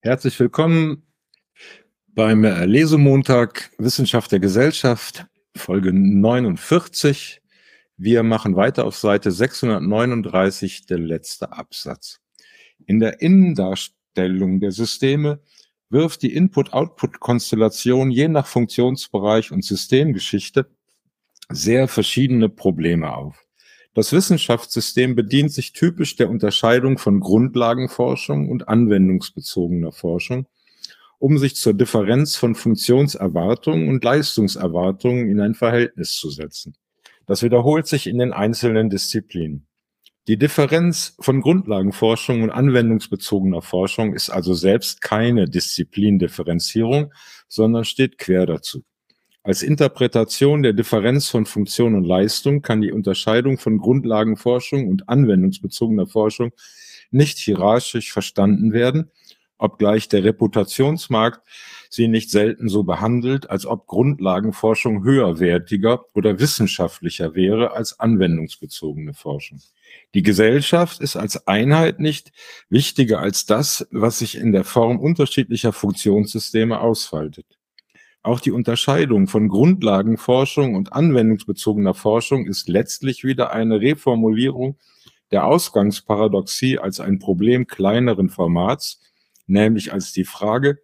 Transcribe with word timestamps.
Herzlich 0.00 0.40
willkommen 0.40 1.06
beim 2.08 2.42
Lesemontag 2.42 3.70
Wissenschaft 3.78 4.32
der 4.32 4.40
Gesellschaft, 4.40 5.26
Folge 5.56 5.92
49. 5.92 7.40
Wir 7.96 8.24
machen 8.24 8.56
weiter 8.56 8.84
auf 8.84 8.96
Seite 8.96 9.30
639, 9.30 10.86
der 10.86 10.98
letzte 10.98 11.52
Absatz. 11.52 12.20
In 12.86 12.98
der 12.98 13.20
Innendarstellung 13.20 14.58
der 14.58 14.72
Systeme 14.72 15.40
wirft 15.88 16.22
die 16.22 16.34
Input-Output-Konstellation 16.34 18.10
je 18.10 18.26
nach 18.26 18.48
Funktionsbereich 18.48 19.52
und 19.52 19.64
Systemgeschichte 19.64 20.68
sehr 21.48 21.86
verschiedene 21.86 22.48
Probleme 22.48 23.14
auf. 23.14 23.47
Das 23.98 24.12
Wissenschaftssystem 24.12 25.16
bedient 25.16 25.50
sich 25.50 25.72
typisch 25.72 26.14
der 26.14 26.30
Unterscheidung 26.30 26.98
von 26.98 27.18
Grundlagenforschung 27.18 28.48
und 28.48 28.68
anwendungsbezogener 28.68 29.90
Forschung, 29.90 30.46
um 31.18 31.36
sich 31.36 31.56
zur 31.56 31.74
Differenz 31.74 32.36
von 32.36 32.54
Funktionserwartungen 32.54 33.88
und 33.88 34.04
Leistungserwartungen 34.04 35.28
in 35.28 35.40
ein 35.40 35.56
Verhältnis 35.56 36.14
zu 36.14 36.30
setzen. 36.30 36.76
Das 37.26 37.42
wiederholt 37.42 37.88
sich 37.88 38.06
in 38.06 38.18
den 38.18 38.32
einzelnen 38.32 38.88
Disziplinen. 38.88 39.66
Die 40.28 40.38
Differenz 40.38 41.16
von 41.18 41.40
Grundlagenforschung 41.40 42.42
und 42.42 42.50
anwendungsbezogener 42.50 43.62
Forschung 43.62 44.14
ist 44.14 44.30
also 44.30 44.54
selbst 44.54 45.00
keine 45.00 45.46
Disziplindifferenzierung, 45.46 47.12
sondern 47.48 47.84
steht 47.84 48.16
quer 48.18 48.46
dazu. 48.46 48.84
Als 49.48 49.62
Interpretation 49.62 50.62
der 50.62 50.74
Differenz 50.74 51.30
von 51.30 51.46
Funktion 51.46 51.94
und 51.94 52.04
Leistung 52.04 52.60
kann 52.60 52.82
die 52.82 52.92
Unterscheidung 52.92 53.56
von 53.56 53.78
Grundlagenforschung 53.78 54.86
und 54.86 55.08
anwendungsbezogener 55.08 56.06
Forschung 56.06 56.52
nicht 57.10 57.38
hierarchisch 57.38 58.12
verstanden 58.12 58.74
werden, 58.74 59.10
obgleich 59.56 60.06
der 60.06 60.22
Reputationsmarkt 60.22 61.40
sie 61.88 62.08
nicht 62.08 62.30
selten 62.30 62.68
so 62.68 62.82
behandelt, 62.82 63.48
als 63.48 63.64
ob 63.64 63.86
Grundlagenforschung 63.86 65.02
höherwertiger 65.02 66.04
oder 66.12 66.38
wissenschaftlicher 66.38 67.34
wäre 67.34 67.72
als 67.72 67.98
anwendungsbezogene 67.98 69.14
Forschung. 69.14 69.62
Die 70.12 70.22
Gesellschaft 70.22 71.00
ist 71.00 71.16
als 71.16 71.46
Einheit 71.46 72.00
nicht 72.00 72.32
wichtiger 72.68 73.20
als 73.20 73.46
das, 73.46 73.88
was 73.92 74.18
sich 74.18 74.36
in 74.36 74.52
der 74.52 74.64
Form 74.64 75.00
unterschiedlicher 75.00 75.72
Funktionssysteme 75.72 76.80
ausfaltet. 76.80 77.57
Auch 78.22 78.40
die 78.40 78.50
Unterscheidung 78.50 79.28
von 79.28 79.48
Grundlagenforschung 79.48 80.74
und 80.74 80.92
anwendungsbezogener 80.92 81.94
Forschung 81.94 82.46
ist 82.46 82.68
letztlich 82.68 83.24
wieder 83.24 83.52
eine 83.52 83.80
Reformulierung 83.80 84.76
der 85.30 85.46
Ausgangsparadoxie 85.46 86.78
als 86.78 87.00
ein 87.00 87.18
Problem 87.18 87.66
kleineren 87.66 88.28
Formats, 88.28 89.00
nämlich 89.46 89.92
als 89.92 90.12
die 90.12 90.24
Frage, 90.24 90.78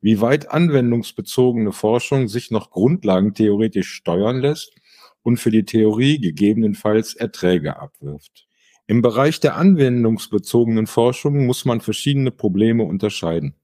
wie 0.00 0.20
weit 0.20 0.50
anwendungsbezogene 0.50 1.72
Forschung 1.72 2.28
sich 2.28 2.50
noch 2.50 2.70
grundlagentheoretisch 2.70 3.92
steuern 3.92 4.40
lässt 4.40 4.74
und 5.22 5.38
für 5.38 5.50
die 5.50 5.64
Theorie 5.64 6.20
gegebenenfalls 6.20 7.14
Erträge 7.14 7.78
abwirft. 7.78 8.46
Im 8.88 9.00
Bereich 9.00 9.38
der 9.38 9.56
anwendungsbezogenen 9.56 10.88
Forschung 10.88 11.46
muss 11.46 11.64
man 11.64 11.80
verschiedene 11.80 12.32
Probleme 12.32 12.82
unterscheiden. 12.82 13.54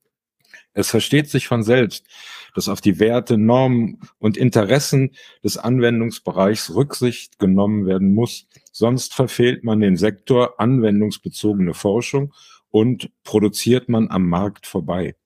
Es 0.78 0.90
versteht 0.90 1.28
sich 1.28 1.48
von 1.48 1.64
selbst, 1.64 2.06
dass 2.54 2.68
auf 2.68 2.80
die 2.80 3.00
Werte, 3.00 3.36
Normen 3.36 3.98
und 4.20 4.36
Interessen 4.36 5.10
des 5.42 5.56
Anwendungsbereichs 5.58 6.72
Rücksicht 6.72 7.40
genommen 7.40 7.84
werden 7.84 8.14
muss, 8.14 8.46
sonst 8.70 9.12
verfehlt 9.12 9.64
man 9.64 9.80
den 9.80 9.96
Sektor 9.96 10.60
anwendungsbezogene 10.60 11.74
Forschung 11.74 12.32
und 12.70 13.10
produziert 13.24 13.88
man 13.88 14.08
am 14.08 14.28
Markt 14.28 14.68
vorbei. 14.68 15.16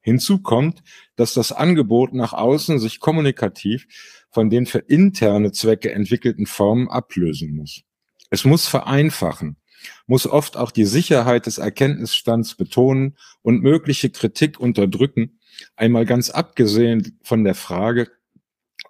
Hinzu 0.00 0.40
kommt, 0.40 0.82
dass 1.14 1.34
das 1.34 1.52
Angebot 1.52 2.14
nach 2.14 2.32
außen 2.32 2.78
sich 2.78 2.98
kommunikativ 2.98 3.86
von 4.30 4.48
den 4.48 4.64
für 4.64 4.78
interne 4.78 5.52
Zwecke 5.52 5.92
entwickelten 5.92 6.46
Formen 6.46 6.88
ablösen 6.88 7.54
muss. 7.54 7.82
Es 8.30 8.46
muss 8.46 8.66
vereinfachen, 8.66 9.58
muss 10.06 10.26
oft 10.26 10.56
auch 10.56 10.70
die 10.70 10.84
Sicherheit 10.84 11.46
des 11.46 11.58
Erkenntnisstands 11.58 12.54
betonen 12.54 13.16
und 13.42 13.62
mögliche 13.62 14.10
Kritik 14.10 14.60
unterdrücken, 14.60 15.38
einmal 15.76 16.04
ganz 16.04 16.30
abgesehen 16.30 17.18
von 17.22 17.44
der 17.44 17.54
Frage, 17.54 18.08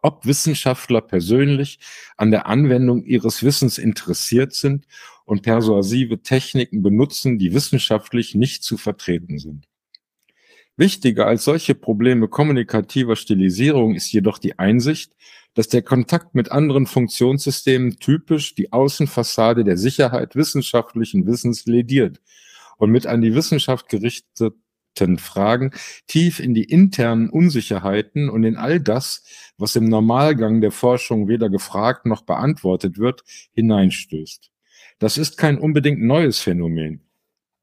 ob 0.03 0.25
Wissenschaftler 0.27 1.01
persönlich 1.01 1.79
an 2.17 2.31
der 2.31 2.47
Anwendung 2.47 3.05
ihres 3.05 3.43
Wissens 3.43 3.79
interessiert 3.79 4.53
sind 4.53 4.87
und 5.25 5.43
persuasive 5.43 6.23
Techniken 6.23 6.83
benutzen, 6.83 7.39
die 7.39 7.53
wissenschaftlich 7.53 8.35
nicht 8.35 8.63
zu 8.63 8.77
vertreten 8.77 9.39
sind. 9.39 9.67
Wichtiger 10.77 11.27
als 11.27 11.45
solche 11.45 11.75
Probleme 11.75 12.29
kommunikativer 12.29 13.17
Stilisierung 13.17 13.95
ist 13.95 14.13
jedoch 14.13 14.39
die 14.39 14.59
Einsicht, 14.59 15.17
dass 15.57 15.69
der 15.69 15.83
Kontakt 15.83 16.35
mit 16.35 16.53
anderen 16.53 16.87
Funktionssystemen 16.87 17.99
typisch 17.99 18.55
die 18.55 18.73
Außenfassade 18.73 19.65
der 19.65 19.79
Sicherheit 19.79 20.37
wissenschaftlichen 20.37 21.27
Wissens 21.27 21.65
lediert 21.65 22.21
und 22.77 22.91
mit 22.91 23.07
an 23.07 23.23
die 23.23 23.35
Wissenschaft 23.35 23.89
gerichteten 23.89 25.19
Fragen 25.19 25.73
tief 26.07 26.41
in 26.41 26.53
die 26.53 26.65
internen 26.65 27.31
Unsicherheiten 27.31 28.29
und 28.29 28.45
in 28.45 28.57
all 28.57 28.81
das, 28.81 29.25
was 29.57 29.77
im 29.77 29.87
Normalgang 29.87 30.61
der 30.61 30.73
Forschung 30.73 31.27
weder 31.27 31.49
gefragt 31.49 32.05
noch 32.05 32.23
beantwortet 32.23 32.99
wird, 32.99 33.25
hineinstößt. 33.53 34.51
Das 34.99 35.17
ist 35.17 35.39
kein 35.39 35.59
unbedingt 35.59 36.03
neues 36.03 36.39
Phänomen. 36.39 37.06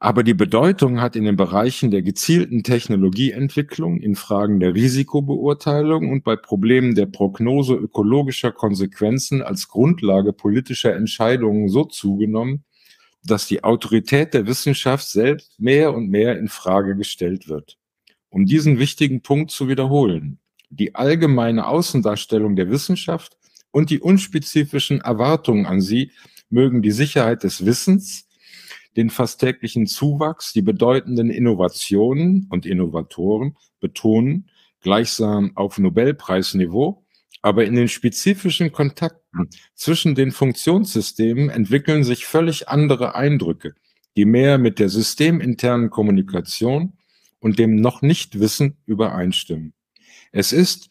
Aber 0.03 0.23
die 0.23 0.33
Bedeutung 0.33 0.99
hat 0.99 1.15
in 1.15 1.23
den 1.23 1.37
Bereichen 1.37 1.89
der 1.89 2.01
gezielten 2.01 2.63
Technologieentwicklung, 2.63 4.01
in 4.01 4.15
Fragen 4.15 4.59
der 4.59 4.75
Risikobeurteilung 4.75 6.11
und 6.11 6.25
bei 6.25 6.35
Problemen 6.35 6.93
der 6.93 7.05
Prognose 7.05 7.75
ökologischer 7.75 8.51
Konsequenzen 8.51 9.41
als 9.41 9.69
Grundlage 9.69 10.33
politischer 10.33 10.93
Entscheidungen 10.93 11.69
so 11.69 11.85
zugenommen, 11.85 12.65
dass 13.23 13.47
die 13.47 13.63
Autorität 13.63 14.33
der 14.33 14.45
Wissenschaft 14.45 15.07
selbst 15.07 15.57
mehr 15.57 15.93
und 15.93 16.09
mehr 16.09 16.37
in 16.37 16.49
Frage 16.49 16.97
gestellt 16.97 17.47
wird. 17.47 17.77
Um 18.27 18.45
diesen 18.45 18.79
wichtigen 18.79 19.21
Punkt 19.21 19.51
zu 19.51 19.69
wiederholen, 19.69 20.37
die 20.69 20.95
allgemeine 20.95 21.65
Außendarstellung 21.65 22.57
der 22.57 22.69
Wissenschaft 22.69 23.37
und 23.71 23.89
die 23.89 24.01
unspezifischen 24.01 24.99
Erwartungen 24.99 25.65
an 25.65 25.79
sie 25.79 26.11
mögen 26.49 26.81
die 26.81 26.91
Sicherheit 26.91 27.43
des 27.43 27.65
Wissens, 27.65 28.27
den 28.95 29.09
fast 29.09 29.39
täglichen 29.39 29.87
Zuwachs, 29.87 30.53
die 30.53 30.61
bedeutenden 30.61 31.29
Innovationen 31.29 32.47
und 32.49 32.65
Innovatoren 32.65 33.57
betonen, 33.79 34.49
gleichsam 34.81 35.51
auf 35.55 35.77
Nobelpreisniveau, 35.79 37.03
aber 37.41 37.65
in 37.65 37.75
den 37.75 37.89
spezifischen 37.89 38.71
Kontakten 38.71 39.49
zwischen 39.73 40.15
den 40.15 40.31
Funktionssystemen 40.31 41.49
entwickeln 41.49 42.03
sich 42.03 42.25
völlig 42.25 42.69
andere 42.69 43.15
Eindrücke, 43.15 43.73
die 44.15 44.25
mehr 44.25 44.57
mit 44.57 44.79
der 44.79 44.89
systeminternen 44.89 45.89
Kommunikation 45.89 46.93
und 47.39 47.59
dem 47.59 47.75
noch 47.75 48.01
nicht 48.01 48.39
Wissen 48.39 48.77
übereinstimmen. 48.85 49.73
Es 50.31 50.53
ist, 50.53 50.89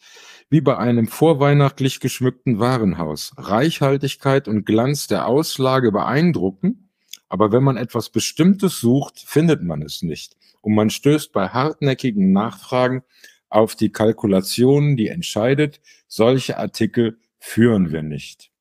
wie 0.49 0.61
bei 0.61 0.77
einem 0.77 1.07
vorweihnachtlich 1.07 1.99
geschmückten 1.99 2.59
Warenhaus. 2.59 3.33
Reichhaltigkeit 3.37 4.47
und 4.47 4.65
Glanz 4.65 5.07
der 5.07 5.25
Auslage 5.25 5.91
beeindrucken, 5.91 6.82
aber 7.33 7.51
wenn 7.51 7.63
man 7.63 7.77
etwas 7.77 8.11
Bestimmtes 8.11 8.79
sucht, 8.79 9.23
findet 9.25 9.63
man 9.63 9.81
es 9.81 10.03
nicht. 10.03 10.37
Und 10.61 10.75
man 10.75 10.91
stößt 10.91 11.31
bei 11.31 11.47
hartnäckigen 11.47 12.31
Nachfragen 12.31 13.01
auf 13.49 13.75
die 13.75 13.91
Kalkulation, 13.91 14.97
die 14.97 15.07
entscheidet, 15.07 15.81
solche 16.07 16.59
Artikel 16.59 17.17
führen 17.39 17.91
wir 17.91 18.03
nicht. 18.03 18.51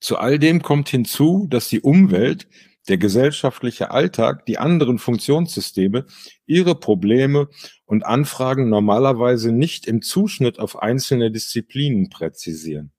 Zu 0.00 0.18
all 0.18 0.40
dem 0.40 0.62
kommt 0.62 0.88
hinzu, 0.88 1.46
dass 1.48 1.68
die 1.68 1.80
Umwelt, 1.80 2.48
der 2.88 2.98
gesellschaftliche 2.98 3.92
Alltag, 3.92 4.46
die 4.46 4.58
anderen 4.58 4.98
Funktionssysteme 4.98 6.06
ihre 6.46 6.74
Probleme 6.74 7.50
und 7.84 8.04
Anfragen 8.04 8.68
normalerweise 8.68 9.52
nicht 9.52 9.86
im 9.86 10.02
Zuschnitt 10.02 10.58
auf 10.58 10.82
einzelne 10.82 11.30
Disziplinen 11.30 12.10
präzisieren. 12.10 12.90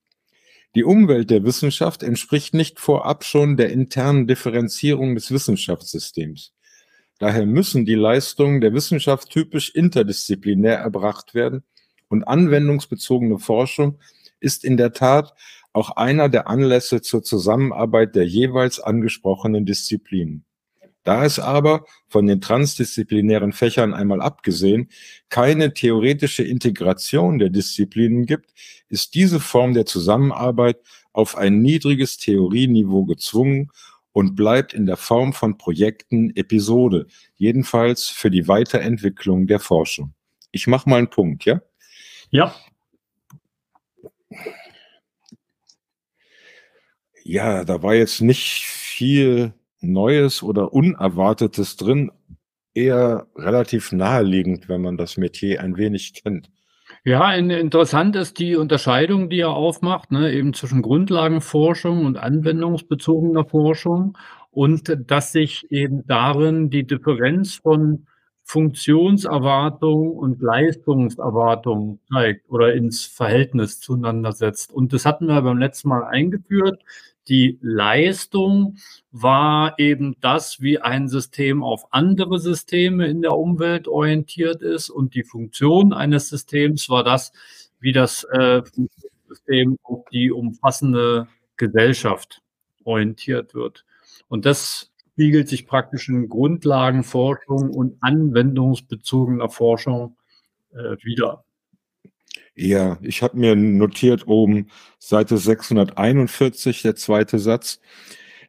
Die 0.75 0.83
Umwelt 0.83 1.30
der 1.30 1.45
Wissenschaft 1.45 2.04
entspricht 2.04 2.54
nicht 2.54 2.81
vorab 2.81 3.24
schon 3.24 3.56
der 3.56 3.72
internen 3.72 4.27
Differenzierung 4.27 5.16
des 5.16 5.31
Wissenschaftssystems. 5.31 6.51
Daher 7.18 7.45
müssen 7.45 7.86
die 7.86 7.95
Leistungen 7.95 8.60
der 8.60 8.74
Wissenschaft 8.74 9.30
typisch 9.30 9.69
interdisziplinär 9.69 10.77
erbracht 10.77 11.33
werden 11.33 11.63
und 12.10 12.25
anwendungsbezogene 12.25 13.39
Forschung 13.39 14.00
ist 14.42 14.66
in 14.66 14.75
der 14.75 14.92
Tat 14.92 15.33
auch 15.72 15.92
einer 15.92 16.27
der 16.27 16.50
Anlässe 16.50 17.01
zur 17.01 17.24
Zusammenarbeit 17.24 18.13
der 18.13 18.28
jeweils 18.28 18.81
angesprochenen 18.81 19.66
Disziplinen. 19.66 20.44
Da 21.06 21.24
es 21.24 21.40
aber, 21.40 21.86
von 22.07 22.25
den 22.25 22.42
transdisziplinären 22.42 23.54
Fächern 23.54 23.94
einmal 23.94 24.22
abgesehen, 24.22 24.90
keine 25.30 25.74
theoretische 25.74 26.44
Integration 26.44 27.38
der 27.38 27.52
Disziplinen 27.52 28.25
gibt, 28.25 28.52
ist 28.90 29.13
diese 29.13 29.40
Form 29.40 29.75
der 29.75 29.86
Zusammenarbeit 29.86 30.78
auf 31.13 31.38
ein 31.38 31.62
niedriges 31.62 32.18
Theorieniveau 32.18 33.06
gezwungen 33.06 33.69
und 34.13 34.36
bleibt 34.36 34.74
in 34.74 34.88
der 34.88 34.98
Form 34.98 35.34
von 35.34 35.60
Projekten 35.60 36.36
Episode, 36.36 37.06
jedenfalls 37.36 38.07
für 38.07 38.31
die 38.31 38.48
Weiterentwicklung 38.48 39.46
der 39.46 39.60
Forschung. 39.60 40.16
Ich 40.52 40.66
mache 40.66 40.90
mal 40.90 40.98
einen 40.98 41.12
Punkt, 41.12 41.46
ja? 41.46 41.62
Ja. 42.31 42.56
Ja, 47.24 47.63
da 47.63 47.84
war 47.84 47.94
jetzt 47.94 48.22
nicht 48.22 48.66
viel 48.66 49.54
Neues 49.91 50.43
oder 50.43 50.73
Unerwartetes 50.73 51.77
drin, 51.77 52.11
eher 52.73 53.27
relativ 53.35 53.91
naheliegend, 53.91 54.69
wenn 54.69 54.81
man 54.81 54.97
das 54.97 55.17
Metier 55.17 55.61
ein 55.61 55.77
wenig 55.77 56.13
kennt. 56.13 56.49
Ja, 57.03 57.33
interessant 57.33 58.15
ist 58.15 58.39
die 58.39 58.55
Unterscheidung, 58.55 59.29
die 59.29 59.39
er 59.39 59.51
aufmacht, 59.51 60.11
ne, 60.11 60.33
eben 60.33 60.53
zwischen 60.53 60.81
Grundlagenforschung 60.81 62.05
und 62.05 62.17
anwendungsbezogener 62.17 63.45
Forschung 63.45 64.17
und 64.51 64.95
dass 65.05 65.31
sich 65.31 65.69
eben 65.71 66.05
darin 66.07 66.69
die 66.69 66.85
Differenz 66.85 67.55
von 67.55 68.07
Funktionserwartung 68.43 70.11
und 70.11 70.41
Leistungserwartung 70.41 71.99
zeigt 72.11 72.49
oder 72.49 72.73
ins 72.73 73.05
Verhältnis 73.05 73.79
zueinander 73.79 74.31
setzt. 74.31 74.71
Und 74.71 74.93
das 74.93 75.05
hatten 75.05 75.27
wir 75.27 75.41
beim 75.41 75.57
letzten 75.57 75.89
Mal 75.89 76.03
eingeführt. 76.03 76.81
Die 77.27 77.57
Leistung 77.62 78.77
war 79.12 79.80
eben 79.80 80.16
das, 80.22 80.62
wie 80.62 80.80
ein 80.80 81.07
System 81.07 81.63
auf 81.63 81.92
andere 81.92 82.39
Systeme 82.39 83.07
in 83.07 83.22
der 83.22 83.36
Umwelt 83.36 83.88
orientiert 83.88 84.62
ist. 84.62 84.89
Und 84.89 85.16
die 85.16 85.24
Funktion 85.24 85.94
eines 85.94 86.30
Systems 86.30 86.89
war 86.89 87.04
das, 87.04 87.31
wie 87.80 87.92
das 87.92 88.24
äh, 88.25 88.62
System 89.27 89.77
auf 89.83 90.06
die 90.12 90.31
umfassende 90.31 91.27
Gesellschaft 91.57 92.42
orientiert 92.83 93.56
wird. 93.56 93.86
Und 94.28 94.45
das 94.45 94.92
spiegelt 95.13 95.48
sich 95.48 95.66
praktisch 95.66 96.10
in 96.10 96.28
Grundlagenforschung 96.28 97.69
und 97.71 97.98
anwendungsbezogener 98.01 99.50
Forschung 99.50 100.18
äh, 100.74 100.98
wieder. 101.04 101.44
Ja, 102.56 102.98
ich 103.02 103.22
habe 103.22 103.38
mir 103.38 103.56
notiert 103.56 104.28
oben 104.28 104.68
Seite 104.98 105.38
641, 105.38 106.81
der 106.84 106.96
zweite 106.96 107.38
Satz. 107.38 107.81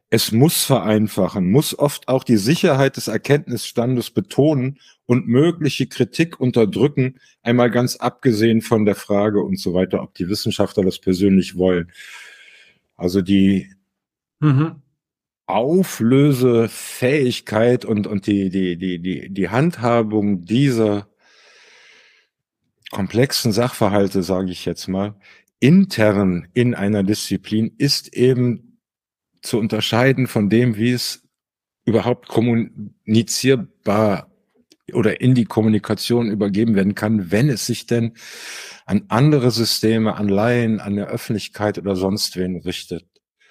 Es 0.09 0.31
muss 0.31 0.63
vereinfachen, 0.63 1.51
muss 1.51 1.77
oft 1.77 2.07
auch 2.07 2.23
die 2.23 2.37
Sicherheit 2.37 2.95
des 2.95 3.09
Erkenntnisstandes 3.09 4.11
betonen 4.11 4.79
und 5.05 5.27
mögliche 5.27 5.87
Kritik 5.87 6.39
unterdrücken, 6.39 7.19
einmal 7.43 7.69
ganz 7.69 7.97
abgesehen 7.97 8.61
von 8.61 8.85
der 8.85 8.95
Frage 8.95 9.41
und 9.41 9.59
so 9.59 9.73
weiter, 9.73 10.01
ob 10.01 10.13
die 10.13 10.29
Wissenschaftler 10.29 10.85
das 10.85 10.99
persönlich 10.99 11.57
wollen. 11.57 11.91
Also 12.95 13.21
die 13.21 13.69
mhm. 14.39 14.81
Auflösefähigkeit 15.45 17.83
und, 17.83 18.07
und 18.07 18.27
die, 18.27 18.49
die, 18.49 18.77
die, 18.77 18.99
die, 18.99 19.27
die 19.29 19.49
Handhabung 19.49 20.45
dieser 20.45 21.09
komplexen 22.91 23.51
Sachverhalte, 23.51 24.23
sage 24.23 24.51
ich 24.51 24.65
jetzt 24.65 24.87
mal, 24.87 25.15
intern 25.59 26.47
in 26.53 26.75
einer 26.75 27.03
Disziplin 27.03 27.73
ist 27.77 28.13
eben 28.13 28.79
zu 29.41 29.59
unterscheiden 29.59 30.27
von 30.27 30.49
dem, 30.49 30.77
wie 30.77 30.91
es 30.91 31.27
überhaupt 31.85 32.27
kommunizierbar 32.27 34.31
oder 34.93 35.21
in 35.21 35.35
die 35.35 35.45
Kommunikation 35.45 36.29
übergeben 36.29 36.75
werden 36.75 36.95
kann, 36.95 37.31
wenn 37.31 37.49
es 37.49 37.65
sich 37.65 37.87
denn 37.87 38.13
an 38.85 39.05
andere 39.09 39.51
Systeme, 39.51 40.15
an 40.15 40.29
Laien, 40.29 40.79
an 40.79 40.95
der 40.95 41.07
Öffentlichkeit 41.07 41.77
oder 41.77 41.95
sonst 41.95 42.37
wen 42.37 42.57
richtet. 42.57 43.05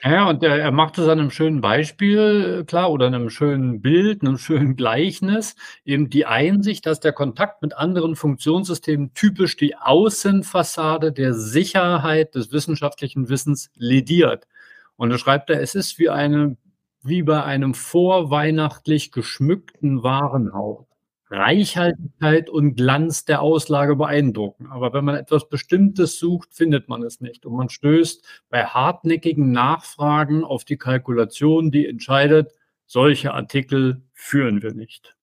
Ja, 0.09 0.29
und 0.29 0.41
er, 0.45 0.57
er 0.61 0.71
macht 0.71 0.99
es 0.99 1.09
an 1.09 1.19
einem 1.19 1.31
schönen 1.33 1.61
Beispiel, 1.61 2.65
klar, 2.65 2.93
oder 2.93 3.07
einem 3.09 3.29
schönen 3.29 3.81
Bild, 3.81 4.23
einem 4.23 4.39
schönen 4.39 4.77
Gleichnis, 4.77 5.57
eben 5.85 6.11
die 6.11 6.27
Einsicht, 6.27 6.87
dass 6.87 7.01
der 7.01 7.13
Kontakt 7.13 7.61
mit 7.61 7.77
anderen 7.77 8.15
Funktionssystemen 8.15 9.15
typisch 9.15 9.57
die 9.57 9.75
Außenfassade 9.77 11.11
der 11.11 11.35
Sicherheit 11.35 12.37
des 12.37 12.53
wissenschaftlichen 12.53 13.29
Wissens 13.29 13.71
lediert. 13.75 14.47
Und 14.95 15.11
da 15.11 15.19
schreibt 15.19 15.51
er, 15.51 15.61
es 15.61 15.75
ist 15.75 15.99
wie 15.99 16.09
eine, 16.09 16.57
wie 17.03 17.25
bei 17.25 17.43
einem 17.43 17.75
vorweihnachtlich 17.75 19.11
geschmückten 19.11 20.05
Warenhaus. 20.05 20.86
Reichhaltigkeit 21.31 22.49
und 22.49 22.77
Glanz 22.77 23.25
der 23.25 23.43
Auslage 23.43 23.97
beeindrucken. 23.97 24.69
Aber 24.69 24.93
wenn 24.93 25.05
man 25.05 25.17
etwas 25.17 25.49
Bestimmtes 25.49 26.19
sucht, 26.19 26.55
findet 26.55 26.89
man 26.89 27.03
es 27.03 27.21
nicht. 27.21 27.47
Und 27.47 27.57
man 27.57 27.69
stößt 27.69 28.25
bei 28.49 28.65
hartnäckigen 28.65 29.51
Nachfragen 29.51 30.45
auf 30.45 30.65
die 30.65 30.77
Kalkulation, 30.77 31.71
die 31.71 31.87
entscheidet, 31.87 32.53
solche 32.87 33.35
Artikel 33.35 34.03
führen 34.13 34.63
wir 34.63 34.73
nicht. 34.73 35.17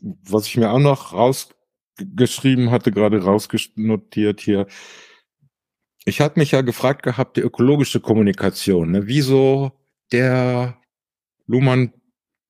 Was 0.00 0.46
ich 0.46 0.56
mir 0.56 0.70
auch 0.70 0.78
noch 0.78 1.12
rausgeschrieben 1.12 2.70
hatte, 2.70 2.92
gerade 2.92 3.22
rausnotiert 3.22 4.40
hier. 4.40 4.66
Ich 6.04 6.20
hatte 6.20 6.38
mich 6.38 6.52
ja 6.52 6.60
gefragt 6.60 7.02
gehabt, 7.02 7.36
die 7.36 7.40
ökologische 7.40 7.98
Kommunikation, 7.98 8.92
ne? 8.92 9.06
wieso 9.06 9.72
der 10.12 10.78
Luhmann 11.46 11.92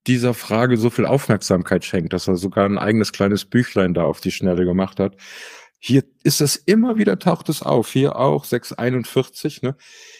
dieser 0.06 0.34
Frage 0.34 0.76
so 0.76 0.90
viel 0.90 1.06
Aufmerksamkeit 1.06 1.84
schenkt, 1.84 2.12
dass 2.12 2.28
er 2.28 2.36
sogar 2.36 2.66
ein 2.66 2.78
eigenes 2.78 3.12
kleines 3.12 3.44
Büchlein 3.44 3.94
da 3.94 4.04
auf 4.04 4.20
die 4.20 4.30
Schnelle 4.30 4.64
gemacht 4.64 5.00
hat. 5.00 5.16
Hier 5.78 6.02
ist 6.22 6.40
es 6.40 6.56
immer 6.56 6.96
wieder 6.96 7.18
taucht 7.18 7.50
es 7.50 7.62
auf, 7.62 7.92
hier 7.92 8.16
auch 8.16 8.44
641, 8.44 9.60
ne, 9.60 9.76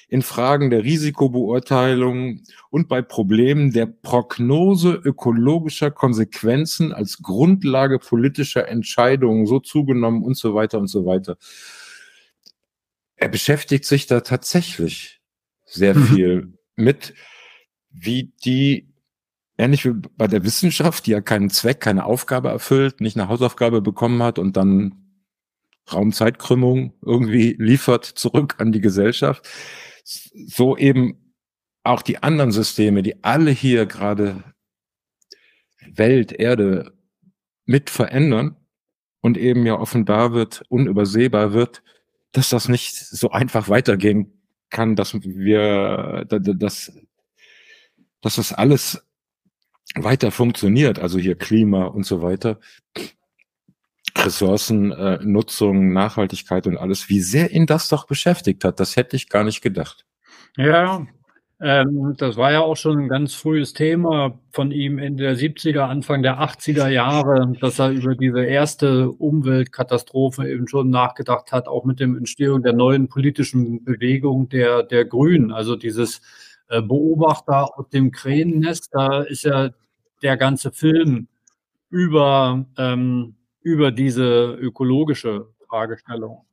in 0.09 0.21
Fragen 0.21 0.69
der 0.69 0.85
Risikobeurteilung 0.85 2.43
und 2.69 2.89
bei 2.89 3.01
Problemen 3.01 3.73
der 3.73 3.87
Prognose 3.87 4.93
ökologischer 4.93 5.91
Konsequenzen 5.91 6.93
als 6.93 7.23
Grundlage 7.23 7.99
politischer 7.99 8.69
Entscheidungen 8.69 9.47
so 9.47 9.59
zugenommen 9.59 10.23
und 10.23 10.37
so 10.37 10.55
weiter 10.55 10.79
und 10.79 10.89
so 10.89 11.07
weiter. 11.07 11.39
Er 13.17 13.29
beschäftigt 13.29 13.87
sich 13.87 14.07
da 14.07 14.21
tatsächlich 14.21 15.23
sehr 15.65 15.95
mhm. 15.95 16.05
viel 16.05 16.59
mit, 16.77 17.15
wie 17.91 18.35
die 18.45 18.94
ähnlich 19.59 19.85
wie 19.85 19.93
bei 20.17 20.27
der 20.27 20.45
Wissenschaft, 20.45 21.07
die 21.07 21.13
ja 21.13 21.21
keinen 21.21 21.51
Zweck, 21.51 21.81
keine 21.81 22.05
Aufgabe 22.05 22.49
erfüllt, 22.49 23.01
nicht 23.01 23.17
eine 23.17 23.29
Hausaufgabe 23.29 23.83
bekommen 23.83 24.23
hat 24.23 24.39
und 24.39 24.57
dann 24.57 25.05
Raumzeitkrümmung 25.93 26.95
irgendwie 27.03 27.57
liefert 27.59 28.05
zurück 28.05 28.57
an 28.59 28.73
die 28.73 28.81
Gesellschaft. 28.81 29.49
So 30.05 30.77
eben 30.77 31.35
auch 31.83 32.03
die 32.03 32.23
anderen 32.23 32.53
Systeme, 32.53 33.03
die 33.03 33.23
alle 33.23 33.51
hier 33.51 33.87
gerade 33.87 34.43
Welt, 35.87 36.33
Erde 36.33 36.93
mit 37.67 37.91
verändern 37.91 38.57
und 39.21 39.37
eben 39.37 39.67
ja 39.67 39.79
offenbar 39.79 40.33
wird, 40.33 40.65
unübersehbar 40.69 41.53
wird, 41.53 41.83
dass 42.33 42.49
das 42.49 42.69
nicht 42.69 42.97
so 42.97 43.31
einfach 43.31 43.69
weitergehen 43.69 44.33
kann, 44.71 44.97
dass 44.97 45.15
wir, 45.15 46.25
dass, 46.29 46.93
dass 48.21 48.37
das 48.37 48.53
alles 48.53 49.04
weiter 49.95 50.31
funktioniert, 50.31 50.99
also 50.99 51.19
hier 51.19 51.37
Klima 51.37 51.85
und 51.85 52.05
so 52.05 52.23
weiter, 52.23 52.59
Ressourcennutzung, 54.17 55.77
äh, 55.77 55.95
Nachhaltigkeit 55.95 56.67
und 56.67 56.77
alles, 56.77 57.09
wie 57.09 57.21
sehr 57.21 57.51
ihn 57.53 57.67
das 57.67 57.89
doch 57.89 58.07
beschäftigt 58.07 58.65
hat, 58.65 58.81
das 58.81 58.97
hätte 58.97 59.17
ich 59.17 59.29
gar 59.29 59.45
nicht 59.45 59.61
gedacht. 59.61 60.05
Ja, 60.57 61.07
ähm, 61.61 62.15
das 62.19 62.37
war 62.37 62.53
ja 62.53 62.61
auch 62.61 62.77
schon 62.77 62.99
ein 62.99 63.09
ganz 63.09 63.35
frühes 63.35 63.73
Thema 63.73 64.39
von 64.51 64.71
ihm 64.71 64.99
Ende 64.99 65.25
der 65.25 65.37
70er, 65.37 65.81
Anfang 65.81 66.23
der 66.23 66.41
80er 66.41 66.89
Jahre, 66.89 67.53
dass 67.61 67.79
er 67.79 67.91
über 67.91 68.15
diese 68.15 68.45
erste 68.45 69.11
Umweltkatastrophe 69.11 70.49
eben 70.49 70.69
schon 70.69 70.91
nachgedacht 70.91 71.53
hat, 71.53 71.69
auch 71.69 71.85
mit 71.85 72.01
dem 72.01 72.17
Entstehung 72.17 72.63
der 72.63 72.73
neuen 72.73 73.09
politischen 73.09 73.85
Bewegung 73.85 74.49
der, 74.49 74.83
der 74.83 75.05
Grünen, 75.05 75.53
also 75.53 75.77
dieses 75.77 76.23
äh, 76.69 76.83
Beobachter 76.83 77.79
aus 77.79 77.89
dem 77.89 78.11
Kränennest, 78.11 78.89
da 78.93 79.23
ist 79.23 79.45
ja 79.45 79.71
der 80.25 80.37
ganze 80.37 80.73
Film 80.73 81.29
über, 81.91 82.67
ähm, 82.77 83.37
über 83.63 83.93
diese 83.93 84.55
ökologische 84.55 85.47
Fragestellung. 85.69 86.45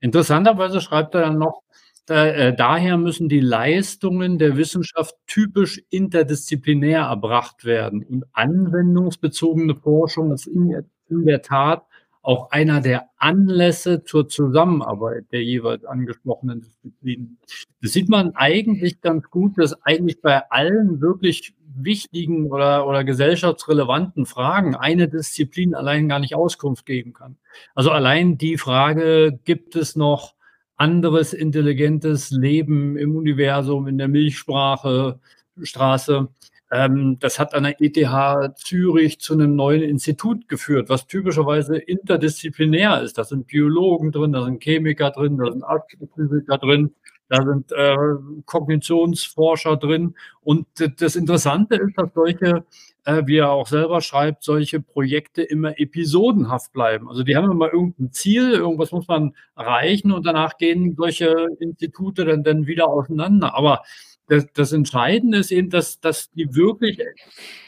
Interessanterweise 0.00 0.80
schreibt 0.80 1.14
er 1.14 1.22
dann 1.22 1.38
noch, 1.38 1.62
da, 2.06 2.26
äh, 2.26 2.54
daher 2.54 2.96
müssen 2.96 3.28
die 3.28 3.40
Leistungen 3.40 4.38
der 4.38 4.56
Wissenschaft 4.56 5.14
typisch 5.26 5.80
interdisziplinär 5.90 7.02
erbracht 7.02 7.64
werden. 7.64 8.02
Und 8.02 8.24
anwendungsbezogene 8.32 9.76
Forschung 9.76 10.32
ist 10.32 10.46
in, 10.46 10.84
in 11.08 11.24
der 11.24 11.40
Tat 11.40 11.84
auch 12.22 12.50
einer 12.50 12.80
der 12.80 13.08
Anlässe 13.16 14.04
zur 14.04 14.28
Zusammenarbeit 14.28 15.26
der 15.32 15.42
jeweils 15.42 15.84
angesprochenen 15.84 16.60
Disziplinen. 16.60 17.38
Das 17.80 17.92
sieht 17.92 18.08
man 18.08 18.34
eigentlich 18.34 19.00
ganz 19.00 19.30
gut, 19.30 19.56
dass 19.56 19.80
eigentlich 19.84 20.20
bei 20.20 20.42
allen 20.50 21.00
wirklich 21.00 21.54
wichtigen 21.74 22.46
oder, 22.50 22.86
oder 22.86 23.04
gesellschaftsrelevanten 23.04 24.26
Fragen 24.26 24.74
eine 24.74 25.08
Disziplin 25.08 25.74
allein 25.74 26.08
gar 26.08 26.18
nicht 26.18 26.34
Auskunft 26.34 26.86
geben 26.86 27.12
kann. 27.12 27.36
Also 27.74 27.90
allein 27.90 28.38
die 28.38 28.58
Frage, 28.58 29.38
gibt 29.44 29.76
es 29.76 29.96
noch 29.96 30.34
anderes 30.76 31.32
intelligentes 31.34 32.30
Leben 32.30 32.96
im 32.96 33.14
Universum, 33.14 33.86
in 33.86 33.98
der 33.98 34.08
Milchsprache, 34.08 35.20
Straße. 35.62 36.28
Ähm, 36.72 37.18
das 37.18 37.38
hat 37.38 37.52
an 37.54 37.64
der 37.64 37.80
ETH 37.80 38.56
Zürich 38.56 39.20
zu 39.20 39.34
einem 39.34 39.56
neuen 39.56 39.82
Institut 39.82 40.48
geführt, 40.48 40.88
was 40.88 41.06
typischerweise 41.06 41.76
interdisziplinär 41.76 43.02
ist. 43.02 43.18
Da 43.18 43.24
sind 43.24 43.48
Biologen 43.48 44.12
drin, 44.12 44.32
da 44.32 44.44
sind 44.44 44.62
Chemiker 44.62 45.10
drin, 45.10 45.36
da 45.36 45.50
sind 45.50 45.64
Astrophysiker 45.64 46.58
drin, 46.58 46.94
da 47.30 47.44
sind 47.44 47.70
äh, 47.70 47.96
Kognitionsforscher 48.44 49.76
drin. 49.76 50.16
Und 50.42 50.66
das 50.98 51.14
Interessante 51.14 51.76
ist, 51.76 51.96
dass 51.96 52.12
solche, 52.12 52.64
äh, 53.04 53.22
wie 53.24 53.36
er 53.36 53.50
auch 53.50 53.68
selber 53.68 54.00
schreibt, 54.00 54.42
solche 54.42 54.80
Projekte 54.80 55.42
immer 55.42 55.78
episodenhaft 55.78 56.72
bleiben. 56.72 57.08
Also 57.08 57.22
die 57.22 57.36
haben 57.36 57.48
immer 57.48 57.72
irgendein 57.72 58.10
Ziel, 58.10 58.50
irgendwas 58.54 58.90
muss 58.90 59.06
man 59.06 59.36
erreichen 59.56 60.10
und 60.10 60.26
danach 60.26 60.58
gehen 60.58 60.96
solche 60.96 61.46
Institute 61.60 62.24
dann, 62.24 62.42
dann 62.42 62.66
wieder 62.66 62.88
auseinander. 62.88 63.54
Aber 63.54 63.84
das, 64.26 64.46
das 64.52 64.72
Entscheidende 64.72 65.38
ist 65.38 65.52
eben, 65.52 65.70
dass, 65.70 66.00
dass 66.00 66.32
die 66.32 66.52
wirklich 66.56 66.98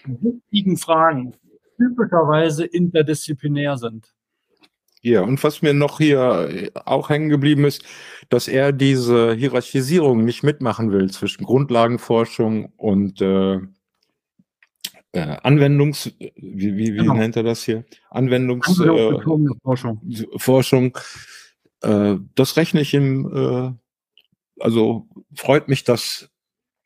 wichtigen 0.05 0.77
Fragen 0.77 1.35
typischerweise 1.77 2.65
interdisziplinär 2.65 3.77
sind. 3.77 4.13
Ja, 5.05 5.23
und 5.23 5.43
was 5.43 5.63
mir 5.63 5.75
noch 5.75 5.99
hier 5.99 6.49
äh, 6.49 6.71
auch 6.85 7.11
hängen 7.11 7.29
geblieben 7.29 7.65
ist, 7.65 7.85
dass 8.29 8.47
er 8.47 8.73
diese 8.73 9.35
Hierarchisierung 9.35 10.25
nicht 10.25 10.45
mitmachen 10.45 10.93
will 10.93 11.11
zwischen 11.11 11.45
Grundlagenforschung 11.45 12.73
und 12.77 13.21
äh, 13.21 13.59
äh, 15.15 15.37
Anwendungs, 15.43 16.15
wie, 16.37 16.77
wie, 16.77 16.95
wie 16.95 16.99
genau. 16.99 17.15
nennt 17.15 17.37
er 17.37 17.43
das 17.43 17.65
hier? 17.65 17.85
Anwendungs, 18.11 18.69
äh, 18.81 19.21
Forschung. 19.63 20.01
Forschung. 20.37 20.99
Äh, 21.83 22.17
das 22.37 22.57
rechne 22.57 22.81
ich 22.81 22.95
ihm, 22.95 23.29
äh, 23.35 24.63
also 24.63 25.09
freut 25.35 25.67
mich, 25.67 25.83
dass 25.83 26.31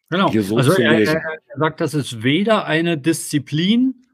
genau. 0.09 0.31
hier 0.31 0.43
so 0.43 0.57
also 0.57 0.73
zu 0.73 0.83
er, 0.83 0.99
lesen. 0.99 1.17
Er 1.17 1.59
sagt, 1.59 1.83
das 1.83 1.93
ist 1.93 2.23
weder 2.23 2.65
eine 2.65 2.97
Disziplin 2.97 4.06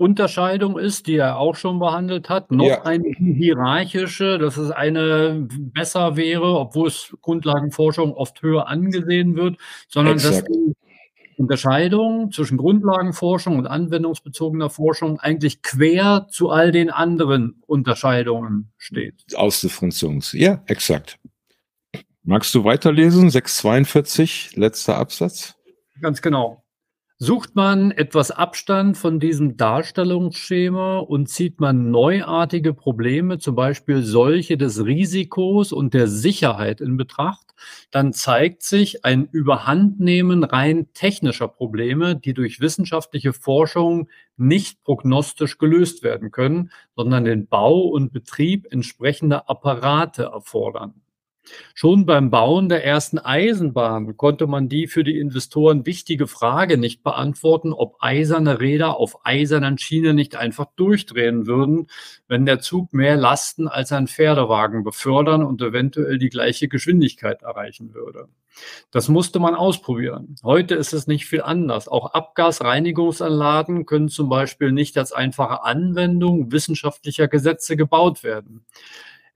Unterscheidung 0.00 0.78
ist, 0.78 1.06
die 1.08 1.16
er 1.16 1.36
auch 1.36 1.56
schon 1.56 1.78
behandelt 1.78 2.30
hat, 2.30 2.50
noch 2.50 2.64
ja. 2.64 2.82
eine 2.84 3.10
hierarchische, 3.18 4.38
dass 4.38 4.56
es 4.56 4.70
eine 4.70 5.46
besser 5.50 6.16
wäre, 6.16 6.58
obwohl 6.58 6.88
es 6.88 7.14
Grundlagenforschung 7.20 8.14
oft 8.14 8.40
höher 8.40 8.66
angesehen 8.66 9.36
wird, 9.36 9.58
sondern 9.88 10.14
Exakt. 10.14 10.36
dass 10.36 10.44
die 10.44 10.74
Unterscheidung 11.36 12.32
zwischen 12.32 12.56
Grundlagenforschung 12.56 13.58
und 13.58 13.66
anwendungsbezogener 13.66 14.70
Forschung 14.70 15.20
eigentlich 15.20 15.60
quer 15.60 16.28
zu 16.30 16.48
all 16.48 16.72
den 16.72 16.88
anderen 16.88 17.62
Unterscheidungen 17.66 18.72
steht. 18.78 19.22
Ausdifferenzierungs. 19.34 20.32
Ja, 20.32 20.62
exakt. 20.64 21.18
Magst 22.22 22.54
du 22.54 22.64
weiterlesen? 22.64 23.28
642, 23.28 24.56
letzter 24.56 24.96
Absatz. 24.96 25.56
Ganz 26.00 26.22
genau. 26.22 26.64
Sucht 27.22 27.54
man 27.54 27.90
etwas 27.90 28.30
Abstand 28.30 28.96
von 28.96 29.20
diesem 29.20 29.58
Darstellungsschema 29.58 31.00
und 31.00 31.28
zieht 31.28 31.60
man 31.60 31.90
neuartige 31.90 32.72
Probleme, 32.72 33.38
zum 33.38 33.54
Beispiel 33.54 34.02
solche 34.02 34.56
des 34.56 34.86
Risikos 34.86 35.70
und 35.70 35.92
der 35.92 36.08
Sicherheit 36.08 36.80
in 36.80 36.96
Betracht, 36.96 37.54
dann 37.90 38.14
zeigt 38.14 38.62
sich 38.62 39.04
ein 39.04 39.28
Überhandnehmen 39.32 40.44
rein 40.44 40.94
technischer 40.94 41.48
Probleme, 41.48 42.16
die 42.16 42.32
durch 42.32 42.60
wissenschaftliche 42.60 43.34
Forschung 43.34 44.08
nicht 44.38 44.82
prognostisch 44.82 45.58
gelöst 45.58 46.02
werden 46.02 46.30
können, 46.30 46.70
sondern 46.96 47.26
den 47.26 47.48
Bau 47.48 47.80
und 47.80 48.14
Betrieb 48.14 48.66
entsprechender 48.72 49.50
Apparate 49.50 50.22
erfordern. 50.22 50.94
Schon 51.74 52.06
beim 52.06 52.30
Bauen 52.30 52.68
der 52.68 52.84
ersten 52.84 53.18
Eisenbahn 53.18 54.16
konnte 54.16 54.46
man 54.46 54.68
die 54.68 54.86
für 54.86 55.04
die 55.04 55.18
Investoren 55.18 55.86
wichtige 55.86 56.26
Frage 56.26 56.76
nicht 56.76 57.02
beantworten, 57.02 57.72
ob 57.72 57.96
eiserne 58.00 58.60
Räder 58.60 58.96
auf 58.96 59.24
eisernen 59.24 59.78
Schienen 59.78 60.16
nicht 60.16 60.36
einfach 60.36 60.66
durchdrehen 60.76 61.46
würden, 61.46 61.88
wenn 62.28 62.46
der 62.46 62.60
Zug 62.60 62.92
mehr 62.92 63.16
Lasten 63.16 63.68
als 63.68 63.92
ein 63.92 64.06
Pferdewagen 64.06 64.84
befördern 64.84 65.42
und 65.42 65.62
eventuell 65.62 66.18
die 66.18 66.28
gleiche 66.28 66.68
Geschwindigkeit 66.68 67.42
erreichen 67.42 67.94
würde. 67.94 68.28
Das 68.90 69.08
musste 69.08 69.38
man 69.38 69.54
ausprobieren. 69.54 70.34
Heute 70.42 70.74
ist 70.74 70.92
es 70.92 71.06
nicht 71.06 71.26
viel 71.26 71.42
anders. 71.42 71.88
Auch 71.88 72.12
Abgasreinigungsanlagen 72.12 73.86
können 73.86 74.08
zum 74.08 74.28
Beispiel 74.28 74.72
nicht 74.72 74.98
als 74.98 75.12
einfache 75.12 75.62
Anwendung 75.62 76.52
wissenschaftlicher 76.52 77.28
Gesetze 77.28 77.76
gebaut 77.76 78.22
werden. 78.22 78.66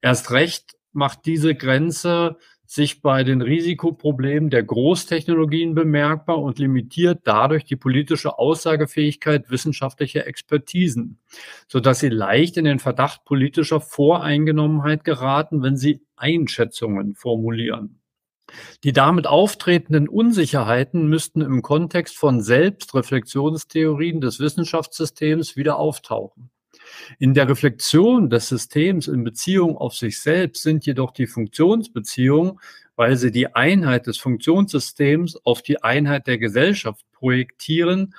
Erst 0.02 0.32
recht 0.32 0.76
macht 0.94 1.26
diese 1.26 1.54
Grenze 1.54 2.36
sich 2.66 3.02
bei 3.02 3.24
den 3.24 3.42
Risikoproblemen 3.42 4.50
der 4.50 4.62
Großtechnologien 4.62 5.74
bemerkbar 5.74 6.38
und 6.38 6.58
limitiert 6.58 7.20
dadurch 7.24 7.64
die 7.64 7.76
politische 7.76 8.38
Aussagefähigkeit 8.38 9.50
wissenschaftlicher 9.50 10.26
Expertisen, 10.26 11.18
sodass 11.68 12.00
sie 12.00 12.08
leicht 12.08 12.56
in 12.56 12.64
den 12.64 12.78
Verdacht 12.78 13.24
politischer 13.24 13.80
Voreingenommenheit 13.80 15.04
geraten, 15.04 15.62
wenn 15.62 15.76
sie 15.76 16.00
Einschätzungen 16.16 17.14
formulieren. 17.14 18.00
Die 18.82 18.92
damit 18.92 19.26
auftretenden 19.26 20.08
Unsicherheiten 20.08 21.08
müssten 21.08 21.40
im 21.40 21.62
Kontext 21.62 22.16
von 22.16 22.40
Selbstreflexionstheorien 22.40 24.20
des 24.20 24.38
Wissenschaftssystems 24.38 25.56
wieder 25.56 25.78
auftauchen. 25.78 26.50
In 27.18 27.34
der 27.34 27.48
Reflexion 27.48 28.30
des 28.30 28.48
Systems 28.48 29.08
in 29.08 29.24
Beziehung 29.24 29.76
auf 29.76 29.94
sich 29.94 30.20
selbst 30.20 30.62
sind 30.62 30.86
jedoch 30.86 31.12
die 31.12 31.26
Funktionsbeziehungen, 31.26 32.60
weil 32.96 33.16
sie 33.16 33.30
die 33.30 33.54
Einheit 33.54 34.06
des 34.06 34.18
Funktionssystems 34.18 35.36
auf 35.44 35.62
die 35.62 35.82
Einheit 35.82 36.26
der 36.26 36.38
Gesellschaft 36.38 37.04
projektieren, 37.12 38.14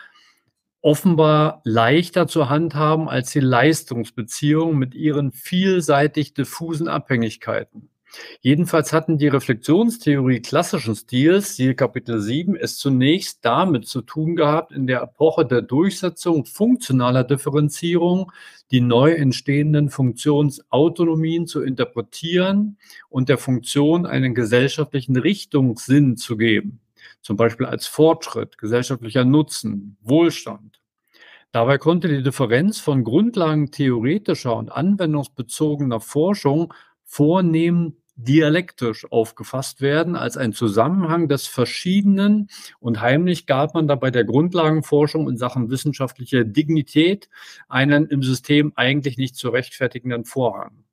offenbar 0.81 1.61
leichter 1.63 2.27
zu 2.27 2.49
handhaben 2.49 3.09
als 3.09 3.31
die 3.31 3.39
Leistungsbeziehungen 3.39 4.77
mit 4.77 4.93
ihren 4.93 5.31
vielseitig 5.31 6.33
diffusen 6.33 6.87
Abhängigkeiten. 6.87 7.89
Jedenfalls 8.41 8.93
hatten 8.93 9.17
die 9.17 9.27
Reflexionstheorie 9.27 10.41
klassischen 10.41 10.95
Stils, 10.95 11.55
siehe 11.55 11.75
Kapitel 11.75 12.21
7, 12.21 12.55
es 12.55 12.77
zunächst 12.77 13.43
damit 13.43 13.87
zu 13.87 14.01
tun 14.01 14.35
gehabt, 14.35 14.71
in 14.71 14.87
der 14.87 15.01
Epoche 15.01 15.45
der 15.45 15.61
Durchsetzung 15.61 16.45
funktionaler 16.45 17.23
Differenzierung 17.23 18.31
die 18.71 18.81
neu 18.81 19.11
entstehenden 19.11 19.89
Funktionsautonomien 19.89 21.47
zu 21.47 21.61
interpretieren 21.61 22.77
und 23.09 23.29
der 23.29 23.37
Funktion 23.37 24.05
einen 24.05 24.33
gesellschaftlichen 24.33 25.17
Richtungssinn 25.17 26.17
zu 26.17 26.37
geben, 26.37 26.79
zum 27.21 27.37
Beispiel 27.37 27.65
als 27.65 27.87
Fortschritt, 27.87 28.57
gesellschaftlicher 28.57 29.25
Nutzen, 29.25 29.97
Wohlstand. 30.01 30.79
Dabei 31.51 31.77
konnte 31.77 32.09
die 32.09 32.21
Differenz 32.21 32.81
von 32.81 33.05
Grundlagen 33.05 33.71
theoretischer 33.71 34.57
und 34.57 34.71
anwendungsbezogener 34.71 36.01
Forschung 36.01 36.73
vornehm 37.05 37.97
dialektisch 38.15 39.11
aufgefasst 39.11 39.81
werden 39.81 40.15
als 40.15 40.37
ein 40.37 40.53
Zusammenhang 40.53 41.27
des 41.27 41.47
Verschiedenen 41.47 42.49
und 42.79 43.01
heimlich 43.01 43.45
gab 43.45 43.73
man 43.73 43.87
dabei 43.87 44.09
der 44.09 44.23
Grundlagenforschung 44.23 45.29
in 45.29 45.37
Sachen 45.37 45.69
wissenschaftlicher 45.69 46.45
Dignität 46.45 47.29
einen 47.67 48.07
im 48.07 48.23
System 48.23 48.71
eigentlich 48.75 49.17
nicht 49.17 49.35
zu 49.35 49.49
rechtfertigenden 49.49 50.23
Vorrang. 50.23 50.85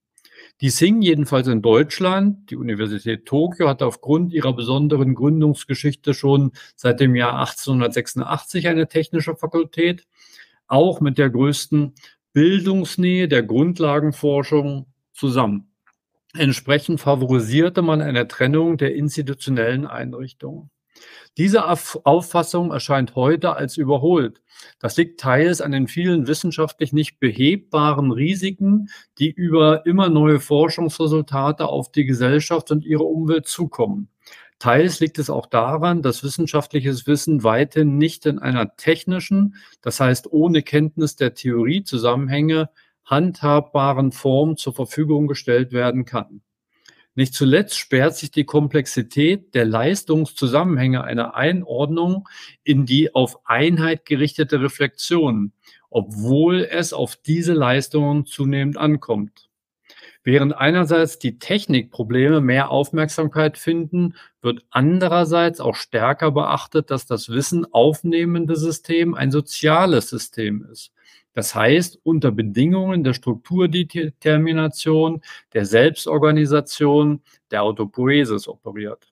Die 0.61 0.71
Sing 0.71 1.01
jedenfalls 1.01 1.47
in 1.47 1.63
Deutschland, 1.63 2.51
die 2.51 2.57
Universität 2.57 3.27
Tokio, 3.27 3.69
hat 3.69 3.83
aufgrund 3.83 4.33
ihrer 4.33 4.53
besonderen 4.53 5.15
Gründungsgeschichte 5.15 6.15
schon 6.15 6.53
seit 6.77 7.01
dem 7.01 7.15
Jahr 7.15 7.39
1886 7.39 8.69
eine 8.69 8.89
technische 8.89 9.37
Fakultät, 9.37 10.07
auch 10.67 11.01
mit 11.01 11.19
der 11.19 11.31
größten 11.31 11.95
Bildungsnähe 12.33 13.29
der 13.29 13.43
Grundlagenforschung 13.43 14.87
zusammen. 15.13 15.72
Entsprechend 16.35 17.01
favorisierte 17.01 17.83
man 17.83 18.01
eine 18.01 18.27
Trennung 18.27 18.79
der 18.79 18.95
institutionellen 18.95 19.87
Einrichtungen. 19.87 20.71
Diese 21.37 21.65
Auffassung 21.67 22.71
erscheint 22.71 23.17
heute 23.17 23.57
als 23.57 23.77
überholt. 23.77 24.41
Das 24.79 24.97
liegt 24.97 25.21
teils 25.21 25.61
an 25.61 25.73
den 25.73 25.89
vielen 25.89 26.27
wissenschaftlich 26.27 26.93
nicht 26.93 27.19
behebbaren 27.19 28.13
Risiken, 28.13 28.89
die 29.19 29.31
über 29.31 29.85
immer 29.87 30.09
neue 30.09 30.41
Forschungsresultate 30.41 31.67
auf 31.67 31.91
die 31.91 32.05
Gesellschaft 32.05 32.71
und 32.71 32.85
ihre 32.85 33.05
Umwelt 33.05 33.47
zukommen. 33.47 34.09
Teils 34.59 35.01
liegt 35.01 35.19
es 35.19 35.29
auch 35.29 35.47
daran, 35.47 36.03
dass 36.03 36.23
wissenschaftliches 36.23 37.07
Wissen 37.07 37.43
weiterhin 37.43 37.99
nicht 37.99 38.27
in 38.27 38.39
einer 38.39 38.77
technischen, 38.77 39.57
das 39.81 39.99
heißt 39.99 40.33
ohne 40.33 40.63
Kenntnis 40.63 41.17
der 41.17 41.35
Theoriezusammenhänge, 41.35 42.71
handhabbaren 43.05 44.13
Form 44.13 44.57
zur 44.57 44.75
Verfügung 44.75 45.27
gestellt 45.27 45.73
werden 45.73 46.05
kann. 46.05 46.43
Nicht 47.15 47.35
zuletzt 47.35 47.77
sperrt 47.79 48.17
sich 48.17 48.31
die 48.31 48.45
Komplexität 48.45 49.55
der 49.55 49.67
Leistungszusammenhänge 49.67 51.05
einer 51.05 51.35
Einordnung 51.35 52.27
in 52.65 52.87
die 52.87 53.15
auf 53.15 53.47
Einheit 53.47 54.07
gerichtete 54.07 54.63
Reflexion, 54.63 55.53
obwohl 55.91 56.67
es 56.71 56.95
auf 56.95 57.17
diese 57.17 57.53
Leistungen 57.53 58.25
zunehmend 58.25 58.79
ankommt. 58.79 59.51
Während 60.25 60.57
einerseits 60.57 61.19
die 61.19 61.39
Technikprobleme 61.39 62.41
mehr 62.41 62.71
Aufmerksamkeit 62.71 63.59
finden, 63.59 64.15
wird 64.41 64.65
andererseits 64.71 65.61
auch 65.61 65.75
stärker 65.75 66.31
beachtet, 66.31 66.91
dass 66.91 67.07
das 67.07 67.29
Wissen 67.29 67.67
aufnehmende 67.73 68.57
System 68.57 69.15
ein 69.15 69.33
soziales 69.33 70.09
System 70.09 70.65
ist. 70.71 70.93
Das 71.35 71.55
heißt, 71.55 71.99
unter 72.03 72.31
Bedingungen 72.31 73.05
der 73.05 73.15
Strukturdetermination, 73.15 75.23
der 75.55 75.65
Selbstorganisation, 75.65 77.23
der 77.51 77.63
Autopoiesis 77.63 78.49
operiert. 78.49 79.09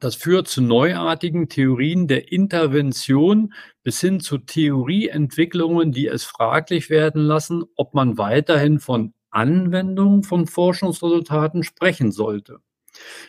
Das 0.00 0.14
führt 0.14 0.48
zu 0.48 0.60
neuartigen 0.60 1.48
Theorien 1.48 2.06
der 2.06 2.30
Intervention 2.30 3.54
bis 3.82 4.00
hin 4.00 4.20
zu 4.20 4.38
Theorieentwicklungen, 4.38 5.92
die 5.92 6.06
es 6.06 6.24
fraglich 6.24 6.90
werden 6.90 7.22
lassen, 7.22 7.64
ob 7.76 7.94
man 7.94 8.18
weiterhin 8.18 8.78
von 8.78 9.14
Anwendung 9.30 10.22
von 10.22 10.46
Forschungsresultaten 10.46 11.62
sprechen 11.62 12.12
sollte. 12.12 12.60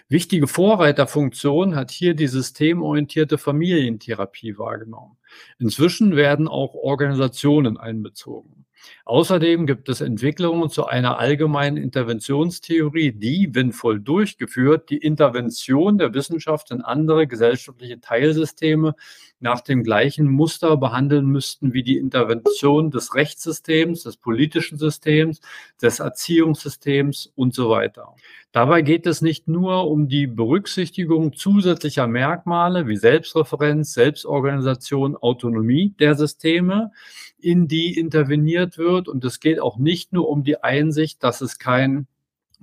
Wichtige 0.09 0.47
Vorreiterfunktion 0.47 1.75
hat 1.75 1.91
hier 1.91 2.15
die 2.15 2.27
systemorientierte 2.27 3.37
Familientherapie 3.37 4.57
wahrgenommen. 4.57 5.17
Inzwischen 5.59 6.15
werden 6.15 6.47
auch 6.47 6.73
Organisationen 6.73 7.77
einbezogen. 7.77 8.65
Außerdem 9.05 9.65
gibt 9.65 9.89
es 9.89 10.01
Entwicklungen 10.01 10.69
zu 10.69 10.85
einer 10.85 11.17
allgemeinen 11.17 11.77
Interventionstheorie, 11.77 13.11
die, 13.11 13.49
wenn 13.53 13.71
voll 13.71 13.99
durchgeführt, 13.99 14.89
die 14.89 14.97
Intervention 14.97 15.97
der 15.97 16.13
Wissenschaft 16.13 16.71
in 16.71 16.81
andere 16.81 17.27
gesellschaftliche 17.27 17.99
Teilsysteme 17.99 18.95
nach 19.39 19.61
dem 19.61 19.83
gleichen 19.83 20.27
Muster 20.27 20.77
behandeln 20.77 21.27
müssten 21.27 21.73
wie 21.73 21.83
die 21.83 21.97
Intervention 21.97 22.89
des 22.91 23.13
Rechtssystems, 23.13 24.03
des 24.03 24.17
politischen 24.17 24.77
Systems, 24.77 25.41
des 25.81 25.99
Erziehungssystems 25.99 27.31
und 27.35 27.53
so 27.53 27.69
weiter. 27.69 28.15
Dabei 28.51 28.81
geht 28.81 29.05
es 29.05 29.21
nicht 29.21 29.47
nur 29.47 29.87
um 29.89 30.07
die 30.07 30.25
Berücksichtigung 30.25 31.33
zusätzlicher 31.33 32.07
Merkmale 32.07 32.87
wie 32.87 32.97
Selbstreferenz, 32.97 33.93
Selbstorganisation, 33.93 35.15
Autonomie 35.27 35.93
der 35.99 36.15
Systeme, 36.15 36.91
in 37.37 37.67
die 37.67 37.97
interveniert 37.97 38.77
wird. 38.77 39.07
Und 39.07 39.23
es 39.25 39.39
geht 39.39 39.59
auch 39.59 39.77
nicht 39.77 40.13
nur 40.13 40.29
um 40.29 40.43
die 40.43 40.63
Einsicht, 40.63 41.23
dass 41.23 41.41
es 41.41 41.59
kein 41.59 42.07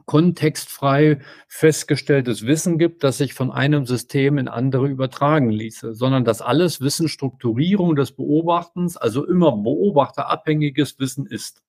kontextfrei 0.07 1.21
festgestelltes 1.47 2.47
Wissen 2.47 2.79
gibt, 2.79 3.05
das 3.05 3.19
sich 3.19 3.35
von 3.35 3.53
einem 3.53 3.87
System 3.87 4.39
in 4.39 4.49
andere 4.49 4.89
übertragen 4.89 5.51
ließe, 5.51 5.95
sondern 5.95 6.25
dass 6.25 6.43
alles 6.43 6.81
Wissen 6.81 7.09
Strukturierung 7.09 7.95
des 7.95 8.13
Beobachtens, 8.13 8.97
also 8.97 9.25
immer 9.27 9.53
beobachterabhängiges 9.53 10.99
Wissen 10.99 11.27
ist. 11.27 11.63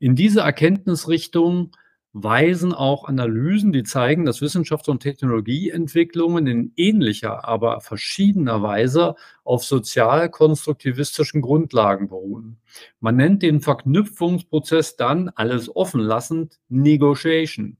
In 0.00 0.16
diese 0.16 0.40
Erkenntnisrichtung 0.40 1.70
weisen 2.14 2.72
auch 2.72 3.04
Analysen, 3.04 3.72
die 3.72 3.82
zeigen, 3.82 4.24
dass 4.24 4.40
Wissenschafts- 4.40 4.88
und 4.88 5.00
Technologieentwicklungen 5.00 6.46
in 6.46 6.72
ähnlicher, 6.76 7.46
aber 7.46 7.80
verschiedener 7.80 8.62
Weise 8.62 9.16
auf 9.42 9.64
sozial-konstruktivistischen 9.64 11.42
Grundlagen 11.42 12.08
beruhen. 12.08 12.58
Man 13.00 13.16
nennt 13.16 13.42
den 13.42 13.60
Verknüpfungsprozess 13.60 14.96
dann 14.96 15.28
alles 15.30 15.74
offen 15.74 16.00
lassend 16.00 16.60
Negotiation 16.68 17.76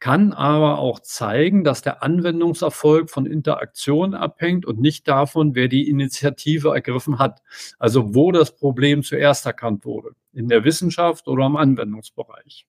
kann 0.00 0.34
aber 0.34 0.80
auch 0.80 1.00
zeigen, 1.00 1.64
dass 1.64 1.80
der 1.80 2.02
Anwendungserfolg 2.02 3.08
von 3.08 3.24
Interaktion 3.24 4.12
abhängt 4.12 4.66
und 4.66 4.78
nicht 4.78 5.08
davon, 5.08 5.54
wer 5.54 5.68
die 5.68 5.88
Initiative 5.88 6.74
ergriffen 6.74 7.18
hat. 7.18 7.40
Also 7.78 8.14
wo 8.14 8.30
das 8.30 8.54
Problem 8.54 9.02
zuerst 9.02 9.46
erkannt 9.46 9.86
wurde, 9.86 10.10
in 10.34 10.48
der 10.48 10.62
Wissenschaft 10.64 11.26
oder 11.26 11.46
im 11.46 11.56
Anwendungsbereich. 11.56 12.66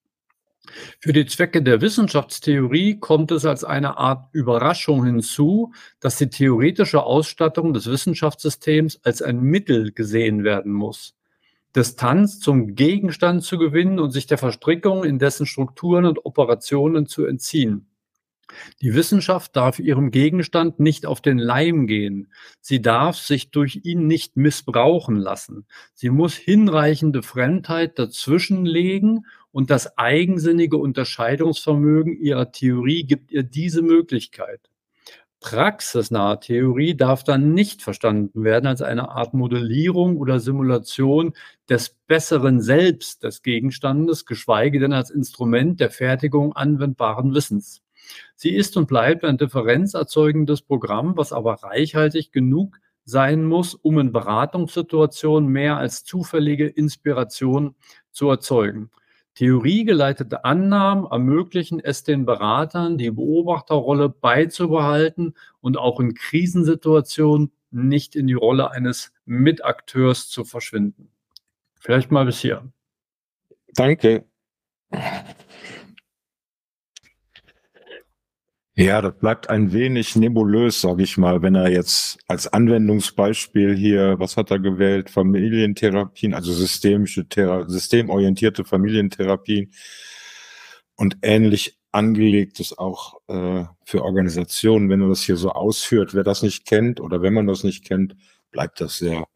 Für 1.00 1.12
die 1.12 1.26
Zwecke 1.26 1.62
der 1.62 1.80
Wissenschaftstheorie 1.80 2.98
kommt 2.98 3.30
es 3.30 3.44
als 3.44 3.64
eine 3.64 3.98
Art 3.98 4.28
Überraschung 4.32 5.04
hinzu, 5.04 5.72
dass 6.00 6.18
die 6.18 6.30
theoretische 6.30 7.02
Ausstattung 7.02 7.72
des 7.72 7.90
Wissenschaftssystems 7.90 9.00
als 9.04 9.22
ein 9.22 9.40
Mittel 9.40 9.92
gesehen 9.92 10.44
werden 10.44 10.72
muss. 10.72 11.14
Distanz 11.74 12.40
zum 12.40 12.74
Gegenstand 12.74 13.42
zu 13.42 13.58
gewinnen 13.58 13.98
und 13.98 14.10
sich 14.10 14.26
der 14.26 14.38
Verstrickung 14.38 15.04
in 15.04 15.18
dessen 15.18 15.44
Strukturen 15.44 16.06
und 16.06 16.24
Operationen 16.24 17.06
zu 17.06 17.26
entziehen. 17.26 17.86
Die 18.80 18.94
Wissenschaft 18.94 19.56
darf 19.56 19.78
ihrem 19.78 20.10
Gegenstand 20.10 20.78
nicht 20.80 21.04
auf 21.04 21.20
den 21.20 21.38
Leim 21.38 21.86
gehen. 21.86 22.32
Sie 22.60 22.80
darf 22.80 23.16
sich 23.16 23.50
durch 23.50 23.80
ihn 23.84 24.06
nicht 24.06 24.36
missbrauchen 24.36 25.16
lassen. 25.16 25.66
Sie 25.94 26.10
muss 26.10 26.34
hinreichende 26.34 27.22
Fremdheit 27.22 27.98
dazwischenlegen 27.98 29.26
und 29.56 29.70
das 29.70 29.96
eigensinnige 29.96 30.76
Unterscheidungsvermögen 30.76 32.20
ihrer 32.20 32.52
Theorie 32.52 33.04
gibt 33.04 33.32
ihr 33.32 33.42
diese 33.42 33.80
Möglichkeit. 33.80 34.60
Praxisnahe 35.40 36.38
Theorie 36.40 36.94
darf 36.94 37.24
dann 37.24 37.54
nicht 37.54 37.80
verstanden 37.80 38.44
werden 38.44 38.66
als 38.66 38.82
eine 38.82 39.08
Art 39.08 39.32
Modellierung 39.32 40.18
oder 40.18 40.40
Simulation 40.40 41.32
des 41.70 41.96
besseren 42.06 42.60
Selbst 42.60 43.22
des 43.22 43.40
Gegenstandes, 43.40 44.26
geschweige 44.26 44.78
denn 44.78 44.92
als 44.92 45.08
Instrument 45.08 45.80
der 45.80 45.88
Fertigung 45.88 46.52
anwendbaren 46.54 47.32
Wissens. 47.32 47.80
Sie 48.34 48.54
ist 48.54 48.76
und 48.76 48.88
bleibt 48.88 49.24
ein 49.24 49.38
differenzerzeugendes 49.38 50.60
Programm, 50.60 51.16
was 51.16 51.32
aber 51.32 51.62
reichhaltig 51.62 52.30
genug 52.30 52.78
sein 53.06 53.42
muss, 53.42 53.74
um 53.74 53.98
in 54.00 54.12
Beratungssituationen 54.12 55.48
mehr 55.48 55.78
als 55.78 56.04
zufällige 56.04 56.66
Inspiration 56.66 57.74
zu 58.10 58.28
erzeugen. 58.28 58.90
Theoriegeleitete 59.36 60.46
Annahmen 60.46 61.04
ermöglichen 61.10 61.78
es 61.78 62.04
den 62.04 62.24
Beratern, 62.24 62.96
die 62.96 63.10
Beobachterrolle 63.10 64.08
beizubehalten 64.08 65.34
und 65.60 65.76
auch 65.76 66.00
in 66.00 66.14
Krisensituationen 66.14 67.52
nicht 67.70 68.16
in 68.16 68.26
die 68.28 68.34
Rolle 68.34 68.70
eines 68.70 69.12
Mitakteurs 69.26 70.30
zu 70.30 70.46
verschwinden. 70.46 71.10
Vielleicht 71.78 72.10
mal 72.10 72.24
bis 72.24 72.40
hier. 72.40 72.72
Danke. 73.74 74.24
Ja, 78.78 79.00
das 79.00 79.16
bleibt 79.18 79.48
ein 79.48 79.72
wenig 79.72 80.16
nebulös, 80.16 80.82
sage 80.82 81.02
ich 81.02 81.16
mal, 81.16 81.40
wenn 81.40 81.54
er 81.54 81.70
jetzt 81.70 82.18
als 82.28 82.46
Anwendungsbeispiel 82.46 83.74
hier, 83.74 84.18
was 84.18 84.36
hat 84.36 84.50
er 84.50 84.58
gewählt? 84.58 85.08
Familientherapien, 85.08 86.34
also 86.34 86.52
systemische, 86.52 87.26
Thera 87.26 87.66
systemorientierte 87.66 88.66
Familientherapien 88.66 89.72
und 90.94 91.16
ähnlich 91.22 91.78
angelegtes 91.90 92.76
auch 92.76 93.14
äh, 93.28 93.64
für 93.86 94.04
Organisationen. 94.04 94.90
Wenn 94.90 95.00
er 95.00 95.08
das 95.08 95.22
hier 95.22 95.36
so 95.36 95.52
ausführt, 95.52 96.12
wer 96.12 96.22
das 96.22 96.42
nicht 96.42 96.66
kennt 96.66 97.00
oder 97.00 97.22
wenn 97.22 97.32
man 97.32 97.46
das 97.46 97.64
nicht 97.64 97.82
kennt, 97.82 98.14
bleibt 98.50 98.82
das 98.82 98.98
sehr. 98.98 99.26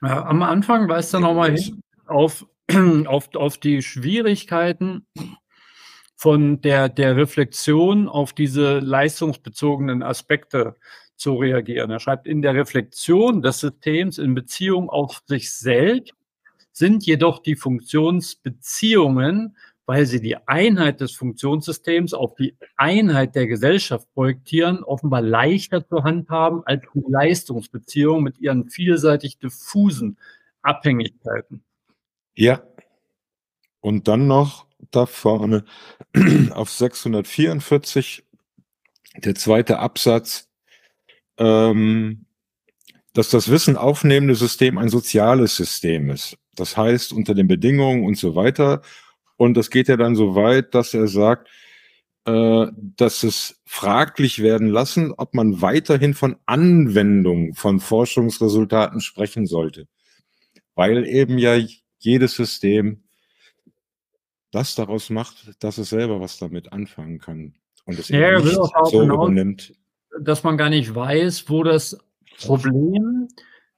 Ja, 0.00 0.24
am 0.24 0.42
Anfang 0.42 0.88
weist 0.88 1.12
er 1.12 1.20
nochmal 1.20 1.58
hin 1.58 1.82
auf, 2.06 2.46
auf, 3.06 3.34
auf 3.34 3.58
die 3.58 3.82
Schwierigkeiten 3.82 5.06
von 6.22 6.60
der, 6.60 6.88
der 6.88 7.16
Reflexion 7.16 8.08
auf 8.08 8.32
diese 8.32 8.78
leistungsbezogenen 8.78 10.04
Aspekte 10.04 10.76
zu 11.16 11.34
reagieren. 11.34 11.90
Er 11.90 11.98
schreibt, 11.98 12.28
in 12.28 12.42
der 12.42 12.54
Reflexion 12.54 13.42
des 13.42 13.58
Systems 13.58 14.18
in 14.18 14.32
Beziehung 14.32 14.88
auf 14.88 15.20
sich 15.26 15.52
selbst 15.52 16.14
sind 16.70 17.04
jedoch 17.04 17.40
die 17.40 17.56
Funktionsbeziehungen, 17.56 19.56
weil 19.84 20.06
sie 20.06 20.20
die 20.20 20.36
Einheit 20.46 21.00
des 21.00 21.10
Funktionssystems 21.10 22.14
auf 22.14 22.36
die 22.36 22.56
Einheit 22.76 23.34
der 23.34 23.48
Gesellschaft 23.48 24.06
projektieren, 24.14 24.84
offenbar 24.84 25.22
leichter 25.22 25.84
zu 25.84 26.04
handhaben 26.04 26.62
als 26.66 26.84
die 26.94 27.02
Leistungsbeziehungen 27.04 28.22
mit 28.22 28.38
ihren 28.38 28.70
vielseitig 28.70 29.40
diffusen 29.40 30.18
Abhängigkeiten. 30.62 31.64
Ja. 32.36 32.62
Und 33.80 34.06
dann 34.06 34.28
noch 34.28 34.66
da 34.92 35.06
vorne 35.06 35.64
auf 36.52 36.70
644, 36.70 38.24
der 39.16 39.34
zweite 39.34 39.78
Absatz, 39.78 40.48
ähm, 41.38 42.26
dass 43.12 43.28
das 43.28 43.50
Wissen 43.50 43.76
aufnehmende 43.76 44.34
System 44.34 44.78
ein 44.78 44.88
soziales 44.88 45.56
System 45.56 46.10
ist. 46.10 46.38
Das 46.56 46.76
heißt, 46.76 47.12
unter 47.12 47.34
den 47.34 47.48
Bedingungen 47.48 48.04
und 48.04 48.16
so 48.16 48.34
weiter. 48.34 48.82
Und 49.36 49.56
das 49.56 49.70
geht 49.70 49.88
ja 49.88 49.96
dann 49.96 50.14
so 50.14 50.34
weit, 50.34 50.74
dass 50.74 50.94
er 50.94 51.08
sagt, 51.08 51.48
äh, 52.24 52.66
dass 52.96 53.22
es 53.22 53.60
fraglich 53.64 54.40
werden 54.42 54.68
lassen, 54.68 55.12
ob 55.16 55.34
man 55.34 55.60
weiterhin 55.60 56.14
von 56.14 56.36
Anwendung 56.46 57.54
von 57.54 57.80
Forschungsresultaten 57.80 59.00
sprechen 59.00 59.46
sollte. 59.46 59.88
Weil 60.74 61.06
eben 61.06 61.38
ja 61.38 61.58
jedes 61.98 62.34
System 62.34 63.02
das 64.52 64.74
daraus 64.74 65.10
macht, 65.10 65.62
dass 65.64 65.78
es 65.78 65.90
selber 65.90 66.20
was 66.20 66.38
damit 66.38 66.72
anfangen 66.72 67.18
kann 67.18 67.54
und 67.84 67.98
es 67.98 68.08
ja, 68.08 68.36
eben 68.36 68.44
nicht 68.44 68.54
so 68.54 69.00
genau, 69.00 69.24
übernimmt. 69.24 69.74
Dass 70.20 70.44
man 70.44 70.56
gar 70.56 70.70
nicht 70.70 70.94
weiß, 70.94 71.48
wo 71.48 71.64
das 71.64 71.98
Problem, 72.38 73.28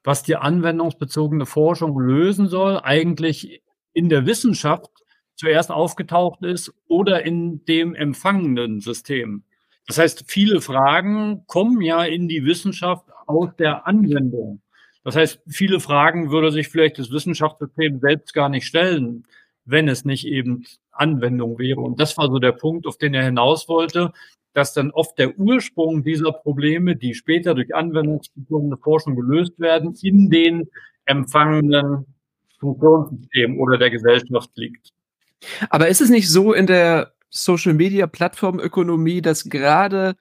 was 0.03 0.23
die 0.23 0.37
anwendungsbezogene 0.37 1.47
Forschung 1.47 1.99
lösen 1.99 2.49
soll, 2.49 2.81
eigentlich 2.83 3.63
in 3.93 4.09
der 4.09 4.27
Wissenschaft 4.27 4.91
zuerst 5.37 5.71
aufgetaucht 5.71 6.43
ist 6.43 6.73
oder 6.87 7.25
in 7.25 7.65
dem 7.65 7.95
empfangenden 7.95 8.81
System. 8.81 9.45
Das 9.87 9.99
heißt, 9.99 10.25
viele 10.27 10.61
Fragen 10.61 11.45
kommen 11.47 11.81
ja 11.83 12.05
in 12.05 12.29
die 12.29 12.45
Wissenschaft 12.45 13.07
aus 13.27 13.51
der 13.59 13.87
Anwendung. 13.87 14.61
Das 15.05 15.17
heißt, 15.17 15.43
viele 15.47 15.81
Fragen 15.81 16.31
würde 16.31 16.51
sich 16.51 16.69
vielleicht 16.69 16.99
das 16.99 17.11
Wissenschaftssystem 17.11 18.01
selbst 18.01 18.33
gar 18.33 18.49
nicht 18.49 18.67
stellen, 18.67 19.25
wenn 19.65 19.89
es 19.89 20.05
nicht 20.05 20.27
eben 20.27 20.65
Anwendung 20.93 21.59
wäre. 21.59 21.81
Und 21.81 22.01
das 22.01 22.17
war 22.17 22.29
so 22.29 22.39
der 22.39 22.53
Punkt, 22.53 22.87
auf 22.87 22.99
den 22.99 23.15
er 23.15 23.25
hinaus 23.25 23.69
wollte, 23.69 24.13
dass 24.53 24.73
dann 24.73 24.91
oft 24.93 25.19
der 25.19 25.39
Ursprung 25.39 26.05
dieser 26.05 26.33
Probleme, 26.33 26.97
die 26.97 27.15
später 27.15 27.55
durch 27.55 27.75
anwendungsbezogene 27.75 28.77
Forschung 28.77 29.17
gelöst 29.17 29.59
werden, 29.59 29.97
in 30.03 30.31
den 30.31 30.69
empfangenen 31.07 32.07
Funktionssystemen 32.61 33.59
oder 33.59 33.79
der 33.79 33.91
Gesellschaft 33.91 34.51
liegt. 34.55 34.91
Aber 35.71 35.89
ist 35.89 36.01
es 36.01 36.09
nicht 36.09 36.31
so 36.31 36.53
in 36.53 36.67
der 36.67 37.13
Social 37.31 37.75
Media 37.75 38.07
Plattformökonomie, 38.07 39.21
dass 39.21 39.45
gerade 39.45 40.15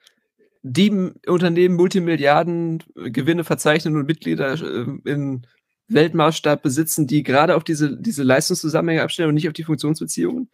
die 0.62 0.90
Unternehmen 1.26 1.76
Multimilliarden 1.76 2.82
Gewinne 2.94 3.44
verzeichnen 3.44 3.96
und 3.96 4.06
Mitglieder 4.06 4.54
äh, 4.54 5.10
in 5.10 5.46
Weltmaßstab 5.88 6.62
besitzen, 6.62 7.06
die 7.06 7.22
gerade 7.22 7.56
auf 7.56 7.64
diese, 7.64 7.96
diese 7.96 8.22
Leistungszusammenhänge 8.22 9.02
abstellen 9.02 9.28
und 9.28 9.34
nicht 9.34 9.48
auf 9.48 9.54
die 9.54 9.64
Funktionsbeziehungen? 9.64 10.50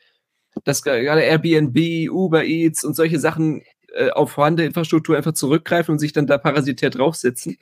Dass 0.65 0.83
gerade 0.83 1.23
Airbnb, 1.23 2.11
Uber 2.11 2.45
Eats 2.45 2.85
und 2.85 2.95
solche 2.95 3.21
Sachen 3.21 3.63
äh, 3.93 4.11
auf 4.11 4.33
vorhandene 4.33 4.67
Infrastruktur 4.67 5.17
einfach 5.17 5.33
zurückgreifen 5.33 5.93
und 5.93 5.99
sich 5.99 6.13
dann 6.13 6.27
da 6.27 6.39
parasitär 6.39 6.91
draufsetzen. 6.91 7.59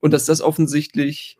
Und 0.00 0.12
dass 0.12 0.24
das 0.24 0.40
offensichtlich 0.40 1.36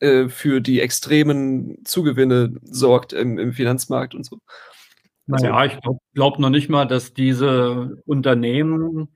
äh, 0.00 0.28
für 0.28 0.60
die 0.60 0.80
extremen 0.80 1.84
Zugewinne 1.84 2.56
sorgt 2.64 3.12
im, 3.12 3.38
im 3.38 3.52
Finanzmarkt 3.52 4.14
und 4.14 4.26
so. 4.26 4.38
Naja, 5.26 5.54
also, 5.54 5.74
ich 5.74 5.80
glaube 5.80 5.98
glaub 6.14 6.38
noch 6.40 6.50
nicht 6.50 6.68
mal, 6.68 6.86
dass 6.86 7.14
diese 7.14 8.02
Unternehmen 8.04 9.14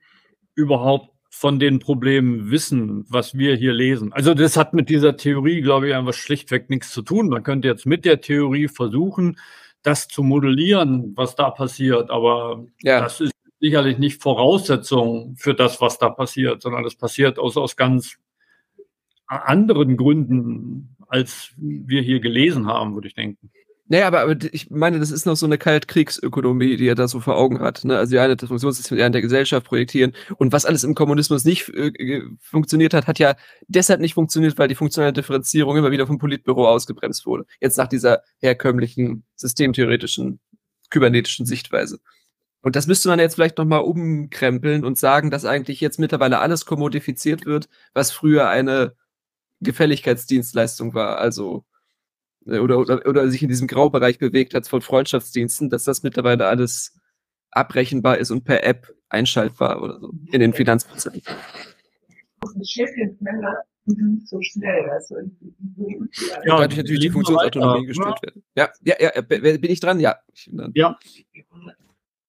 überhaupt 0.55 1.16
von 1.29 1.59
den 1.59 1.79
Problemen 1.79 2.51
wissen, 2.51 3.05
was 3.09 3.37
wir 3.37 3.55
hier 3.55 3.73
lesen. 3.73 4.13
Also 4.13 4.33
das 4.33 4.57
hat 4.57 4.73
mit 4.73 4.89
dieser 4.89 5.17
Theorie, 5.17 5.61
glaube 5.61 5.89
ich, 5.89 5.95
einfach 5.95 6.13
schlichtweg 6.13 6.69
nichts 6.69 6.91
zu 6.91 7.01
tun. 7.01 7.29
Man 7.29 7.43
könnte 7.43 7.67
jetzt 7.67 7.85
mit 7.85 8.05
der 8.05 8.21
Theorie 8.21 8.67
versuchen, 8.67 9.37
das 9.83 10.07
zu 10.07 10.23
modellieren, 10.23 11.13
was 11.15 11.35
da 11.35 11.49
passiert, 11.49 12.09
aber 12.09 12.65
ja. 12.81 13.01
das 13.01 13.21
ist 13.21 13.33
sicherlich 13.59 13.97
nicht 13.97 14.21
Voraussetzung 14.21 15.35
für 15.37 15.53
das, 15.53 15.81
was 15.81 15.97
da 15.97 16.09
passiert, 16.09 16.61
sondern 16.61 16.83
das 16.83 16.95
passiert 16.95 17.39
aus, 17.39 17.57
aus 17.57 17.75
ganz 17.75 18.17
anderen 19.27 19.97
Gründen, 19.97 20.95
als 21.07 21.53
wir 21.57 22.01
hier 22.01 22.19
gelesen 22.19 22.67
haben, 22.67 22.95
würde 22.95 23.07
ich 23.07 23.15
denken. 23.15 23.51
Naja, 23.89 24.07
aber, 24.07 24.21
aber 24.21 24.35
ich 24.51 24.69
meine, 24.69 24.99
das 24.99 25.11
ist 25.11 25.25
noch 25.25 25.35
so 25.37 25.45
eine 25.45 25.57
Kaltkriegsökonomie, 25.57 26.75
die 26.75 26.87
er 26.87 26.95
da 26.95 27.07
so 27.07 27.21
vor 27.21 27.37
Augen 27.37 27.61
hat. 27.61 27.85
Ne? 27.85 27.97
Also 27.97 28.11
die 28.11 28.19
eine 28.19 28.35
das 28.35 28.49
Funktionssystem 28.49 28.97
der 28.97 29.21
Gesellschaft 29.21 29.65
projektieren. 29.65 30.13
Und 30.37 30.51
was 30.51 30.65
alles 30.65 30.83
im 30.83 30.93
Kommunismus 30.93 31.45
nicht 31.45 31.69
äh, 31.69 32.21
funktioniert 32.41 32.93
hat, 32.93 33.07
hat 33.07 33.17
ja 33.19 33.35
deshalb 33.67 34.01
nicht 34.01 34.13
funktioniert, 34.13 34.57
weil 34.57 34.67
die 34.67 34.75
funktionale 34.75 35.13
Differenzierung 35.13 35.77
immer 35.77 35.91
wieder 35.91 36.05
vom 36.05 36.17
Politbüro 36.17 36.67
ausgebremst 36.67 37.25
wurde. 37.25 37.45
Jetzt 37.61 37.77
nach 37.77 37.87
dieser 37.87 38.23
herkömmlichen, 38.39 39.23
systemtheoretischen, 39.35 40.41
kybernetischen 40.89 41.45
Sichtweise. 41.45 41.99
Und 42.61 42.75
das 42.75 42.87
müsste 42.87 43.07
man 43.07 43.19
jetzt 43.19 43.35
vielleicht 43.35 43.57
nochmal 43.57 43.81
umkrempeln 43.81 44.83
und 44.83 44.97
sagen, 44.97 45.31
dass 45.31 45.45
eigentlich 45.45 45.79
jetzt 45.79 45.99
mittlerweile 45.99 46.39
alles 46.39 46.65
kommodifiziert 46.65 47.45
wird, 47.45 47.69
was 47.93 48.11
früher 48.11 48.49
eine 48.49 48.95
Gefälligkeitsdienstleistung 49.61 50.93
war. 50.93 51.19
Also 51.19 51.63
oder, 52.47 52.79
oder, 52.79 53.05
oder 53.05 53.29
sich 53.29 53.43
in 53.43 53.49
diesem 53.49 53.67
Graubereich 53.67 54.19
bewegt 54.19 54.53
hat 54.53 54.67
von 54.67 54.81
Freundschaftsdiensten, 54.81 55.69
dass 55.69 55.83
das 55.83 56.03
mittlerweile 56.03 56.47
alles 56.47 56.97
abrechenbar 57.51 58.17
ist 58.17 58.31
und 58.31 58.43
per 58.43 58.63
App 58.63 58.93
einschaltbar 59.09 59.81
oder 59.81 59.99
so 59.99 60.13
in 60.31 60.39
den 60.39 60.53
Finanzprozessen. 60.53 61.21
So 64.25 64.41
schnell. 64.41 64.89
Also 64.89 65.15
ja, 66.45 66.57
dadurch 66.57 66.77
natürlich 66.77 67.01
die 67.01 67.09
Funktionsautonomie 67.09 67.85
gestört 67.85 68.21
werden. 68.21 68.43
Ja, 68.55 68.69
ja, 68.83 68.95
ja, 68.99 69.21
bin 69.21 69.71
ich 69.71 69.79
dran? 69.79 69.99
Ja. 69.99 70.17
ja. 70.73 70.97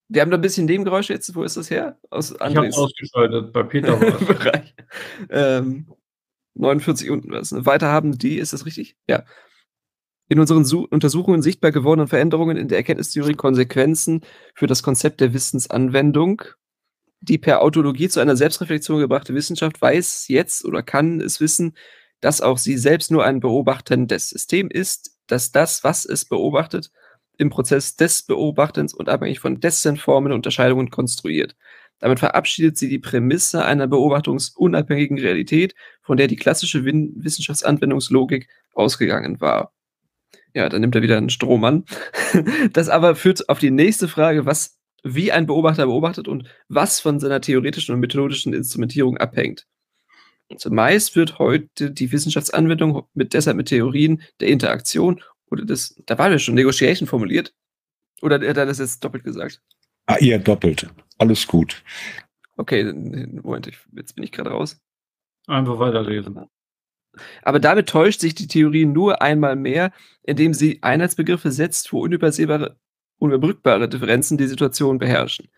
Wir 0.09 0.23
haben 0.23 0.31
da 0.31 0.39
ein 0.39 0.41
bisschen 0.41 0.67
Nebengeräusche 0.67 1.13
jetzt. 1.13 1.35
Wo 1.35 1.43
ist 1.43 1.57
das 1.57 1.69
her? 1.69 1.99
Aus 2.11 2.31
ich 2.31 2.41
habe 2.41 2.69
ausgeschaltet 2.69 3.53
bei 3.53 3.63
Peter. 3.65 3.97
Bereich. 4.27 4.75
Ähm, 5.31 5.87
49 6.55 7.11
unten 7.11 7.31
was. 7.33 7.53
Weiter 7.67 7.89
haben 7.89 8.17
die, 8.17 8.39
ist 8.39 8.53
das 8.53 8.65
richtig? 8.65 8.97
Ja 9.09 9.25
in 10.29 10.41
unseren 10.41 10.65
Su 10.65 10.87
Untersuchungen 10.91 11.43
sichtbar 11.43 11.73
gewordenen 11.73 12.09
Veränderungen 12.09 12.57
in 12.57 12.69
der 12.69 12.79
Erkenntnistheorie 12.79 13.35
Konsequenzen 13.35 14.21
für 14.55 14.67
das 14.67 14.83
Konzept 14.83 15.21
der 15.21 15.33
Wissensanwendung. 15.33 16.43
Die 17.21 17.39
per 17.39 17.63
Autologie 17.63 18.09
zu 18.09 18.21
einer 18.21 18.37
Selbstreflexion 18.37 19.01
gebrachte 19.01 19.35
Wissenschaft 19.35 19.81
weiß 19.81 20.29
jetzt 20.29 20.65
oder 20.65 20.83
kann 20.83 21.21
es 21.21 21.41
wissen, 21.41 21.77
dass 22.21 22.41
auch 22.41 22.59
sie 22.59 22.77
selbst 22.77 23.11
nur 23.11 23.25
ein 23.25 23.41
beobachtendes 23.41 24.29
System 24.29 24.69
ist, 24.71 25.17
dass 25.27 25.51
das, 25.51 25.83
was 25.83 26.05
es 26.05 26.25
beobachtet, 26.25 26.91
im 27.39 27.51
Prozess 27.51 27.97
des 27.97 28.25
Beobachtens 28.25 28.93
und 28.93 29.09
abhängig 29.09 29.41
von 29.41 29.61
dessen 29.61 29.97
Formen 29.97 30.33
und 30.33 30.39
Unterscheidungen 30.39 30.91
konstruiert. 30.91 31.57
Damit 32.01 32.19
verabschiedet 32.19 32.77
sie 32.77 32.89
die 32.89 32.99
Prämisse 32.99 33.65
einer 33.65 33.87
beobachtungsunabhängigen 33.87 35.19
Realität, 35.19 35.75
von 36.03 36.17
der 36.17 36.29
die 36.29 36.37
klassische 36.37 36.85
Wissenschaftsanwendungslogik 36.85 38.49
ausgegangen 38.75 39.41
war. 39.41 39.73
Ja, 40.55 40.69
dann 40.69 40.81
nimmt 40.81 40.95
er 40.95 41.03
wieder 41.03 41.17
einen 41.17 41.31
Strom 41.31 41.65
an. 41.65 41.85
Das 42.73 42.89
aber 42.89 43.17
führt 43.17 43.49
auf 43.49 43.59
die 43.59 43.71
nächste 43.71 44.09
Frage, 44.09 44.47
was, 44.47 44.79
wie 45.03 45.33
ein 45.33 45.47
Beobachter 45.47 45.87
beobachtet 45.87 46.29
und 46.29 46.49
was 46.69 47.01
von 47.01 47.21
seiner 47.21 47.41
theoretischen 47.41 47.95
und 47.95 48.01
methodischen 48.01 48.53
Instrumentierung 48.53 49.17
abhängt. 49.17 49.67
Zumeist 50.57 51.15
wird 51.15 51.39
heute 51.39 51.91
die 51.91 52.11
Wissenschaftsanwendung 52.11 53.07
mit 53.15 53.35
deshalb 53.35 53.57
mit 53.57 53.69
Theorien 53.69 54.23
der 54.41 54.49
Interaktion 54.49 55.23
oder 55.51 55.65
des, 55.65 56.01
da 56.07 56.19
war 56.19 56.31
ja 56.31 56.39
schon 56.39 56.55
Negotiation 56.55 57.07
formuliert. 57.07 57.55
Oder 58.23 58.37
hat 58.37 58.57
er 58.57 58.67
das 58.67 58.79
jetzt 58.79 59.05
doppelt 59.05 59.25
gesagt? 59.25 59.61
Ah, 60.07 60.17
ihr 60.19 60.39
doppelt. 60.39 60.89
Alles 61.19 61.47
gut. 61.47 61.83
Okay, 62.57 62.85
Moment, 62.85 63.71
jetzt 63.95 64.15
bin 64.15 64.25
ich 64.25 64.33
gerade 64.33 64.51
raus. 64.51 64.81
Einfach 65.47 65.79
weiterlesen. 65.79 66.49
Aber 67.43 67.61
damit 67.61 67.89
täuscht 67.89 68.21
sich 68.21 68.35
die 68.35 68.49
Theorie 68.49 68.87
nur 68.87 69.23
einmal 69.23 69.57
mehr, 69.57 69.93
indem 70.23 70.55
sie 70.55 70.79
Einheitsbegriffe 70.83 71.53
setzt, 71.53 71.93
wo 71.93 72.01
unübersehbare, 72.01 72.77
unüberbrückbare 73.19 73.89
Differenzen 73.89 74.39
die 74.39 74.47
Situation 74.47 74.99
beherrschen. 74.99 75.49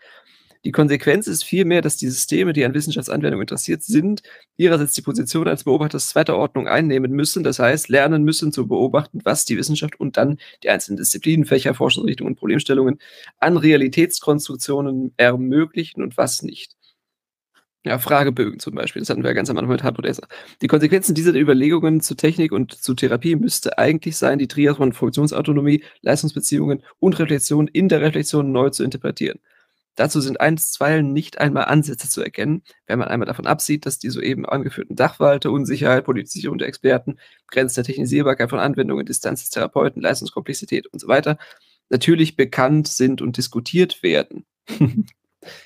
Die 0.64 0.72
Konsequenz 0.72 1.26
ist 1.26 1.42
vielmehr, 1.42 1.80
dass 1.80 1.96
die 1.96 2.08
Systeme, 2.08 2.52
die 2.52 2.66
an 2.66 2.74
Wissenschaftsanwendung 2.74 3.40
interessiert 3.40 3.82
sind, 3.82 4.22
ihrerseits 4.58 4.92
die 4.92 5.00
Position 5.00 5.48
als 5.48 5.64
Beobachters 5.64 6.10
zweiter 6.10 6.36
Ordnung 6.36 6.68
einnehmen 6.68 7.12
müssen, 7.12 7.42
das 7.42 7.58
heißt 7.58 7.88
lernen 7.88 8.24
müssen 8.24 8.52
zu 8.52 8.68
beobachten, 8.68 9.20
was 9.24 9.46
die 9.46 9.56
Wissenschaft 9.56 9.98
und 9.98 10.18
dann 10.18 10.36
die 10.62 10.68
einzelnen 10.68 10.98
Disziplinen, 10.98 11.46
Fächer, 11.46 11.72
Forschungsrichtungen 11.72 12.32
und 12.32 12.38
Problemstellungen 12.38 12.98
an 13.38 13.56
Realitätskonstruktionen 13.56 15.14
ermöglichen 15.16 16.02
und 16.02 16.18
was 16.18 16.42
nicht. 16.42 16.76
Ja, 17.84 17.98
Fragebögen 17.98 18.58
zum 18.60 18.74
Beispiel, 18.74 19.00
das 19.00 19.08
hatten 19.08 19.22
wir 19.22 19.30
ja 19.30 19.34
ganz 19.34 19.48
am 19.48 19.56
Anfang 19.56 19.72
mit 19.72 19.82
Hypothese. 19.82 20.22
Die 20.60 20.66
Konsequenzen 20.66 21.14
dieser 21.14 21.34
Überlegungen 21.34 22.02
zu 22.02 22.14
Technik 22.14 22.52
und 22.52 22.74
zu 22.74 22.92
Therapie 22.94 23.36
müsste 23.36 23.78
eigentlich 23.78 24.18
sein, 24.18 24.38
die 24.38 24.48
Trias 24.48 24.76
von 24.76 24.92
Funktionsautonomie, 24.92 25.82
Leistungsbeziehungen 26.02 26.82
und 26.98 27.18
Reflexion 27.18 27.68
in 27.68 27.88
der 27.88 28.02
Reflexion 28.02 28.52
neu 28.52 28.68
zu 28.68 28.84
interpretieren. 28.84 29.38
Dazu 29.96 30.20
sind 30.20 30.40
einstweilen 30.40 31.14
nicht 31.14 31.38
einmal 31.38 31.64
Ansätze 31.64 32.08
zu 32.08 32.22
erkennen, 32.22 32.62
wenn 32.86 32.98
man 32.98 33.08
einmal 33.08 33.26
davon 33.26 33.46
absieht, 33.46 33.86
dass 33.86 33.98
die 33.98 34.10
soeben 34.10 34.44
angeführten 34.44 34.94
Dachwalte, 34.94 35.50
Unsicherheit, 35.50 36.04
Politisierung 36.04 36.58
der 36.58 36.68
Experten, 36.68 37.18
Grenzen 37.48 37.76
der 37.76 37.84
Technisierbarkeit 37.84 38.50
von 38.50 38.60
Anwendungen, 38.60 39.06
Distanz 39.06 39.40
des 39.40 39.50
Therapeuten, 39.50 40.02
Leistungskomplexität 40.02 40.86
und 40.88 41.00
so 41.00 41.08
weiter 41.08 41.38
natürlich 41.88 42.36
bekannt 42.36 42.88
sind 42.88 43.20
und 43.22 43.36
diskutiert 43.36 44.02
werden. 44.02 44.44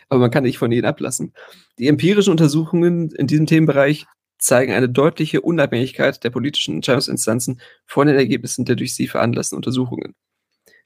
Aber 0.09 0.21
man 0.21 0.31
kann 0.31 0.45
nicht 0.45 0.59
von 0.59 0.73
ihnen 0.73 0.85
ablassen. 0.85 1.33
Die 1.79 1.89
empirischen 1.89 2.31
Untersuchungen 2.31 3.11
in 3.11 3.27
diesem 3.27 3.47
Themenbereich 3.47 4.07
zeigen 4.39 4.73
eine 4.73 4.89
deutliche 4.89 5.41
Unabhängigkeit 5.41 6.23
der 6.23 6.31
politischen 6.31 6.77
Entscheidungsinstanzen 6.77 7.61
von 7.87 8.07
den 8.07 8.17
Ergebnissen 8.17 8.65
der 8.65 8.77
durch 8.77 8.95
sie 8.95 9.09
veranlassten 9.09 9.57
Untersuchungen. 9.57 10.15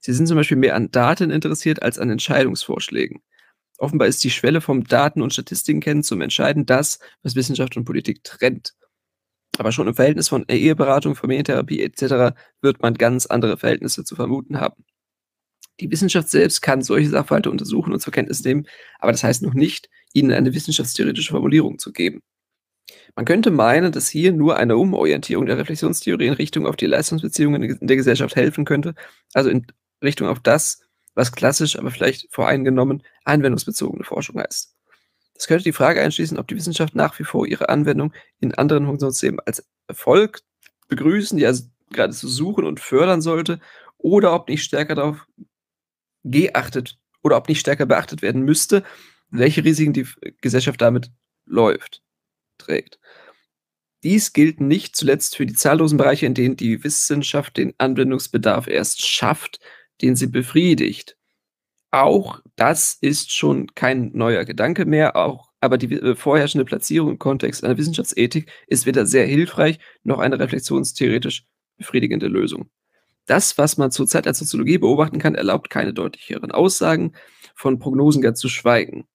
Sie 0.00 0.12
sind 0.12 0.26
zum 0.26 0.36
Beispiel 0.36 0.56
mehr 0.56 0.76
an 0.76 0.90
Daten 0.90 1.30
interessiert 1.30 1.82
als 1.82 1.98
an 1.98 2.10
Entscheidungsvorschlägen. 2.10 3.20
Offenbar 3.78 4.08
ist 4.08 4.22
die 4.24 4.30
Schwelle 4.30 4.60
vom 4.60 4.84
Daten- 4.84 5.22
und 5.22 5.32
Statistikenkennen 5.32 6.02
zum 6.02 6.20
Entscheiden 6.20 6.66
das, 6.66 6.98
was 7.22 7.36
Wissenschaft 7.36 7.76
und 7.76 7.84
Politik 7.84 8.24
trennt. 8.24 8.74
Aber 9.56 9.72
schon 9.72 9.88
im 9.88 9.94
Verhältnis 9.94 10.28
von 10.28 10.44
Eheberatung, 10.48 11.14
Familientherapie 11.16 11.82
etc. 11.82 12.36
wird 12.60 12.82
man 12.82 12.94
ganz 12.94 13.26
andere 13.26 13.56
Verhältnisse 13.56 14.04
zu 14.04 14.14
vermuten 14.14 14.60
haben. 14.60 14.84
Die 15.80 15.90
Wissenschaft 15.90 16.28
selbst 16.28 16.60
kann 16.60 16.82
solche 16.82 17.08
Sachverhalte 17.08 17.50
untersuchen 17.50 17.92
und 17.92 18.00
zur 18.00 18.12
Kenntnis 18.12 18.42
nehmen, 18.44 18.66
aber 18.98 19.12
das 19.12 19.22
heißt 19.22 19.42
noch 19.42 19.54
nicht, 19.54 19.88
ihnen 20.12 20.32
eine 20.32 20.54
wissenschaftstheoretische 20.54 21.32
Formulierung 21.32 21.78
zu 21.78 21.92
geben. 21.92 22.22
Man 23.14 23.24
könnte 23.24 23.50
meinen, 23.50 23.92
dass 23.92 24.08
hier 24.08 24.32
nur 24.32 24.56
eine 24.56 24.76
Umorientierung 24.76 25.46
der 25.46 25.58
Reflexionstheorie 25.58 26.26
in 26.26 26.34
Richtung 26.34 26.66
auf 26.66 26.76
die 26.76 26.86
Leistungsbeziehungen 26.86 27.62
in 27.62 27.86
der 27.86 27.96
Gesellschaft 27.96 28.36
helfen 28.36 28.64
könnte, 28.64 28.94
also 29.34 29.50
in 29.50 29.66
Richtung 30.02 30.28
auf 30.28 30.40
das, 30.40 30.80
was 31.14 31.32
klassisch, 31.32 31.78
aber 31.78 31.90
vielleicht 31.90 32.32
voreingenommen 32.32 33.02
anwendungsbezogene 33.24 34.04
Forschung 34.04 34.40
heißt. 34.40 34.74
Das 35.34 35.46
könnte 35.46 35.64
die 35.64 35.72
Frage 35.72 36.00
einschließen, 36.00 36.38
ob 36.38 36.48
die 36.48 36.56
Wissenschaft 36.56 36.94
nach 36.94 37.18
wie 37.18 37.24
vor 37.24 37.46
ihre 37.46 37.68
Anwendung 37.68 38.12
in 38.40 38.54
anderen 38.54 38.86
Funktionssystemen 38.86 39.40
als 39.46 39.64
Erfolg 39.86 40.40
begrüßen, 40.88 41.38
die 41.38 41.46
also 41.46 41.64
gerade 41.90 42.12
zu 42.12 42.28
suchen 42.28 42.64
und 42.64 42.80
fördern 42.80 43.20
sollte, 43.20 43.60
oder 43.98 44.32
ob 44.32 44.48
nicht 44.48 44.62
stärker 44.62 44.94
darauf 44.94 45.26
geachtet 46.30 46.98
oder 47.22 47.36
ob 47.36 47.48
nicht 47.48 47.60
stärker 47.60 47.86
beachtet 47.86 48.22
werden 48.22 48.42
müsste, 48.42 48.84
welche 49.30 49.64
Risiken 49.64 49.92
die 49.92 50.06
Gesellschaft 50.40 50.80
damit 50.80 51.10
läuft, 51.44 52.02
trägt. 52.58 52.98
Dies 54.04 54.32
gilt 54.32 54.60
nicht 54.60 54.94
zuletzt 54.94 55.36
für 55.36 55.46
die 55.46 55.54
zahllosen 55.54 55.98
Bereiche, 55.98 56.26
in 56.26 56.34
denen 56.34 56.56
die 56.56 56.84
Wissenschaft 56.84 57.56
den 57.56 57.74
Anwendungsbedarf 57.78 58.68
erst 58.68 59.04
schafft, 59.04 59.58
den 60.02 60.14
sie 60.14 60.28
befriedigt. 60.28 61.16
Auch 61.90 62.40
das 62.54 62.96
ist 63.00 63.32
schon 63.32 63.74
kein 63.74 64.12
neuer 64.12 64.44
Gedanke 64.44 64.84
mehr, 64.84 65.16
auch, 65.16 65.50
aber 65.60 65.78
die 65.78 65.92
äh, 65.94 66.14
vorherrschende 66.14 66.64
Platzierung 66.64 67.10
im 67.10 67.18
Kontext 67.18 67.64
einer 67.64 67.78
Wissenschaftsethik 67.78 68.50
ist 68.66 68.86
weder 68.86 69.06
sehr 69.06 69.26
hilfreich 69.26 69.78
noch 70.04 70.18
eine 70.18 70.38
reflexionstheoretisch 70.38 71.44
befriedigende 71.76 72.28
Lösung. 72.28 72.70
Das, 73.28 73.58
was 73.58 73.76
man 73.76 73.90
zurzeit 73.90 74.26
als 74.26 74.38
Soziologie 74.38 74.78
beobachten 74.78 75.18
kann, 75.18 75.34
erlaubt 75.34 75.68
keine 75.68 75.92
deutlicheren 75.92 76.50
Aussagen, 76.50 77.12
von 77.54 77.78
Prognosen 77.78 78.22
gar 78.22 78.34
zu 78.34 78.48
schweigen. 78.48 79.06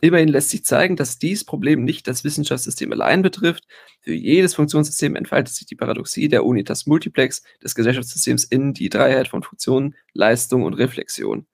Immerhin 0.00 0.28
lässt 0.28 0.50
sich 0.50 0.64
zeigen, 0.64 0.96
dass 0.96 1.18
dies 1.18 1.44
Problem 1.44 1.84
nicht 1.84 2.08
das 2.08 2.24
Wissenschaftssystem 2.24 2.90
allein 2.92 3.22
betrifft. 3.22 3.64
Für 4.00 4.12
jedes 4.12 4.54
Funktionssystem 4.54 5.14
entfaltet 5.14 5.54
sich 5.54 5.68
die 5.68 5.76
Paradoxie 5.76 6.28
der 6.28 6.44
Unitas 6.44 6.86
Multiplex 6.86 7.42
des 7.62 7.76
Gesellschaftssystems 7.76 8.42
in 8.42 8.74
die 8.74 8.88
Dreiheit 8.88 9.28
von 9.28 9.44
Funktion, 9.44 9.94
Leistung 10.12 10.64
und 10.64 10.74
Reflexion. 10.74 11.46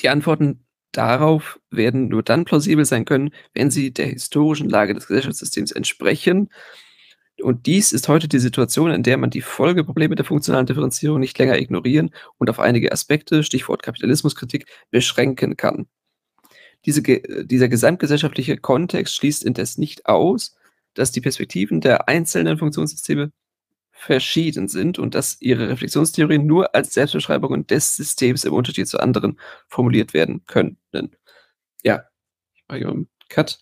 Die 0.00 0.08
Antworten 0.08 0.66
darauf 0.90 1.60
werden 1.70 2.08
nur 2.08 2.24
dann 2.24 2.44
plausibel 2.44 2.84
sein 2.84 3.04
können, 3.04 3.30
wenn 3.54 3.70
sie 3.70 3.92
der 3.92 4.06
historischen 4.06 4.68
Lage 4.68 4.94
des 4.94 5.06
Gesellschaftssystems 5.06 5.70
entsprechen. 5.70 6.50
Und 7.42 7.66
dies 7.66 7.92
ist 7.92 8.08
heute 8.08 8.28
die 8.28 8.38
Situation, 8.38 8.90
in 8.90 9.02
der 9.02 9.16
man 9.16 9.30
die 9.30 9.40
Folgeprobleme 9.40 10.14
der 10.14 10.24
funktionalen 10.24 10.66
Differenzierung 10.66 11.20
nicht 11.20 11.38
länger 11.38 11.58
ignorieren 11.58 12.10
und 12.38 12.50
auf 12.50 12.58
einige 12.58 12.92
Aspekte, 12.92 13.42
Stichwort 13.42 13.82
Kapitalismuskritik, 13.82 14.66
beschränken 14.90 15.56
kann. 15.56 15.86
Diese, 16.86 17.02
dieser 17.02 17.68
gesamtgesellschaftliche 17.68 18.56
Kontext 18.56 19.14
schließt 19.16 19.44
indes 19.44 19.78
nicht 19.78 20.06
aus, 20.06 20.56
dass 20.94 21.12
die 21.12 21.20
Perspektiven 21.20 21.80
der 21.80 22.08
einzelnen 22.08 22.58
Funktionssysteme 22.58 23.32
verschieden 23.92 24.66
sind 24.66 24.98
und 24.98 25.14
dass 25.14 25.36
ihre 25.40 25.68
Reflexionstheorien 25.68 26.46
nur 26.46 26.74
als 26.74 26.94
Selbstbeschreibungen 26.94 27.66
des 27.66 27.96
Systems 27.96 28.44
im 28.44 28.54
Unterschied 28.54 28.88
zu 28.88 28.98
anderen 28.98 29.38
formuliert 29.68 30.14
werden 30.14 30.46
könnten. 30.46 31.16
Ja, 31.82 32.04
ich 32.54 32.64
mache 32.66 32.78
hier 32.78 32.88
einen 32.88 33.08
Cut. 33.28 33.58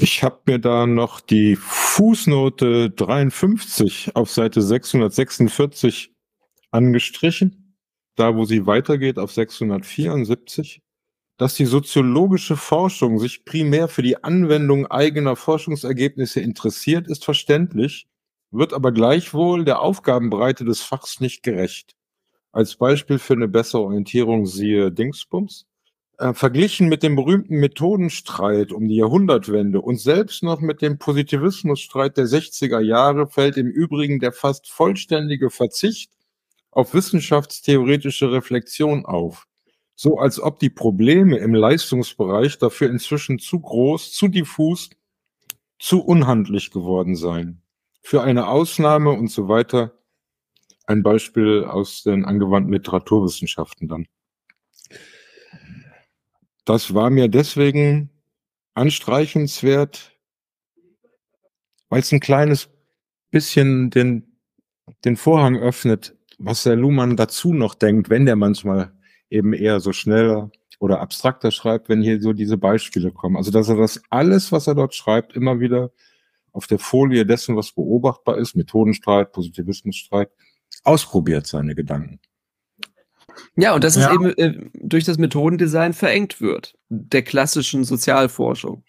Ich 0.00 0.22
habe 0.22 0.40
mir 0.46 0.58
da 0.58 0.86
noch 0.86 1.20
die 1.20 1.56
Fußnote 1.56 2.90
53 2.90 4.14
auf 4.14 4.30
Seite 4.30 4.62
646 4.62 6.12
angestrichen, 6.70 7.76
da 8.16 8.34
wo 8.34 8.44
sie 8.44 8.66
weitergeht 8.66 9.18
auf 9.18 9.32
674 9.32 10.82
dass 11.36 11.54
die 11.54 11.66
soziologische 11.66 12.56
Forschung 12.56 13.18
sich 13.18 13.44
primär 13.44 13.88
für 13.88 14.02
die 14.02 14.22
Anwendung 14.22 14.86
eigener 14.86 15.36
Forschungsergebnisse 15.36 16.40
interessiert, 16.40 17.08
ist 17.08 17.24
verständlich, 17.24 18.06
wird 18.50 18.72
aber 18.72 18.92
gleichwohl 18.92 19.64
der 19.64 19.80
Aufgabenbreite 19.80 20.64
des 20.64 20.80
Fachs 20.80 21.20
nicht 21.20 21.42
gerecht. 21.42 21.94
Als 22.52 22.76
Beispiel 22.76 23.18
für 23.18 23.34
eine 23.34 23.48
bessere 23.48 23.82
Orientierung 23.82 24.46
siehe 24.46 24.90
Dingsbums. 24.90 25.66
Äh, 26.18 26.34
verglichen 26.34 26.88
mit 26.88 27.02
dem 27.02 27.16
berühmten 27.16 27.56
Methodenstreit 27.56 28.72
um 28.72 28.88
die 28.88 28.96
Jahrhundertwende 28.96 29.80
und 29.80 30.00
selbst 30.00 30.42
noch 30.42 30.60
mit 30.60 30.82
dem 30.82 30.98
Positivismusstreit 30.98 32.16
der 32.16 32.26
60er 32.26 32.80
Jahre 32.80 33.26
fällt 33.26 33.56
im 33.56 33.68
Übrigen 33.68 34.18
der 34.20 34.32
fast 34.32 34.68
vollständige 34.68 35.50
Verzicht 35.50 36.10
auf 36.70 36.94
wissenschaftstheoretische 36.94 38.32
Reflexion 38.32 39.04
auf 39.04 39.46
so 39.96 40.18
als 40.18 40.38
ob 40.38 40.60
die 40.60 40.70
Probleme 40.70 41.38
im 41.38 41.54
Leistungsbereich 41.54 42.58
dafür 42.58 42.90
inzwischen 42.90 43.38
zu 43.38 43.58
groß, 43.60 44.12
zu 44.12 44.28
diffus, 44.28 44.90
zu 45.78 46.04
unhandlich 46.04 46.70
geworden 46.70 47.16
seien. 47.16 47.62
Für 48.02 48.22
eine 48.22 48.48
Ausnahme 48.48 49.10
und 49.10 49.28
so 49.28 49.48
weiter 49.48 49.98
ein 50.86 51.02
Beispiel 51.02 51.64
aus 51.64 52.02
den 52.02 52.24
angewandten 52.24 52.72
Literaturwissenschaften 52.72 53.88
dann. 53.88 54.06
Das 56.66 56.94
war 56.94 57.10
mir 57.10 57.28
deswegen 57.28 58.10
anstreichenswert, 58.74 60.12
weil 61.88 62.00
es 62.00 62.12
ein 62.12 62.18
kleines 62.18 62.68
bisschen 63.30 63.90
den, 63.90 64.36
den 65.04 65.16
Vorhang 65.16 65.56
öffnet, 65.56 66.16
was 66.38 66.64
der 66.64 66.74
Luhmann 66.74 67.16
dazu 67.16 67.54
noch 67.54 67.76
denkt, 67.76 68.10
wenn 68.10 68.26
der 68.26 68.34
manchmal 68.34 68.92
eben 69.30 69.52
eher 69.52 69.78
so 69.78 69.92
schneller 69.92 70.50
oder 70.80 71.00
abstrakter 71.00 71.52
schreibt, 71.52 71.88
wenn 71.88 72.02
hier 72.02 72.20
so 72.20 72.32
diese 72.32 72.58
Beispiele 72.58 73.12
kommen. 73.12 73.36
Also 73.36 73.52
dass 73.52 73.68
er 73.68 73.76
das 73.76 74.02
alles, 74.10 74.50
was 74.50 74.66
er 74.66 74.74
dort 74.74 74.96
schreibt, 74.96 75.34
immer 75.36 75.60
wieder 75.60 75.92
auf 76.50 76.66
der 76.66 76.80
Folie 76.80 77.24
dessen, 77.24 77.54
was 77.54 77.70
beobachtbar 77.70 78.38
ist, 78.38 78.56
Methodenstreit, 78.56 79.30
Positivismusstreit, 79.30 80.30
ausprobiert 80.82 81.46
seine 81.46 81.76
Gedanken. 81.76 82.18
Ja, 83.56 83.74
und 83.74 83.84
dass 83.84 83.96
ja. 83.96 84.08
es 84.08 84.14
eben 84.14 84.26
äh, 84.36 84.70
durch 84.74 85.04
das 85.04 85.18
Methodendesign 85.18 85.92
verengt 85.92 86.40
wird, 86.40 86.76
der 86.88 87.22
klassischen 87.22 87.84
Sozialforschung. 87.84 88.84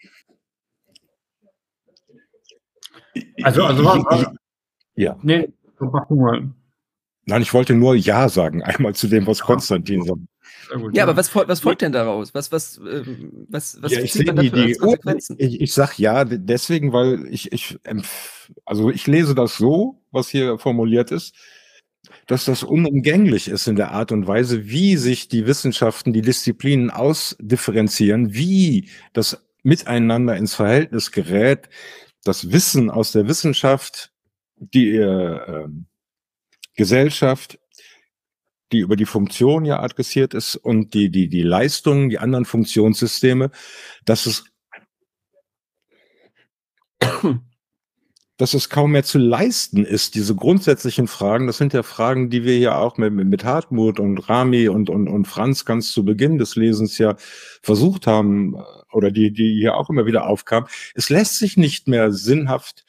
Also, 3.43 3.63
also 3.63 3.83
was, 3.83 4.27
ja. 4.95 5.17
Nee. 5.21 5.49
Nein, 7.25 7.41
ich 7.41 7.53
wollte 7.53 7.75
nur 7.75 7.95
Ja 7.95 8.29
sagen, 8.29 8.63
einmal 8.63 8.95
zu 8.95 9.07
dem, 9.07 9.27
was 9.27 9.41
Konstantin 9.41 10.03
sagt. 10.03 10.21
Ja, 10.93 11.03
aber 11.03 11.15
was, 11.15 11.33
was 11.33 11.59
folgt 11.59 11.81
denn 11.81 11.91
daraus? 11.91 12.33
Was, 12.33 12.51
was, 12.51 12.77
ähm, 12.77 13.45
was, 13.49 13.81
was 13.81 13.91
ja, 13.91 14.01
ich 14.01 14.13
sehe 14.13 14.25
die, 14.25 14.51
die 14.51 14.77
ich, 15.37 15.61
ich 15.61 15.73
sag 15.73 15.97
ja 15.97 16.25
deswegen, 16.25 16.93
weil 16.93 17.25
ich, 17.29 17.51
ich, 17.51 17.77
also 18.65 18.89
ich 18.89 19.07
lese 19.07 19.35
das 19.35 19.57
so, 19.57 20.01
was 20.11 20.29
hier 20.29 20.57
formuliert 20.57 21.11
ist, 21.11 21.35
dass 22.27 22.45
das 22.45 22.63
unumgänglich 22.63 23.47
ist 23.47 23.67
in 23.67 23.75
der 23.75 23.91
Art 23.91 24.11
und 24.11 24.27
Weise, 24.27 24.69
wie 24.69 24.97
sich 24.97 25.27
die 25.27 25.47
Wissenschaften, 25.47 26.13
die 26.13 26.21
Disziplinen 26.21 26.89
ausdifferenzieren, 26.89 28.33
wie 28.33 28.89
das 29.13 29.43
miteinander 29.63 30.35
ins 30.37 30.55
Verhältnis 30.55 31.11
gerät, 31.11 31.69
das 32.23 32.51
Wissen 32.51 32.89
aus 32.89 33.11
der 33.11 33.27
Wissenschaft, 33.27 34.11
die 34.55 34.95
äh, 34.95 35.03
ähm, 35.03 35.85
Gesellschaft, 36.75 37.59
die 38.71 38.79
über 38.79 38.95
die 38.95 39.05
Funktion 39.05 39.65
ja 39.65 39.79
adressiert 39.81 40.33
ist 40.33 40.55
und 40.55 40.93
die, 40.93 41.09
die, 41.09 41.29
die 41.29 41.41
Leistungen, 41.41 42.09
die 42.09 42.19
anderen 42.19 42.45
Funktionssysteme, 42.45 43.51
dass 44.05 44.25
es, 44.25 44.43
dass 48.37 48.53
es 48.53 48.69
kaum 48.69 48.91
mehr 48.91 49.03
zu 49.03 49.17
leisten 49.17 49.83
ist, 49.83 50.15
diese 50.15 50.35
grundsätzlichen 50.35 51.07
Fragen. 51.07 51.47
Das 51.47 51.57
sind 51.57 51.73
ja 51.73 51.83
Fragen, 51.83 52.29
die 52.29 52.43
wir 52.43 52.55
hier 52.55 52.77
auch 52.77 52.97
mit, 52.97 53.13
mit 53.13 53.43
Hartmut 53.43 53.99
und 53.99 54.29
Rami 54.29 54.69
und, 54.69 54.89
und, 54.89 55.07
und 55.07 55.27
Franz 55.27 55.65
ganz 55.65 55.91
zu 55.91 56.05
Beginn 56.05 56.37
des 56.37 56.55
Lesens 56.55 56.97
ja 56.97 57.15
versucht 57.61 58.07
haben, 58.07 58.55
oder 58.91 59.11
die, 59.11 59.31
die 59.31 59.57
hier 59.59 59.75
auch 59.75 59.89
immer 59.89 60.05
wieder 60.05 60.27
aufkamen. 60.27 60.69
Es 60.93 61.09
lässt 61.09 61.39
sich 61.39 61.57
nicht 61.57 61.87
mehr 61.87 62.11
sinnhaft 62.11 62.85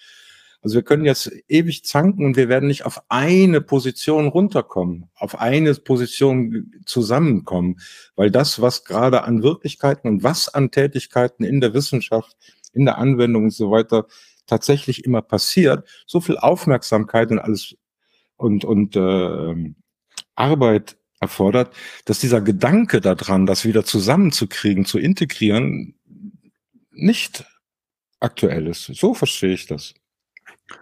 also 0.60 0.74
wir 0.74 0.82
können 0.82 1.04
jetzt 1.04 1.30
ewig 1.48 1.84
zanken 1.84 2.24
und 2.24 2.36
wir 2.36 2.48
werden 2.48 2.66
nicht 2.66 2.84
auf 2.84 3.02
eine 3.08 3.60
Position 3.60 4.26
runterkommen, 4.26 5.08
auf 5.14 5.38
eine 5.38 5.72
Position 5.74 6.72
zusammenkommen, 6.84 7.80
weil 8.16 8.30
das, 8.30 8.60
was 8.60 8.84
gerade 8.84 9.22
an 9.22 9.42
Wirklichkeiten 9.42 10.08
und 10.08 10.22
was 10.24 10.52
an 10.52 10.70
Tätigkeiten 10.72 11.44
in 11.44 11.60
der 11.60 11.74
Wissenschaft, 11.74 12.36
in 12.72 12.86
der 12.86 12.98
Anwendung 12.98 13.44
und 13.44 13.50
so 13.52 13.70
weiter 13.70 14.06
tatsächlich 14.48 15.04
immer 15.04 15.22
passiert, 15.22 15.88
so 16.06 16.20
viel 16.20 16.36
Aufmerksamkeit 16.38 17.30
und 17.30 17.38
alles 17.38 17.76
und, 18.36 18.64
und 18.64 18.96
äh, 18.96 19.74
Arbeit 20.34 20.96
erfordert, 21.20 21.74
dass 22.04 22.20
dieser 22.20 22.40
Gedanke 22.40 23.00
daran, 23.00 23.46
das 23.46 23.64
wieder 23.64 23.84
zusammenzukriegen, 23.84 24.84
zu 24.84 24.98
integrieren, 24.98 25.94
nicht 26.90 27.44
aktuell 28.20 28.66
ist. 28.66 28.84
So 28.86 29.14
verstehe 29.14 29.54
ich 29.54 29.66
das. 29.66 29.94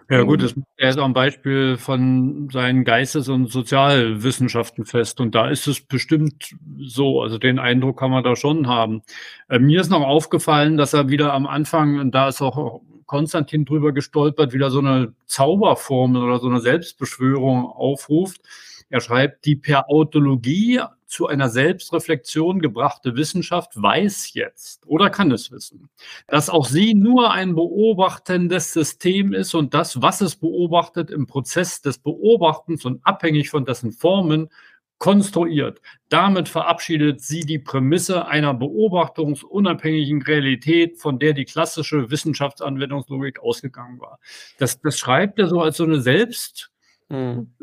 Ja 0.09 0.23
gut, 0.23 0.41
das 0.41 0.55
er 0.77 0.89
ist 0.89 0.99
auch 0.99 1.05
ein 1.05 1.13
Beispiel 1.13 1.77
von 1.77 2.49
seinen 2.51 2.83
Geistes- 2.83 3.29
und 3.29 3.51
Sozialwissenschaften 3.51 4.85
fest. 4.85 5.19
Und 5.19 5.35
da 5.35 5.49
ist 5.49 5.67
es 5.67 5.81
bestimmt 5.81 6.55
so. 6.79 7.21
Also 7.21 7.37
den 7.37 7.59
Eindruck 7.59 7.99
kann 7.99 8.11
man 8.11 8.23
da 8.23 8.35
schon 8.35 8.67
haben. 8.67 9.01
Äh, 9.49 9.59
mir 9.59 9.81
ist 9.81 9.89
noch 9.89 10.01
aufgefallen, 10.01 10.77
dass 10.77 10.93
er 10.93 11.09
wieder 11.09 11.33
am 11.33 11.47
Anfang, 11.47 11.99
und 11.99 12.11
da 12.11 12.27
ist 12.27 12.41
auch 12.41 12.81
Konstantin 13.05 13.65
drüber 13.65 13.93
gestolpert, 13.93 14.53
wieder 14.53 14.69
so 14.69 14.79
eine 14.79 15.13
Zauberformel 15.25 16.21
oder 16.21 16.39
so 16.39 16.47
eine 16.47 16.59
Selbstbeschwörung 16.59 17.65
aufruft. 17.65 18.41
Er 18.89 19.01
schreibt, 19.01 19.45
die 19.45 19.55
per 19.55 19.89
Autologie 19.89 20.81
zu 21.07 21.27
einer 21.27 21.49
Selbstreflexion 21.49 22.59
gebrachte 22.59 23.15
Wissenschaft 23.15 23.81
weiß 23.81 24.33
jetzt 24.33 24.85
oder 24.85 25.09
kann 25.09 25.31
es 25.31 25.51
wissen, 25.51 25.89
dass 26.27 26.49
auch 26.49 26.65
sie 26.65 26.93
nur 26.93 27.31
ein 27.31 27.55
beobachtendes 27.55 28.73
System 28.73 29.33
ist 29.33 29.55
und 29.55 29.73
das, 29.73 30.01
was 30.01 30.21
es 30.21 30.35
beobachtet, 30.35 31.09
im 31.09 31.25
Prozess 31.25 31.81
des 31.81 31.97
Beobachtens 31.97 32.85
und 32.85 33.05
abhängig 33.05 33.49
von 33.49 33.65
dessen 33.65 33.93
Formen 33.93 34.49
konstruiert. 34.97 35.81
Damit 36.09 36.49
verabschiedet 36.49 37.21
sie 37.21 37.41
die 37.41 37.59
Prämisse 37.59 38.27
einer 38.27 38.53
beobachtungsunabhängigen 38.53 40.21
Realität, 40.23 40.97
von 40.99 41.19
der 41.19 41.33
die 41.33 41.45
klassische 41.45 42.09
Wissenschaftsanwendungslogik 42.09 43.39
ausgegangen 43.39 43.99
war. 43.99 44.19
Das, 44.57 44.81
das 44.81 44.97
schreibt 44.97 45.39
er 45.39 45.47
so 45.47 45.61
als 45.61 45.77
so 45.77 45.83
eine 45.83 46.01
Selbst, 46.01 46.71
hm. 47.09 47.53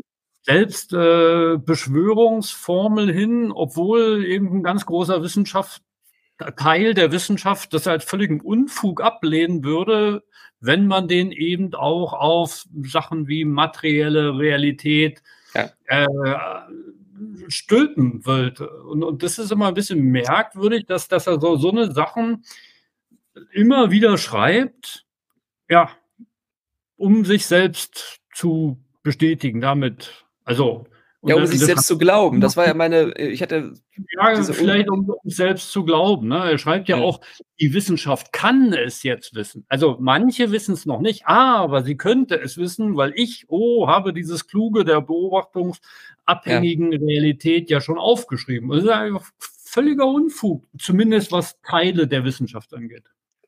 Selbstbeschwörungsformel 0.45 3.11
äh, 3.11 3.13
hin, 3.13 3.53
obwohl 3.53 4.25
eben 4.25 4.59
ein 4.59 4.63
ganz 4.63 4.87
großer 4.87 5.23
Wissenschaft, 5.23 5.83
Teil 6.57 6.95
der 6.95 7.13
Wissenschaft 7.13 7.73
das 7.73 7.87
als 7.87 8.05
völligen 8.05 8.41
Unfug 8.41 9.01
ablehnen 9.01 9.63
würde, 9.65 10.25
wenn 10.61 10.87
man 10.87 11.09
den 11.09 11.33
eben 11.33 11.75
auch 11.75 12.13
auf 12.13 12.67
Sachen 12.83 13.29
wie 13.29 13.45
materielle 13.45 14.39
Realität 14.39 15.23
ja. 15.55 15.71
äh, 15.87 16.07
stülpen 17.49 18.27
wollte. 18.27 18.69
Und, 18.69 19.05
und 19.05 19.23
das 19.23 19.39
ist 19.39 19.53
immer 19.53 19.69
ein 19.69 19.75
bisschen 19.75 20.03
merkwürdig, 20.03 20.87
dass, 20.87 21.09
dass 21.09 21.27
er 21.27 21.41
so, 21.41 21.57
so 21.57 21.71
eine 21.71 21.93
Sachen 21.93 22.45
immer 23.53 23.91
wieder 23.91 24.19
schreibt, 24.19 25.07
ja, 25.69 25.91
um 26.97 27.25
sich 27.25 27.47
selbst 27.47 28.21
zu 28.35 28.79
bestätigen, 29.03 29.61
damit 29.61 30.24
also. 30.45 30.87
Ja, 31.27 31.37
um 31.37 31.47
sich 31.47 31.61
selbst 31.61 31.87
zu 31.87 31.97
glauben. 31.97 32.43
Das 32.43 32.55
war 32.55 32.67
ja 32.67 32.75
meine, 32.75 33.17
ich 33.17 33.41
hatte. 33.41 33.73
Ja, 34.13 34.43
vielleicht 34.43 34.91
um, 34.91 35.09
um, 35.09 35.31
selbst 35.31 35.73
zu 35.73 35.83
glauben. 35.83 36.29
Ne? 36.29 36.37
Er 36.37 36.59
schreibt 36.59 36.87
ja, 36.91 36.99
ja, 36.99 37.03
auch, 37.03 37.23
die 37.59 37.73
Wissenschaft 37.73 38.31
kann 38.31 38.75
es 38.75 39.03
jetzt 39.03 39.35
wissen. 39.35 39.65
Also 39.69 39.97
manche 39.99 40.51
wissen 40.53 40.75
es 40.75 40.85
noch 40.85 41.01
nicht, 41.01 41.27
aber 41.27 41.83
sie 41.83 41.97
könnte 41.97 42.39
es 42.39 42.59
wissen, 42.59 42.99
weil 42.99 43.15
ich, 43.17 43.47
oh, 43.49 43.89
habe 43.89 44.13
dieses 44.13 44.49
Kluge 44.49 44.85
der 44.85 45.01
beobachtungsabhängigen 45.01 46.93
ja. 46.93 46.99
Realität 46.99 47.71
ja 47.71 47.81
schon 47.81 47.97
aufgeschrieben. 47.97 48.69
Das 48.69 48.83
ist 48.83 48.91
einfach 48.91 49.25
völliger 49.39 50.07
Unfug, 50.07 50.69
zumindest 50.79 51.33
was 51.33 51.59
Teile 51.63 52.07
der 52.07 52.25
Wissenschaft 52.25 52.75
angeht. 52.75 53.05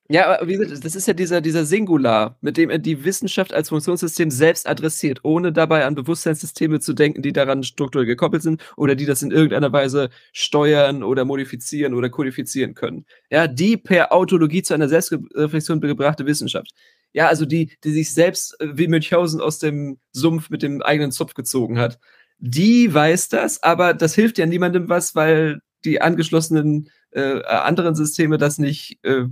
Ja, 0.08 0.38
aber 0.38 0.46
wie 0.46 0.56
gesagt, 0.56 0.84
das 0.84 0.94
ist 0.94 1.08
ja 1.08 1.14
dieser, 1.14 1.40
dieser 1.40 1.64
Singular, 1.64 2.38
mit 2.40 2.56
dem 2.56 2.70
er 2.70 2.78
die 2.78 3.04
Wissenschaft 3.04 3.52
als 3.52 3.70
Funktionssystem 3.70 4.30
selbst 4.30 4.68
adressiert, 4.68 5.20
ohne 5.24 5.52
dabei 5.52 5.84
an 5.84 5.96
Bewusstseinssysteme 5.96 6.78
zu 6.78 6.92
denken, 6.92 7.22
die 7.22 7.32
daran 7.32 7.64
strukturell 7.64 8.06
gekoppelt 8.06 8.42
sind 8.42 8.62
oder 8.76 8.94
die 8.94 9.04
das 9.04 9.22
in 9.22 9.32
irgendeiner 9.32 9.72
Weise 9.72 10.10
steuern 10.32 11.02
oder 11.02 11.24
modifizieren 11.24 11.92
oder 11.92 12.08
kodifizieren 12.08 12.74
können. 12.74 13.04
Ja, 13.30 13.48
die 13.48 13.76
per 13.76 14.12
Autologie 14.12 14.62
zu 14.62 14.74
einer 14.74 14.88
Selbstreflexion 14.88 15.80
gebrachte 15.80 16.24
Wissenschaft. 16.24 16.70
Ja, 17.12 17.26
also 17.26 17.44
die, 17.44 17.76
die 17.82 17.90
sich 17.90 18.14
selbst 18.14 18.60
äh, 18.60 18.76
wie 18.76 18.88
Münchhausen 18.88 19.40
aus 19.40 19.58
dem 19.58 19.98
Sumpf 20.12 20.50
mit 20.50 20.62
dem 20.62 20.82
eigenen 20.82 21.10
Zopf 21.12 21.34
gezogen 21.34 21.78
hat. 21.78 21.98
Die 22.38 22.92
weiß 22.92 23.28
das, 23.30 23.62
aber 23.62 23.94
das 23.94 24.14
hilft 24.14 24.38
ja 24.38 24.46
niemandem 24.46 24.88
was, 24.88 25.14
weil 25.14 25.60
die 25.84 26.00
angeschlossenen 26.00 26.90
äh, 27.12 27.42
anderen 27.44 27.94
Systeme 27.94 28.38
das 28.38 28.58
nicht 28.58 28.98
äh, 29.02 29.24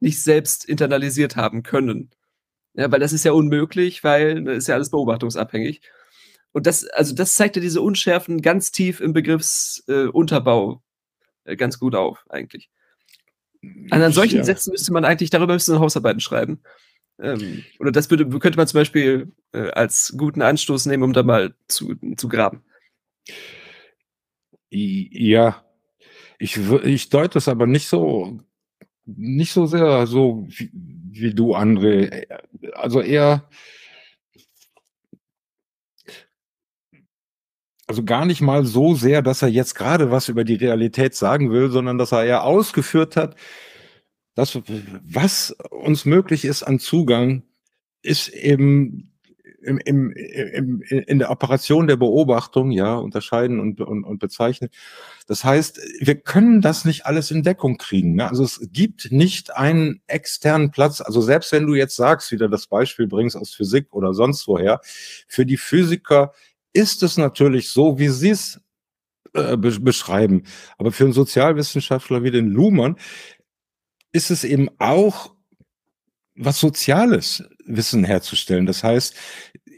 nicht 0.00 0.22
selbst 0.22 0.64
internalisiert 0.64 1.36
haben 1.36 1.62
können. 1.62 2.10
Ja, 2.74 2.90
weil 2.92 3.00
das 3.00 3.12
ist 3.12 3.24
ja 3.24 3.32
unmöglich, 3.32 4.04
weil 4.04 4.44
das 4.44 4.58
ist 4.58 4.68
ja 4.68 4.74
alles 4.74 4.90
beobachtungsabhängig. 4.90 5.82
Und 6.52 6.66
das, 6.66 6.84
also 6.84 7.14
das 7.14 7.34
zeigt 7.34 7.56
ja 7.56 7.62
diese 7.62 7.82
Unschärfen 7.82 8.40
ganz 8.40 8.70
tief 8.70 9.00
im 9.00 9.12
Begriffsunterbau 9.12 10.82
äh, 11.44 11.52
äh, 11.52 11.56
ganz 11.56 11.78
gut 11.78 11.94
auf, 11.94 12.24
eigentlich. 12.28 12.70
Also 13.90 14.04
an 14.04 14.12
solchen 14.12 14.38
ja. 14.38 14.44
Sätzen 14.44 14.70
müsste 14.70 14.92
man 14.92 15.04
eigentlich, 15.04 15.30
darüber 15.30 15.54
müsste 15.54 15.72
man 15.72 15.80
Hausarbeiten 15.80 16.20
schreiben. 16.20 16.60
Ähm, 17.20 17.64
oder 17.80 17.90
das 17.90 18.10
würde, 18.10 18.28
könnte 18.38 18.56
man 18.56 18.68
zum 18.68 18.78
Beispiel 18.78 19.32
äh, 19.52 19.70
als 19.70 20.14
guten 20.16 20.42
Anstoß 20.42 20.86
nehmen, 20.86 21.02
um 21.02 21.12
da 21.12 21.22
mal 21.22 21.54
zu, 21.66 21.96
zu 22.16 22.28
graben. 22.28 22.62
Ja, 24.70 25.64
ich, 26.38 26.56
ich 26.84 27.08
deute 27.08 27.38
es 27.38 27.48
aber 27.48 27.66
nicht 27.66 27.88
so 27.88 28.40
nicht 29.16 29.52
so 29.52 29.66
sehr 29.66 30.06
so 30.06 30.46
wie, 30.48 30.70
wie 30.72 31.34
du, 31.34 31.54
André. 31.54 32.26
Also 32.74 33.00
eher, 33.00 33.48
also 37.86 38.04
gar 38.04 38.26
nicht 38.26 38.40
mal 38.40 38.64
so 38.66 38.94
sehr, 38.94 39.22
dass 39.22 39.42
er 39.42 39.48
jetzt 39.48 39.74
gerade 39.74 40.10
was 40.10 40.28
über 40.28 40.44
die 40.44 40.56
Realität 40.56 41.14
sagen 41.14 41.50
will, 41.50 41.70
sondern 41.70 41.96
dass 41.96 42.12
er 42.12 42.24
eher 42.24 42.44
ausgeführt 42.44 43.16
hat, 43.16 43.36
dass 44.34 44.60
was 45.02 45.50
uns 45.70 46.04
möglich 46.04 46.44
ist 46.44 46.62
an 46.62 46.78
Zugang, 46.78 47.42
ist 48.02 48.28
eben 48.28 49.17
im, 49.62 49.78
im, 49.78 50.12
im, 50.12 50.82
in 50.82 51.18
der 51.18 51.30
Operation 51.30 51.86
der 51.86 51.96
Beobachtung, 51.96 52.70
ja, 52.70 52.94
unterscheiden 52.94 53.60
und, 53.60 53.80
und, 53.80 54.04
und 54.04 54.18
bezeichnen. 54.18 54.70
Das 55.26 55.44
heißt, 55.44 55.80
wir 56.00 56.14
können 56.16 56.60
das 56.60 56.84
nicht 56.84 57.06
alles 57.06 57.30
in 57.30 57.42
Deckung 57.42 57.76
kriegen. 57.76 58.14
Ne? 58.14 58.28
Also 58.28 58.44
es 58.44 58.60
gibt 58.72 59.10
nicht 59.10 59.54
einen 59.56 60.00
externen 60.06 60.70
Platz. 60.70 61.00
Also 61.00 61.20
selbst 61.20 61.52
wenn 61.52 61.66
du 61.66 61.74
jetzt 61.74 61.96
sagst, 61.96 62.30
wieder 62.30 62.48
das 62.48 62.66
Beispiel 62.66 63.06
bringst 63.06 63.36
aus 63.36 63.52
Physik 63.52 63.88
oder 63.92 64.14
sonst 64.14 64.46
woher, 64.46 64.80
für 65.26 65.44
die 65.44 65.56
Physiker 65.56 66.32
ist 66.72 67.02
es 67.02 67.16
natürlich 67.16 67.70
so, 67.70 67.98
wie 67.98 68.08
sie 68.08 68.30
es 68.30 68.60
äh, 69.34 69.56
beschreiben. 69.56 70.44
Aber 70.78 70.92
für 70.92 71.04
einen 71.04 71.12
Sozialwissenschaftler 71.12 72.22
wie 72.22 72.30
den 72.30 72.48
Luhmann 72.48 72.96
ist 74.12 74.30
es 74.30 74.44
eben 74.44 74.68
auch 74.78 75.34
was 76.34 76.60
Soziales 76.60 77.44
Wissen 77.68 78.04
herzustellen. 78.04 78.66
Das 78.66 78.82
heißt, 78.82 79.14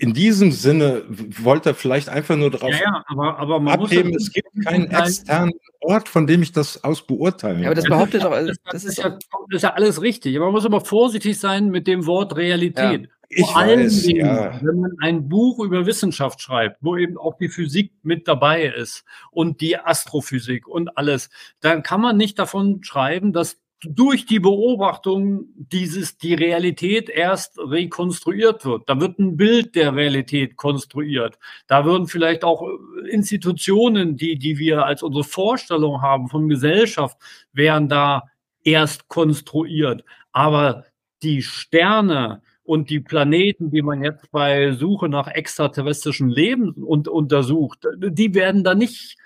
in 0.01 0.15
diesem 0.15 0.51
Sinne 0.51 1.03
wollte 1.09 1.71
er 1.71 1.75
vielleicht 1.75 2.09
einfach 2.09 2.37
nur 2.37 2.51
darauf 2.51 2.71
ja, 2.71 2.79
ja, 2.79 3.05
aber, 3.07 3.39
aber 3.39 3.61
man 3.61 3.81
abheben, 3.81 4.15
es 4.15 4.33
gibt 4.33 4.49
keinen 4.65 4.91
externen 4.91 5.53
Ort, 5.81 6.09
von 6.09 6.27
dem 6.27 6.43
ich 6.43 6.53
das 6.53 6.83
aus 6.83 7.07
beurteilen 7.07 7.57
kann. 7.57 7.63
Ja, 7.65 7.69
aber 7.69 7.75
das 7.75 7.85
behauptet 7.85 8.25
doch, 8.25 8.31
das, 8.31 8.57
das, 8.65 8.85
ist, 8.85 8.99
ja, 8.99 9.11
das 9.11 9.21
ist 9.51 9.63
ja 9.63 9.75
alles 9.75 10.01
richtig. 10.01 10.39
Man 10.39 10.53
muss 10.53 10.65
aber 10.65 10.81
vorsichtig 10.81 11.39
sein 11.39 11.69
mit 11.69 11.87
dem 11.87 12.07
Wort 12.07 12.37
Realität. 12.37 13.03
Ja. 13.03 13.09
Ich 13.33 13.47
Vor 13.47 13.59
allem, 13.59 13.89
ja. 13.89 14.59
wenn 14.61 14.81
man 14.81 14.93
ein 15.01 15.29
Buch 15.29 15.61
über 15.61 15.87
Wissenschaft 15.87 16.41
schreibt, 16.41 16.79
wo 16.81 16.97
eben 16.97 17.17
auch 17.17 17.37
die 17.39 17.49
Physik 17.49 17.93
mit 18.03 18.27
dabei 18.27 18.65
ist 18.65 19.05
und 19.31 19.61
die 19.61 19.79
Astrophysik 19.79 20.67
und 20.67 20.97
alles, 20.99 21.31
dann 21.61 21.85
kann 21.85 22.01
man 22.01 22.17
nicht 22.17 22.41
davon 22.41 22.83
schreiben, 22.83 23.33
dass 23.33 23.61
durch 23.83 24.27
die 24.27 24.41
Beobachtung 24.41 25.47
dieses, 25.57 26.19
die 26.19 26.35
Realität 26.35 27.09
erst 27.09 27.59
rekonstruiert 27.59 28.65
wird. 28.65 28.89
Da 28.89 29.01
wird 29.01 29.19
ein 29.19 29.37
Bild 29.37 29.75
der 29.75 29.95
Realität 29.95 30.57
konstruiert. 30.57 31.39
Da 31.67 31.85
würden 31.85 32.07
vielleicht 32.07 32.45
auch 32.45 32.63
Institutionen, 33.11 34.17
die, 34.17 34.39
die 34.39 34.59
wir 34.59 34.85
als 34.85 35.03
unsere 35.03 35.25
Vorstellung 35.25 36.03
haben 36.03 36.29
von 36.29 36.49
Gesellschaft, 36.49 37.17
wären 37.53 37.89
da 37.89 38.25
erst 38.63 39.09
konstruiert. 39.09 40.05
Aber 40.33 40.85
die 41.23 41.43
Sterne 41.43 42.43
und 42.63 42.91
die 42.91 43.01
Planeten, 43.01 43.71
die 43.71 43.83
man 43.83 44.05
jetzt 44.05 44.31
bei 44.31 44.73
Suche 44.73 45.09
nach 45.09 45.27
extraterrestrischem 45.27 46.29
Leben 46.29 46.73
und, 46.73 47.09
untersucht, 47.09 47.87
die 47.97 48.35
werden 48.35 48.63
da 48.63 48.75
nicht 48.75 49.17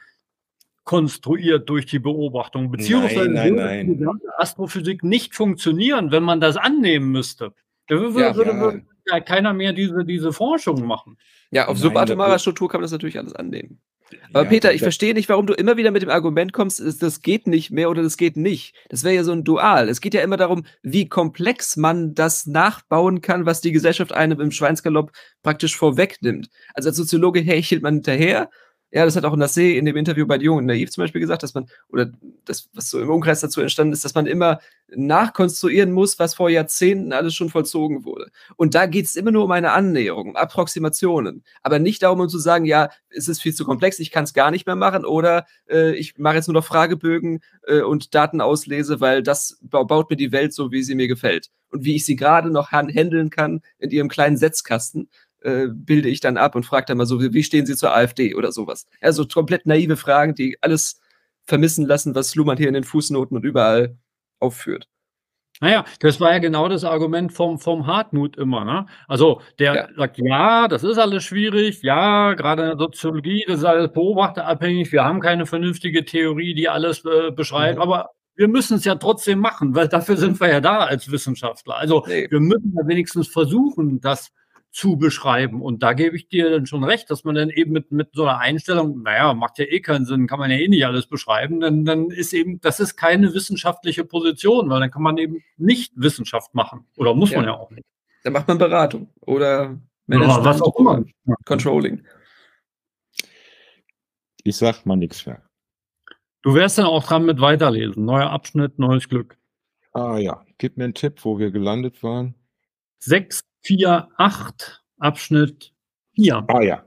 konstruiert 0.85 1.69
durch 1.69 1.87
die 1.87 1.99
Beobachtung, 1.99 2.71
beziehungsweise 2.71 3.29
nein, 3.31 3.55
nein, 3.55 3.99
würde 3.99 4.19
die 4.21 4.29
Astrophysik 4.39 5.03
nicht 5.03 5.35
funktionieren, 5.35 6.11
wenn 6.11 6.23
man 6.23 6.41
das 6.41 6.57
annehmen 6.57 7.11
müsste. 7.11 7.53
Da 7.89 7.99
würde, 7.99 8.21
ja, 8.21 8.37
würde 8.37 8.83
ja. 9.07 9.21
keiner 9.21 9.53
mehr 9.53 9.73
diese, 9.73 10.05
diese 10.05 10.33
Forschung 10.33 10.87
machen. 10.87 11.19
Ja, 11.51 11.69
auf 11.69 11.79
subatomarer 11.79 12.39
Struktur 12.39 12.69
kann 12.69 12.81
man 12.81 12.85
das 12.85 12.93
natürlich 12.93 13.19
alles 13.19 13.35
annehmen. 13.35 13.81
Aber 14.33 14.45
ja, 14.45 14.49
Peter, 14.51 14.75
ich 14.75 14.83
verstehe 14.83 15.15
nicht, 15.15 15.29
warum 15.29 15.47
du 15.47 15.55
immer 15.55 15.77
wieder 15.77 15.91
mit 15.91 16.03
dem 16.03 16.11
Argument 16.11 16.53
kommst, 16.53 16.81
das 17.03 17.23
geht 17.23 17.47
nicht 17.47 17.71
mehr 17.71 17.91
oder 17.91 18.03
das 18.03 18.17
geht 18.17 18.37
nicht. 18.37 18.75
Das 18.89 19.03
wäre 19.03 19.15
ja 19.15 19.25
so 19.25 19.33
ein 19.33 19.45
Dual. 19.45 19.89
Es 19.89 20.01
geht 20.01 20.15
ja 20.15 20.23
immer 20.23 20.37
darum, 20.37 20.65
wie 20.83 21.09
komplex 21.09 21.77
man 21.77 22.15
das 22.15 22.47
nachbauen 22.47 23.23
kann, 23.23 23.47
was 23.47 23.61
die 23.61 23.73
Gesellschaft 23.73 24.13
einem 24.13 24.41
im 24.41 24.51
Schweinsgalopp 24.51 25.13
praktisch 25.43 25.77
vorwegnimmt. 25.77 26.49
Also 26.75 26.91
als 26.91 26.97
Soziologe 26.97 27.41
hechelt 27.41 27.83
man 27.83 27.95
hinterher 27.95 28.51
Ja, 28.95 29.05
das 29.05 29.17
hat 29.17 29.25
auch 29.25 29.37
Nassé 29.37 29.73
in 29.77 29.87
dem 29.87 29.97
Interview 29.97 30.25
bei 30.25 30.37
Jung 30.37 30.59
und 30.59 30.67
Naiv 30.67 30.89
zum 30.93 31.03
Beispiel 31.03 31.21
gesagt, 31.21 31.43
dass 31.43 31.53
man, 31.53 31.67
oder 31.89 32.13
das, 32.45 32.69
was 32.75 32.91
so 32.91 33.01
im 33.01 33.11
Umkreis 33.11 33.41
dazu 33.41 33.61
entstanden 33.61 33.93
ist, 33.93 34.05
dass 34.05 34.15
man 34.15 34.27
immer 34.27 34.61
nachkonstruieren 34.95 35.91
muss, 35.91 36.21
was 36.21 36.37
vor 36.37 36.49
Jahrzehnten 36.49 37.13
alles 37.13 37.35
schon 37.35 37.51
vollzogen 37.51 38.05
wurde. 38.05 38.31
Und 38.55 38.77
da 38.77 38.87
geht 38.87 39.07
es 39.07 39.17
immer 39.17 39.33
nur 39.33 39.43
um 39.47 39.51
eine 39.51 39.73
Annäherung, 39.73 40.29
um 40.29 40.37
Approximationen, 40.37 41.43
aber 41.65 41.81
nicht 41.81 42.05
darum, 42.05 42.21
um 42.21 42.29
zu 42.29 42.39
sagen, 42.39 42.67
ja, 42.67 42.89
es 43.11 43.27
ist 43.27 43.43
viel 43.43 43.53
zu 43.53 43.65
komplex, 43.65 43.99
ich 43.99 44.13
kann 44.13 44.23
es 44.23 44.33
gar 44.33 44.53
nicht 44.53 44.65
mehr 44.65 44.77
machen 44.77 45.05
oder 45.05 45.45
äh, 45.69 45.97
ich 45.97 46.17
mache 46.17 46.37
jetzt 46.37 46.47
nur 46.47 46.55
noch 46.55 46.65
Fragebögen 46.65 47.41
äh, 47.67 47.81
und 47.81 48.15
Daten 48.15 48.41
auslese, 48.41 49.01
weil 49.01 49.25
das 49.25 49.59
baut 49.61 50.09
mir 50.09 50.17
die 50.17 50.31
Welt 50.31 50.55
so, 50.55 50.71
wie 50.71 50.85
sie 50.85 50.95
mir 50.95 51.09
gefällt. 51.09 51.51
Und 51.71 51.85
wie 51.85 51.97
ich 51.97 52.05
sie 52.07 52.15
gerade 52.15 52.53
noch 52.53 52.71
handeln 52.71 53.31
kann 53.31 53.61
in 53.79 53.91
ihrem 53.91 54.09
kleinen 54.09 54.37
Setzkasten, 54.37 55.09
äh, 55.45 55.69
bilde 55.69 56.09
ich 56.09 56.21
dann 56.21 56.37
ab 56.37 56.55
und 56.55 56.65
frage 56.65 56.87
dann 56.87 56.99
mal 56.99 57.07
so, 57.07 57.21
wie 57.21 57.43
stehen 57.43 57.67
Sie 57.67 57.77
zur 57.77 57.95
AfD 57.95 58.35
oder 58.35 58.53
sowas. 58.53 58.87
Also 59.01 59.27
komplett 59.27 59.67
naive 59.67 59.97
Fragen, 59.97 60.35
die 60.35 60.57
alles 60.61 61.01
vermissen 61.45 61.87
lassen, 61.87 62.15
was 62.15 62.35
Luhmann 62.35 62.57
hier 62.57 62.69
in 62.69 62.75
den 62.75 62.85
Fußnoten 62.85 63.37
und 63.37 63.45
überall 63.45 63.97
aufführt. 64.41 64.89
Naja, 65.61 65.85
das 66.01 66.21
war 66.21 66.33
ja 66.33 66.39
genau 66.41 66.69
das 66.69 66.83
Argument 66.83 67.33
vom, 67.33 67.59
vom 67.59 67.87
Hartmut 67.87 68.37
immer. 68.37 68.65
Ne? 68.65 68.87
Also 69.07 69.41
der 69.59 69.75
ja. 69.75 69.89
sagt, 69.97 70.19
ja, 70.19 70.67
das 70.67 70.83
ist 70.83 70.99
alles 70.99 71.23
schwierig, 71.23 71.83
ja, 71.83 72.35
gerade 72.35 72.63
in 72.63 72.69
der 72.71 72.79
Soziologie, 72.79 73.45
das 73.47 73.59
ist 73.59 73.65
alles 73.65 73.93
beobachterabhängig, 73.93 74.91
wir 74.91 75.05
haben 75.05 75.21
keine 75.21 75.47
vernünftige 75.47 76.05
Theorie, 76.05 76.55
die 76.55 76.69
alles 76.69 77.05
äh, 77.05 77.31
beschreibt, 77.31 77.77
mhm. 77.77 77.83
aber 77.83 78.11
wir 78.35 78.49
müssen 78.49 78.79
es 78.79 78.85
ja 78.85 78.97
trotzdem 78.97 79.39
machen, 79.39 79.77
weil 79.77 79.87
dafür 79.87 80.17
sind 80.17 80.41
wir 80.41 80.49
ja 80.49 80.61
da 80.61 80.79
als 80.79 81.11
Wissenschaftler. 81.11 81.77
Also 81.77 82.05
nee. 82.09 82.27
wir 82.29 82.41
müssen 82.41 82.75
ja 82.77 82.87
wenigstens 82.89 83.29
versuchen, 83.29 84.01
das 84.01 84.33
zu 84.75 84.97
beschreiben. 84.97 85.63
Und 85.63 85.85
da 85.85 85.93
gebe 85.93 86.17
ich 86.17 86.29
dir 86.29 86.51
dann 86.51 86.67
schon 86.67 86.83
recht, 86.83 87.09
dass 87.09 87.23
man 87.23 87.37
dann 87.37 87.49
eben 87.49 87.71
mit, 87.71 87.93
mit 87.93 88.09
so 88.13 88.25
einer 88.25 88.39
Einstellung, 88.39 89.03
naja, 89.03 89.33
macht 89.33 89.59
ja 89.59 89.67
eh 89.67 89.81
keinen 89.81 90.05
Sinn, 90.05 90.27
kann 90.27 90.41
man 90.41 90.51
ja 90.51 90.57
eh 90.57 90.67
nicht 90.67 90.85
alles 90.85 91.07
beschreiben, 91.07 91.61
dann, 91.61 91.85
dann 91.85 92.11
ist 92.11 92.35
eben, 92.35 92.61
das 92.61 92.81
ist 92.81 92.97
keine 92.97 93.33
wissenschaftliche 93.33 94.05
Position, 94.05 94.69
weil 94.69 94.81
dann 94.81 94.91
kann 94.91 95.03
man 95.03 95.17
eben 95.17 95.45
nicht 95.57 95.93
Wissenschaft 95.95 96.57
machen. 96.57 96.87
Oder 96.97 97.15
muss 97.15 97.31
ja. 97.31 97.39
man 97.39 97.47
ja 97.47 97.55
auch 97.55 97.71
nicht. 97.71 97.85
Dann 98.25 98.33
macht 98.33 98.49
man 98.49 98.59
Beratung 98.59 99.09
oder 99.21 99.79
Management 100.07 100.45
ja, 100.45 100.51
was 100.51 100.61
auch 100.61 100.77
immer. 100.77 101.05
Controlling. 101.45 102.05
Ich 104.43 104.57
sag 104.57 104.85
mal 104.85 104.97
nichts 104.97 105.25
mehr. 105.25 105.41
Du 106.43 106.53
wärst 106.53 106.79
dann 106.79 106.87
auch 106.87 107.05
dran 107.05 107.25
mit 107.25 107.41
Weiterlesen. 107.41 108.05
Neuer 108.05 108.31
Abschnitt, 108.31 108.81
neues 108.81 109.09
Glück. 109.09 109.39
Ah 109.93 110.19
ja, 110.19 110.45
gib 110.59 110.77
mir 110.77 110.85
einen 110.85 110.95
Tipp, 110.95 111.25
wo 111.25 111.39
wir 111.39 111.53
gelandet 111.53 112.03
waren. 112.03 112.35
6, 112.99 113.41
4, 113.65 114.09
8, 114.19 114.85
Abschnitt 114.99 115.73
4. 116.15 116.45
Ah 116.49 116.63
ja, 116.63 116.85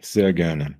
sehr 0.00 0.32
gerne. 0.32 0.76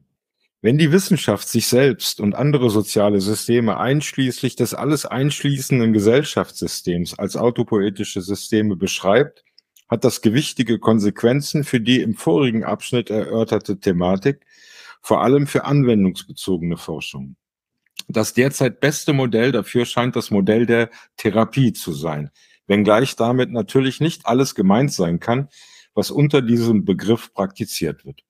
Wenn 0.62 0.76
die 0.76 0.92
Wissenschaft 0.92 1.48
sich 1.48 1.68
selbst 1.68 2.20
und 2.20 2.34
andere 2.34 2.68
soziale 2.68 3.22
Systeme 3.22 3.78
einschließlich 3.78 4.56
des 4.56 4.74
alles 4.74 5.06
einschließenden 5.06 5.94
Gesellschaftssystems 5.94 7.18
als 7.18 7.36
autopoetische 7.36 8.20
Systeme 8.20 8.76
beschreibt, 8.76 9.42
hat 9.88 10.04
das 10.04 10.20
gewichtige 10.20 10.78
Konsequenzen 10.78 11.64
für 11.64 11.80
die 11.80 12.02
im 12.02 12.14
vorigen 12.14 12.64
Abschnitt 12.64 13.08
erörterte 13.08 13.80
Thematik, 13.80 14.44
vor 15.00 15.22
allem 15.22 15.46
für 15.46 15.64
anwendungsbezogene 15.64 16.76
Forschung. 16.76 17.36
Das 18.06 18.34
derzeit 18.34 18.80
beste 18.80 19.14
Modell 19.14 19.52
dafür 19.52 19.86
scheint 19.86 20.14
das 20.14 20.30
Modell 20.30 20.66
der 20.66 20.90
Therapie 21.16 21.72
zu 21.72 21.92
sein, 21.92 22.30
wenngleich 22.70 23.16
damit 23.16 23.50
natürlich 23.50 24.00
nicht 24.00 24.26
alles 24.26 24.54
gemeint 24.54 24.92
sein 24.92 25.20
kann, 25.20 25.48
was 25.92 26.10
unter 26.10 26.40
diesem 26.40 26.84
Begriff 26.84 27.34
praktiziert 27.34 28.04
wird. 28.06 28.22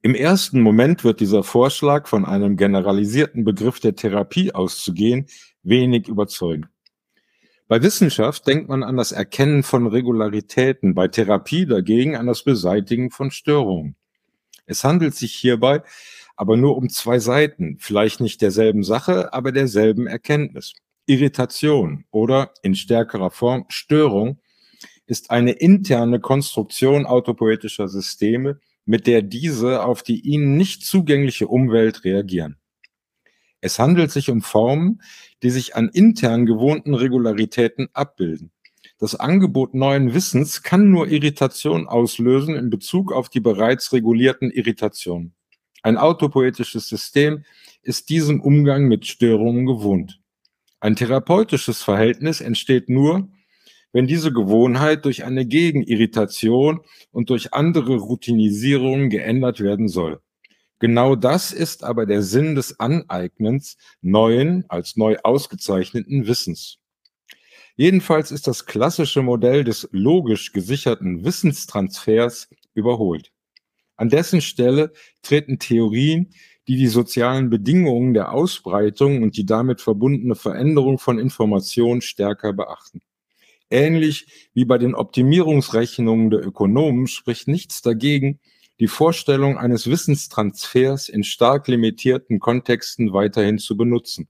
Im 0.00 0.14
ersten 0.14 0.60
Moment 0.60 1.04
wird 1.04 1.20
dieser 1.20 1.42
Vorschlag 1.42 2.06
von 2.06 2.24
einem 2.24 2.56
generalisierten 2.56 3.44
Begriff 3.44 3.80
der 3.80 3.96
Therapie 3.96 4.52
auszugehen 4.52 5.26
wenig 5.62 6.08
überzeugen. 6.08 6.68
Bei 7.68 7.82
Wissenschaft 7.82 8.46
denkt 8.46 8.68
man 8.68 8.82
an 8.82 8.96
das 8.96 9.12
Erkennen 9.12 9.62
von 9.62 9.86
Regularitäten, 9.86 10.94
bei 10.94 11.08
Therapie 11.08 11.66
dagegen 11.66 12.16
an 12.16 12.26
das 12.26 12.44
Beseitigen 12.44 13.10
von 13.10 13.30
Störungen. 13.30 13.96
Es 14.66 14.84
handelt 14.84 15.14
sich 15.14 15.34
hierbei 15.34 15.82
aber 16.36 16.56
nur 16.56 16.76
um 16.76 16.88
zwei 16.88 17.18
Seiten, 17.18 17.76
vielleicht 17.78 18.20
nicht 18.20 18.42
derselben 18.42 18.82
Sache, 18.82 19.32
aber 19.32 19.52
derselben 19.52 20.06
Erkenntnis. 20.06 20.74
Irritation 21.12 22.04
oder 22.10 22.54
in 22.62 22.74
stärkerer 22.74 23.30
Form 23.30 23.66
Störung 23.68 24.40
ist 25.06 25.30
eine 25.30 25.52
interne 25.52 26.20
Konstruktion 26.20 27.04
autopoetischer 27.04 27.88
Systeme, 27.88 28.60
mit 28.86 29.06
der 29.06 29.20
diese 29.20 29.84
auf 29.84 30.02
die 30.02 30.20
ihnen 30.20 30.56
nicht 30.56 30.84
zugängliche 30.84 31.48
Umwelt 31.48 32.04
reagieren. 32.04 32.56
Es 33.60 33.78
handelt 33.78 34.10
sich 34.10 34.30
um 34.30 34.40
Formen, 34.40 35.02
die 35.42 35.50
sich 35.50 35.76
an 35.76 35.90
intern 35.90 36.46
gewohnten 36.46 36.94
Regularitäten 36.94 37.88
abbilden. 37.92 38.50
Das 38.98 39.14
Angebot 39.14 39.74
neuen 39.74 40.14
Wissens 40.14 40.62
kann 40.62 40.90
nur 40.90 41.08
Irritation 41.08 41.88
auslösen 41.88 42.54
in 42.54 42.70
Bezug 42.70 43.12
auf 43.12 43.28
die 43.28 43.40
bereits 43.40 43.92
regulierten 43.92 44.50
Irritationen. 44.50 45.34
Ein 45.82 45.98
autopoetisches 45.98 46.88
System 46.88 47.44
ist 47.82 48.08
diesem 48.08 48.40
Umgang 48.40 48.86
mit 48.88 49.06
Störungen 49.06 49.66
gewohnt. 49.66 50.21
Ein 50.82 50.96
therapeutisches 50.96 51.80
Verhältnis 51.84 52.40
entsteht 52.40 52.88
nur, 52.88 53.28
wenn 53.92 54.08
diese 54.08 54.32
Gewohnheit 54.32 55.04
durch 55.04 55.22
eine 55.24 55.46
Gegenirritation 55.46 56.80
und 57.12 57.30
durch 57.30 57.54
andere 57.54 57.98
Routinisierungen 57.98 59.08
geändert 59.08 59.60
werden 59.60 59.86
soll. 59.86 60.20
Genau 60.80 61.14
das 61.14 61.52
ist 61.52 61.84
aber 61.84 62.04
der 62.04 62.22
Sinn 62.22 62.56
des 62.56 62.80
Aneignens 62.80 63.76
neuen, 64.00 64.64
als 64.68 64.96
neu 64.96 65.18
ausgezeichneten 65.22 66.26
Wissens. 66.26 66.78
Jedenfalls 67.76 68.32
ist 68.32 68.48
das 68.48 68.66
klassische 68.66 69.22
Modell 69.22 69.62
des 69.62 69.88
logisch 69.92 70.50
gesicherten 70.50 71.24
Wissenstransfers 71.24 72.48
überholt. 72.74 73.30
An 73.94 74.08
dessen 74.08 74.40
Stelle 74.40 74.92
treten 75.22 75.60
Theorien, 75.60 76.34
die 76.68 76.76
die 76.76 76.88
sozialen 76.88 77.50
Bedingungen 77.50 78.14
der 78.14 78.32
Ausbreitung 78.32 79.22
und 79.22 79.36
die 79.36 79.46
damit 79.46 79.80
verbundene 79.80 80.34
Veränderung 80.34 80.98
von 80.98 81.18
Informationen 81.18 82.00
stärker 82.00 82.52
beachten. 82.52 83.00
Ähnlich 83.70 84.50
wie 84.52 84.64
bei 84.64 84.78
den 84.78 84.94
Optimierungsrechnungen 84.94 86.30
der 86.30 86.46
Ökonomen 86.46 87.06
spricht 87.06 87.48
nichts 87.48 87.82
dagegen, 87.82 88.38
die 88.80 88.88
Vorstellung 88.88 89.58
eines 89.58 89.88
Wissenstransfers 89.88 91.08
in 91.08 91.24
stark 91.24 91.68
limitierten 91.68 92.38
Kontexten 92.38 93.12
weiterhin 93.12 93.58
zu 93.58 93.76
benutzen. 93.76 94.28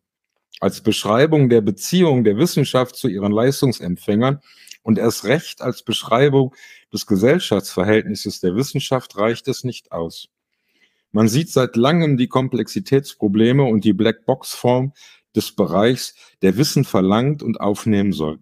Als 0.60 0.80
Beschreibung 0.80 1.48
der 1.48 1.60
Beziehung 1.60 2.22
der 2.22 2.36
Wissenschaft 2.36 2.96
zu 2.96 3.08
ihren 3.08 3.32
Leistungsempfängern 3.32 4.40
und 4.82 4.98
erst 4.98 5.24
recht 5.24 5.60
als 5.60 5.82
Beschreibung 5.82 6.54
des 6.92 7.06
Gesellschaftsverhältnisses 7.06 8.40
der 8.40 8.54
Wissenschaft 8.54 9.16
reicht 9.16 9.48
es 9.48 9.64
nicht 9.64 9.90
aus. 9.90 10.28
Man 11.12 11.28
sieht 11.28 11.50
seit 11.50 11.76
langem 11.76 12.16
die 12.16 12.28
Komplexitätsprobleme 12.28 13.64
und 13.64 13.84
die 13.84 13.92
Blackbox-Form 13.92 14.94
des 15.36 15.54
Bereichs, 15.54 16.14
der 16.40 16.56
Wissen 16.56 16.84
verlangt 16.84 17.42
und 17.42 17.60
aufnehmen 17.60 18.12
soll. 18.12 18.38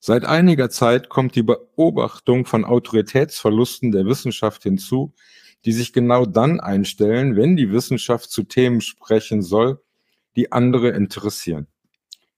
Seit 0.00 0.24
einiger 0.24 0.70
Zeit 0.70 1.08
kommt 1.08 1.34
die 1.34 1.42
Beobachtung 1.42 2.46
von 2.46 2.64
Autoritätsverlusten 2.64 3.90
der 3.92 4.06
Wissenschaft 4.06 4.62
hinzu, 4.62 5.12
die 5.64 5.72
sich 5.72 5.92
genau 5.92 6.24
dann 6.24 6.60
einstellen, 6.60 7.36
wenn 7.36 7.56
die 7.56 7.72
Wissenschaft 7.72 8.30
zu 8.30 8.44
Themen 8.44 8.80
sprechen 8.80 9.42
soll, 9.42 9.82
die 10.36 10.52
andere 10.52 10.90
interessieren. 10.90 11.66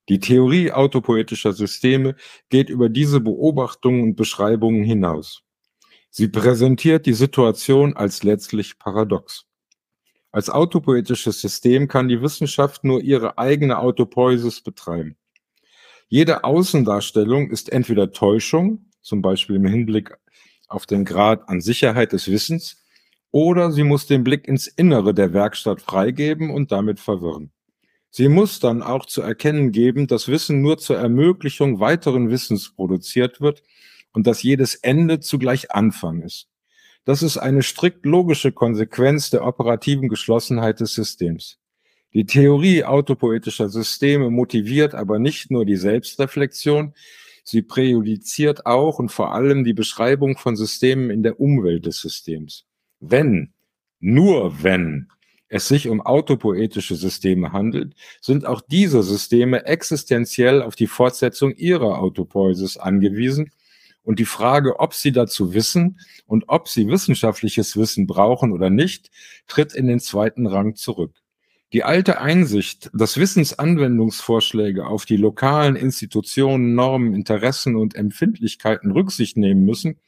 Die 0.09 0.19
Theorie 0.19 0.73
autopoetischer 0.73 1.53
Systeme 1.53 2.17
geht 2.49 2.71
über 2.71 2.89
diese 2.89 3.21
Beobachtungen 3.21 4.03
und 4.03 4.17
Beschreibungen 4.17 4.83
hinaus. 4.83 5.43
Sie 6.11 6.27
präsentiert 6.27 7.07
die 7.07 7.13
Situation 7.13 7.95
als 7.95 8.25
letztlich 8.25 8.79
paradox. 8.79 9.50
Als 10.33 10.49
autopoetisches 10.49 11.41
System 11.41 11.89
kann 11.89 12.09
die 12.09 12.23
Wissenschaft 12.23 12.85
nur 12.85 13.03
ihre 13.03 13.39
eigene 13.39 13.79
Autopoiesis 13.79 14.61
betreiben. 14.61 15.17
Jede 16.09 16.45
Außendarstellung 16.45 17.51
ist 17.51 17.71
entweder 17.73 18.13
Täuschung, 18.13 18.87
zum 19.01 19.23
Beispiel 19.23 19.57
im 19.57 19.67
Hinblick 19.67 20.17
auf 20.69 20.87
den 20.87 21.05
Grad 21.05 21.49
an 21.49 21.61
Sicherheit 21.61 22.13
des 22.13 22.29
Wissens, 22.29 22.85
oder 23.33 23.71
sie 23.71 23.85
muss 23.85 24.07
den 24.07 24.25
Blick 24.25 24.47
ins 24.49 24.67
Innere 24.67 25.15
der 25.15 25.33
Werkstatt 25.33 25.81
freigeben 25.81 26.51
und 26.51 26.73
damit 26.73 26.99
verwirren. 26.99 27.53
Sie 28.11 28.29
muss 28.29 28.59
dann 28.59 28.83
auch 28.83 29.07
zu 29.07 29.23
erkennen 29.23 29.71
geben, 29.71 30.09
dass 30.09 30.27
Wissen 30.27 30.63
nur 30.63 30.79
zur 30.79 30.97
Ermöglichung 30.97 31.79
weiteren 31.79 32.29
Wissens 32.29 32.75
produziert 32.75 33.41
wird 33.41 33.63
und 34.13 34.27
dass 34.27 34.43
jedes 34.43 34.75
Ende 34.75 35.21
zugleich 35.21 35.71
Anfang 35.71 36.23
ist. 36.23 36.50
Das 37.05 37.23
ist 37.23 37.39
eine 37.39 37.63
strikt 37.63 38.05
logische 38.05 38.53
Konsequenz 38.53 39.31
der 39.31 39.47
operativen 39.47 40.09
Geschlossenheit 40.09 40.81
des 40.81 40.95
Systems. 40.95 41.59
Die 42.13 42.27
Theorie 42.27 42.85
autopoetischer 42.85 43.69
Systeme 43.69 44.31
motiviert 44.31 44.95
aber 44.95 45.19
nicht 45.19 45.51
nur 45.51 45.65
die 45.65 45.77
Selbstreflexion, 45.77 46.95
sie 47.45 47.63
präjudiziert 47.63 48.67
auch 48.67 48.99
und 48.99 49.11
vor 49.11 49.33
allem 49.33 49.65
die 49.65 49.73
Beschreibung 49.73 50.37
von 50.37 50.57
Systemen 50.57 51.11
in 51.11 51.23
der 51.23 51.41
Umwelt 51.41 51.87
des 51.87 52.01
Systems. 52.01 52.67
Wenn, 52.99 53.55
nur 54.01 54.63
wenn 54.63 55.09
es 55.49 55.69
sich 55.69 55.89
um 55.89 56.01
autopoetische 56.01 56.97
Systeme 56.97 57.53
handelt, 57.53 57.95
sind 58.21 58.45
auch 58.45 58.61
diese 58.61 59.03
Systeme 59.03 59.65
existenziell 59.67 60.63
auf 60.63 60.77
die 60.77 60.87
Fortsetzung 60.87 61.55
ihrer 61.55 61.99
Autopoiesis 61.99 62.77
angewiesen 62.77 63.51
und 64.03 64.19
die 64.19 64.25
Frage, 64.25 64.81
ob 64.81 64.95
sie 64.95 65.13
dazu 65.13 65.55
wissen 65.55 66.01
und 66.27 66.45
ob 66.49 66.69
sie 66.69 66.89
wissenschaftliches 66.89 67.77
Wissen 67.77 68.07
brauchen 68.07 68.53
oder 68.53 68.71
nicht, 68.71 69.11
tritt 69.47 69.75
in 69.75 69.87
den 69.87 70.01
zweiten 70.01 70.47
Rang 70.47 70.75
zurück. 70.75 71.13
Die 71.73 71.85
alte 71.85 72.21
Einsicht, 72.21 72.91
dass 72.93 73.17
Wissensanwendungsvorschläge 73.17 74.87
auf 74.87 75.05
die 75.05 75.17
lokalen 75.17 75.77
Institutionen, 75.77 76.75
Normen, 76.75 77.15
Interessen 77.15 77.77
und 77.77 77.95
Empfindlichkeiten 77.95 78.91
Rücksicht 78.91 79.37
nehmen 79.37 79.65
müssen, 79.65 80.01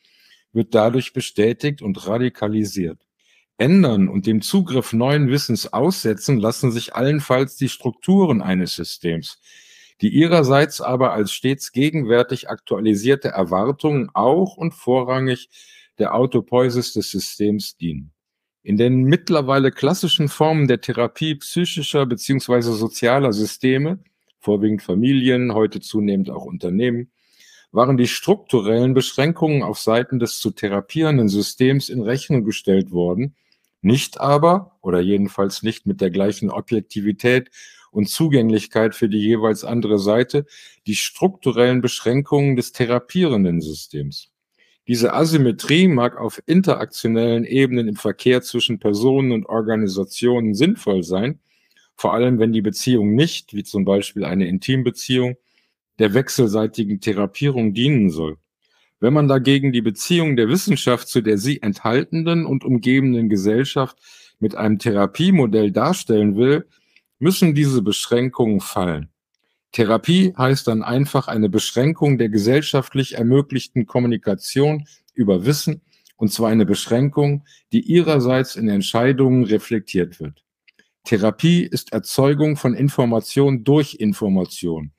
wird 0.53 0.74
dadurch 0.74 1.12
bestätigt 1.12 1.80
und 1.80 2.07
radikalisiert. 2.07 2.99
Ändern 3.59 4.09
und 4.09 4.26
dem 4.26 4.43
Zugriff 4.43 4.93
neuen 4.93 5.28
Wissens 5.28 5.72
aussetzen 5.72 6.40
lassen 6.40 6.72
sich 6.72 6.97
allenfalls 6.97 7.57
die 7.57 7.68
Strukturen 7.68 8.43
eines 8.43 8.74
Systems, 8.74 9.40
die 10.03 10.09
ihrerseits 10.09 10.80
aber 10.80 11.12
als 11.12 11.32
stets 11.32 11.72
gegenwärtig 11.72 12.50
aktualisierte 12.50 13.28
Erwartungen 13.28 14.11
auch 14.12 14.57
und 14.57 14.74
vorrangig 14.74 15.48
der 15.98 16.14
Autopoiesis 16.14 16.92
des 16.92 17.11
Systems 17.11 17.76
dienen. 17.76 18.12
In 18.64 18.76
den 18.76 19.05
mittlerweile 19.05 19.70
klassischen 19.70 20.28
Formen 20.28 20.66
der 20.66 20.80
Therapie 20.80 21.36
psychischer 21.36 22.07
bzw. 22.07 22.61
sozialer 22.61 23.32
Systeme, 23.32 24.00
vorwiegend 24.38 24.82
Familien, 24.82 25.55
heute 25.55 25.80
zunehmend 25.80 26.30
auch 26.30 26.44
Unternehmen, 26.44 27.11
waren 27.70 27.96
die 27.96 28.07
strukturellen 28.07 28.94
Beschränkungen 28.94 29.62
auf 29.62 29.78
Seiten 29.78 30.18
des 30.18 30.38
zu 30.38 30.50
therapierenden 30.50 31.28
Systems 31.28 31.88
in 31.88 32.03
Rechnung 32.03 32.44
gestellt 32.44 32.90
worden, 32.90 33.34
nicht 33.80 34.20
aber, 34.20 34.78
oder 34.80 35.00
jedenfalls 35.00 35.62
nicht 35.62 35.86
mit 35.86 36.00
der 36.00 36.11
gleichen 36.11 36.50
Objektivität 36.50 37.50
und 37.93 38.09
Zugänglichkeit 38.09 38.97
für 38.97 39.09
die 39.09 39.20
jeweils 39.20 39.64
andere 39.64 39.99
Seite 39.99 40.47
die 40.86 40.97
strukturellen 40.97 41.80
Beschränkungen 41.80 42.57
des 42.57 42.72
therapierenden 42.72 43.61
Systems. 43.61 44.32
Diese 44.88 45.12
Asymmetrie 45.12 45.86
mag 45.86 46.18
auf 46.18 46.43
interaktionellen 46.47 47.45
Ebenen 47.45 47.86
im 47.86 47.97
Verkehr 47.97 48.43
zwischen 48.43 48.80
Personen 48.80 49.30
und 49.30 49.47
Organisationen 49.47 50.55
sinnvoll 50.55 51.05
sein, 51.05 51.38
vor 51.95 52.14
allem 52.14 52.40
wenn 52.40 52.53
die 52.53 52.62
Beziehung 52.62 53.14
nicht, 53.14 53.55
wie 53.55 53.62
zum 53.62 53.84
Beispiel 53.84 54.24
eine 54.24 54.49
Intimbeziehung, 54.49 55.36
der 56.01 56.14
wechselseitigen 56.14 57.01
Therapierung 57.01 57.74
dienen 57.74 58.11
soll. 58.11 58.38
Wenn 58.99 59.12
man 59.12 59.28
dagegen 59.28 59.72
die 59.72 59.82
Beziehung 59.82 60.36
der 60.36 60.49
Wissenschaft 60.49 61.09
zu 61.09 61.20
der 61.20 61.38
sie 61.38 61.62
enthaltenden 61.62 62.47
und 62.47 62.64
umgebenden 62.64 63.28
Gesellschaft 63.28 63.99
mit 64.40 64.55
einem 64.57 64.78
Therapiemodell 64.78 65.70
darstellen 65.70 66.36
will, 66.36 66.66
müssen 67.22 67.54
diese 67.54 67.82
Beschränkungen 67.82 68.60
fallen. 68.60 69.08
Therapie 69.70 70.34
heißt 70.36 70.66
dann 70.66 70.82
einfach 70.82 71.28
eine 71.28 71.48
Beschränkung 71.48 72.18
der 72.18 72.28
gesellschaftlich 72.28 73.14
ermöglichten 73.14 73.86
Kommunikation 73.86 74.86
über 75.14 75.46
Wissen, 75.46 75.82
und 76.16 76.32
zwar 76.32 76.50
eine 76.50 76.66
Beschränkung, 76.66 77.44
die 77.72 77.80
ihrerseits 77.80 78.56
in 78.56 78.68
Entscheidungen 78.68 79.44
reflektiert 79.44 80.20
wird. 80.20 80.44
Therapie 81.04 81.62
ist 81.62 81.92
Erzeugung 81.92 82.56
von 82.56 82.74
Information 82.74 83.64
durch 83.64 83.94
Information 83.94 84.90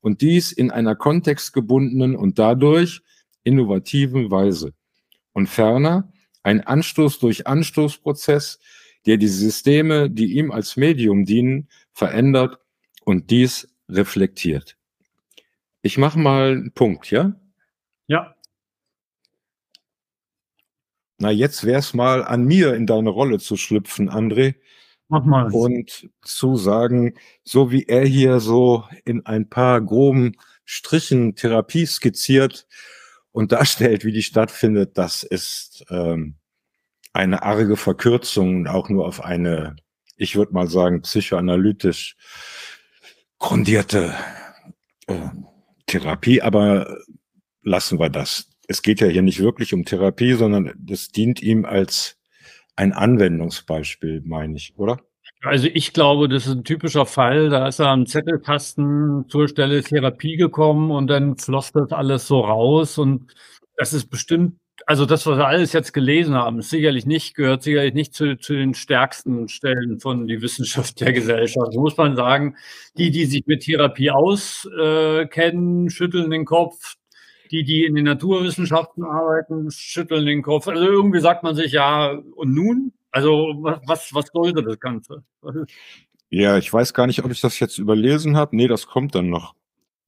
und 0.00 0.22
dies 0.22 0.52
in 0.52 0.72
einer 0.72 0.96
kontextgebundenen 0.96 2.16
und 2.16 2.38
dadurch 2.38 3.00
innovativen 3.44 4.30
Weise. 4.30 4.74
Und 5.32 5.48
ferner 5.48 6.12
ein 6.42 6.62
Anstoß 6.62 7.20
durch 7.20 7.46
Anstoßprozess, 7.46 8.58
der 9.06 9.16
die 9.16 9.28
Systeme, 9.28 10.10
die 10.10 10.34
ihm 10.36 10.50
als 10.50 10.76
Medium 10.76 11.24
dienen, 11.24 11.68
verändert 11.92 12.58
und 13.04 13.30
dies 13.30 13.68
reflektiert. 13.88 14.76
Ich 15.82 15.98
mache 15.98 16.18
mal 16.18 16.52
einen 16.52 16.72
Punkt, 16.72 17.10
ja? 17.10 17.34
Ja. 18.06 18.34
Na, 21.18 21.30
jetzt 21.30 21.64
wäre 21.64 21.78
es 21.78 21.94
mal 21.94 22.24
an 22.24 22.44
mir, 22.44 22.74
in 22.74 22.86
deine 22.86 23.10
Rolle 23.10 23.38
zu 23.38 23.56
schlüpfen, 23.56 24.10
André. 24.10 24.54
Mach 25.08 25.24
mal. 25.24 25.50
Und 25.52 26.08
zu 26.22 26.56
sagen, 26.56 27.14
so 27.42 27.70
wie 27.70 27.84
er 27.84 28.06
hier 28.06 28.40
so 28.40 28.84
in 29.04 29.26
ein 29.26 29.48
paar 29.48 29.80
groben 29.80 30.36
Strichen 30.64 31.34
Therapie 31.34 31.84
skizziert 31.84 32.66
und 33.32 33.52
darstellt, 33.52 34.04
wie 34.04 34.12
die 34.12 34.22
stattfindet, 34.22 34.96
das 34.96 35.22
ist 35.22 35.84
ähm, 35.90 36.36
eine 37.12 37.42
arge 37.42 37.76
Verkürzung 37.76 38.66
auch 38.66 38.88
nur 38.88 39.06
auf 39.06 39.22
eine, 39.24 39.76
ich 40.16 40.36
würde 40.36 40.52
mal 40.52 40.68
sagen, 40.68 41.02
psychoanalytisch 41.02 42.16
grundierte 43.38 44.14
äh, 45.06 45.28
Therapie, 45.86 46.42
aber 46.42 46.98
lassen 47.62 47.98
wir 47.98 48.10
das. 48.10 48.48
Es 48.68 48.82
geht 48.82 49.00
ja 49.00 49.08
hier 49.08 49.22
nicht 49.22 49.40
wirklich 49.40 49.74
um 49.74 49.84
Therapie, 49.84 50.34
sondern 50.34 50.72
das 50.78 51.08
dient 51.08 51.42
ihm 51.42 51.64
als 51.64 52.16
ein 52.76 52.92
Anwendungsbeispiel, 52.92 54.22
meine 54.24 54.56
ich, 54.56 54.74
oder? 54.76 55.00
Also 55.42 55.68
ich 55.72 55.92
glaube, 55.92 56.28
das 56.28 56.46
ist 56.46 56.52
ein 56.52 56.64
typischer 56.64 57.06
Fall. 57.06 57.48
Da 57.48 57.66
ist 57.66 57.78
er 57.78 57.88
am 57.88 58.06
Zettelkasten 58.06 59.26
zur 59.28 59.48
Stelle 59.48 59.82
Therapie 59.82 60.36
gekommen 60.36 60.90
und 60.90 61.06
dann 61.06 61.36
floss 61.36 61.72
das 61.72 61.92
alles 61.92 62.26
so 62.26 62.40
raus. 62.40 62.98
Und 62.98 63.34
das 63.76 63.92
ist 63.92 64.10
bestimmt 64.10 64.58
also 64.86 65.06
das, 65.06 65.26
was 65.26 65.38
wir 65.38 65.46
alles 65.46 65.72
jetzt 65.72 65.92
gelesen 65.92 66.34
haben, 66.34 66.58
ist 66.58 66.70
sicherlich 66.70 67.06
nicht, 67.06 67.34
gehört 67.34 67.62
sicherlich 67.62 67.94
nicht 67.94 68.14
zu, 68.14 68.36
zu 68.36 68.54
den 68.54 68.74
stärksten 68.74 69.48
Stellen 69.48 70.00
von 70.00 70.26
die 70.26 70.42
Wissenschaft 70.42 71.00
der 71.00 71.12
Gesellschaft. 71.12 71.72
So 71.72 71.80
muss 71.80 71.96
man 71.96 72.16
sagen, 72.16 72.56
die, 72.96 73.10
die 73.10 73.26
sich 73.26 73.46
mit 73.46 73.62
Therapie 73.62 74.10
auskennen, 74.10 75.86
äh, 75.86 75.90
schütteln 75.90 76.30
den 76.30 76.44
Kopf. 76.44 76.96
Die, 77.50 77.64
die 77.64 77.84
in 77.84 77.96
den 77.96 78.04
Naturwissenschaften 78.04 79.02
arbeiten, 79.02 79.72
schütteln 79.72 80.24
den 80.24 80.40
Kopf. 80.40 80.68
Also 80.68 80.84
irgendwie 80.84 81.18
sagt 81.18 81.42
man 81.42 81.56
sich, 81.56 81.72
ja, 81.72 82.12
und 82.36 82.54
nun? 82.54 82.92
Also 83.10 83.56
was, 83.58 84.14
was 84.14 84.26
sollte 84.32 84.62
das 84.62 84.78
Ganze? 84.78 85.24
Ja, 86.28 86.58
ich 86.58 86.72
weiß 86.72 86.94
gar 86.94 87.08
nicht, 87.08 87.24
ob 87.24 87.32
ich 87.32 87.40
das 87.40 87.58
jetzt 87.58 87.78
überlesen 87.78 88.36
habe. 88.36 88.54
Nee, 88.54 88.68
das 88.68 88.86
kommt 88.86 89.16
dann 89.16 89.30
noch. 89.30 89.56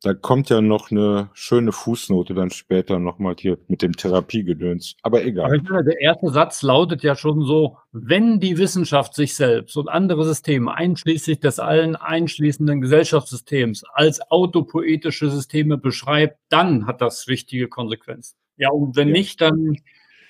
Da 0.02 0.14
kommt 0.14 0.50
ja 0.50 0.60
noch 0.60 0.90
eine 0.90 1.30
schöne 1.32 1.70
Fußnote 1.70 2.34
dann 2.34 2.50
später 2.50 2.98
nochmal 2.98 3.36
hier 3.38 3.58
mit 3.68 3.82
dem 3.82 3.92
Therapiegedöns. 3.92 4.96
Aber 5.02 5.24
egal. 5.24 5.60
Aber 5.68 5.82
der 5.84 6.00
erste 6.00 6.30
Satz 6.30 6.62
lautet 6.62 7.04
ja 7.04 7.14
schon 7.14 7.44
so, 7.44 7.78
wenn 7.92 8.40
die 8.40 8.58
Wissenschaft 8.58 9.14
sich 9.14 9.36
selbst 9.36 9.76
und 9.76 9.88
andere 9.88 10.24
Systeme, 10.24 10.74
einschließlich 10.74 11.38
des 11.38 11.60
allen 11.60 11.94
einschließenden 11.94 12.80
Gesellschaftssystems, 12.80 13.84
als 13.94 14.20
autopoetische 14.30 15.30
Systeme 15.30 15.78
beschreibt, 15.78 16.38
dann 16.48 16.86
hat 16.86 17.00
das 17.00 17.28
wichtige 17.28 17.68
Konsequenzen. 17.68 18.36
Ja, 18.56 18.70
und 18.70 18.96
wenn 18.96 19.08
ja. 19.08 19.14
nicht, 19.14 19.40
dann 19.40 19.76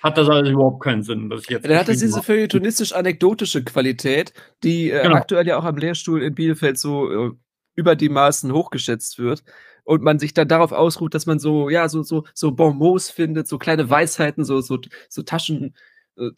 hat 0.03 0.19
das 0.19 0.29
alles 0.29 0.51
überhaupt 0.51 0.83
keinen 0.83 1.03
Sinn. 1.03 1.31
Was 1.31 1.43
ich 1.43 1.51
jetzt 1.51 1.65
dann 1.65 1.77
hat 1.77 1.89
das 1.89 1.99
diese 1.99 2.23
feuilletonistisch-anekdotische 2.23 3.63
Qualität, 3.65 4.33
die 4.65 4.91
äh, 4.91 5.03
genau. 5.03 5.15
aktuell 5.15 5.47
ja 5.47 5.59
auch 5.59 5.65
am 5.65 5.77
Lehrstuhl 5.77 6.23
in 6.23 6.35
Bielefeld 6.35 6.79
so 6.79 7.29
äh, 7.29 7.31
über 7.75 7.97
die 7.97 8.09
Maßen 8.09 8.53
hochgeschätzt 8.53 9.19
wird 9.19 9.45
und 9.85 10.03
man 10.03 10.19
sich 10.19 10.35
dann 10.35 10.49
darauf 10.49 10.73
ausruht, 10.73 11.15
dass 11.15 11.27
man 11.27 11.39
so, 11.39 11.69
ja, 11.71 11.89
so, 11.89 12.03
so, 12.03 12.25
so 12.35 12.53
Bonmots 12.53 13.11
findet, 13.11 13.49
so 13.49 13.59
kleine 13.59 13.89
Weisheiten, 13.91 14.45
so, 14.45 14.61
so, 14.61 14.79
so 15.09 15.23
Taschen, 15.23 15.75
äh, 16.17 16.31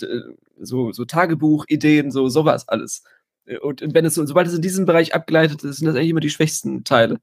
so, 0.61 0.93
so 0.93 1.05
Tagebuchideen, 1.05 2.11
so 2.11 2.29
sowas 2.29 2.69
alles. 2.69 3.05
Äh, 3.47 3.59
und 3.59 3.83
wenn 3.95 4.05
es, 4.05 4.15
sobald 4.15 4.47
es 4.47 4.55
in 4.55 4.63
diesem 4.63 4.87
Bereich 4.87 5.15
abgeleitet 5.15 5.65
ist, 5.65 5.79
sind 5.79 5.87
das 5.87 5.97
eigentlich 5.97 6.11
immer 6.11 6.21
die 6.21 6.31
schwächsten 6.31 6.85
Teile. 6.85 7.21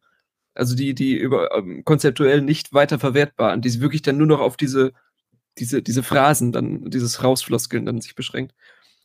Also 0.54 0.76
die, 0.76 0.94
die 0.94 1.16
über, 1.16 1.56
ähm, 1.56 1.84
konzeptuell 1.86 2.42
nicht 2.42 2.74
weiter 2.74 3.00
verwertbaren, 3.00 3.62
die 3.62 3.82
wirklich 3.82 4.02
dann 4.02 4.18
nur 4.18 4.28
noch 4.28 4.42
auf 4.42 4.58
diese, 4.58 4.94
diese, 5.58 5.82
diese 5.82 6.04
Phrasen, 6.04 6.52
dann, 6.52 6.90
dieses 6.90 7.24
Rausfloskeln 7.24 7.86
dann 7.86 8.02
sich 8.02 8.16
beschränkt. 8.16 8.54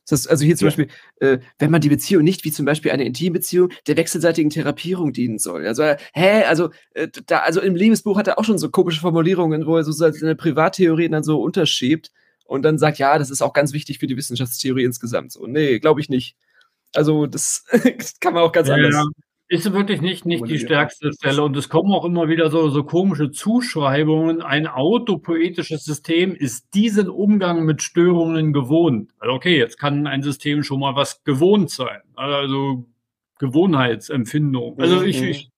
Das 0.09 0.21
heißt, 0.21 0.31
also 0.31 0.45
hier 0.45 0.57
zum 0.57 0.67
ja. 0.67 0.69
Beispiel, 0.69 0.89
äh, 1.21 1.39
wenn 1.59 1.71
man 1.71 1.81
die 1.81 1.89
Beziehung 1.89 2.23
nicht 2.23 2.45
wie 2.45 2.53
zum 2.53 2.65
Beispiel 2.65 2.93
eine 2.93 3.05
Intimbeziehung 3.05 3.71
der 3.87 3.97
wechselseitigen 3.97 4.51
Therapierung 4.51 5.13
dienen 5.13 5.39
soll. 5.39 5.67
Also, 5.67 5.83
äh, 5.83 5.97
hä, 6.15 6.45
also, 6.45 6.71
äh, 6.95 7.09
da, 7.27 7.41
also 7.41 7.61
im 7.61 7.75
Liebesbuch 7.75 8.17
hat 8.17 8.29
er 8.29 8.39
auch 8.39 8.45
schon 8.45 8.59
so 8.59 8.71
komische 8.71 9.01
Formulierungen, 9.01 9.67
wo 9.67 9.77
er 9.77 9.85
so 9.85 9.93
seine 9.93 10.37
Privattheorien 10.37 11.13
dann 11.13 11.25
so 11.25 11.43
unterschiebt 11.43 12.13
und 12.45 12.63
dann 12.63 12.79
sagt, 12.79 12.99
ja, 12.99 13.19
das 13.19 13.31
ist 13.31 13.43
auch 13.43 13.53
ganz 13.53 13.73
wichtig 13.73 13.99
für 13.99 14.07
die 14.07 14.17
Wissenschaftstheorie 14.17 14.85
insgesamt. 14.85 15.33
So, 15.33 15.47
nee, 15.47 15.81
glaube 15.81 16.01
ich 16.01 16.09
nicht. 16.09 16.37
Also, 16.95 17.27
das 17.27 17.65
kann 18.21 18.35
man 18.35 18.43
auch 18.43 18.53
ganz 18.53 18.69
ja, 18.69 18.75
anders. 18.75 18.95
Ja. 18.95 19.05
Ist 19.49 19.73
wirklich 19.73 20.01
nicht, 20.01 20.27
nicht 20.27 20.49
die 20.49 20.59
stärkste 20.59 21.13
Stelle. 21.13 21.45
Und 21.45 21.57
es 21.57 21.69
kommen 21.69 21.93
auch 21.93 22.05
immer 22.05 22.29
wieder 22.29 22.51
so, 22.51 22.69
so 22.69 22.83
komische 22.83 23.31
Zuschreibungen. 23.31 24.43
Ein 24.43 24.67
autopoetisches 24.67 25.85
System 25.85 26.35
ist 26.35 26.75
diesen 26.75 27.09
Umgang 27.09 27.65
mit 27.65 27.81
Störungen 27.81 28.53
gewohnt. 28.53 29.13
Also 29.21 29.35
okay, 29.35 29.57
jetzt 29.57 29.79
kann 29.79 30.09
ein 30.09 30.23
System 30.23 30.65
schon 30.65 30.81
mal 30.81 30.97
was 30.97 31.23
gewohnt 31.23 31.71
sein. 31.71 32.01
Also 32.17 32.87
Gewohnheitsempfindung. 33.39 34.81
Also 34.81 35.03
ich, 35.03 35.21
mhm. 35.21 35.29
ich 35.29 35.51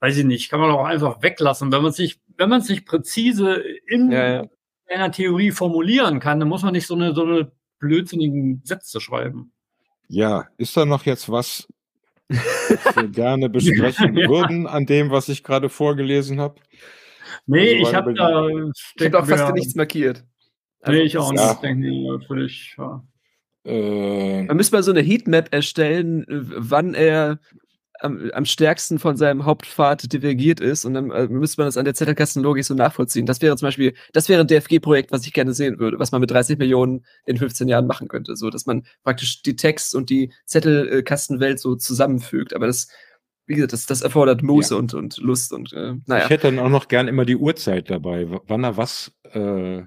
weiß 0.00 0.18
ich 0.18 0.24
nicht, 0.24 0.50
kann 0.50 0.60
man 0.60 0.70
auch 0.70 0.84
einfach 0.84 1.22
weglassen. 1.22 1.72
Wenn 1.72 1.82
man 1.82 1.92
sich, 1.92 2.20
wenn 2.36 2.48
man 2.48 2.60
sich 2.60 2.84
präzise 2.84 3.62
in 3.86 4.12
ja, 4.12 4.34
ja. 4.34 4.44
einer 4.88 5.10
Theorie 5.10 5.50
formulieren 5.50 6.20
kann, 6.20 6.38
dann 6.38 6.48
muss 6.48 6.62
man 6.62 6.72
nicht 6.72 6.86
so 6.86 6.94
eine, 6.94 7.14
so 7.14 7.24
eine 7.24 7.50
blödsinnigen 7.78 8.60
Sätze 8.64 9.00
schreiben. 9.00 9.52
Ja, 10.08 10.48
ist 10.58 10.76
da 10.76 10.84
noch 10.84 11.06
jetzt 11.06 11.30
was, 11.30 11.66
was 11.66 11.83
wir 12.28 13.08
gerne 13.08 13.48
besprechen 13.48 14.16
ja. 14.16 14.28
würden 14.28 14.66
an 14.66 14.86
dem, 14.86 15.10
was 15.10 15.28
ich 15.28 15.42
gerade 15.42 15.68
vorgelesen 15.68 16.40
habe? 16.40 16.60
Nee, 17.46 17.78
also, 17.78 17.88
ich 17.88 17.94
habe 17.94 18.14
da. 18.14 18.48
Ich 18.96 19.04
habe 19.06 19.18
auch 19.18 19.26
fast 19.26 19.54
nichts 19.54 19.74
markiert. 19.74 20.24
Also, 20.80 20.98
nee, 20.98 21.04
ich 21.04 21.18
auch 21.18 21.32
nicht. 21.32 21.62
Denke 21.62 21.88
ich, 21.88 22.26
völlig, 22.26 22.74
ja. 22.78 23.02
Äh, 23.64 24.42
Man 24.44 24.56
müsste 24.56 24.76
mal 24.76 24.82
so 24.82 24.90
eine 24.90 25.00
Heatmap 25.00 25.52
erstellen, 25.52 26.24
wann 26.28 26.94
er 26.94 27.38
am, 28.04 28.30
am, 28.32 28.44
stärksten 28.44 28.98
von 28.98 29.16
seinem 29.16 29.44
Hauptpfad 29.44 30.12
divergiert 30.12 30.60
ist 30.60 30.84
und 30.84 30.94
dann 30.94 31.10
äh, 31.10 31.26
müsste 31.26 31.60
man 31.60 31.66
das 31.66 31.76
an 31.76 31.84
der 31.84 31.94
Zettelkastenlogik 31.94 32.64
so 32.64 32.74
nachvollziehen. 32.74 33.26
Das 33.26 33.40
wäre 33.40 33.56
zum 33.56 33.66
Beispiel, 33.66 33.94
das 34.12 34.28
wäre 34.28 34.42
ein 34.42 34.46
DFG-Projekt, 34.46 35.10
was 35.10 35.26
ich 35.26 35.32
gerne 35.32 35.54
sehen 35.54 35.78
würde, 35.78 35.98
was 35.98 36.12
man 36.12 36.20
mit 36.20 36.30
30 36.30 36.58
Millionen 36.58 37.04
in 37.26 37.36
15 37.36 37.66
Jahren 37.66 37.86
machen 37.86 38.08
könnte, 38.08 38.36
so 38.36 38.50
dass 38.50 38.66
man 38.66 38.84
praktisch 39.02 39.42
die 39.42 39.56
Text- 39.56 39.94
und 39.94 40.10
die 40.10 40.32
Zettelkastenwelt 40.46 41.58
so 41.58 41.74
zusammenfügt. 41.74 42.54
Aber 42.54 42.66
das, 42.66 42.88
wie 43.46 43.54
gesagt, 43.54 43.72
das, 43.72 43.86
das 43.86 44.02
erfordert 44.02 44.42
Muße 44.42 44.74
ja. 44.74 44.78
und, 44.78 44.94
und 44.94 45.16
Lust 45.18 45.52
und 45.52 45.72
äh, 45.72 45.94
naja. 46.06 46.24
Ich 46.24 46.30
hätte 46.30 46.48
dann 46.48 46.58
auch 46.58 46.70
noch 46.70 46.88
gern 46.88 47.08
immer 47.08 47.24
die 47.24 47.36
Uhrzeit 47.36 47.90
dabei, 47.90 48.26
wann 48.46 48.64
er 48.64 48.76
was 48.76 49.12
äh, 49.32 49.82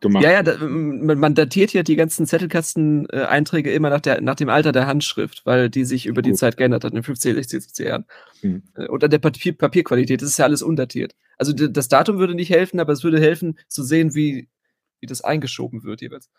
gemacht. 0.00 0.24
Ja, 0.24 0.32
ja, 0.32 0.42
da, 0.42 0.56
man, 0.58 1.18
man, 1.18 1.34
datiert 1.34 1.72
ja 1.72 1.82
die 1.82 1.96
ganzen 1.96 2.26
Zettelkasten-Einträge 2.26 3.72
immer 3.72 3.90
nach, 3.90 4.00
der, 4.00 4.20
nach 4.20 4.34
dem 4.34 4.48
Alter 4.48 4.72
der 4.72 4.86
Handschrift, 4.86 5.42
weil 5.44 5.70
die 5.70 5.84
sich 5.84 6.06
über 6.06 6.22
die 6.22 6.32
Zeit 6.32 6.56
geändert 6.56 6.84
hat 6.84 6.92
in 6.92 6.96
den 6.96 7.04
50, 7.04 7.34
60, 7.34 7.62
70 7.62 7.86
Jahren. 7.86 8.04
Mhm. 8.42 8.62
Und 8.88 9.04
an 9.04 9.10
der 9.10 9.18
Papier, 9.18 9.56
Papierqualität, 9.56 10.22
das 10.22 10.30
ist 10.30 10.38
ja 10.38 10.44
alles 10.44 10.62
undatiert. 10.62 11.14
Also 11.38 11.52
das 11.52 11.88
Datum 11.88 12.18
würde 12.18 12.34
nicht 12.34 12.50
helfen, 12.50 12.80
aber 12.80 12.92
es 12.92 13.04
würde 13.04 13.20
helfen 13.20 13.58
zu 13.68 13.82
sehen, 13.82 14.14
wie, 14.14 14.48
wie 15.00 15.06
das 15.06 15.22
eingeschoben 15.22 15.84
wird 15.84 16.02
jeweils. 16.02 16.30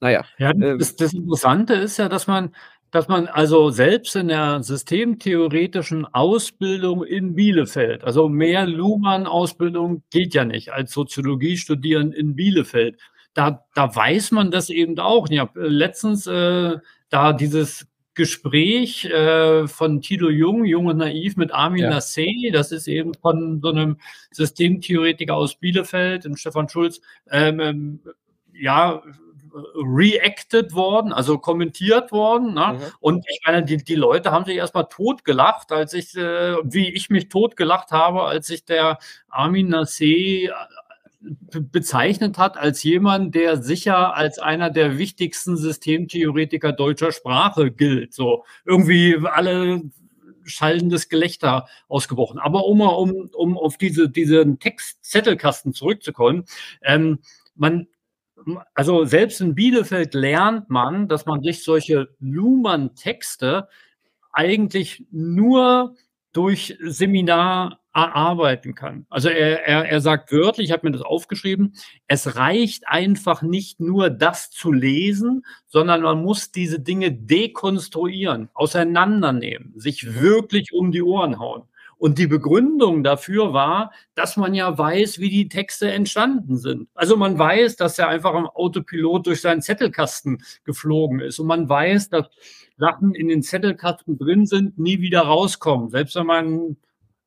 Naja. 0.00 0.24
Ja, 0.38 0.50
ähm, 0.50 0.78
das, 0.78 0.96
das 0.96 1.12
Interessante 1.12 1.74
ist 1.74 1.96
ja, 1.96 2.08
dass 2.08 2.26
man, 2.26 2.54
dass 2.94 3.08
man 3.08 3.26
also 3.26 3.70
selbst 3.70 4.14
in 4.14 4.28
der 4.28 4.62
systemtheoretischen 4.62 6.06
Ausbildung 6.14 7.02
in 7.02 7.34
Bielefeld, 7.34 8.04
also 8.04 8.28
mehr 8.28 8.68
Luhmann-Ausbildung 8.68 10.04
geht 10.10 10.32
ja 10.32 10.44
nicht 10.44 10.72
als 10.72 10.92
Soziologie 10.92 11.56
studieren 11.56 12.12
in 12.12 12.36
Bielefeld. 12.36 13.00
Da, 13.34 13.64
da 13.74 13.96
weiß 13.96 14.30
man 14.30 14.52
das 14.52 14.70
eben 14.70 14.96
auch. 15.00 15.28
Ich 15.28 15.40
habe 15.40 15.66
letztens 15.66 16.28
äh, 16.28 16.76
da 17.08 17.32
dieses 17.32 17.88
Gespräch 18.14 19.06
äh, 19.06 19.66
von 19.66 20.00
Tilo 20.00 20.30
Jung, 20.30 20.64
Jung 20.64 20.86
und 20.86 20.98
Naiv 20.98 21.36
mit 21.36 21.52
Armin 21.52 21.82
ja. 21.82 21.90
Nassé, 21.90 22.52
das 22.52 22.70
ist 22.70 22.86
eben 22.86 23.12
von 23.14 23.60
so 23.60 23.70
einem 23.70 23.96
Systemtheoretiker 24.30 25.34
aus 25.34 25.56
Bielefeld, 25.56 26.26
dem 26.26 26.36
Stefan 26.36 26.68
Schulz, 26.68 27.00
ähm, 27.28 27.58
ähm 27.58 28.00
ja, 28.52 29.02
reacted 29.74 30.74
worden, 30.74 31.12
also 31.12 31.38
kommentiert 31.38 32.12
worden. 32.12 32.54
Ne? 32.54 32.74
Mhm. 32.74 32.82
Und 33.00 33.26
ich 33.28 33.40
meine, 33.46 33.64
die, 33.64 33.76
die 33.76 33.94
Leute 33.94 34.32
haben 34.32 34.44
sich 34.44 34.56
erstmal 34.56 34.88
totgelacht, 34.88 35.70
als 35.72 35.92
ich, 35.92 36.16
äh, 36.16 36.56
wie 36.64 36.90
ich 36.90 37.10
mich 37.10 37.28
totgelacht 37.28 37.90
habe, 37.92 38.22
als 38.22 38.48
sich 38.48 38.64
der 38.64 38.98
Armin 39.28 39.72
Nassé 39.72 40.48
äh, 40.48 40.50
bezeichnet 41.60 42.36
hat 42.36 42.56
als 42.56 42.82
jemand, 42.82 43.34
der 43.34 43.62
sicher 43.62 44.14
als 44.14 44.38
einer 44.38 44.70
der 44.70 44.98
wichtigsten 44.98 45.56
Systemtheoretiker 45.56 46.72
deutscher 46.72 47.12
Sprache 47.12 47.70
gilt. 47.70 48.12
So 48.12 48.44
irgendwie 48.66 49.16
alle 49.24 49.82
schallendes 50.44 51.08
Gelächter 51.08 51.66
ausgebrochen. 51.88 52.38
Aber 52.38 52.66
um, 52.66 52.80
um, 52.82 53.30
um 53.32 53.56
auf 53.56 53.78
diese, 53.78 54.10
diesen 54.10 54.58
Textzettelkasten 54.58 55.72
zurückzukommen, 55.72 56.44
ähm, 56.82 57.20
man 57.54 57.86
also 58.74 59.04
selbst 59.04 59.40
in 59.40 59.54
Bielefeld 59.54 60.14
lernt 60.14 60.70
man, 60.70 61.08
dass 61.08 61.26
man 61.26 61.42
sich 61.42 61.64
solche 61.64 62.08
Luhmann-Texte 62.20 63.68
eigentlich 64.32 65.06
nur 65.10 65.94
durch 66.32 66.76
Seminar 66.80 67.80
erarbeiten 67.94 68.74
kann. 68.74 69.06
Also 69.08 69.28
er, 69.28 69.66
er, 69.68 69.88
er 69.88 70.00
sagt 70.00 70.32
wörtlich, 70.32 70.66
ich 70.66 70.72
habe 70.72 70.86
mir 70.86 70.92
das 70.92 71.02
aufgeschrieben, 71.02 71.74
es 72.08 72.34
reicht 72.34 72.88
einfach 72.88 73.42
nicht 73.42 73.78
nur 73.78 74.10
das 74.10 74.50
zu 74.50 74.72
lesen, 74.72 75.44
sondern 75.68 76.02
man 76.02 76.20
muss 76.20 76.50
diese 76.50 76.80
Dinge 76.80 77.12
dekonstruieren, 77.12 78.48
auseinandernehmen, 78.52 79.72
sich 79.76 80.20
wirklich 80.20 80.72
um 80.72 80.90
die 80.90 81.02
Ohren 81.02 81.38
hauen. 81.38 81.62
Und 81.98 82.18
die 82.18 82.26
Begründung 82.26 83.04
dafür 83.04 83.52
war, 83.52 83.92
dass 84.14 84.36
man 84.36 84.54
ja 84.54 84.76
weiß, 84.76 85.18
wie 85.18 85.30
die 85.30 85.48
Texte 85.48 85.90
entstanden 85.90 86.58
sind. 86.58 86.88
Also 86.94 87.16
man 87.16 87.38
weiß, 87.38 87.76
dass 87.76 87.98
er 87.98 88.08
einfach 88.08 88.34
im 88.34 88.46
Autopilot 88.46 89.26
durch 89.26 89.40
seinen 89.40 89.62
Zettelkasten 89.62 90.42
geflogen 90.64 91.20
ist. 91.20 91.38
Und 91.38 91.46
man 91.46 91.68
weiß, 91.68 92.10
dass 92.10 92.28
Sachen 92.76 93.14
in 93.14 93.28
den 93.28 93.42
Zettelkasten 93.42 94.18
drin 94.18 94.46
sind, 94.46 94.78
nie 94.78 95.00
wieder 95.00 95.22
rauskommen. 95.22 95.90
Selbst 95.90 96.16
wenn 96.16 96.26
man 96.26 96.76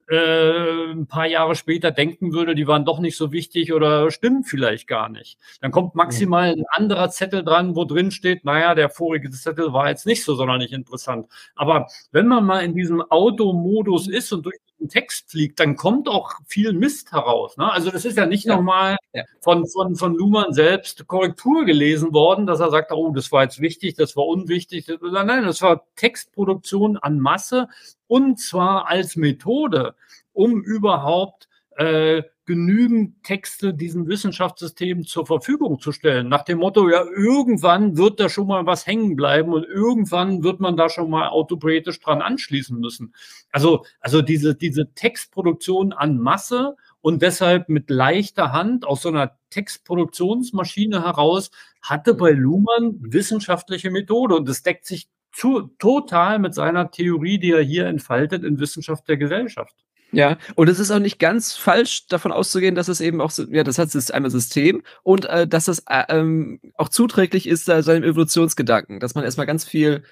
äh, 0.10 0.92
ein 0.92 1.08
paar 1.08 1.28
Jahre 1.28 1.56
später 1.56 1.92
denken 1.92 2.34
würde, 2.34 2.56
die 2.56 2.68
waren 2.68 2.86
doch 2.86 3.00
nicht 3.00 3.18
so 3.18 3.32
wichtig 3.32 3.74
oder 3.74 4.10
stimmen 4.12 4.44
vielleicht 4.44 4.88
gar 4.88 5.10
nicht. 5.10 5.38
Dann 5.62 5.72
kommt 5.72 5.96
maximal 5.96 6.52
ein 6.52 6.66
anderer 6.70 7.10
Zettel 7.10 7.44
dran, 7.44 7.76
wo 7.76 7.86
drin 7.86 8.12
steht, 8.12 8.46
naja, 8.46 8.76
der 8.76 8.90
vorige 8.90 9.30
Zettel 9.30 9.74
war 9.74 9.90
jetzt 9.90 10.06
nicht 10.06 10.24
so 10.24 10.36
sonderlich 10.36 10.72
interessant. 10.72 11.28
Aber 11.56 11.88
wenn 12.12 12.28
man 12.28 12.46
mal 12.46 12.60
in 12.62 12.74
diesem 12.74 13.02
Automodus 13.02 14.08
ist 14.08 14.32
und 14.32 14.46
durch 14.46 14.58
den 14.80 14.90
Text 14.90 15.32
fliegt, 15.32 15.60
dann 15.60 15.76
kommt 15.76 16.08
auch 16.08 16.34
viel 16.48 16.74
Mist 16.74 17.12
heraus. 17.12 17.58
Ne? 17.58 17.72
Also 17.72 17.90
das 17.92 18.06
ist 18.06 18.18
ja 18.18 18.26
nicht 18.26 18.46
ja. 18.46 18.56
nochmal 18.56 18.98
ja. 19.14 19.24
von, 19.42 19.68
von, 19.68 19.96
von 19.96 20.16
Luhmann 20.16 20.54
selbst 20.54 21.08
Korrektur 21.08 21.66
gelesen 21.66 22.14
worden, 22.14 22.46
dass 22.46 22.60
er 22.60 22.70
sagt, 22.70 22.92
oh, 22.92 23.12
das 23.12 23.32
war 23.32 23.44
jetzt 23.44 23.60
wichtig, 23.60 23.96
das 23.96 24.16
war 24.16 24.26
unwichtig. 24.26 24.88
Nein, 25.02 25.44
das 25.44 25.62
war 25.62 25.86
Textproduktion 25.96 26.98
an 26.98 27.20
Masse 27.20 27.68
und 28.08 28.40
zwar 28.40 28.88
als 28.88 29.16
Methode, 29.16 29.96
um 30.34 30.62
überhaupt 30.62 31.48
äh, 31.78 32.24
genügend 32.48 33.24
Texte 33.24 33.74
diesem 33.74 34.08
Wissenschaftssystem 34.08 35.06
zur 35.06 35.28
Verfügung 35.28 35.80
zu 35.80 35.92
stellen. 35.92 36.30
Nach 36.30 36.44
dem 36.44 36.60
Motto, 36.60 36.90
ja, 36.90 37.04
irgendwann 37.04 37.98
wird 37.98 38.20
da 38.20 38.30
schon 38.30 38.48
mal 38.48 38.66
was 38.66 38.88
hängen 38.88 39.16
bleiben 39.16 39.54
und 39.54 39.66
irgendwann 39.66 40.44
wird 40.44 40.60
man 40.60 40.78
da 40.78 40.90
schon 40.90 41.10
mal 41.10 41.28
autopoetisch 41.28 42.00
dran 42.00 42.22
anschließen 42.22 42.80
müssen. 42.80 43.14
Also, 43.52 43.86
also 44.00 44.22
diese, 44.22 44.56
diese 44.56 44.94
Textproduktion 44.94 45.92
an 45.92 46.18
Masse 46.18 46.78
und 47.02 47.22
deshalb 47.22 47.68
mit 47.70 47.90
leichter 47.90 48.54
Hand 48.54 48.88
aus 48.88 49.02
so 49.02 49.10
einer 49.10 49.38
Textproduktionsmaschine 49.50 51.04
heraus 51.04 51.52
hatte 51.82 52.14
bei 52.14 52.32
Luhmann 52.32 52.96
wissenschaftliche 53.02 53.92
Methode 53.92 54.36
und 54.36 54.48
es 54.50 54.64
deckt 54.64 54.86
sich 54.86 55.10
zu, 55.34 55.70
total 55.78 56.40
mit 56.40 56.54
seiner 56.56 56.92
Theorie, 56.92 57.40
die 57.40 57.52
er 57.52 57.62
hier 57.62 57.88
entfaltet 57.88 58.44
in 58.44 58.60
Wissenschaft 58.60 59.08
der 59.08 59.18
Gesellschaft. 59.18 59.76
Ja, 60.12 60.38
und 60.56 60.70
es 60.70 60.80
ist 60.80 60.92
auch 60.92 61.00
nicht 61.00 61.20
ganz 61.20 61.56
falsch 61.56 62.08
davon 62.08 62.32
auszugehen, 62.32 62.76
dass 62.76 62.88
es 62.88 63.02
eben 63.02 63.20
auch, 63.20 63.32
ja, 63.50 63.64
das 63.64 63.78
hat 63.78 63.94
es 63.94 64.10
einmal 64.10 64.32
System 64.32 64.84
und 65.04 65.26
äh, 65.26 65.48
dass 65.48 65.68
es 65.68 65.84
äh, 65.90 66.04
ähm, 66.10 66.60
auch 66.76 66.90
zuträglich 66.90 67.48
ist 67.48 67.68
äh, 67.68 67.84
seinem 67.84 68.04
Evolutionsgedanken, 68.04 69.00
dass 69.00 69.16
man 69.16 69.26
erstmal 69.26 69.48
ganz 69.48 69.66
viel 69.66 70.04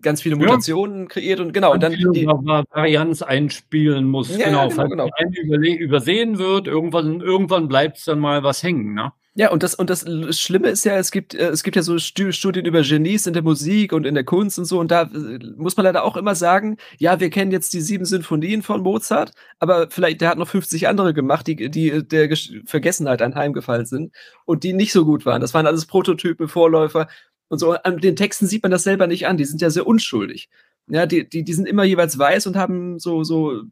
ganz 0.00 0.22
viele 0.22 0.36
Mutationen 0.36 1.02
ja. 1.02 1.06
kreiert 1.06 1.40
und 1.40 1.52
genau. 1.52 1.72
Und 1.72 1.82
dann 1.82 1.92
die 1.92 2.26
Varianz 2.26 3.22
einspielen 3.22 4.04
muss. 4.04 4.36
Ja, 4.36 4.46
genau, 4.46 4.68
ja, 4.68 4.84
genau, 4.86 5.08
falls 5.16 5.34
genau. 5.34 5.56
übersehen 5.56 6.38
wird, 6.38 6.66
irgendwann, 6.66 7.20
irgendwann 7.20 7.68
bleibt 7.68 7.98
es 7.98 8.04
dann 8.04 8.20
mal 8.20 8.42
was 8.42 8.62
hängen. 8.62 8.94
Ne? 8.94 9.12
Ja, 9.36 9.50
und 9.50 9.64
das, 9.64 9.74
und 9.74 9.90
das 9.90 10.04
Schlimme 10.38 10.68
ist 10.68 10.84
ja, 10.84 10.96
es 10.96 11.10
gibt, 11.10 11.34
äh, 11.34 11.48
es 11.48 11.64
gibt 11.64 11.74
ja 11.74 11.82
so 11.82 11.98
Studien 11.98 12.66
über 12.66 12.82
Genies 12.82 13.26
in 13.26 13.32
der 13.32 13.42
Musik 13.42 13.92
und 13.92 14.06
in 14.06 14.14
der 14.14 14.22
Kunst 14.22 14.60
und 14.60 14.64
so, 14.64 14.78
und 14.78 14.92
da 14.92 15.02
äh, 15.02 15.38
muss 15.56 15.76
man 15.76 15.82
leider 15.82 16.04
auch 16.04 16.16
immer 16.16 16.36
sagen, 16.36 16.76
ja, 16.98 17.18
wir 17.18 17.30
kennen 17.30 17.50
jetzt 17.50 17.72
die 17.72 17.80
sieben 17.80 18.04
Sinfonien 18.04 18.62
von 18.62 18.82
Mozart, 18.82 19.32
aber 19.58 19.90
vielleicht, 19.90 20.20
der 20.20 20.28
hat 20.28 20.38
noch 20.38 20.46
50 20.46 20.86
andere 20.86 21.14
gemacht, 21.14 21.48
die, 21.48 21.68
die 21.68 22.06
der 22.06 22.32
Vergessenheit 22.64 23.22
anheimgefallen 23.22 23.86
sind 23.86 24.14
und 24.44 24.62
die 24.62 24.72
nicht 24.72 24.92
so 24.92 25.04
gut 25.04 25.26
waren. 25.26 25.40
Das 25.40 25.52
waren 25.52 25.66
alles 25.66 25.86
Prototypen, 25.86 26.46
Vorläufer 26.46 27.08
und 27.48 27.58
so. 27.58 27.72
An 27.72 27.98
den 27.98 28.14
Texten 28.14 28.46
sieht 28.46 28.62
man 28.62 28.70
das 28.70 28.84
selber 28.84 29.08
nicht 29.08 29.26
an, 29.26 29.36
die 29.36 29.44
sind 29.46 29.60
ja 29.60 29.70
sehr 29.70 29.86
unschuldig. 29.86 30.48
Ja, 30.86 31.06
die, 31.06 31.28
die, 31.28 31.42
die 31.42 31.54
sind 31.54 31.66
immer 31.66 31.82
jeweils 31.84 32.18
weiß 32.18 32.46
und 32.46 32.56
haben 32.56 33.00
so, 33.00 33.24
so 33.24 33.62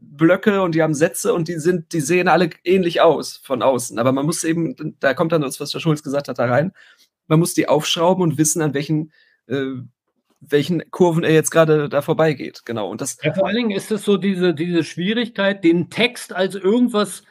Blöcke 0.00 0.62
und 0.62 0.74
die 0.74 0.82
haben 0.82 0.94
Sätze 0.94 1.34
und 1.34 1.48
die 1.48 1.58
sind, 1.58 1.92
die 1.92 2.00
sehen 2.00 2.28
alle 2.28 2.50
ähnlich 2.64 3.00
aus 3.00 3.36
von 3.42 3.62
außen. 3.62 3.98
Aber 3.98 4.12
man 4.12 4.26
muss 4.26 4.44
eben, 4.44 4.96
da 5.00 5.14
kommt 5.14 5.32
dann 5.32 5.42
das, 5.42 5.60
was 5.60 5.70
der 5.70 5.80
Schulz 5.80 6.02
gesagt 6.02 6.28
hat, 6.28 6.38
da 6.38 6.46
rein. 6.46 6.72
Man 7.26 7.40
muss 7.40 7.54
die 7.54 7.68
aufschrauben 7.68 8.22
und 8.22 8.38
wissen, 8.38 8.62
an 8.62 8.74
welchen, 8.74 9.12
äh, 9.48 9.64
welchen 10.40 10.88
Kurven 10.90 11.24
er 11.24 11.32
jetzt 11.32 11.50
gerade 11.50 11.88
da 11.88 12.00
vorbeigeht. 12.00 12.62
Genau. 12.64 12.88
Und 12.90 13.00
das. 13.00 13.18
Ja, 13.22 13.34
vor 13.34 13.46
allen 13.46 13.56
Dingen 13.56 13.70
ist 13.72 13.90
es 13.90 14.04
so 14.04 14.16
diese, 14.16 14.54
diese 14.54 14.84
Schwierigkeit, 14.84 15.64
den 15.64 15.90
Text 15.90 16.32
als 16.32 16.54
irgendwas 16.54 17.22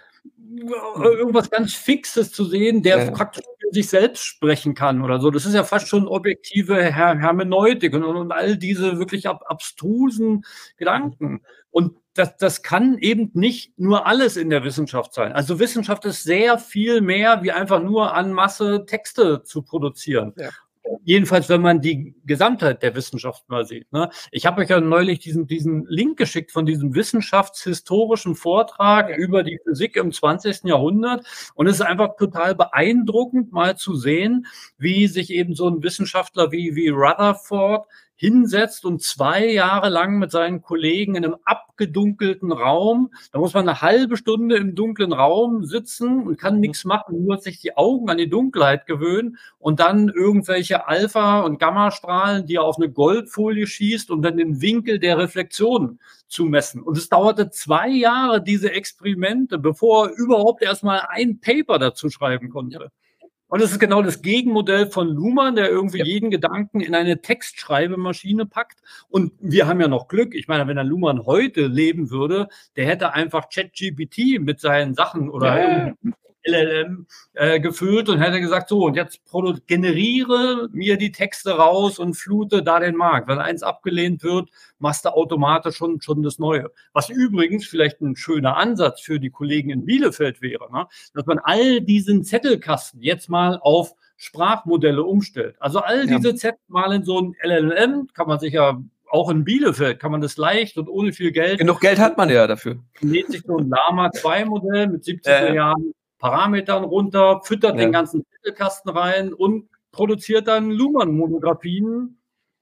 irgendwas 0.59 1.49
ganz 1.49 1.73
Fixes 1.73 2.31
zu 2.31 2.45
sehen, 2.45 2.83
der 2.83 3.05
ja. 3.05 3.11
praktisch 3.11 3.43
für 3.59 3.73
sich 3.73 3.89
selbst 3.89 4.23
sprechen 4.23 4.73
kann 4.73 5.01
oder 5.01 5.19
so. 5.19 5.29
Das 5.29 5.45
ist 5.45 5.53
ja 5.53 5.63
fast 5.63 5.87
schon 5.87 6.07
objektive 6.07 6.75
Her 6.75 7.17
Hermeneutik 7.17 7.93
und, 7.93 8.03
und, 8.03 8.31
all 8.31 8.57
diese 8.57 8.97
wirklich 8.97 9.27
ab 9.27 9.43
abstrusen 9.47 10.45
Gedanken. 10.77 11.41
Und 11.69 11.97
das, 12.17 12.37
das 12.37 12.63
kann 12.63 12.97
eben 12.97 13.31
nicht 13.33 13.77
nur 13.77 14.07
alles 14.07 14.37
in 14.37 14.49
der 14.49 14.63
Wissenschaft 14.63 15.13
sein. 15.13 15.33
Also 15.33 15.59
Wissenschaft 15.59 16.05
ist 16.05 16.23
sehr 16.23 16.57
viel 16.57 17.01
mehr 17.01 17.43
wie 17.43 17.51
einfach 17.51 17.81
nur 17.81 18.13
an 18.13 18.33
Masse 18.33 18.85
Texte 18.85 19.43
zu 19.43 19.61
produzieren. 19.61 20.33
Ja. 20.37 20.49
jedenfalls, 21.03 21.49
wenn 21.49 21.61
man 21.61 21.81
die 21.81 22.15
Gesamtheit 22.25 22.81
der 22.81 22.95
Wissenschaft 22.95 23.47
mal 23.49 23.65
sieht. 23.65 23.91
Ne? 23.91 24.09
Ich 24.31 24.45
habe 24.45 24.61
euch 24.61 24.69
ja 24.69 24.79
neulich 24.79 25.19
diesen, 25.19 25.47
diesen 25.47 25.85
Link 25.87 26.17
geschickt 26.17 26.51
von 26.51 26.65
diesem 26.65 26.95
wissenschaftshistorischen 26.95 28.35
Vortrag 28.35 29.15
über 29.17 29.43
die 29.43 29.59
Physik 29.63 29.95
im 29.95 30.11
20. 30.11 30.63
Jahrhundert. 30.63 31.25
Und 31.55 31.67
es 31.67 31.75
ist 31.75 31.81
einfach 31.81 32.15
total 32.17 32.55
beeindruckend, 32.55 33.51
mal 33.51 33.77
zu 33.77 33.95
sehen, 33.95 34.47
wie 34.77 35.07
sich 35.07 35.29
eben 35.31 35.55
so 35.55 35.67
ein 35.67 35.83
Wissenschaftler 35.83 36.51
wie, 36.51 36.75
wie 36.75 36.89
Rutherford 36.89 37.85
hinsetzt 38.17 38.83
und 38.83 39.01
zwei 39.01 39.45
Jahre 39.45 39.89
lang 39.89 40.17
mit 40.17 40.31
seinen 40.31 40.61
Kollegen 40.61 41.15
in 41.15 41.23
einem 41.23 41.37
abgedunkelten 41.45 42.51
Raum, 42.51 43.11
da 43.31 43.39
muss 43.39 43.53
man 43.53 43.69
eine 43.69 43.81
halbe 43.81 44.17
Stunde 44.17 44.57
im 44.57 44.73
dunklen 44.73 45.13
Raum 45.13 45.63
sitzen 45.63 46.25
und 46.25 46.37
kann 46.37 46.55
mhm. 46.55 46.61
nichts 46.61 46.83
machen, 46.83 47.23
nur 47.23 47.37
sich 47.37 47.61
die 47.61 47.77
Augen 47.77 48.09
an 48.09 48.17
die 48.17 48.29
Dunkelheit 48.29 48.87
gewöhnen 48.87 49.37
und 49.59 49.79
dann 49.79 50.09
irgendwelche 50.09 50.87
Alpha- 50.87 51.41
und 51.41 51.59
Gammastrahlen, 51.59 52.47
die 52.47 52.55
er 52.55 52.63
auf 52.63 52.77
eine 52.77 52.91
Goldfolie 52.91 53.67
schießt, 53.67 54.09
um 54.09 54.23
dann 54.23 54.37
den 54.37 54.61
Winkel 54.61 54.97
der 54.97 55.19
Reflexion 55.19 55.99
zu 56.27 56.45
messen. 56.45 56.81
Und 56.81 56.97
es 56.97 57.09
dauerte 57.09 57.51
zwei 57.51 57.87
Jahre, 57.87 58.43
diese 58.43 58.71
Experimente, 58.71 59.59
bevor 59.59 60.07
er 60.07 60.17
überhaupt 60.17 60.63
erstmal 60.63 61.03
ein 61.07 61.39
Paper 61.39 61.77
dazu 61.77 62.09
schreiben 62.09 62.49
konnte. 62.49 62.91
Und 63.47 63.61
es 63.61 63.71
ist 63.71 63.79
genau 63.79 64.01
das 64.01 64.21
Gegenmodell 64.21 64.87
von 64.87 65.07
Luhmann, 65.07 65.55
der 65.55 65.69
irgendwie 65.69 65.99
ja. 65.99 66.05
jeden 66.05 66.31
Gedanken 66.31 66.81
in 66.81 66.93
eine 66.95 67.21
Textschreibemaschine 67.21 68.45
packt. 68.45 68.79
Und 69.09 69.31
wir 69.39 69.67
haben 69.67 69.79
ja 69.79 69.87
noch 69.87 70.07
Glück. 70.07 70.35
Ich 70.35 70.47
meine, 70.47 70.67
wenn 70.67 70.75
der 70.75 70.83
Luhmann 70.83 71.25
heute 71.25 71.67
leben 71.67 72.09
würde, 72.09 72.49
der 72.75 72.85
hätte 72.85 73.13
einfach 73.13 73.49
ChatGPT 73.49 74.39
mit 74.39 74.59
seinen 74.59 74.95
Sachen 74.95 75.29
oder 75.29 75.59
ja. 75.59 75.93
LLM 76.47 77.07
äh, 77.33 77.59
gefüllt 77.59 78.09
und 78.09 78.19
hätte 78.19 78.39
gesagt, 78.39 78.69
so, 78.69 78.85
und 78.85 78.95
jetzt 78.95 79.21
generiere 79.67 80.69
mir 80.71 80.97
die 80.97 81.11
Texte 81.11 81.51
raus 81.51 81.99
und 81.99 82.15
flute 82.15 82.63
da 82.63 82.79
den 82.79 82.95
Markt. 82.95 83.27
Wenn 83.27 83.39
eins 83.39 83.63
abgelehnt 83.63 84.23
wird, 84.23 84.49
machst 84.79 85.05
du 85.05 85.09
automatisch 85.09 85.77
schon, 85.77 86.01
schon 86.01 86.23
das 86.23 86.39
Neue. 86.39 86.71
Was 86.93 87.09
übrigens 87.09 87.65
vielleicht 87.65 88.01
ein 88.01 88.15
schöner 88.15 88.57
Ansatz 88.57 89.01
für 89.01 89.19
die 89.19 89.29
Kollegen 89.29 89.69
in 89.69 89.85
Bielefeld 89.85 90.41
wäre, 90.41 90.71
ne? 90.71 90.87
dass 91.13 91.25
man 91.25 91.39
all 91.39 91.81
diesen 91.81 92.23
Zettelkasten 92.23 93.01
jetzt 93.01 93.29
mal 93.29 93.59
auf 93.61 93.93
Sprachmodelle 94.17 95.03
umstellt. 95.03 95.55
Also 95.59 95.79
all 95.79 96.07
diese 96.07 96.29
ja. 96.29 96.35
Zettel 96.35 96.59
mal 96.67 96.91
in 96.93 97.03
so 97.03 97.19
ein 97.19 97.35
LLM, 97.43 98.07
kann 98.13 98.27
man 98.27 98.39
sich 98.39 98.53
ja 98.53 98.81
auch 99.09 99.29
in 99.29 99.43
Bielefeld 99.43 99.99
kann 99.99 100.11
man 100.11 100.21
das 100.21 100.37
leicht 100.37 100.77
und 100.77 100.89
ohne 100.89 101.13
viel 101.13 101.31
Geld. 101.31 101.59
Genug 101.59 101.79
Geld 101.79 101.99
hat 101.99 102.17
man 102.17 102.29
ja 102.29 102.47
dafür. 102.47 102.77
Lädt 102.99 103.31
sich 103.31 103.41
so 103.41 103.57
ein 103.57 103.69
Lama 103.69 104.11
2 104.11 104.45
Modell 104.45 104.87
mit 104.87 105.03
70 105.03 105.31
äh, 105.31 105.43
Milliarden 105.45 105.93
Parametern 106.19 106.83
runter, 106.83 107.41
füttert 107.43 107.75
ja. 107.75 107.81
den 107.81 107.91
ganzen 107.91 108.25
Titelkasten 108.35 108.91
rein 108.91 109.33
und 109.33 109.69
produziert 109.91 110.47
dann 110.47 110.71
Luhmann-Monographien 110.71 112.17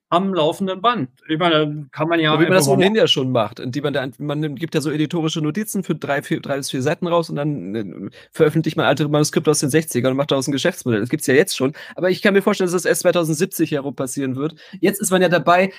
am 0.10 0.34
laufenden 0.34 0.82
Band. 0.82 1.10
Ich 1.28 1.40
meine, 1.40 1.88
kann 1.92 2.08
man 2.08 2.20
ja. 2.20 2.34
So 2.34 2.40
wie 2.40 2.44
man 2.44 2.54
das 2.54 2.68
ohnehin 2.68 2.96
ja 2.96 3.08
schon 3.08 3.32
macht. 3.32 3.60
Und 3.60 3.74
die 3.76 3.82
man, 3.82 3.94
da, 3.94 4.08
man 4.20 4.56
gibt 4.56 4.76
ja 4.76 4.82
so 4.82 4.92
editorische 4.92 5.42
Notizen 5.42 5.84
für 5.84 5.96
drei, 5.96 6.22
vier, 6.22 6.42
drei 6.42 6.58
bis 6.58 6.70
vier 6.70 6.82
Seiten 6.82 7.08
raus 7.08 7.30
und 7.30 7.38
dann 7.38 7.76
äh, 7.76 8.10
veröffentlicht 8.32 8.78
man 8.78 8.86
alte 8.86 9.08
Manuskripte 9.08 9.50
aus 9.50 9.60
den 9.60 9.70
60ern 9.70 10.12
und 10.12 10.18
macht 10.18 10.32
daraus 10.32 10.48
ein 10.48 10.52
Geschäftsmodell. 10.52 11.02
Das 11.02 11.10
gibt 11.10 11.22
es 11.22 11.28
ja 11.28 11.34
jetzt 11.34 11.58
schon. 11.58 11.74
Aber 11.96 12.12
ich 12.12 12.22
kann 12.22 12.34
mir 12.34 12.44
vorstellen, 12.44 12.68
dass 12.68 12.84
das 12.84 12.86
erst 12.86 13.02
2070 13.02 13.72
herum 13.72 13.96
passieren 13.96 14.36
wird. 14.36 14.56
Jetzt 14.80 15.02
ist 15.02 15.12
man 15.12 15.22
ja 15.22 15.30
dabei, 15.30 15.74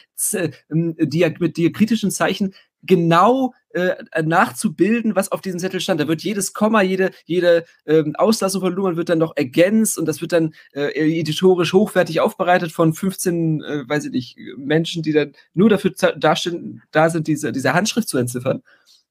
die, 0.69 1.35
mit 1.39 1.57
diakritischen 1.57 2.11
Zeichen 2.11 2.55
genau 2.87 3.55
äh, 3.71 3.95
nachzubilden, 4.23 5.17
was 5.17 5.33
auf 5.33 5.41
diesem 5.41 5.61
Zettel 5.61 5.81
stand. 5.81 6.01
Da 6.01 6.09
wird 6.09 6.23
jedes 6.23 6.55
Komma, 6.55 6.83
jede, 6.83 7.11
jede 7.25 7.65
ähm, 7.85 8.17
Auslassung 8.17 8.61
von 8.63 8.73
Luhmann 8.73 8.97
wird 8.97 9.09
dann 9.09 9.19
noch 9.19 9.37
ergänzt 9.37 9.99
und 9.99 10.07
das 10.07 10.21
wird 10.21 10.33
dann 10.33 10.55
äh, 10.73 11.21
editorisch 11.21 11.73
hochwertig 11.73 12.21
aufbereitet 12.21 12.73
von 12.73 12.95
15, 12.95 13.63
äh, 13.63 13.89
weiß 13.89 14.07
ich 14.07 14.13
nicht, 14.13 14.39
Menschen, 14.57 15.03
die 15.03 15.13
dann 15.13 15.33
nur 15.53 15.69
dafür 15.69 15.93
dastehen, 16.17 16.83
da 16.91 17.11
sind, 17.11 17.27
diese, 17.27 17.53
diese 17.53 17.75
Handschrift 17.75 18.09
zu 18.09 18.19
entziffern. 18.19 18.63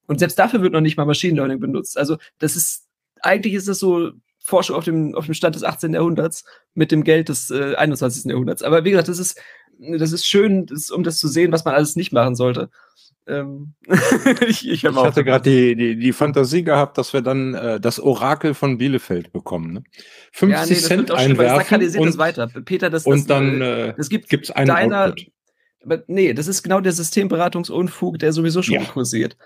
Und 0.06 0.18
selbst 0.18 0.38
dafür 0.38 0.62
wird 0.62 0.72
noch 0.72 0.80
nicht 0.80 0.96
mal 0.96 1.04
Machine 1.04 1.36
Learning 1.36 1.60
benutzt. 1.60 1.98
Also 1.98 2.16
das 2.38 2.56
ist, 2.56 2.86
eigentlich 3.20 3.54
ist 3.54 3.68
das 3.68 3.78
so 3.78 4.12
Forschung 4.46 4.76
auf 4.76 4.84
dem, 4.84 5.14
auf 5.16 5.24
dem 5.24 5.34
Stand 5.34 5.56
des 5.56 5.64
18. 5.64 5.94
Jahrhunderts 5.94 6.44
mit 6.74 6.92
dem 6.92 7.02
Geld 7.02 7.28
des 7.28 7.50
äh, 7.50 7.74
21. 7.74 8.26
Jahrhunderts. 8.30 8.62
Aber 8.62 8.84
wie 8.84 8.90
gesagt, 8.90 9.08
das 9.08 9.18
ist, 9.18 9.40
das 9.78 10.12
ist 10.12 10.26
schön, 10.26 10.66
das, 10.66 10.90
um 10.90 11.02
das 11.02 11.18
zu 11.18 11.28
sehen, 11.28 11.52
was 11.52 11.64
man 11.64 11.74
alles 11.74 11.96
nicht 11.96 12.12
machen 12.12 12.36
sollte. 12.36 12.70
Ähm, 13.28 13.74
ich, 14.46 14.68
ich, 14.68 14.84
ich 14.84 14.84
hatte 14.84 15.24
gerade 15.24 15.50
die, 15.50 15.74
die, 15.74 15.96
die 15.96 16.12
Fantasie 16.12 16.62
gehabt, 16.62 16.96
dass 16.96 17.12
wir 17.12 17.22
dann 17.22 17.54
äh, 17.54 17.80
das 17.80 17.98
Orakel 17.98 18.54
von 18.54 18.78
Bielefeld 18.78 19.32
bekommen. 19.32 19.72
Ne? 19.72 19.84
50 20.32 20.50
ja, 20.50 20.66
nee, 20.66 20.80
Cent 20.80 21.10
einwerfen 21.10 21.80
schlimm, 21.80 22.00
und, 22.02 22.06
das 22.06 22.18
weiter. 22.18 22.46
Peter, 22.46 22.90
das, 22.90 23.04
und 23.04 23.28
dann 23.28 23.60
äh, 23.60 23.94
das 23.96 24.08
gibt 24.08 24.28
gibt's 24.28 24.50
einen 24.50 24.68
deiner, 24.68 25.06
Output. 25.06 25.26
Aber 25.84 26.02
nee, 26.08 26.34
das 26.34 26.48
ist 26.48 26.62
genau 26.62 26.80
der 26.80 26.92
Systemberatungsunfug, 26.92 28.18
der 28.18 28.32
sowieso 28.32 28.62
schon 28.62 28.74
ja. 28.74 28.84
kursiert. 28.84 29.36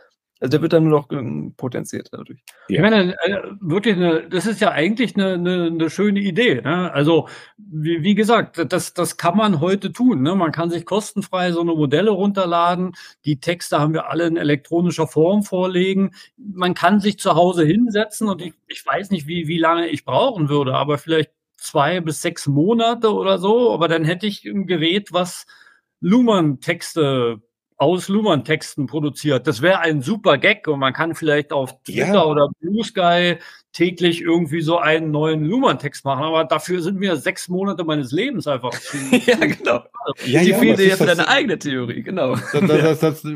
Also 0.41 0.53
der 0.53 0.63
wird 0.63 0.73
dann 0.73 0.85
nur 0.85 1.01
noch 1.01 1.13
ähm, 1.13 1.53
potenziert 1.55 2.09
dadurch. 2.13 2.43
Ja. 2.69 2.77
Ich 2.77 2.81
meine, 2.81 3.13
äh, 3.23 3.43
wirklich, 3.61 3.95
eine, 3.95 4.27
das 4.29 4.47
ist 4.47 4.61
ja 4.61 4.71
eigentlich 4.71 5.15
eine, 5.15 5.35
eine, 5.35 5.67
eine 5.67 5.91
schöne 5.91 6.21
Idee. 6.21 6.63
Ne? 6.63 6.91
Also 6.93 7.29
wie, 7.59 8.03
wie, 8.03 8.15
gesagt, 8.15 8.65
das, 8.73 8.95
das 8.95 9.19
kann 9.19 9.37
man 9.37 9.61
heute 9.61 9.93
tun. 9.93 10.23
Ne? 10.23 10.35
Man 10.35 10.51
kann 10.51 10.71
sich 10.71 10.87
kostenfrei 10.87 11.53
so 11.53 11.61
eine 11.61 11.75
Modelle 11.75 12.11
runterladen. 12.11 12.93
Die 13.27 13.39
Texte 13.39 13.79
haben 13.79 13.93
wir 13.93 14.09
alle 14.09 14.27
in 14.27 14.39
elektronischer 14.39 15.07
Form 15.07 15.43
vorlegen. 15.43 16.13
Man 16.39 16.73
kann 16.73 17.01
sich 17.01 17.19
zu 17.19 17.35
Hause 17.35 17.65
hinsetzen 17.67 18.27
und 18.27 18.41
ich, 18.41 18.55
ich 18.67 18.85
weiß 18.85 19.11
nicht, 19.11 19.27
wie, 19.27 19.47
wie 19.47 19.59
lange 19.59 19.89
ich 19.89 20.07
brauchen 20.07 20.49
würde, 20.49 20.75
aber 20.75 20.97
vielleicht 20.97 21.33
zwei 21.59 22.01
bis 22.01 22.23
sechs 22.23 22.47
Monate 22.47 23.13
oder 23.13 23.37
so. 23.37 23.73
Aber 23.73 23.89
dann 23.89 24.07
hätte 24.07 24.27
ich 24.27 24.47
ein 24.47 24.67
Gerät, 24.67 25.13
was 25.13 25.45
Luhmann-Texte 26.01 27.43
aus 27.81 28.09
Luhmann-Texten 28.09 28.87
produziert. 28.87 29.47
Das 29.47 29.63
wäre 29.63 29.81
ein 29.81 30.03
super 30.03 30.37
Gag 30.37 30.69
und 30.69 30.79
man 30.79 30.93
kann 30.93 31.15
vielleicht 31.15 31.51
auf 31.51 31.83
Twitter 31.83 32.13
ja. 32.13 32.25
oder 32.25 32.51
Blue 32.61 32.85
Sky 32.85 33.39
täglich 33.73 34.21
irgendwie 34.21 34.61
so 34.61 34.79
einen 34.79 35.11
neuen 35.11 35.45
Luhmann-Text 35.45 36.05
machen, 36.05 36.25
aber 36.25 36.45
dafür 36.45 36.83
sind 36.83 36.99
mir 36.99 37.17
sechs 37.17 37.49
Monate 37.49 37.85
meines 37.85 38.13
Lebens 38.13 38.47
einfach 38.47 38.73
zu. 38.73 38.99
ja, 39.27 39.37
genau. 39.37 39.85
Ja, 40.27 40.43
die 40.43 40.51
ja, 40.51 40.59
fehlt 40.59 40.79
dir 40.79 40.97
für 40.99 41.07
deine 41.07 41.27
eigene 41.27 41.59
Theorie, 41.59 42.03
genau. 42.03 42.37
Das, 42.53 42.99
das, 42.99 43.01
das, 43.01 43.27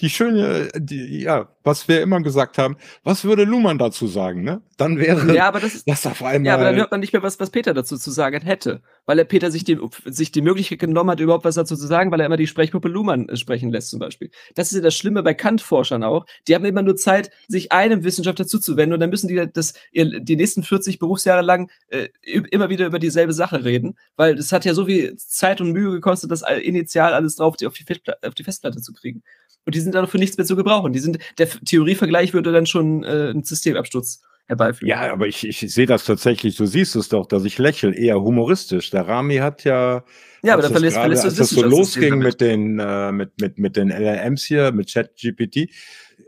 die 0.00 0.10
schöne, 0.10 0.68
die, 0.76 1.22
ja, 1.22 1.48
was 1.62 1.88
wir 1.88 2.02
immer 2.02 2.20
gesagt 2.20 2.58
haben, 2.58 2.76
was 3.02 3.24
würde 3.24 3.44
Luhmann 3.44 3.78
dazu 3.78 4.06
sagen, 4.06 4.42
ne? 4.42 4.60
Dann 4.80 4.98
wäre 4.98 5.34
ja, 5.34 5.46
aber 5.46 5.60
das, 5.60 5.84
das 5.84 6.06
auf 6.06 6.22
einmal. 6.22 6.46
Ja, 6.46 6.54
aber 6.54 6.64
dann 6.64 6.76
hört 6.76 6.90
man 6.90 7.00
nicht 7.00 7.12
mehr, 7.12 7.22
was, 7.22 7.38
was 7.38 7.50
Peter 7.50 7.74
dazu 7.74 7.98
zu 7.98 8.10
sagen 8.10 8.40
hätte, 8.40 8.80
weil 9.04 9.18
er 9.18 9.26
Peter 9.26 9.50
sich 9.50 9.62
die, 9.62 9.78
sich 10.06 10.32
die 10.32 10.40
Möglichkeit 10.40 10.78
genommen 10.78 11.10
hat, 11.10 11.20
überhaupt 11.20 11.44
was 11.44 11.56
dazu 11.56 11.76
zu 11.76 11.86
sagen, 11.86 12.10
weil 12.10 12.20
er 12.20 12.26
immer 12.26 12.38
die 12.38 12.46
Sprechpuppe 12.46 12.88
Luhmann 12.88 13.28
äh, 13.28 13.36
sprechen 13.36 13.70
lässt, 13.70 13.90
zum 13.90 13.98
Beispiel. 13.98 14.30
Das 14.54 14.72
ist 14.72 14.76
ja 14.76 14.82
das 14.82 14.96
Schlimme 14.96 15.22
bei 15.22 15.34
Kant-Forschern 15.34 16.02
auch. 16.02 16.24
Die 16.48 16.54
haben 16.54 16.64
immer 16.64 16.80
nur 16.80 16.96
Zeit, 16.96 17.30
sich 17.46 17.72
einem 17.72 18.04
Wissenschaftler 18.04 18.46
zuzuwenden 18.46 18.94
und 18.94 19.00
dann 19.00 19.10
müssen 19.10 19.28
die 19.28 19.46
das 19.52 19.74
die 19.92 20.36
nächsten 20.36 20.62
40 20.62 20.98
Berufsjahre 20.98 21.42
lang 21.42 21.70
äh, 21.88 22.08
immer 22.22 22.70
wieder 22.70 22.86
über 22.86 22.98
dieselbe 22.98 23.34
Sache 23.34 23.62
reden, 23.64 23.98
weil 24.16 24.38
es 24.38 24.50
hat 24.50 24.64
ja 24.64 24.72
so 24.72 24.86
viel 24.86 25.14
Zeit 25.16 25.60
und 25.60 25.72
Mühe 25.72 25.90
gekostet, 25.90 26.30
das 26.30 26.42
initial 26.62 27.12
alles 27.12 27.36
drauf 27.36 27.50
auf 27.50 27.56
die, 27.56 27.66
auf 27.66 28.34
die 28.34 28.44
Festplatte 28.44 28.80
zu 28.80 28.94
kriegen. 28.94 29.22
Und 29.66 29.74
die 29.74 29.80
sind 29.80 29.94
dann 29.94 30.06
für 30.06 30.18
nichts 30.18 30.38
mehr 30.38 30.46
zu 30.46 30.56
gebrauchen. 30.56 30.92
Die 30.92 31.00
sind, 31.00 31.18
der 31.38 31.48
Theorievergleich 31.48 32.32
würde 32.32 32.50
dann 32.50 32.66
schon 32.66 33.04
äh, 33.04 33.28
einen 33.30 33.44
Systemabsturz 33.44 34.22
herbeiführen. 34.50 34.88
Ja, 34.88 35.12
aber 35.12 35.28
ich, 35.28 35.46
ich 35.46 35.60
sehe 35.60 35.86
das 35.86 36.04
tatsächlich, 36.04 36.56
du 36.56 36.66
siehst 36.66 36.96
es 36.96 37.08
doch, 37.08 37.26
dass 37.26 37.44
ich 37.44 37.56
lächle, 37.56 37.94
eher 37.94 38.20
humoristisch. 38.20 38.90
Der 38.90 39.06
Rami 39.08 39.36
hat 39.36 39.64
ja, 39.64 40.04
ja 40.42 40.54
aber 40.54 40.62
da 40.62 40.70
verlässt, 40.70 40.96
grade, 40.96 41.16
verlässt 41.16 41.24
als 41.24 41.36
das 41.36 41.50
so 41.50 41.62
losging 41.62 42.18
mit 42.18 42.40
den, 42.40 42.78
äh, 42.78 43.12
mit, 43.12 43.40
mit, 43.40 43.58
mit 43.58 43.76
den 43.76 43.88
LLMs 43.88 44.44
hier, 44.44 44.72
mit 44.72 44.92
ChatGPT, 44.92 45.70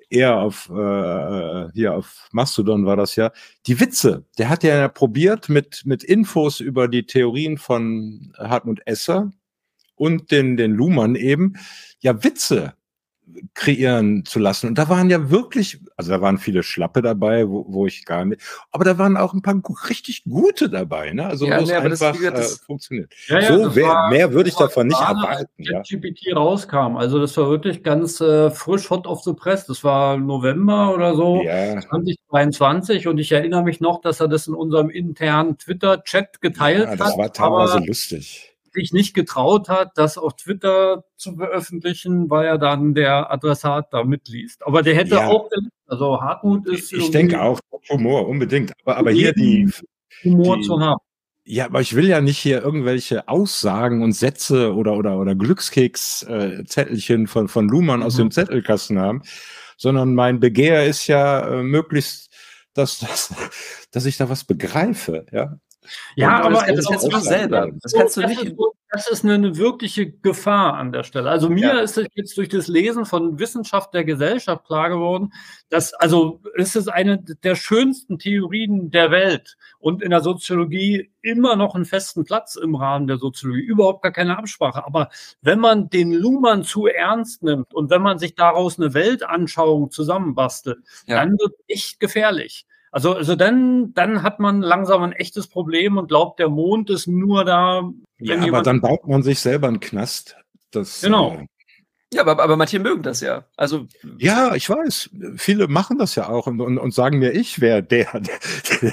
eher 0.08 0.36
auf 0.36 0.70
äh, 0.72 0.80
äh, 0.80 1.70
hier 1.74 1.94
auf 1.94 2.28
Mastodon 2.32 2.86
war 2.86 2.96
das 2.96 3.16
ja, 3.16 3.32
die 3.66 3.80
Witze. 3.80 4.24
Der 4.38 4.48
hat 4.48 4.62
ja 4.62 4.88
probiert 4.88 5.48
mit, 5.48 5.82
mit 5.84 6.04
Infos 6.04 6.60
über 6.60 6.86
die 6.86 7.04
Theorien 7.04 7.58
von 7.58 8.32
Hartmut 8.38 8.80
Esser 8.86 9.32
und 9.96 10.30
den, 10.30 10.56
den 10.56 10.72
Luhmann 10.72 11.16
eben, 11.16 11.54
ja, 12.00 12.22
Witze 12.22 12.74
kreieren 13.54 14.24
zu 14.24 14.38
lassen. 14.38 14.68
Und 14.68 14.78
da 14.78 14.88
waren 14.88 15.10
ja 15.10 15.30
wirklich, 15.30 15.80
also 15.96 16.10
da 16.10 16.20
waren 16.20 16.38
viele 16.38 16.62
Schlappe 16.62 17.02
dabei, 17.02 17.48
wo, 17.48 17.64
wo 17.68 17.86
ich 17.86 18.04
gar 18.04 18.24
nicht, 18.24 18.40
aber 18.70 18.84
da 18.84 18.98
waren 18.98 19.16
auch 19.16 19.34
ein 19.34 19.42
paar 19.42 19.60
richtig 19.88 20.24
gute 20.24 20.68
dabei, 20.68 21.12
ne? 21.12 21.26
Also 21.26 21.46
ja, 21.46 21.58
wo 21.58 21.64
nee, 21.64 21.72
es 21.72 22.02
einfach 22.02 22.20
das, 22.20 22.32
das, 22.32 22.60
äh, 22.60 22.64
funktioniert. 22.64 23.12
Ja, 23.28 23.40
ja, 23.40 23.58
so 23.58 23.74
wer, 23.74 24.08
mehr 24.08 24.32
würde 24.32 24.48
ich 24.48 24.56
davon 24.56 24.88
nicht 24.88 25.00
erwarten. 25.00 25.26
Als 25.26 25.48
ja. 25.58 25.82
GPT 25.82 26.34
rauskam, 26.34 26.96
also 26.96 27.18
das 27.18 27.36
war 27.36 27.48
wirklich 27.48 27.82
ganz 27.82 28.20
äh, 28.20 28.50
frisch 28.50 28.90
hot 28.90 29.06
off 29.06 29.22
the 29.22 29.32
press. 29.32 29.66
Das 29.66 29.84
war 29.84 30.16
November 30.16 30.94
oder 30.94 31.14
so, 31.14 31.42
ja. 31.42 31.80
2022 31.80 33.08
und 33.08 33.18
ich 33.18 33.32
erinnere 33.32 33.62
mich 33.62 33.80
noch, 33.80 34.00
dass 34.00 34.20
er 34.20 34.28
das 34.28 34.46
in 34.46 34.54
unserem 34.54 34.90
internen 34.90 35.58
Twitter-Chat 35.58 36.40
geteilt 36.40 36.84
ja, 36.84 36.96
das 36.96 37.00
hat. 37.00 37.08
Das 37.08 37.18
war 37.18 37.32
teilweise 37.32 37.78
lustig 37.86 38.51
sich 38.72 38.92
nicht 38.92 39.14
getraut 39.14 39.68
hat, 39.68 39.92
das 39.96 40.18
auf 40.18 40.36
Twitter 40.36 41.04
zu 41.16 41.36
veröffentlichen, 41.36 42.30
weil 42.30 42.46
er 42.46 42.58
dann 42.58 42.94
der 42.94 43.30
Adressat 43.30 43.92
da 43.92 44.04
mitliest. 44.04 44.66
Aber 44.66 44.82
der 44.82 44.94
hätte 44.94 45.16
ja. 45.16 45.26
auch, 45.28 45.48
also 45.86 46.20
Hartmut 46.20 46.66
ist. 46.66 46.92
Ich 46.92 47.10
denke 47.10 47.40
auch, 47.40 47.60
Humor, 47.90 48.28
unbedingt. 48.28 48.72
Aber, 48.84 48.96
aber 48.96 49.10
hier 49.10 49.32
die. 49.32 49.70
Humor 50.24 50.56
die, 50.56 50.62
zu 50.62 50.80
haben. 50.80 51.00
Ja, 51.44 51.66
aber 51.66 51.80
ich 51.80 51.96
will 51.96 52.06
ja 52.06 52.20
nicht 52.20 52.38
hier 52.38 52.62
irgendwelche 52.62 53.26
Aussagen 53.28 54.02
und 54.02 54.12
Sätze 54.12 54.74
oder, 54.74 54.96
oder, 54.96 55.18
oder 55.18 55.34
Glückskeks-Zettelchen 55.34 57.26
von, 57.26 57.48
von 57.48 57.68
Luhmann 57.68 58.02
aus 58.02 58.16
dem 58.16 58.26
Mhm. 58.26 58.30
Zettelkasten 58.30 58.98
haben, 59.00 59.22
sondern 59.76 60.14
mein 60.14 60.38
Begehr 60.38 60.86
ist 60.86 61.08
ja 61.08 61.48
äh, 61.48 61.62
möglichst, 61.64 62.30
dass, 62.74 63.00
dass, 63.00 63.34
dass 63.90 64.06
ich 64.06 64.16
da 64.16 64.28
was 64.28 64.44
begreife, 64.44 65.26
ja. 65.32 65.56
Ja, 66.16 66.40
aber 66.42 66.64
das, 66.66 66.76
das 66.76 66.86
kannst 66.88 67.12
du 67.12 67.18
selber. 67.20 67.70
Das 67.82 67.92
kannst 67.92 68.16
du 68.16 68.26
nicht. 68.26 68.54
Das 68.94 69.08
ist 69.10 69.24
eine, 69.24 69.32
eine 69.34 69.56
wirkliche 69.56 70.10
Gefahr 70.10 70.74
an 70.74 70.92
der 70.92 71.02
Stelle. 71.02 71.30
Also 71.30 71.48
mir 71.48 71.68
Ja. 71.76 71.80
ist 71.80 71.96
es 71.96 72.06
jetzt 72.14 72.36
durch 72.36 72.50
das 72.50 72.68
Lesen 72.68 73.06
von 73.06 73.38
Wissenschaft 73.38 73.94
der 73.94 74.04
Gesellschaft 74.04 74.66
klar 74.66 74.90
geworden, 74.90 75.32
dass 75.70 75.94
also 75.94 76.42
es 76.58 76.76
ist 76.76 76.88
eine 76.88 77.16
der 77.18 77.54
schönsten 77.54 78.18
Theorien 78.18 78.90
der 78.90 79.10
Welt 79.10 79.56
und 79.78 80.02
in 80.02 80.10
der 80.10 80.20
Soziologie 80.20 81.10
immer 81.22 81.56
noch 81.56 81.74
einen 81.74 81.86
festen 81.86 82.24
Platz 82.24 82.54
im 82.56 82.74
Rahmen 82.74 83.06
der 83.06 83.16
Soziologie, 83.16 83.62
überhaupt 83.62 84.02
gar 84.02 84.12
keine 84.12 84.36
Absprache. 84.36 84.84
Aber 84.84 85.08
wenn 85.40 85.58
man 85.58 85.88
den 85.88 86.12
Luhmann 86.12 86.62
zu 86.62 86.86
ernst 86.86 87.42
nimmt 87.42 87.72
und 87.72 87.88
wenn 87.88 88.02
man 88.02 88.18
sich 88.18 88.34
daraus 88.34 88.78
eine 88.78 88.92
Weltanschauung 88.92 89.90
zusammenbastelt, 89.90 90.80
Ja. 91.06 91.16
dann 91.16 91.38
wird 91.38 91.54
echt 91.66 91.98
gefährlich. 91.98 92.66
Also, 92.92 93.14
also 93.14 93.36
dann, 93.36 93.94
dann 93.94 94.22
hat 94.22 94.38
man 94.38 94.60
langsam 94.60 95.02
ein 95.02 95.12
echtes 95.12 95.48
Problem 95.48 95.96
und 95.96 96.08
glaubt, 96.08 96.38
der 96.38 96.50
Mond 96.50 96.90
ist 96.90 97.06
nur 97.06 97.44
da. 97.44 97.90
Ja, 98.18 98.38
aber 98.38 98.62
dann 98.62 98.82
baut 98.82 99.08
man 99.08 99.22
sich 99.22 99.40
selber 99.40 99.68
einen 99.68 99.80
Knast. 99.80 100.36
Das, 100.70 101.00
Genau. 101.00 101.32
Äh, 101.32 101.46
Ja, 102.12 102.20
aber, 102.20 102.42
aber 102.42 102.56
manche 102.56 102.78
mögen 102.78 103.02
das 103.02 103.22
ja. 103.22 103.46
Also, 103.56 103.86
ja, 104.18 104.54
ich 104.54 104.68
weiß. 104.68 105.08
Viele 105.36 105.66
machen 105.66 105.96
das 105.98 106.14
ja 106.14 106.28
auch 106.28 106.46
und, 106.46 106.60
und, 106.60 106.76
und 106.76 106.92
sagen 106.92 107.18
mir, 107.18 107.32
ich 107.32 107.60
wäre 107.62 107.82
der, 107.82 108.20
der, 108.82 108.92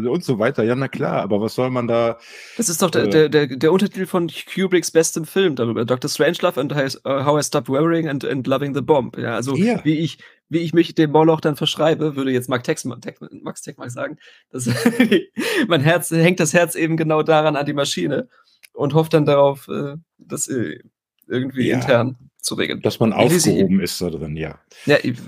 der 0.00 0.10
und 0.10 0.24
so 0.24 0.38
weiter. 0.40 0.64
Ja, 0.64 0.74
na 0.74 0.88
klar, 0.88 1.22
aber 1.22 1.40
was 1.40 1.54
soll 1.54 1.70
man 1.70 1.86
da? 1.86 2.18
das 2.56 2.68
ist 2.68 2.82
doch 2.82 2.90
der, 2.90 3.04
Äh. 3.04 3.08
der, 3.10 3.28
der, 3.28 3.46
der 3.46 3.72
Untertitel 3.72 4.06
von 4.06 4.28
Kubricks 4.52 4.90
bestem 4.90 5.24
Film 5.24 5.54
darüber. 5.54 5.84
Dr. 5.84 6.10
Strangelove 6.10 6.60
and 6.60 6.74
How 6.74 6.94
I- 6.96 6.98
How 7.24 7.40
I 7.40 7.44
Stopped 7.44 7.68
Worrying 7.68 8.08
and, 8.08 8.24
and 8.24 8.46
Loving 8.48 8.74
the 8.74 8.80
Bomb. 8.82 9.16
Ja, 9.16 9.34
also, 9.36 9.54
Ja. 9.54 9.84
wie 9.84 9.98
ich, 10.00 10.18
wie 10.48 10.58
ich 10.58 10.74
mich 10.74 10.94
dem 10.96 11.12
Moloch 11.12 11.40
dann 11.40 11.54
verschreibe, 11.56 12.16
würde 12.16 12.32
jetzt 12.32 12.48
Mark 12.48 12.64
Texma, 12.64 12.96
Tex, 12.96 13.20
Max 13.42 13.62
Texmark 13.62 13.90
sagen. 13.92 14.18
Das, 14.50 14.68
mein 15.68 15.80
Herz 15.82 16.10
hängt 16.10 16.40
das 16.40 16.52
Herz 16.52 16.74
eben 16.74 16.96
genau 16.96 17.22
daran 17.22 17.54
an 17.54 17.66
die 17.66 17.72
Maschine 17.74 18.28
und 18.72 18.92
hofft 18.94 19.14
dann 19.14 19.24
darauf, 19.24 19.68
äh, 19.68 19.94
das 20.18 20.48
äh, 20.48 20.80
irgendwie 21.28 21.68
Ja. 21.68 21.76
intern 21.76 22.16
zu 22.38 22.54
regeln. 22.54 22.80
Dass 22.82 23.00
man 23.00 23.12
aufgehoben 23.12 23.80
ist 23.80 24.00
da 24.00 24.10
drin, 24.10 24.36
ja. 24.36 24.58
Ja, 24.86 24.96
ich, 25.02 25.18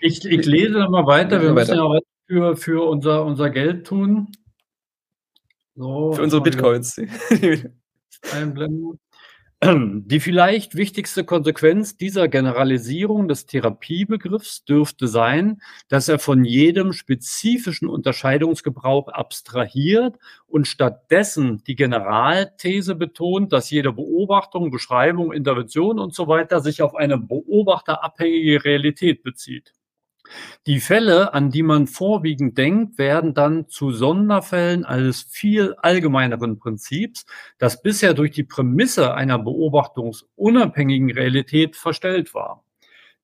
Ich, 0.00 0.24
ich 0.24 0.46
lese 0.46 0.74
da 0.74 0.88
mal 0.88 1.06
weiter. 1.06 1.42
Wir 1.42 1.52
müssen 1.52 1.70
weiter. 1.70 1.74
ja 1.76 1.88
heute 1.88 2.06
für, 2.28 2.56
für 2.56 2.88
unser, 2.88 3.24
unser 3.24 3.50
Geld 3.50 3.86
tun. 3.86 4.28
So, 5.74 6.12
für 6.12 6.22
unsere 6.22 6.42
Bitcoins. 6.42 7.00
einblenden. 8.32 8.98
Die 9.62 10.20
vielleicht 10.20 10.74
wichtigste 10.74 11.22
Konsequenz 11.22 11.98
dieser 11.98 12.28
Generalisierung 12.28 13.28
des 13.28 13.44
Therapiebegriffs 13.44 14.64
dürfte 14.64 15.06
sein, 15.06 15.60
dass 15.88 16.08
er 16.08 16.18
von 16.18 16.46
jedem 16.46 16.94
spezifischen 16.94 17.86
Unterscheidungsgebrauch 17.86 19.08
abstrahiert 19.08 20.16
und 20.46 20.66
stattdessen 20.66 21.62
die 21.66 21.76
Generalthese 21.76 22.94
betont, 22.94 23.52
dass 23.52 23.68
jede 23.68 23.92
Beobachtung, 23.92 24.70
Beschreibung, 24.70 25.30
Intervention 25.30 25.98
und 25.98 26.14
so 26.14 26.26
weiter 26.26 26.60
sich 26.60 26.80
auf 26.80 26.94
eine 26.94 27.18
beobachterabhängige 27.18 28.64
Realität 28.64 29.22
bezieht. 29.22 29.74
Die 30.66 30.80
Fälle, 30.80 31.34
an 31.34 31.50
die 31.50 31.62
man 31.62 31.86
vorwiegend 31.86 32.58
denkt, 32.58 32.98
werden 32.98 33.34
dann 33.34 33.68
zu 33.68 33.92
Sonderfällen 33.92 34.84
eines 34.84 35.22
viel 35.22 35.74
allgemeineren 35.74 36.58
Prinzips, 36.58 37.26
das 37.58 37.82
bisher 37.82 38.14
durch 38.14 38.30
die 38.32 38.44
Prämisse 38.44 39.14
einer 39.14 39.38
beobachtungsunabhängigen 39.38 41.10
Realität 41.10 41.76
verstellt 41.76 42.34
war. 42.34 42.64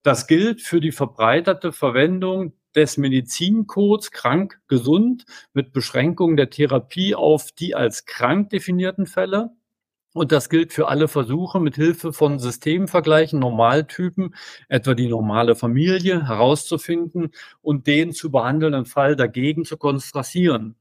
Das 0.02 0.26
gilt 0.28 0.62
für 0.62 0.80
die 0.80 0.92
verbreiterte 0.92 1.72
Verwendung 1.72 2.52
des 2.76 2.96
Medizincodes 2.98 4.12
krank 4.12 4.60
gesund 4.68 5.24
mit 5.52 5.72
Beschränkung 5.72 6.36
der 6.36 6.50
Therapie 6.50 7.14
auf 7.14 7.50
die 7.52 7.74
als 7.74 8.04
krank 8.04 8.50
definierten 8.50 9.06
Fälle. 9.06 9.55
Und 10.16 10.32
das 10.32 10.48
gilt 10.48 10.72
für 10.72 10.88
alle 10.88 11.08
Versuche, 11.08 11.60
mit 11.60 11.76
Hilfe 11.76 12.10
von 12.10 12.38
Systemvergleichen 12.38 13.38
Normaltypen, 13.38 14.34
etwa 14.70 14.94
die 14.94 15.08
normale 15.08 15.54
Familie, 15.56 16.26
herauszufinden 16.26 17.32
und 17.60 17.86
den 17.86 18.14
zu 18.14 18.30
behandelnden 18.30 18.86
Fall 18.86 19.14
dagegen 19.14 19.66
zu 19.66 19.76
kontrastieren. 19.76 20.74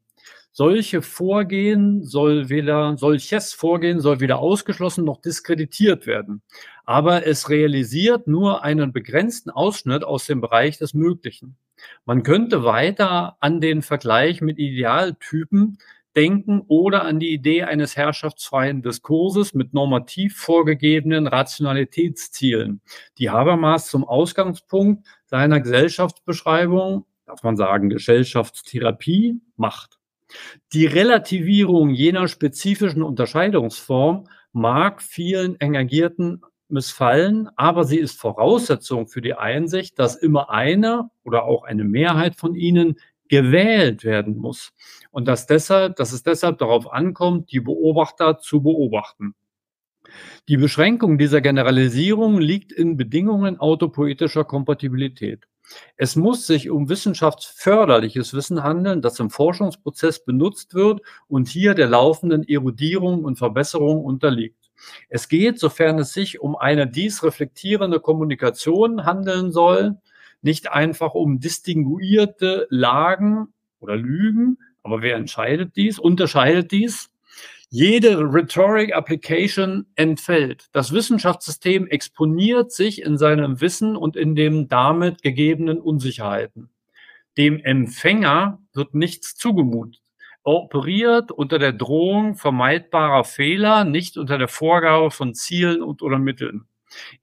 Solche 0.53 1.01
Vorgehen 1.01 2.01
soll 2.05 2.47
weder, 2.47 2.95
solches 2.97 3.51
Vorgehen 3.51 3.99
soll 3.99 4.21
weder 4.21 4.39
ausgeschlossen 4.39 5.03
noch 5.03 5.19
diskreditiert 5.19 6.07
werden. 6.07 6.41
Aber 6.86 7.27
es 7.27 7.49
realisiert 7.49 8.27
nur 8.27 8.63
einen 8.63 8.93
begrenzten 8.93 9.49
Ausschnitt 9.49 10.05
aus 10.05 10.27
dem 10.27 10.39
Bereich 10.39 10.77
des 10.77 10.93
Möglichen. 10.93 11.57
Man 12.05 12.23
könnte 12.23 12.63
weiter 12.63 13.36
an 13.41 13.59
den 13.59 13.81
Vergleich 13.81 14.39
mit 14.39 14.59
Idealtypen 14.59 15.77
denken 16.16 16.61
oder 16.68 17.03
an 17.03 17.20
die 17.20 17.34
Idee 17.34 17.63
eines 17.63 17.97
herrschaftsfreien 17.97 18.82
Diskurses 18.82 19.53
mit 19.53 19.74
normativ 19.74 20.38
vorgegebenen 20.38 21.28
Rationalitätszielen, 21.28 22.82
die 23.18 23.30
Habermas 23.30 23.88
zum 23.88 24.03
Ausgangspunkt 24.03 25.05
seiner 25.26 25.59
Gesellschaftsbeschreibung, 25.59 27.05
darf 27.26 27.43
man 27.43 27.57
sagen, 27.57 27.89
Gesellschaftstherapie 27.89 29.41
macht. 29.57 29.97
Die 30.74 30.86
Relativierung 30.86 31.89
jener 31.89 32.28
spezifischen 32.28 33.03
Unterscheidungsform 33.03 34.28
mag 34.51 35.01
vielen 35.01 35.59
Engagierten 35.59 36.41
missfallen, 36.68 37.49
aber 37.55 37.84
sie 37.84 37.99
ist 37.99 38.20
Voraussetzung 38.20 39.07
für 39.07 39.22
die 39.22 39.36
Einsicht, 39.36 39.99
dass 39.99 40.16
immer 40.16 40.49
eine 40.49 41.09
oder 41.24 41.43
auch 41.43 41.63
eine 41.63 41.84
Mehrheit 41.84 42.36
von 42.36 42.55
ihnen 42.55 42.95
gewählt 43.30 44.03
werden 44.03 44.38
muss 44.38 44.73
und 45.11 45.28
dass 45.28 45.47
deshalb, 45.47 45.95
dass 45.95 46.11
es 46.11 46.23
deshalb 46.23 46.57
darauf 46.59 46.91
ankommt, 46.91 47.51
die 47.51 47.59
Beobachter 47.59 48.38
zu 48.38 48.61
beobachten. 48.61 49.36
Die 50.47 50.57
Beschränkung 50.57 51.17
dieser 51.17 51.41
Generalisierung 51.41 52.39
liegt 52.39 52.71
in 52.71 52.97
Bedingungen 52.97 53.59
autopoetischer 53.59 54.43
Kompatibilität. 54.43 55.47
Es 55.97 56.15
muss 56.15 56.45
sich 56.45 56.69
um 56.69 56.89
wissenschaftsförderliches 56.89 58.34
Wissen 58.36 58.63
handeln, 58.63 59.01
das 59.01 59.19
im 59.19 59.32
Forschungsprozess 59.32 60.23
benutzt 60.23 60.76
wird 60.76 61.01
und 61.28 61.47
hier 61.47 61.73
der 61.73 61.88
laufenden 61.88 62.43
Erodierung 62.47 63.23
und 63.23 63.38
Verbesserung 63.38 64.03
unterliegt. 64.03 64.71
Es 65.09 65.28
geht, 65.28 65.59
sofern 65.59 65.97
es 65.99 66.13
sich 66.13 66.39
um 66.39 66.55
eine 66.55 66.86
dies 66.88 67.23
reflektierende 67.23 67.99
Kommunikation 67.99 69.05
handeln 69.05 69.51
soll, 69.51 69.95
nicht 70.46 70.72
einfach 70.72 71.16
um 71.16 71.39
distinguierte 71.39 72.68
Lagen 72.70 73.48
oder 73.80 73.96
Lügen, 73.96 74.60
aber 74.84 75.02
wer 75.02 75.16
entscheidet 75.16 75.76
dies, 75.76 75.98
unterscheidet 75.98 76.72
dies? 76.72 77.10
Jede 77.72 78.20
Rhetoric 78.20 78.96
Application 78.96 79.88
entfällt. 79.96 80.68
Das 80.72 80.93
Wissenschaftssystem 80.93 81.88
exponiert 81.88 82.72
sich 82.72 83.02
in 83.02 83.18
seinem 83.18 83.60
Wissen 83.60 83.98
und 83.98 84.16
in 84.16 84.36
den 84.36 84.68
damit 84.68 85.24
gegebenen 85.24 85.82
Unsicherheiten. 85.82 86.70
Dem 87.38 87.60
Empfänger 87.60 88.60
wird 88.74 88.93
nichts 88.93 89.36
zugemutet. 89.36 90.02
Er 90.46 90.54
operiert 90.54 91.32
unter 91.32 91.58
der 91.58 91.74
Drohung 91.74 92.36
vermeidbarer 92.36 93.24
Fehler, 93.24 93.84
nicht 93.84 94.16
unter 94.16 94.38
der 94.38 94.48
Vorgabe 94.48 95.10
von 95.10 95.34
Zielen 95.34 95.82
und 95.82 96.04
oder 96.04 96.20
Mitteln. 96.20 96.68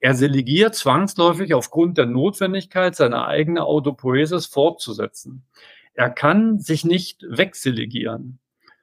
Er 0.00 0.14
selegiert 0.14 0.74
zwangsläufig 0.74 1.54
aufgrund 1.54 1.98
der 1.98 2.06
Notwendigkeit, 2.06 2.94
seine 2.94 3.26
eigene 3.26 3.64
Autopoiesis 3.64 4.46
fortzusetzen. 4.46 5.44
Er 5.94 6.10
kann 6.10 6.58
sich 6.58 6.84
nicht 6.84 7.24
wegselegieren. 7.28 8.38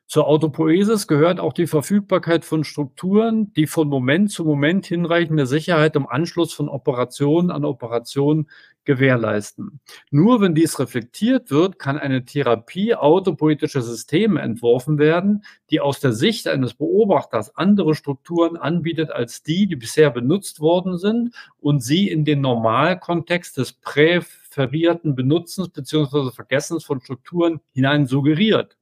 Zur 0.10 0.28
Autopoiesis 0.28 1.08
gehört 1.08 1.40
auch 1.40 1.54
die 1.54 1.68
Verfügbarkeit 1.68 2.44
von 2.44 2.64
Strukturen, 2.64 3.54
die 3.54 3.68
von 3.68 3.88
Moment 3.88 4.32
zu 4.32 4.44
Moment 4.44 4.88
hinreichende 4.88 5.46
Sicherheit 5.46 5.96
im 5.96 6.08
Anschluss 6.08 6.52
von 6.52 6.68
Operationen 6.68 7.52
an 7.52 7.64
Operationen 7.64 8.50
gewährleisten. 8.90 9.80
Nur 10.10 10.42
wenn 10.42 10.56
dies 10.56 10.80
reflektiert 10.80 11.52
wird, 11.52 11.78
kann 11.78 12.00
eine 12.00 12.26
Therapie 12.26 12.96
autopoetischer 12.96 13.84
Systeme 13.84 14.42
entworfen 14.42 14.98
werden, 14.98 15.44
die 15.70 15.80
aus 15.80 16.00
der 16.00 16.12
Sicht 16.12 16.48
eines 16.48 16.74
Beobachters 16.74 17.56
andere 17.56 17.94
Strukturen 17.94 18.58
anbietet 18.58 19.12
als 19.12 19.44
die, 19.44 19.68
die 19.68 19.76
bisher 19.76 20.10
benutzt 20.10 20.60
worden 20.60 20.98
sind 20.98 21.36
und 21.60 21.84
sie 21.84 22.10
in 22.10 22.26
den 22.26 22.42
Normalkontext 22.42 23.58
des 23.58 23.74
präferierten 23.74 25.14
Benutzens 25.14 25.70
bzw. 25.70 26.32
Vergessens 26.32 26.84
von 26.84 27.00
Strukturen 27.00 27.60
hinein 27.74 28.08
suggeriert. 28.08 28.76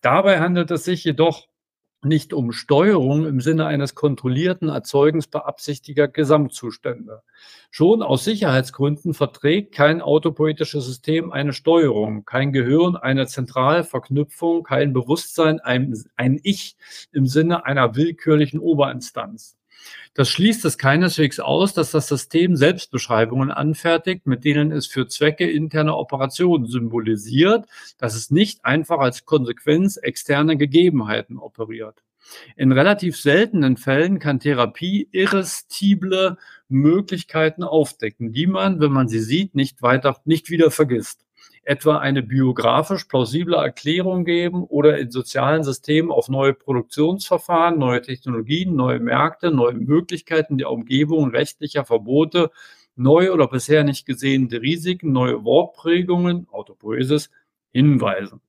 Dabei 0.00 0.40
handelt 0.40 0.70
es 0.70 0.84
sich 0.84 1.04
jedoch 1.04 1.46
nicht 2.04 2.32
um 2.32 2.52
Steuerung 2.52 3.26
im 3.26 3.40
Sinne 3.40 3.66
eines 3.66 3.94
kontrollierten 3.94 4.68
Erzeugens 4.68 5.26
beabsichtigter 5.26 6.08
Gesamtzustände. 6.08 7.22
Schon 7.70 8.02
aus 8.02 8.24
Sicherheitsgründen 8.24 9.14
verträgt 9.14 9.74
kein 9.74 10.02
autopoetisches 10.02 10.84
System 10.84 11.32
eine 11.32 11.52
Steuerung, 11.52 12.24
kein 12.24 12.52
Gehirn 12.52 12.96
eine 12.96 13.26
Zentralverknüpfung, 13.26 14.64
kein 14.64 14.92
Bewusstsein 14.92 15.60
ein, 15.60 15.94
ein 16.16 16.40
Ich 16.42 16.76
im 17.12 17.26
Sinne 17.26 17.64
einer 17.64 17.94
willkürlichen 17.94 18.60
Oberinstanz. 18.60 19.56
Das 20.14 20.28
schließt 20.28 20.64
es 20.64 20.76
keineswegs 20.76 21.40
aus, 21.40 21.72
dass 21.72 21.90
das 21.90 22.08
System 22.08 22.56
Selbstbeschreibungen 22.56 23.50
anfertigt, 23.50 24.26
mit 24.26 24.44
denen 24.44 24.70
es 24.70 24.86
für 24.86 25.08
Zwecke 25.08 25.50
interner 25.50 25.96
Operationen 25.96 26.66
symbolisiert, 26.66 27.66
dass 27.98 28.14
es 28.14 28.30
nicht 28.30 28.64
einfach 28.64 28.98
als 28.98 29.24
Konsequenz 29.24 29.96
externer 29.96 30.56
Gegebenheiten 30.56 31.38
operiert. 31.38 32.02
In 32.56 32.72
relativ 32.72 33.16
seltenen 33.16 33.76
Fällen 33.76 34.18
kann 34.18 34.38
Therapie 34.38 35.08
irresistible 35.10 36.36
Möglichkeiten 36.68 37.64
aufdecken, 37.64 38.32
die 38.32 38.46
man, 38.46 38.80
wenn 38.80 38.92
man 38.92 39.08
sie 39.08 39.20
sieht, 39.20 39.54
nicht 39.54 39.82
weiter, 39.82 40.20
nicht 40.24 40.50
wieder 40.50 40.70
vergisst 40.70 41.21
etwa 41.64 41.98
eine 41.98 42.22
biografisch 42.22 43.04
plausible 43.04 43.56
Erklärung 43.56 44.24
geben 44.24 44.64
oder 44.64 44.98
in 44.98 45.10
sozialen 45.10 45.62
Systemen 45.62 46.10
auf 46.10 46.28
neue 46.28 46.54
Produktionsverfahren, 46.54 47.78
neue 47.78 48.02
Technologien, 48.02 48.74
neue 48.74 48.98
Märkte, 48.98 49.52
neue 49.52 49.74
Möglichkeiten 49.74 50.58
der 50.58 50.70
Umgebung 50.70 51.30
rechtlicher 51.30 51.84
Verbote, 51.84 52.50
neue 52.96 53.32
oder 53.32 53.46
bisher 53.46 53.84
nicht 53.84 54.06
gesehene 54.06 54.60
Risiken, 54.60 55.12
neue 55.12 55.44
Wortprägungen, 55.44 56.48
Autopoesis, 56.50 57.30
hinweisen. 57.72 58.40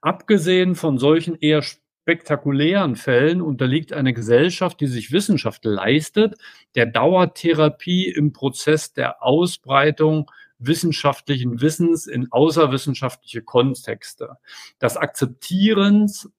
Abgesehen 0.00 0.74
von 0.74 0.98
solchen 0.98 1.36
eher 1.36 1.62
spektakulären 1.62 2.96
Fällen 2.96 3.42
unterliegt 3.42 3.92
eine 3.92 4.14
Gesellschaft, 4.14 4.80
die 4.80 4.86
sich 4.86 5.12
Wissenschaft 5.12 5.64
leistet, 5.66 6.36
der 6.74 6.86
Dauertherapie 6.86 8.08
im 8.08 8.32
Prozess 8.32 8.94
der 8.94 9.22
Ausbreitung 9.22 10.30
wissenschaftlichen 10.58 11.60
Wissens 11.60 12.06
in 12.06 12.30
außerwissenschaftliche 12.32 13.42
Kontexte. 13.42 14.36
Das 14.78 14.96
Akzeptierens 14.96 16.30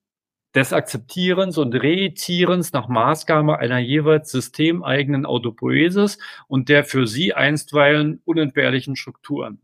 des 0.55 0.73
Akzeptierens 0.73 1.57
und 1.57 1.75
Reitierens 1.75 2.73
nach 2.73 2.87
Maßgabe 2.87 3.59
einer 3.59 3.77
jeweils 3.77 4.31
systemeigenen 4.31 5.25
Autopoesis 5.25 6.17
und 6.47 6.69
der 6.69 6.83
für 6.83 7.05
sie 7.05 7.33
einstweilen 7.33 8.21
unentbehrlichen 8.25 8.95
Strukturen. 8.95 9.61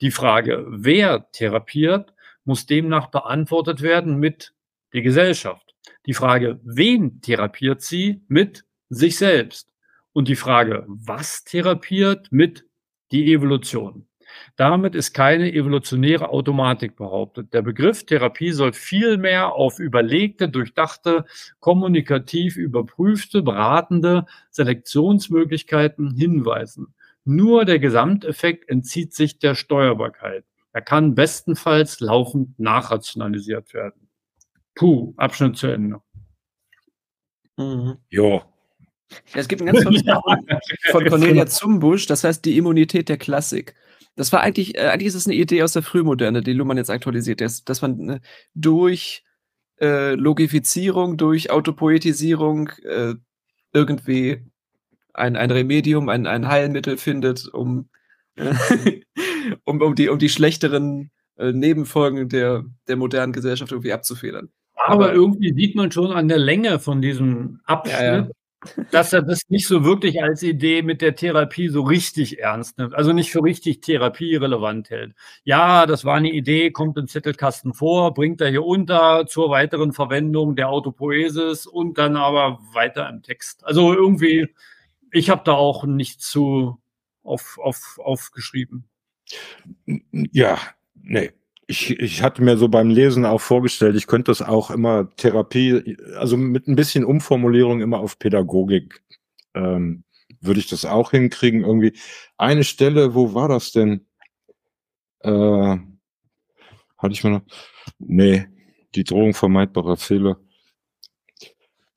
Die 0.00 0.10
Frage, 0.10 0.66
wer 0.68 1.30
therapiert, 1.30 2.12
muss 2.44 2.66
demnach 2.66 3.08
beantwortet 3.08 3.80
werden 3.80 4.18
mit 4.18 4.54
die 4.92 5.02
Gesellschaft. 5.02 5.74
Die 6.06 6.14
Frage, 6.14 6.60
wen 6.64 7.20
therapiert 7.20 7.82
sie, 7.82 8.22
mit 8.28 8.64
sich 8.88 9.16
selbst. 9.16 9.72
Und 10.12 10.28
die 10.28 10.36
Frage, 10.36 10.84
was 10.86 11.44
therapiert, 11.44 12.28
mit 12.30 12.66
die 13.14 13.32
Evolution. 13.32 14.06
Damit 14.56 14.96
ist 14.96 15.14
keine 15.14 15.52
evolutionäre 15.52 16.30
Automatik 16.30 16.96
behauptet. 16.96 17.54
Der 17.54 17.62
Begriff 17.62 18.04
Therapie 18.04 18.50
soll 18.50 18.72
vielmehr 18.72 19.52
auf 19.52 19.78
überlegte, 19.78 20.48
durchdachte, 20.48 21.24
kommunikativ 21.60 22.56
überprüfte, 22.56 23.42
beratende 23.42 24.26
Selektionsmöglichkeiten 24.50 26.12
hinweisen. 26.16 26.94
Nur 27.24 27.64
der 27.64 27.78
Gesamteffekt 27.78 28.68
entzieht 28.68 29.14
sich 29.14 29.38
der 29.38 29.54
Steuerbarkeit. 29.54 30.44
Er 30.72 30.82
kann 30.82 31.14
bestenfalls 31.14 32.00
laufend 32.00 32.58
nachrationalisiert 32.58 33.72
werden. 33.74 34.08
Puh, 34.74 35.14
Abschnitt 35.16 35.56
zu 35.56 35.68
Ende. 35.68 36.00
Mhm. 37.56 37.98
Ja, 38.10 38.42
es 39.34 39.48
gibt 39.48 39.62
ein 39.62 39.66
ganz 39.66 39.82
tolles 39.82 40.02
ja, 40.04 40.20
von 40.90 41.04
Cornelia 41.06 41.46
Zumbusch, 41.46 42.06
das 42.06 42.24
heißt 42.24 42.44
die 42.44 42.56
Immunität 42.56 43.08
der 43.08 43.18
Klassik. 43.18 43.74
Das 44.16 44.32
war 44.32 44.40
eigentlich, 44.40 44.76
äh, 44.76 44.88
eigentlich 44.88 45.08
ist 45.08 45.14
es 45.14 45.26
eine 45.26 45.34
Idee 45.34 45.62
aus 45.62 45.72
der 45.72 45.82
Frühmoderne, 45.82 46.42
die 46.42 46.52
Luhmann 46.52 46.76
jetzt 46.76 46.90
aktualisiert, 46.90 47.40
dass, 47.40 47.64
dass 47.64 47.82
man 47.82 48.08
äh, 48.08 48.20
durch 48.54 49.24
äh, 49.80 50.14
Logifizierung, 50.14 51.16
durch 51.16 51.50
Autopoetisierung 51.50 52.68
äh, 52.84 53.14
irgendwie 53.72 54.44
ein, 55.12 55.36
ein 55.36 55.50
Remedium, 55.50 56.08
ein, 56.08 56.26
ein 56.26 56.48
Heilmittel 56.48 56.96
findet, 56.96 57.48
um, 57.52 57.88
um, 59.64 59.80
um, 59.80 59.94
die, 59.94 60.08
um 60.08 60.18
die 60.18 60.28
schlechteren 60.28 61.10
äh, 61.36 61.52
Nebenfolgen 61.52 62.28
der, 62.28 62.64
der 62.86 62.96
modernen 62.96 63.32
Gesellschaft 63.32 63.72
irgendwie 63.72 63.92
abzufedern. 63.92 64.50
Aber, 64.76 65.06
Aber, 65.06 65.12
irgendwie 65.12 65.54
sieht 65.54 65.76
man 65.76 65.90
schon 65.90 66.12
an 66.12 66.28
der 66.28 66.38
Länge 66.38 66.78
von 66.78 67.00
diesem 67.00 67.60
Abschnitt, 67.64 68.00
ja, 68.00 68.16
ja 68.16 68.28
dass 68.90 69.12
er 69.12 69.22
das 69.22 69.40
nicht 69.48 69.66
so 69.66 69.84
wirklich 69.84 70.22
als 70.22 70.42
Idee 70.42 70.82
mit 70.82 71.02
der 71.02 71.16
Therapie 71.16 71.68
so 71.68 71.82
richtig 71.82 72.38
ernst 72.40 72.78
nimmt, 72.78 72.94
also 72.94 73.12
nicht 73.12 73.30
für 73.30 73.42
richtig 73.42 73.80
therapierelevant 73.80 74.90
hält. 74.90 75.14
Ja, 75.44 75.86
das 75.86 76.04
war 76.04 76.16
eine 76.16 76.30
Idee, 76.30 76.70
kommt 76.70 76.96
im 76.98 77.08
Zettelkasten 77.08 77.74
vor, 77.74 78.14
bringt 78.14 78.40
er 78.40 78.50
hier 78.50 78.64
unter 78.64 79.26
zur 79.26 79.50
weiteren 79.50 79.92
Verwendung 79.92 80.56
der 80.56 80.68
Autopoesis 80.68 81.66
und 81.66 81.98
dann 81.98 82.16
aber 82.16 82.58
weiter 82.72 83.08
im 83.08 83.22
Text. 83.22 83.64
Also 83.64 83.94
irgendwie, 83.94 84.48
ich 85.12 85.30
habe 85.30 85.42
da 85.44 85.52
auch 85.52 85.84
nichts 85.84 86.28
zu 86.30 86.80
auf, 87.22 87.58
auf, 87.58 87.98
aufgeschrieben. 87.98 88.84
Ja, 90.10 90.58
nee, 90.94 91.32
ich, 91.66 91.98
ich 91.98 92.22
hatte 92.22 92.42
mir 92.42 92.56
so 92.56 92.68
beim 92.68 92.90
Lesen 92.90 93.24
auch 93.24 93.40
vorgestellt, 93.40 93.96
ich 93.96 94.06
könnte 94.06 94.30
das 94.30 94.42
auch 94.42 94.70
immer 94.70 95.08
Therapie, 95.16 95.96
also 96.16 96.36
mit 96.36 96.68
ein 96.68 96.76
bisschen 96.76 97.04
Umformulierung 97.04 97.80
immer 97.80 98.00
auf 98.00 98.18
Pädagogik, 98.18 99.02
ähm, 99.54 100.04
würde 100.40 100.60
ich 100.60 100.68
das 100.68 100.84
auch 100.84 101.12
hinkriegen. 101.12 101.62
Irgendwie 101.62 101.94
eine 102.36 102.64
Stelle, 102.64 103.14
wo 103.14 103.34
war 103.34 103.48
das 103.48 103.72
denn? 103.72 104.06
Äh, 105.20 105.76
hatte 106.98 107.12
ich 107.12 107.24
mir 107.24 107.30
noch? 107.30 107.42
Nee, 107.98 108.46
die 108.94 109.04
Drohung 109.04 109.34
vermeidbarer 109.34 109.96
Fehler. 109.96 110.38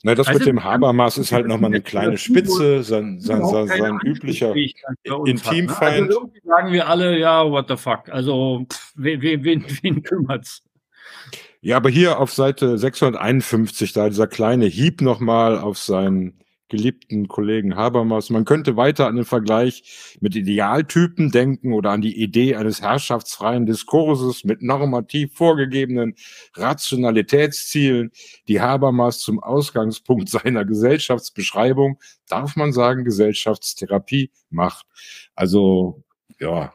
Na, 0.07 0.15
das 0.15 0.27
also, 0.27 0.39
mit 0.39 0.47
dem 0.47 0.63
Habermas 0.63 1.17
ist 1.17 1.33
halt 1.33 1.47
nochmal 1.47 1.69
eine 1.69 1.81
kleine 1.81 2.17
Spitze, 2.17 2.81
sein, 2.81 3.19
sein, 3.19 3.45
sein, 3.45 3.67
sein 3.67 3.99
üblicher 4.05 4.55
Intimfeind. 5.03 6.07
Also 6.07 6.21
irgendwie 6.21 6.47
sagen 6.47 6.71
wir 6.71 6.87
alle, 6.87 7.19
ja, 7.19 7.51
what 7.51 7.67
the 7.67 7.75
fuck. 7.75 8.07
Also, 8.07 8.65
pff, 8.71 8.93
wen, 8.95 9.43
wen, 9.43 9.65
wen 9.81 10.03
kümmert's? 10.03 10.63
Ja, 11.59 11.75
aber 11.75 11.89
hier 11.89 12.21
auf 12.21 12.31
Seite 12.31 12.77
651, 12.77 13.91
da 13.91 14.07
dieser 14.07 14.27
kleine 14.27 14.67
Hieb 14.67 15.01
nochmal 15.01 15.57
auf 15.57 15.77
seinen 15.77 16.39
geliebten 16.69 17.27
Kollegen 17.27 17.75
Habermas. 17.75 18.29
Man 18.29 18.45
könnte 18.45 18.77
weiter 18.77 19.07
an 19.07 19.15
den 19.15 19.25
Vergleich 19.25 20.17
mit 20.19 20.35
Idealtypen 20.35 21.31
denken 21.31 21.73
oder 21.73 21.91
an 21.91 22.01
die 22.01 22.21
Idee 22.21 22.55
eines 22.55 22.81
herrschaftsfreien 22.81 23.65
Diskurses 23.65 24.43
mit 24.43 24.61
normativ 24.61 25.33
vorgegebenen 25.33 26.15
Rationalitätszielen, 26.55 28.11
die 28.47 28.61
Habermas 28.61 29.19
zum 29.19 29.41
Ausgangspunkt 29.41 30.29
seiner 30.29 30.65
Gesellschaftsbeschreibung, 30.65 31.99
darf 32.27 32.55
man 32.55 32.73
sagen, 32.73 33.03
Gesellschaftstherapie 33.03 34.31
macht. 34.49 34.85
Also, 35.35 36.03
ja, 36.39 36.73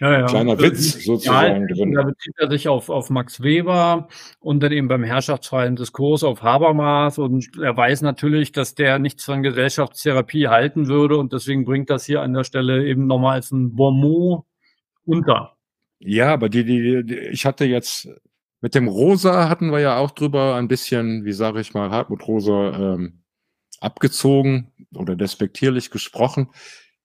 ja, 0.00 0.20
ja. 0.20 0.26
Kleiner 0.26 0.52
also, 0.52 0.62
Witz 0.62 1.04
sozusagen 1.04 1.68
ja, 1.68 1.74
drin. 1.74 1.92
Da 1.92 2.02
bezieht 2.02 2.34
er 2.38 2.50
sich 2.50 2.68
auf, 2.68 2.88
auf 2.88 3.10
Max 3.10 3.42
Weber 3.42 4.08
und 4.38 4.62
dann 4.62 4.72
eben 4.72 4.86
beim 4.86 5.02
herrschaftsfreien 5.02 5.74
Diskurs 5.74 6.22
auf 6.22 6.42
Habermas 6.42 7.18
und 7.18 7.48
er 7.60 7.76
weiß 7.76 8.02
natürlich, 8.02 8.52
dass 8.52 8.74
der 8.74 8.98
nichts 8.98 9.24
von 9.24 9.42
Gesellschaftstherapie 9.42 10.48
halten 10.48 10.86
würde 10.86 11.16
und 11.16 11.32
deswegen 11.32 11.64
bringt 11.64 11.90
das 11.90 12.04
hier 12.04 12.22
an 12.22 12.32
der 12.32 12.44
Stelle 12.44 12.86
eben 12.86 13.06
nochmal 13.06 13.34
als 13.34 13.50
ein 13.50 13.74
Bonmot 13.74 14.44
unter. 15.04 15.56
Ja, 15.98 16.32
aber 16.32 16.48
die, 16.48 16.64
die, 16.64 17.04
die, 17.04 17.18
ich 17.18 17.44
hatte 17.44 17.64
jetzt 17.64 18.08
mit 18.60 18.74
dem 18.74 18.88
Rosa 18.88 19.48
hatten 19.48 19.70
wir 19.70 19.80
ja 19.80 19.98
auch 19.98 20.12
drüber 20.12 20.54
ein 20.56 20.68
bisschen, 20.68 21.24
wie 21.24 21.32
sage 21.32 21.60
ich 21.60 21.74
mal, 21.74 21.90
Hartmut 21.90 22.26
Rosa 22.26 22.94
ähm, 22.94 23.22
abgezogen 23.80 24.72
oder 24.94 25.16
despektierlich 25.16 25.90
gesprochen 25.90 26.50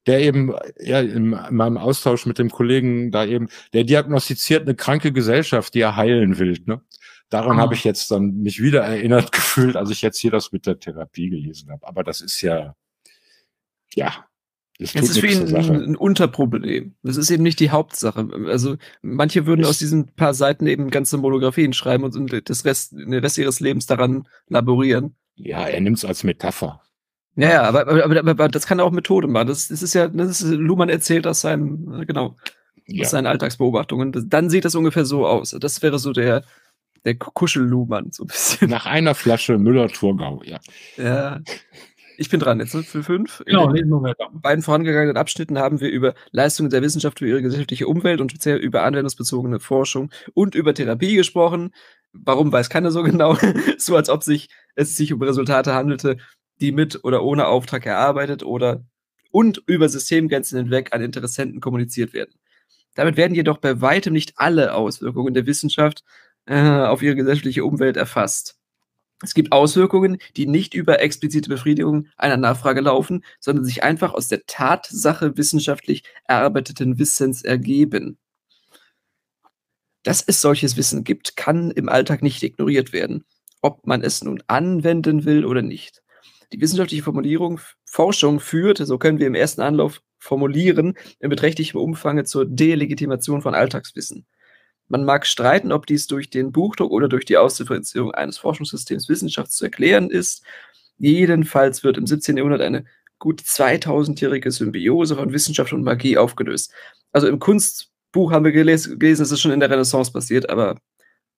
der 0.06 0.20
eben 0.22 0.54
ja 0.80 0.99
in, 0.99 1.34
in 1.34 1.56
meinem 1.56 1.78
Austausch 1.78 2.26
mit 2.26 2.39
dem 2.39 2.49
Kollegen 2.49 3.12
da 3.12 3.26
eben, 3.26 3.49
der 3.74 3.84
diagnostiziert 3.84 4.64
eine 4.64 4.76
kranke 4.76 5.12
Gesellschaft, 5.12 5.74
die 5.74 5.82
er 5.82 5.95
heilen 5.95 6.39
will. 6.39 6.58
Ne? 6.66 6.82
Daran 7.30 7.58
ah. 7.58 7.62
habe 7.62 7.74
ich 7.74 7.84
jetzt 7.84 8.12
dann 8.12 8.41
mich 8.41 8.62
wieder 8.62 8.84
erinnert 8.84 9.32
gefühlt, 9.32 9.76
als 9.76 9.89
ich 9.89 10.01
jetzt 10.01 10.20
hier 10.20 10.32
das 10.32 10.51
mit 10.51 10.66
der 10.66 10.80
Therapie 10.80 11.30
gelesen 11.30 11.72
habe. 11.72 11.88
Aber 11.88 12.04
das 12.04 12.22
ist 12.22 12.41
ja, 12.41 12.76
ja, 13.93 14.26
das, 14.80 14.95
ist 14.95 15.20
für 15.20 15.28
ihn 15.28 15.56
ein, 15.56 15.84
ein, 15.84 15.95
Unterproblem. 15.95 16.95
Das 17.04 17.18
ist 17.18 17.30
eben 17.30 17.43
nicht 17.43 17.60
die 17.60 17.70
Hauptsache. 17.70 18.28
Also 18.47 18.78
manche 19.01 19.45
würden 19.45 19.62
ich 19.62 19.68
aus 19.68 19.78
diesen 19.78 20.08
paar 20.08 20.34
Seiten 20.34 20.66
eben 20.68 20.89
ganze 20.89 21.18
Monographien 21.18 21.74
schreiben 21.74 22.04
und 22.04 22.49
das 22.49 22.66
Rest, 22.66 22.91
den 22.91 23.14
Rest 23.14 23.38
ihres 23.38 23.60
Lebens 23.60 23.86
daran 23.86 24.28
laborieren. 24.47 25.16
Ja, 25.36 25.68
er 25.68 25.80
nimmt 25.80 25.97
es 25.97 26.06
als 26.06 26.24
Metapher. 26.24 26.82
Ja, 27.36 27.50
ja, 27.50 27.64
aber, 27.64 27.88
aber, 27.88 28.06
aber, 28.06 28.32
aber 28.32 28.48
das 28.48 28.68
kann 28.68 28.80
auch 28.80 28.92
Methode 28.92 29.28
machen. 29.28 29.48
Das, 29.48 29.68
das 29.68 29.82
ist 29.82 29.94
ja, 29.94 30.08
das 30.08 30.42
ist, 30.42 30.52
Luhmann 30.52 30.90
erzählt 30.90 31.26
aus 31.26 31.42
seinem, 31.42 32.06
genau, 32.06 32.36
ja. 32.86 33.04
aus 33.04 33.12
seinen 33.12 33.28
Alltagsbeobachtungen. 33.28 34.30
Dann 34.30 34.50
sieht 34.50 34.66
das 34.66 34.76
ungefähr 34.76 35.06
so 35.06 35.26
aus. 35.26 35.56
Das 35.60 35.82
wäre 35.82 35.98
so 35.98 36.14
der, 36.14 36.44
der 37.06 37.16
Kuschelluhmann, 37.16 38.12
so 38.12 38.24
ein 38.24 38.28
bisschen. 38.28 38.70
Nach 38.70 38.86
einer 38.86 39.16
Flasche 39.16 39.58
Müller-Thurgau, 39.58 40.42
ja. 40.44 40.60
Ja. 40.98 41.42
Ich 42.18 42.30
bin 42.30 42.40
dran 42.40 42.60
jetzt, 42.60 42.76
ne? 42.76 42.84
Für 42.84 43.02
fünf. 43.02 43.42
Genau, 43.46 43.70
In 43.70 43.90
den 43.90 44.14
beiden 44.34 44.64
vorangegangenen 44.64 45.18
Abschnitten 45.18 45.58
haben 45.58 45.82
wir 45.82 45.90
über 45.90 46.14
Leistungen 46.32 46.70
der 46.70 46.84
Wissenschaft 46.84 47.20
für 47.20 47.28
ihre 47.28 47.42
gesellschaftliche 47.42 47.88
Umwelt 47.88 48.22
und 48.22 48.30
speziell 48.30 48.58
über 48.58 48.84
anwendungsbezogene 48.84 49.60
Forschung 49.60 50.12
und 50.36 50.54
über 50.54 50.76
Therapie 50.76 51.16
gesprochen. 51.16 51.72
Warum 52.12 52.52
weiß 52.52 52.70
keiner 52.70 52.92
so 52.92 53.02
genau? 53.02 53.36
so 53.78 53.96
als 53.96 54.10
ob 54.10 54.24
sich, 54.24 54.50
es 54.76 54.96
sich 54.96 55.12
um 55.12 55.22
Resultate 55.24 55.74
handelte, 55.74 56.18
die 56.64 56.72
mit 56.72 57.03
oder 57.03 57.24
ohne 57.24 57.47
Auftrag 57.47 57.86
erarbeitet 57.86 58.41
oder 58.43 58.86
und 59.32 59.61
über 59.66 59.89
Systemgrenzen 59.89 60.57
hinweg 60.57 60.93
an 60.93 61.01
Interessenten 61.01 61.59
kommuniziert 61.59 62.14
werden. 62.14 62.34
Damit 62.95 63.18
werden 63.18 63.36
jedoch 63.36 63.57
bei 63.57 63.82
weitem 63.82 64.14
nicht 64.14 64.34
alle 64.38 64.74
Auswirkungen 64.74 65.34
der 65.34 65.45
Wissenschaft 65.45 66.03
äh, 66.45 66.55
auf 66.59 67.01
ihre 67.01 67.16
gesellschaftliche 67.16 67.66
Umwelt 67.66 67.97
erfasst. 67.97 68.57
Es 69.22 69.34
gibt 69.34 69.51
Auswirkungen, 69.51 70.18
die 70.36 70.45
nicht 70.45 70.74
über 70.74 71.01
explizite 71.01 71.49
Befriedigung 71.49 72.07
einer 72.18 72.38
Nachfrage 72.38 72.82
laufen, 72.82 73.24
sondern 73.39 73.66
sich 73.66 73.84
einfach 73.84 74.14
aus 74.14 74.28
der 74.28 74.45
Tatsache 74.45 75.38
wissenschaftlich 75.38 76.03
erarbeiteten 76.28 76.99
Wissens 76.99 77.41
ergeben. 77.41 78.18
Dass 80.03 80.22
es 80.22 80.41
solches 80.41 80.76
Wissen 80.76 81.03
gibt, 81.03 81.38
kann 81.38 81.72
im 81.72 81.88
Alltag 81.88 82.22
nicht 82.22 82.43
ignoriert 82.43 82.91
werden, 82.91 83.24
ob 83.61 83.88
man 83.88 84.01
es 84.01 84.24
nun 84.24 84.43
anwenden 84.47 85.24
will 85.24 85.45
oder 85.45 85.61
nicht. 85.61 86.03
Die 86.54 86.62
wissenschaftliche 86.62 87.04
Formulierung, 87.04 87.60
Forschung 87.84 88.39
führt, 88.39 88.78
so 88.78 88.99
können 88.99 89.18
wir 89.18 89.26
im 89.26 89.34
ersten 89.34 89.62
Anlauf 89.62 90.04
formulieren, 90.20 90.93
in 91.20 91.30
beträchtlichem 91.30 91.80
Umfang 91.80 92.24
zur 92.26 92.45
Delegitimation 92.45 93.41
von 93.41 93.56
Alltagswissen. 93.56 94.28
Man 94.88 95.04
mag 95.04 95.26
streiten, 95.26 95.72
ob 95.72 95.88
dies 95.88 96.06
durch 96.06 96.30
den 96.30 96.51
Buchdruck 96.51 96.91
oder 96.91 97.10
durch 97.10 97.26
die 97.26 97.38
Ausdifferenzierung 97.38 98.12
eines 98.12 98.38
Forschungssystems 98.38 99.10
Wissenschaft 99.10 99.51
zu 99.51 99.66
erklären 99.66 100.12
ist. 100.12 100.43
Jedenfalls 100.99 101.84
wird 101.84 101.97
im 101.97 102.06
17. 102.06 102.38
Jahrhundert 102.38 102.62
eine 102.62 102.86
gut 103.18 103.41
2000-jährige 103.41 104.51
Symbiose 104.51 105.16
von 105.16 105.34
Wissenschaft 105.34 105.74
und 105.74 105.82
Magie 105.82 106.20
aufgelöst. 106.20 106.72
Also 107.12 107.28
im 107.28 107.39
Kunstbuch 107.39 108.32
haben 108.32 108.45
wir 108.45 108.51
gelesen, 108.51 108.99
gelesen 108.99 109.24
es 109.24 109.32
ist 109.32 109.41
schon 109.41 109.51
in 109.51 109.60
der 109.60 109.72
Renaissance 109.72 110.12
passiert, 110.12 110.49
aber 110.51 110.78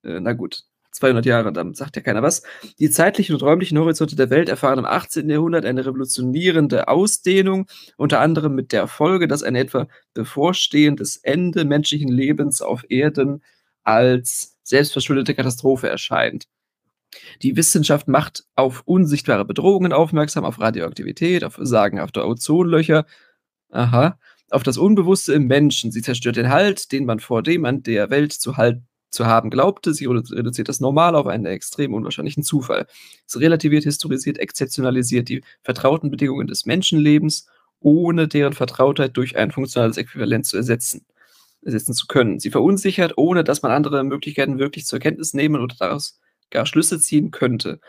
äh, 0.04 0.20
na 0.20 0.34
gut, 0.34 0.64
200 0.96 1.26
Jahre, 1.26 1.52
dann 1.52 1.74
sagt 1.74 1.96
ja 1.98 2.02
keiner 2.02 2.24
was. 2.24 2.44
Die 2.80 2.90
zeitlichen 2.90 3.36
und 3.36 3.44
räumlichen 3.44 3.78
Horizonte 3.78 4.16
der 4.16 4.30
Welt 4.30 4.50
erfahren 4.50 4.80
im 4.80 4.86
18. 4.86 5.30
Jahrhundert 5.30 5.66
eine 5.66 5.86
revolutionierende 5.86 6.88
Ausdehnung, 6.88 7.68
unter 7.98 8.22
anderem 8.22 8.56
mit 8.56 8.72
der 8.72 8.88
Folge, 8.88 9.28
dass 9.28 9.44
ein 9.44 9.56
etwa 9.56 9.88
bevorstehendes 10.14 11.18
Ende 11.18 11.66
menschlichen 11.66 12.10
Lebens 12.10 12.62
auf 12.62 12.86
Erden 12.90 13.44
als 13.84 14.58
selbstverschuldete 14.64 15.36
Katastrophe 15.36 15.90
erscheint. 15.90 16.48
Die 17.42 17.56
Wissenschaft 17.56 18.08
macht 18.08 18.46
auf 18.56 18.82
unsichtbare 18.86 19.46
Bedrohungen 19.46 19.94
aufmerksam, 19.94 20.46
auf 20.46 20.60
Radioaktivität, 20.60 21.44
auf 21.44 21.58
sagenhafte 21.62 22.26
Ozonlöcher, 22.26 23.06
aha, 23.70 24.18
auf 24.50 24.64
das 24.64 24.78
Unbewusste 24.78 25.34
im 25.34 25.48
Menschen. 25.48 25.92
Sie 25.92 26.02
zerstört 26.02 26.38
den 26.38 26.50
Halt, 26.50 26.92
den 26.92 27.06
man 27.06 27.20
vor 27.20 27.44
dem 27.44 27.66
an 27.66 27.84
der 27.84 28.10
Welt 28.10 28.34
zu 28.34 28.58
halten 28.58 28.88
zu 29.16 29.26
haben 29.26 29.50
glaubte. 29.50 29.94
Sie 29.94 30.06
reduziert 30.06 30.70
das 30.70 30.80
Normal 30.80 31.16
auf 31.16 31.26
einen 31.26 31.46
extrem 31.46 31.94
unwahrscheinlichen 31.94 32.44
Zufall. 32.44 32.86
Sie 33.26 33.40
relativiert, 33.40 33.84
historisiert, 33.84 34.38
exzeptionalisiert 34.38 35.30
die 35.30 35.44
vertrauten 35.64 36.12
Bedingungen 36.12 36.48
des 36.48 36.66
Menschenlebens, 36.66 37.48
ohne 37.80 38.28
deren 38.28 38.54
Vertrautheit 38.54 39.18
durch 39.18 39.36
ein 39.38 39.52
funktionales 39.52 39.98
Äquivalent 39.98 40.46
zu 40.46 40.58
ersetzen, 40.58 41.06
ersetzen 41.64 41.94
zu 41.94 42.08
können. 42.08 42.40
Sie 42.40 42.52
verunsichert, 42.52 43.14
ohne 43.18 43.44
dass 43.44 43.62
man 43.62 43.72
andere 43.72 44.04
Möglichkeiten 44.04 44.60
wirklich 44.60 44.86
zur 44.86 45.00
Kenntnis 45.00 45.34
nehmen 45.34 45.62
oder 45.62 45.76
daraus 45.80 46.20
gar 46.52 46.66
Schlüsse 46.66 47.00
ziehen 47.00 47.32
könnte. 47.32 47.80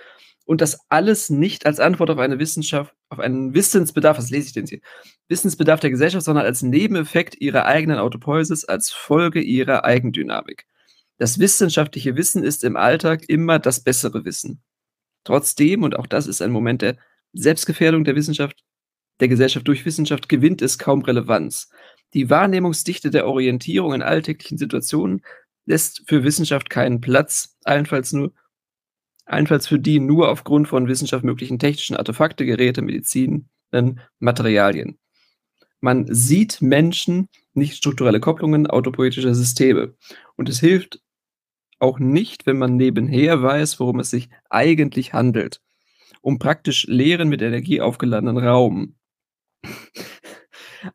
Und 0.44 0.60
das 0.60 0.78
alles 0.88 1.28
nicht 1.28 1.66
als 1.66 1.80
Antwort 1.80 2.08
auf 2.08 2.18
eine 2.18 2.38
Wissenschaft, 2.38 2.94
auf 3.08 3.18
einen 3.18 3.52
Wissensbedarf, 3.52 4.16
was 4.16 4.30
lese 4.30 4.46
ich 4.46 4.52
denn 4.52 4.66
hier? 4.66 4.78
Wissensbedarf 5.28 5.80
der 5.80 5.90
Gesellschaft, 5.90 6.24
sondern 6.24 6.44
als 6.46 6.62
Nebeneffekt 6.62 7.40
ihrer 7.40 7.66
eigenen 7.66 7.98
Autopoiesis, 7.98 8.64
als 8.64 8.90
Folge 8.90 9.40
ihrer 9.40 9.84
Eigendynamik. 9.84 10.66
Das 11.18 11.38
wissenschaftliche 11.38 12.16
Wissen 12.16 12.44
ist 12.44 12.64
im 12.64 12.76
Alltag 12.76 13.28
immer 13.28 13.58
das 13.58 13.80
bessere 13.80 14.24
Wissen. 14.24 14.62
Trotzdem, 15.24 15.82
und 15.82 15.96
auch 15.96 16.06
das 16.06 16.26
ist 16.26 16.42
ein 16.42 16.50
Moment 16.50 16.82
der 16.82 16.96
Selbstgefährdung 17.32 18.04
der 18.04 18.16
Wissenschaft, 18.16 18.62
der 19.20 19.28
Gesellschaft 19.28 19.66
durch 19.66 19.84
Wissenschaft, 19.84 20.28
gewinnt 20.28 20.62
es 20.62 20.78
kaum 20.78 21.02
Relevanz. 21.02 21.70
Die 22.14 22.30
Wahrnehmungsdichte 22.30 23.10
der 23.10 23.26
Orientierung 23.26 23.94
in 23.94 24.02
alltäglichen 24.02 24.58
Situationen 24.58 25.22
lässt 25.64 26.02
für 26.06 26.22
Wissenschaft 26.22 26.70
keinen 26.70 27.00
Platz, 27.00 27.56
allenfalls 27.64 28.12
nur 28.12 28.32
allenfalls 29.26 29.66
für 29.66 29.80
die 29.80 29.98
nur 29.98 30.30
aufgrund 30.30 30.68
von 30.68 30.86
Wissenschaft 30.86 31.24
möglichen 31.24 31.58
technischen 31.58 31.96
Artefakte, 31.96 32.46
Geräte, 32.46 32.80
Medizin, 32.80 33.48
Materialien. 34.20 34.98
Man 35.80 36.06
sieht 36.08 36.62
Menschen, 36.62 37.28
nicht 37.52 37.76
strukturelle 37.76 38.20
Kopplungen 38.20 38.66
autopoetischer 38.66 39.34
Systeme. 39.34 39.94
Und 40.36 40.48
es 40.48 40.60
hilft 40.60 41.00
auch 41.78 41.98
nicht, 41.98 42.46
wenn 42.46 42.58
man 42.58 42.76
nebenher 42.76 43.42
weiß, 43.42 43.78
worum 43.80 44.00
es 44.00 44.10
sich 44.10 44.28
eigentlich 44.50 45.12
handelt. 45.12 45.60
Um 46.20 46.38
praktisch 46.38 46.86
leeren 46.86 47.28
mit 47.28 47.42
Energie 47.42 47.80
aufgeladenen 47.80 48.38
Raum. 48.38 48.96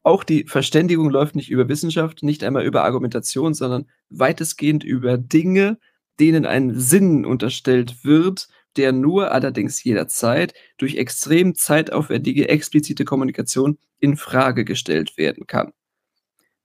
Auch 0.03 0.23
die 0.23 0.45
Verständigung 0.45 1.09
läuft 1.09 1.36
nicht 1.36 1.49
über 1.49 1.67
Wissenschaft, 1.67 2.23
nicht 2.23 2.43
einmal 2.43 2.65
über 2.65 2.84
Argumentation, 2.84 3.53
sondern 3.53 3.89
weitestgehend 4.09 4.84
über 4.84 5.17
Dinge, 5.17 5.79
denen 6.19 6.45
ein 6.45 6.79
Sinn 6.79 7.25
unterstellt 7.25 8.03
wird, 8.03 8.47
der 8.77 8.91
nur 8.91 9.32
allerdings 9.32 9.84
jederzeit 9.84 10.53
durch 10.77 10.95
extrem 10.95 11.55
zeitaufwendige 11.55 12.47
explizite 12.47 13.05
Kommunikation 13.05 13.77
in 13.99 14.15
Frage 14.15 14.65
gestellt 14.65 15.17
werden 15.17 15.45
kann. 15.45 15.73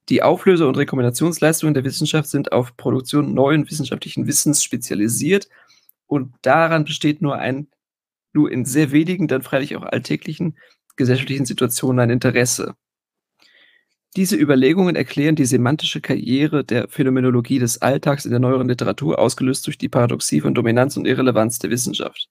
Die 0.09 0.23
Auflöse- 0.23 0.67
und 0.67 0.77
Rekombinationsleistungen 0.77 1.73
der 1.73 1.83
Wissenschaft 1.83 2.29
sind 2.29 2.51
auf 2.51 2.77
Produktion 2.77 3.33
neuen 3.33 3.69
wissenschaftlichen 3.69 4.25
Wissens 4.25 4.63
spezialisiert 4.63 5.49
und 6.05 6.33
daran 6.41 6.85
besteht 6.85 7.21
nur 7.21 7.35
ein, 7.35 7.67
nur 8.31 8.51
in 8.51 8.63
sehr 8.63 8.91
wenigen, 8.91 9.27
dann 9.27 9.41
freilich 9.41 9.75
auch 9.75 9.83
alltäglichen 9.83 10.57
gesellschaftlichen 10.95 11.45
Situationen 11.45 11.99
ein 11.99 12.09
Interesse. 12.09 12.75
Diese 14.15 14.35
Überlegungen 14.35 14.95
erklären 14.95 15.35
die 15.35 15.45
semantische 15.45 16.01
Karriere 16.01 16.63
der 16.63 16.87
Phänomenologie 16.87 17.59
des 17.59 17.81
Alltags 17.81 18.25
in 18.25 18.31
der 18.31 18.39
neueren 18.39 18.67
Literatur, 18.67 19.19
ausgelöst 19.19 19.67
durch 19.67 19.77
die 19.77 19.89
Paradoxie 19.89 20.41
von 20.41 20.55
Dominanz 20.55 20.97
und 20.97 21.05
Irrelevanz 21.05 21.59
der 21.59 21.69
Wissenschaft. 21.69 22.29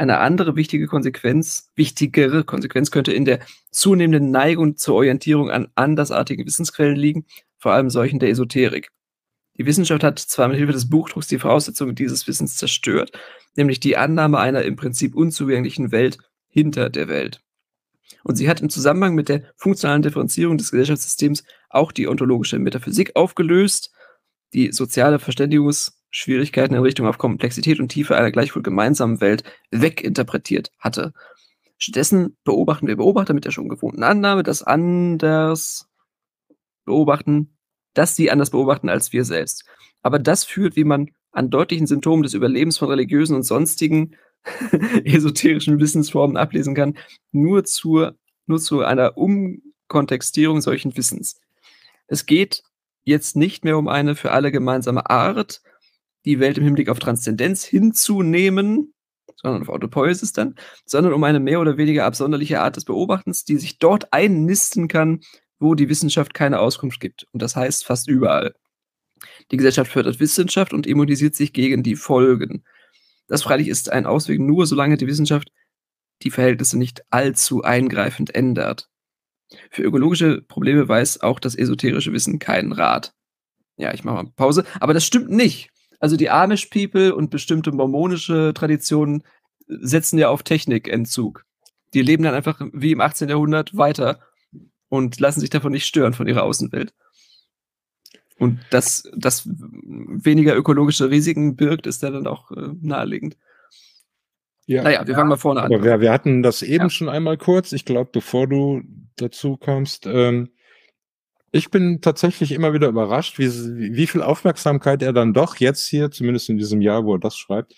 Eine 0.00 0.20
andere 0.20 0.56
wichtige 0.56 0.86
Konsequenz, 0.86 1.68
wichtigere 1.74 2.42
Konsequenz 2.42 2.90
könnte 2.90 3.12
in 3.12 3.26
der 3.26 3.40
zunehmenden 3.70 4.30
Neigung 4.30 4.78
zur 4.78 4.94
Orientierung 4.94 5.50
an 5.50 5.68
andersartigen 5.74 6.46
Wissensquellen 6.46 6.96
liegen, 6.96 7.26
vor 7.58 7.72
allem 7.72 7.90
solchen 7.90 8.18
der 8.18 8.30
Esoterik. 8.30 8.88
Die 9.58 9.66
Wissenschaft 9.66 10.02
hat 10.02 10.18
zwar 10.18 10.48
mit 10.48 10.56
Hilfe 10.56 10.72
des 10.72 10.88
Buchdrucks 10.88 11.26
die 11.26 11.38
Voraussetzungen 11.38 11.94
dieses 11.94 12.26
Wissens 12.26 12.56
zerstört, 12.56 13.12
nämlich 13.56 13.78
die 13.78 13.98
Annahme 13.98 14.38
einer 14.38 14.62
im 14.62 14.74
Prinzip 14.74 15.14
unzugänglichen 15.14 15.92
Welt 15.92 16.16
hinter 16.48 16.88
der 16.88 17.08
Welt. 17.08 17.42
Und 18.24 18.36
sie 18.36 18.48
hat 18.48 18.62
im 18.62 18.70
Zusammenhang 18.70 19.14
mit 19.14 19.28
der 19.28 19.52
funktionalen 19.56 20.00
Differenzierung 20.00 20.56
des 20.56 20.70
Gesellschaftssystems 20.70 21.44
auch 21.68 21.92
die 21.92 22.08
ontologische 22.08 22.58
Metaphysik 22.58 23.16
aufgelöst, 23.16 23.92
die 24.54 24.72
soziale 24.72 25.18
Verständigungs- 25.18 25.99
Schwierigkeiten 26.10 26.74
in 26.74 26.82
Richtung 26.82 27.06
auf 27.06 27.18
Komplexität 27.18 27.80
und 27.80 27.88
Tiefe 27.88 28.16
einer 28.16 28.32
gleichwohl 28.32 28.62
gemeinsamen 28.62 29.20
Welt 29.20 29.44
weginterpretiert 29.70 30.72
hatte. 30.78 31.12
Stattdessen 31.78 32.36
beobachten 32.44 32.86
wir 32.86 32.96
Beobachter 32.96 33.32
mit 33.32 33.44
der 33.44 33.52
schon 33.52 33.68
gewohnten 33.68 34.02
Annahme, 34.02 34.42
dass 34.42 34.62
anders 34.62 35.88
beobachten, 36.84 37.56
dass 37.94 38.16
sie 38.16 38.30
anders 38.30 38.50
beobachten 38.50 38.88
als 38.88 39.12
wir 39.12 39.24
selbst. 39.24 39.64
Aber 40.02 40.18
das 40.18 40.44
führt, 40.44 40.76
wie 40.76 40.84
man 40.84 41.10
an 41.32 41.50
deutlichen 41.50 41.86
Symptomen 41.86 42.22
des 42.22 42.34
Überlebens 42.34 42.78
von 42.78 42.88
religiösen 42.88 43.36
und 43.36 43.44
sonstigen 43.44 44.16
esoterischen 45.04 45.80
Wissensformen 45.80 46.36
ablesen 46.36 46.74
kann, 46.74 46.98
nur, 47.30 47.64
zur, 47.64 48.16
nur 48.46 48.58
zu 48.58 48.80
einer 48.80 49.16
Umkontextierung 49.16 50.60
solchen 50.60 50.96
Wissens. 50.96 51.40
Es 52.06 52.26
geht 52.26 52.62
jetzt 53.04 53.36
nicht 53.36 53.64
mehr 53.64 53.78
um 53.78 53.88
eine 53.88 54.16
für 54.16 54.32
alle 54.32 54.50
gemeinsame 54.50 55.08
Art, 55.08 55.62
die 56.24 56.40
Welt 56.40 56.58
im 56.58 56.64
Hinblick 56.64 56.88
auf 56.88 56.98
Transzendenz 56.98 57.64
hinzunehmen, 57.64 58.94
sondern 59.36 59.62
auf 59.62 59.68
Autopoiesis 59.68 60.32
dann, 60.32 60.54
sondern 60.84 61.12
um 61.12 61.24
eine 61.24 61.40
mehr 61.40 61.60
oder 61.60 61.76
weniger 61.76 62.04
absonderliche 62.04 62.60
Art 62.60 62.76
des 62.76 62.84
Beobachtens, 62.84 63.44
die 63.44 63.56
sich 63.56 63.78
dort 63.78 64.12
einnisten 64.12 64.88
kann, 64.88 65.20
wo 65.58 65.74
die 65.74 65.88
Wissenschaft 65.88 66.34
keine 66.34 66.60
Auskunft 66.60 67.00
gibt. 67.00 67.26
Und 67.32 67.42
das 67.42 67.56
heißt 67.56 67.84
fast 67.84 68.08
überall. 68.08 68.54
Die 69.50 69.56
Gesellschaft 69.56 69.92
fördert 69.92 70.20
Wissenschaft 70.20 70.72
und 70.72 70.86
immunisiert 70.86 71.34
sich 71.34 71.52
gegen 71.52 71.82
die 71.82 71.96
Folgen. 71.96 72.64
Das 73.28 73.42
freilich 73.42 73.68
ist 73.68 73.90
ein 73.90 74.06
Ausweg 74.06 74.40
nur, 74.40 74.66
solange 74.66 74.96
die 74.96 75.06
Wissenschaft 75.06 75.50
die 76.22 76.30
Verhältnisse 76.30 76.78
nicht 76.78 77.04
allzu 77.10 77.62
eingreifend 77.62 78.34
ändert. 78.34 78.88
Für 79.70 79.82
ökologische 79.82 80.42
Probleme 80.42 80.88
weiß 80.88 81.22
auch 81.22 81.40
das 81.40 81.54
esoterische 81.54 82.12
Wissen 82.12 82.38
keinen 82.38 82.72
Rat. 82.72 83.14
Ja, 83.76 83.92
ich 83.94 84.04
mache 84.04 84.22
mal 84.22 84.32
Pause. 84.36 84.64
Aber 84.78 84.94
das 84.94 85.04
stimmt 85.04 85.30
nicht. 85.30 85.70
Also 86.00 86.16
die 86.16 86.30
Amish 86.30 86.66
People 86.66 87.14
und 87.14 87.30
bestimmte 87.30 87.70
mormonische 87.72 88.52
Traditionen 88.54 89.22
setzen 89.68 90.18
ja 90.18 90.28
auf 90.30 90.42
Technikentzug. 90.42 91.44
Die 91.94 92.02
leben 92.02 92.22
dann 92.24 92.34
einfach 92.34 92.60
wie 92.72 92.92
im 92.92 93.00
18. 93.00 93.28
Jahrhundert 93.28 93.76
weiter 93.76 94.20
und 94.88 95.20
lassen 95.20 95.40
sich 95.40 95.50
davon 95.50 95.72
nicht 95.72 95.86
stören 95.86 96.12
von 96.14 96.26
ihrer 96.26 96.42
Außenwelt. 96.42 96.92
Und 98.38 98.60
dass 98.70 99.08
das 99.14 99.46
weniger 99.46 100.56
ökologische 100.56 101.10
Risiken 101.10 101.56
birgt, 101.56 101.86
ist 101.86 102.02
da 102.02 102.10
dann 102.10 102.26
auch 102.26 102.50
äh, 102.52 102.70
naheliegend. 102.80 103.36
Ja. 104.66 104.82
Naja, 104.82 105.06
wir 105.06 105.14
fangen 105.14 105.28
mal 105.28 105.36
vorne 105.36 105.62
an. 105.62 105.70
Wir, 105.70 106.00
wir 106.00 106.12
hatten 106.12 106.42
das 106.42 106.62
eben 106.62 106.84
Ja. 106.84 106.90
schon 106.90 107.08
einmal 107.08 107.36
kurz. 107.36 107.72
Ich 107.72 107.84
glaube, 107.84 108.10
bevor 108.12 108.46
du 108.46 108.82
dazu 109.16 109.56
kommst, 109.58 110.06
ähm, 110.06 110.50
ich 111.52 111.70
bin 111.70 112.00
tatsächlich 112.00 112.52
immer 112.52 112.72
wieder 112.72 112.88
überrascht, 112.88 113.38
wie, 113.38 113.50
wie 113.94 114.06
viel 114.06 114.22
Aufmerksamkeit 114.22 115.02
er 115.02 115.12
dann 115.12 115.32
doch 115.32 115.56
jetzt 115.56 115.86
hier, 115.86 116.10
zumindest 116.10 116.48
in 116.48 116.58
diesem 116.58 116.80
Jahr, 116.80 117.04
wo 117.04 117.14
er 117.14 117.18
das 117.18 117.36
schreibt, 117.36 117.74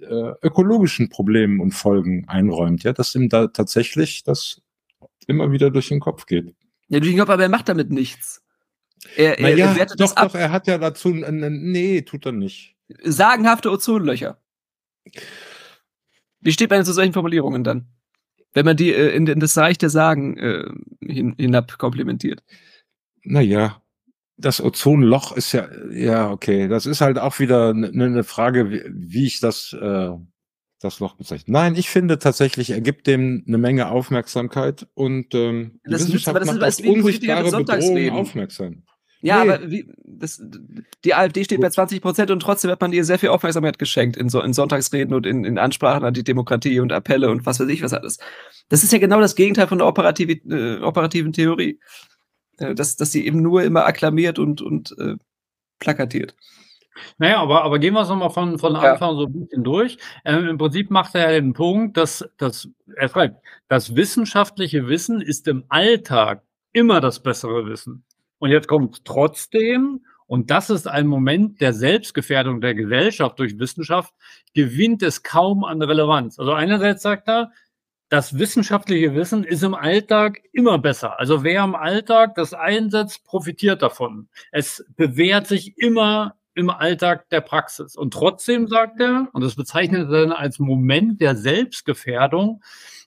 äh, 0.00 0.32
ökologischen 0.42 1.08
Problemen 1.08 1.60
und 1.60 1.72
Folgen 1.72 2.28
einräumt. 2.28 2.82
Ja, 2.82 2.92
dass 2.92 3.14
ihm 3.14 3.28
da 3.28 3.48
tatsächlich 3.48 4.24
das 4.24 4.60
immer 5.26 5.52
wieder 5.52 5.70
durch 5.70 5.88
den 5.88 6.00
Kopf 6.00 6.26
geht. 6.26 6.54
Ja, 6.88 6.98
durch 6.98 7.12
den 7.12 7.18
Kopf, 7.18 7.30
aber 7.30 7.44
er 7.44 7.48
macht 7.48 7.68
damit 7.68 7.90
nichts. 7.90 8.42
Er, 9.16 9.38
er, 9.38 9.50
Naja, 9.50 9.70
er 9.70 9.76
wertet 9.76 10.00
doch, 10.00 10.06
das 10.06 10.16
ab. 10.16 10.32
doch, 10.32 10.34
er 10.34 10.50
hat 10.50 10.66
ja 10.66 10.78
dazu, 10.78 11.10
nee, 11.10 12.02
tut 12.02 12.26
er 12.26 12.32
nicht. 12.32 12.74
Sagenhafte 13.02 13.70
Ozonlöcher. 13.70 14.38
Wie 16.40 16.52
steht 16.52 16.70
man 16.70 16.78
denn 16.78 16.86
zu 16.86 16.92
solchen 16.92 17.12
Formulierungen 17.12 17.62
dann? 17.62 17.86
Wenn 18.52 18.64
man 18.64 18.76
die 18.76 18.92
äh, 18.92 19.14
in, 19.14 19.26
in 19.26 19.38
das 19.40 19.56
Reich 19.56 19.78
der 19.78 19.90
Sagen 19.90 20.36
äh, 20.38 20.64
hin, 21.00 21.34
hinab 21.38 21.78
komplimentiert. 21.78 22.42
Naja, 23.22 23.82
das 24.36 24.62
Ozonloch 24.62 25.36
ist 25.36 25.52
ja, 25.52 25.68
ja, 25.92 26.30
okay, 26.30 26.68
das 26.68 26.86
ist 26.86 27.00
halt 27.00 27.18
auch 27.18 27.38
wieder 27.38 27.70
eine 27.70 27.90
ne 28.10 28.24
Frage, 28.24 28.70
wie, 28.70 28.82
wie 28.90 29.26
ich 29.26 29.40
das, 29.40 29.72
äh, 29.78 30.10
das 30.80 30.98
Loch 31.00 31.14
bezeichne. 31.16 31.52
Nein, 31.52 31.74
ich 31.76 31.90
finde 31.90 32.18
tatsächlich, 32.18 32.70
er 32.70 32.80
gibt 32.80 33.06
dem 33.06 33.44
eine 33.46 33.58
Menge 33.58 33.90
Aufmerksamkeit 33.90 34.86
und 34.94 35.34
ähm, 35.34 35.80
die 35.86 35.90
Das 35.90 36.00
ist- 36.02 36.08
Wissenschaft 36.08 36.28
aber 36.28 36.38
das 36.40 36.48
ist- 36.48 36.54
macht 36.54 36.62
das 36.66 36.80
ist 36.80 36.86
auf 36.88 36.94
unsichtbare 36.96 37.42
Bedrohungen 37.44 37.66
Sonntagsreden. 37.66 38.18
aufmerksam. 38.18 38.82
Ja, 39.22 39.44
Nee. 39.44 39.50
aber 39.50 39.70
wie, 39.70 39.92
das, 40.06 40.42
die 41.04 41.12
AfD 41.12 41.44
steht 41.44 41.60
bei 41.60 41.68
20 41.68 42.00
Prozent 42.00 42.30
und 42.30 42.40
trotzdem 42.40 42.70
hat 42.70 42.80
man 42.80 42.90
ihr 42.94 43.04
sehr 43.04 43.18
viel 43.18 43.28
Aufmerksamkeit 43.28 43.78
geschenkt 43.78 44.16
in, 44.16 44.30
so, 44.30 44.40
in 44.40 44.54
Sonntagsreden 44.54 45.12
und 45.12 45.26
in, 45.26 45.44
in 45.44 45.58
Ansprachen 45.58 46.04
an 46.06 46.14
die 46.14 46.24
Demokratie 46.24 46.80
und 46.80 46.90
Appelle 46.90 47.30
und 47.30 47.44
was 47.44 47.60
weiß 47.60 47.68
ich 47.68 47.82
was 47.82 47.92
alles. 47.92 48.16
Das 48.70 48.82
ist 48.82 48.94
ja 48.94 48.98
genau 48.98 49.20
das 49.20 49.34
Gegenteil 49.36 49.66
von 49.66 49.76
der 49.76 49.86
operative, 49.86 50.32
äh, 50.48 50.80
operativen 50.82 51.34
Theorie. 51.34 51.78
Äh, 52.60 52.74
dass, 52.74 52.96
dass 52.96 53.10
sie 53.10 53.26
eben 53.26 53.42
nur 53.42 53.62
immer 53.64 53.86
akklamiert 53.86 54.38
und, 54.38 54.62
und 54.62 54.94
äh, 54.98 55.16
plakatiert. 55.78 56.36
Naja, 57.18 57.40
aber, 57.40 57.62
aber 57.64 57.78
gehen 57.78 57.94
wir 57.94 58.02
es 58.02 58.08
nochmal 58.08 58.30
von, 58.30 58.58
von 58.58 58.74
Ja. 58.74 58.92
Anfang 58.92 59.16
so 59.16 59.26
ein 59.26 59.32
bisschen 59.32 59.64
durch. 59.64 59.96
Ähm, 60.24 60.46
Im 60.46 60.58
Prinzip 60.58 60.90
macht 60.90 61.14
er 61.14 61.32
ja 61.32 61.40
den 61.40 61.54
Punkt, 61.54 61.96
dass, 61.96 62.28
dass 62.36 62.68
er 62.96 63.08
schreibt, 63.08 63.42
das 63.68 63.96
wissenschaftliche 63.96 64.88
Wissen 64.88 65.22
ist 65.22 65.48
im 65.48 65.64
Alltag 65.68 66.42
immer 66.72 67.00
das 67.00 67.22
bessere 67.22 67.66
Wissen. 67.66 68.04
Und 68.38 68.50
jetzt 68.50 68.68
kommt 68.68 69.04
trotzdem, 69.04 70.04
und 70.26 70.50
das 70.50 70.68
ist 70.68 70.86
ein 70.86 71.06
Moment 71.06 71.60
der 71.60 71.72
Selbstgefährdung 71.72 72.60
der 72.60 72.74
Gesellschaft 72.74 73.38
durch 73.38 73.58
Wissenschaft, 73.58 74.12
gewinnt 74.54 75.02
es 75.02 75.22
kaum 75.22 75.64
an 75.64 75.82
Relevanz. 75.82 76.38
Also 76.38 76.52
einerseits 76.52 77.02
sagt 77.02 77.28
er, 77.28 77.50
das 78.10 78.38
wissenschaftliche 78.38 79.14
Wissen 79.14 79.44
ist 79.44 79.62
im 79.62 79.74
Alltag 79.74 80.42
immer 80.52 80.78
besser. 80.78 81.18
Also 81.20 81.44
wer 81.44 81.62
im 81.62 81.76
Alltag 81.76 82.34
das 82.34 82.52
einsetzt, 82.52 83.24
profitiert 83.24 83.82
davon. 83.82 84.28
Es 84.50 84.84
bewährt 84.96 85.46
sich 85.46 85.78
immer 85.78 86.34
im 86.54 86.70
Alltag 86.70 87.28
der 87.30 87.40
Praxis. 87.40 87.96
Und 87.96 88.12
trotzdem 88.12 88.66
sagt 88.66 89.00
er, 89.00 89.28
und 89.32 89.44
das 89.44 89.54
bezeichnet 89.54 90.10
er 90.10 90.22
dann 90.22 90.32
als 90.32 90.58
Moment 90.58 91.20
der 91.20 91.36
Selbstgefährdung 91.36 92.62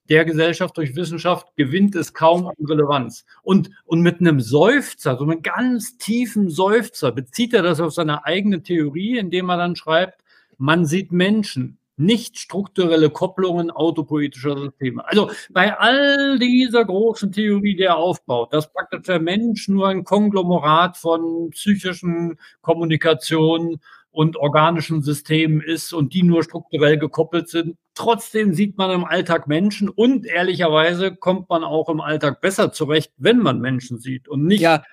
der 0.07 0.23
Gesellschaft 0.23 0.77
durch 0.77 0.95
Wissenschaft, 0.95 1.47
gewinnt 1.55 1.95
es 1.95 2.13
kaum 2.13 2.47
an 2.47 2.55
Relevanz. 2.65 3.25
Und, 3.41 3.71
und 3.85 4.01
mit 4.01 4.21
einem 4.21 4.39
Seufzer, 4.39 5.17
so 5.17 5.25
einem 5.25 5.41
ganz 5.41 5.97
tiefen 5.97 6.49
Seufzer, 6.49 7.11
bezieht 7.11 7.53
er 7.53 7.61
das 7.61 7.81
auf 7.81 7.93
seine 7.93 8.25
eigene 8.25 8.63
Theorie, 8.63 9.17
indem 9.17 9.49
er 9.49 9.57
dann 9.57 9.75
schreibt, 9.75 10.23
man 10.57 10.85
sieht 10.85 11.11
Menschen, 11.11 11.77
nicht 11.97 12.39
strukturelle 12.39 13.09
Kopplungen 13.09 13.69
autopoetischer 13.71 14.57
Systeme. 14.57 15.07
Also 15.07 15.29
bei 15.51 15.77
all 15.77 16.39
dieser 16.39 16.85
großen 16.85 17.31
Theorie, 17.31 17.75
die 17.75 17.83
er 17.83 17.97
aufbaut, 17.97 18.53
dass 18.53 18.71
praktisch 18.71 19.03
der 19.03 19.19
Mensch 19.19 19.67
nur 19.67 19.87
ein 19.89 20.03
Konglomerat 20.03 20.97
von 20.97 21.49
psychischen 21.51 22.39
Kommunikationen 22.61 23.79
und 24.11 24.37
organischen 24.37 25.01
Systemen 25.01 25.59
ist 25.61 25.91
und 25.93 26.13
die 26.13 26.23
nur 26.23 26.43
strukturell 26.43 26.97
gekoppelt 26.97 27.49
sind. 27.49 27.77
Trotzdem 27.95 28.53
sieht 28.53 28.77
man 28.77 28.91
im 28.91 29.05
Alltag 29.05 29.47
Menschen 29.47 29.89
und 29.89 30.25
ehrlicherweise 30.25 31.15
kommt 31.15 31.49
man 31.49 31.63
auch 31.63 31.89
im 31.89 31.99
Alltag 31.99 32.39
besser 32.41 32.71
zurecht, 32.71 33.11
wenn 33.17 33.39
man 33.39 33.59
Menschen 33.59 33.99
sieht 33.99 34.27
und 34.27 34.45
nicht 34.45 34.61
Ja, 34.61 34.83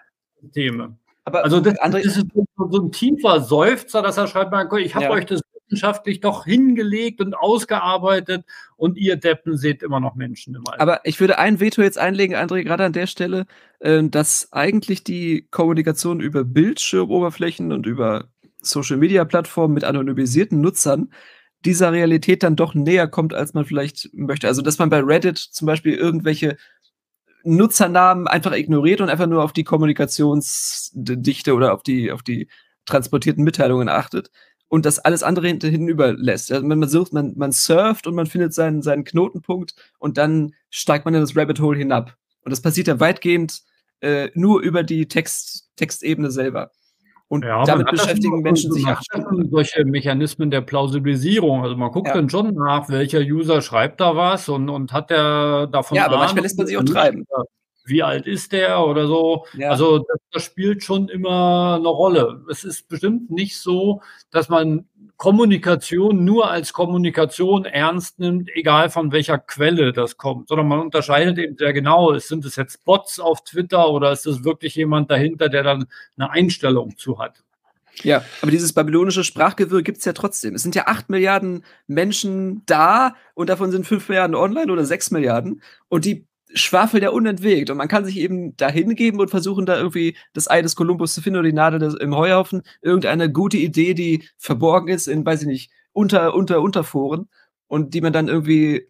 Systeme. 0.41 0.97
aber 1.25 1.45
Also 1.45 1.61
das, 1.61 1.79
André, 1.81 2.03
das 2.03 2.17
ist 2.17 2.27
so 2.57 2.83
ein 2.83 2.93
tiefer 2.93 3.41
Seufzer, 3.43 4.01
dass 4.03 4.17
er 4.17 4.27
schreibt, 4.27 4.55
ich 4.79 4.95
habe 4.95 5.05
Ja. 5.05 5.11
euch 5.11 5.27
das 5.27 5.43
wissenschaftlich 5.71 6.21
doch 6.21 6.45
hingelegt 6.45 7.21
und 7.21 7.35
ausgearbeitet 7.35 8.45
und 8.77 8.99
ihr 8.99 9.17
Deppen 9.17 9.57
seht 9.57 9.83
immer 9.83 10.01
noch 10.01 10.15
Menschen 10.17 10.55
im 10.55 10.67
Alltag. 10.67 10.81
Aber 10.81 11.01
ich 11.05 11.21
würde 11.21 11.39
ein 11.39 11.61
Veto 11.61 11.83
jetzt 11.83 11.99
einlegen, 11.99 12.37
André, 12.37 12.65
gerade 12.65 12.85
an 12.85 12.93
der 12.93 13.07
Stelle, 13.07 13.47
äh, 13.79 14.03
dass 14.05 14.53
eigentlich 14.53 15.05
die 15.05 15.47
Kommunikation 15.51 16.21
über 16.21 16.45
Bildschirmoberflächen 16.45 17.73
und 17.73 17.87
über 17.87 18.29
Social-Media-Plattformen 18.63 19.75
mit 19.75 19.85
anonymisierten 19.85 20.61
Nutzern 20.61 21.13
dieser 21.65 21.93
Realität 21.93 22.43
dann 22.43 22.57
doch 22.57 22.75
näher 22.75 23.07
kommt, 23.07 23.35
als 23.35 23.55
man 23.55 23.65
vielleicht 23.65 24.11
möchte. 24.13 24.49
Also, 24.49 24.63
dass 24.63 24.79
man 24.79 24.91
bei 24.91 25.01
Reddit 25.01 25.39
zum 25.39 25.67
Beispiel 25.67 25.95
irgendwelche 25.95 26.57
Nutzernamen 27.43 28.27
einfach 28.29 28.53
ignoriert 28.53 29.01
und 29.01 29.09
einfach 29.09 29.27
nur 29.27 29.43
auf 29.43 29.53
die 29.53 29.65
Kommunikationsdichte 29.65 31.55
oder 31.55 31.73
auf 31.75 31.83
die, 31.83 32.13
auf 32.13 32.23
die 32.23 32.49
transportierten 32.87 33.45
Mitteilungen 33.45 33.89
achtet 33.89 34.31
und 34.71 34.87
das 34.87 34.99
alles 35.01 35.23
andere 35.23 35.49
hinten 35.49 35.69
hinüber 35.71 36.15
lässt. 36.15 36.51
Also 36.51 36.65
man, 36.67 36.79
man, 36.79 36.89
sucht, 36.89 37.13
man, 37.13 37.35
man 37.37 37.53
surft 37.53 38.07
und 38.07 38.15
man 38.15 38.25
findet 38.27 38.55
seinen, 38.55 38.81
seinen 38.83 39.05
Knotenpunkt 39.05 39.75
und 39.99 40.17
dann 40.17 40.55
steigt 40.71 41.05
man 41.05 41.13
in 41.13 41.21
das 41.21 41.37
Rabbit 41.37 41.61
Hole 41.61 41.77
hinab. 41.77 42.15
Und 42.45 42.51
das 42.53 42.63
passiert 42.63 42.87
ja 42.87 42.99
weitgehend 43.01 43.61
äh, 44.01 44.31
nur 44.35 44.63
über 44.63 44.83
die 44.83 45.09
Text, 45.09 45.69
Textebene 45.77 46.31
selber. 46.31 46.71
Und 47.29 47.45
Ja, 47.45 47.63
damit 47.65 47.87
das 47.89 48.01
beschäftigen 48.03 48.35
schon- 48.37 48.43
Menschen 48.43 48.73
sich 48.73 48.87
acht 48.87 49.05
schon 49.13 49.49
solche 49.51 49.85
Mechanismen 49.85 50.51
der 50.51 50.63
Plausibilisierung. 50.63 51.63
Also 51.63 51.77
man 51.77 51.91
guckt 51.91 52.09
Ja. 52.09 52.15
dann 52.15 52.31
schon 52.31 52.55
nach, 52.55 52.89
welcher 52.89 53.21
User 53.21 53.63
schreibt 53.63 54.01
da 54.01 54.17
was 54.17 54.49
und, 54.49 54.69
und 54.69 54.93
hat 54.93 55.11
der 55.11 55.67
davon 55.67 55.97
Ja, 55.97 56.07
aber 56.07 56.17
manchmal 56.19 56.43
lässt 56.45 56.57
man 56.59 56.67
sich 56.67 56.77
auch 56.79 56.85
treiben. 56.85 57.27
Wie 57.85 58.03
alt 58.03 58.27
ist 58.27 58.53
der 58.53 58.85
oder 58.87 59.07
so? 59.07 59.47
Ja. 59.55 59.71
Also 59.71 59.99
das, 59.99 60.19
das 60.33 60.45
spielt 60.45 60.85
schon 60.85 61.09
immer 61.09 61.77
eine 61.79 61.89
Rolle. 61.89 62.45
Es 62.51 62.65
ist 62.65 62.89
bestimmt 62.89 63.31
nicht 63.31 63.59
so, 63.59 64.03
dass 64.31 64.49
man 64.49 64.87
Kommunikation 65.21 66.25
nur 66.25 66.51
als 66.51 66.73
Kommunikation 66.73 67.67
ernst 67.67 68.19
nimmt, 68.21 68.49
egal 68.55 68.89
von 68.89 69.13
welcher 69.13 69.39
Quelle 69.39 69.93
das 69.93 70.17
kommt, 70.17 70.49
sondern 70.49 70.67
man 70.67 70.81
unterscheidet 70.81 71.37
eben 71.37 71.59
sehr 71.59 71.75
genau, 71.75 72.19
sind 72.19 72.45
es 72.47 72.57
jetzt 72.57 72.87
Bots 72.87 73.21
auf 73.21 73.45
Twitter 73.45 73.91
oder 73.91 74.13
ist 74.13 74.27
es 74.27 74.45
wirklich 74.45 74.77
jemand 74.77 75.11
dahinter, 75.11 75.51
der 75.51 75.63
dann 75.63 75.87
eine 76.17 76.31
Einstellung 76.31 76.97
zu 76.97 77.19
hat? 77.19 77.43
Ja, 78.03 78.25
aber 78.41 78.51
dieses 78.51 78.73
babylonische 78.73 79.25
Sprachgewirr 79.25 79.83
gibt 79.83 79.99
es 79.99 80.07
ja 80.07 80.15
trotzdem. 80.15 80.55
Es 80.55 80.63
sind 80.63 80.75
ja 80.75 80.87
acht 80.87 81.11
Milliarden 81.11 81.65
Menschen 81.87 82.63
da 82.65 83.15
und 83.35 83.51
davon 83.51 83.71
sind 83.71 83.87
fünf 83.87 84.09
Milliarden 84.09 84.35
online 84.35 84.73
oder 84.73 84.87
sechs 84.87 85.11
Milliarden 85.11 85.61
und 85.89 86.07
die 86.07 86.27
schwafeln 86.55 87.03
ja 87.03 87.11
unentwegt 87.11 87.71
und 87.71 87.77
man 87.77 87.89
kann 87.89 88.05
sich 88.05 88.19
eben 88.19 88.57
da 88.57 88.69
hingeben 88.69 89.21
und 89.21 89.31
versuchen 89.31 89.67
da 89.67 89.77
irgendwie 89.77 90.17
das 90.33 90.51
Ei 90.51 90.63
des 90.63 90.77
Kolumbus 90.77 91.15
zu 91.15 91.23
finden 91.23 91.39
oder 91.39 91.49
die 91.49 91.55
Nadel 91.55 91.79
des, 91.79 91.95
im 91.95 92.17
Heuhaufen, 92.17 92.63
irgendeine 92.83 93.31
gute 93.31 93.57
Idee, 93.57 93.95
die 93.95 94.29
verborgen 94.37 94.89
ist 94.89 95.07
in, 95.07 95.25
weiß 95.25 95.43
ich 95.43 95.47
nicht, 95.47 95.71
unter, 95.93 96.35
unter, 96.35 96.61
Unterforen 96.61 97.29
und 97.67 97.95
die 97.95 98.01
man 98.01 98.13
dann 98.13 98.29
irgendwie 98.29 98.89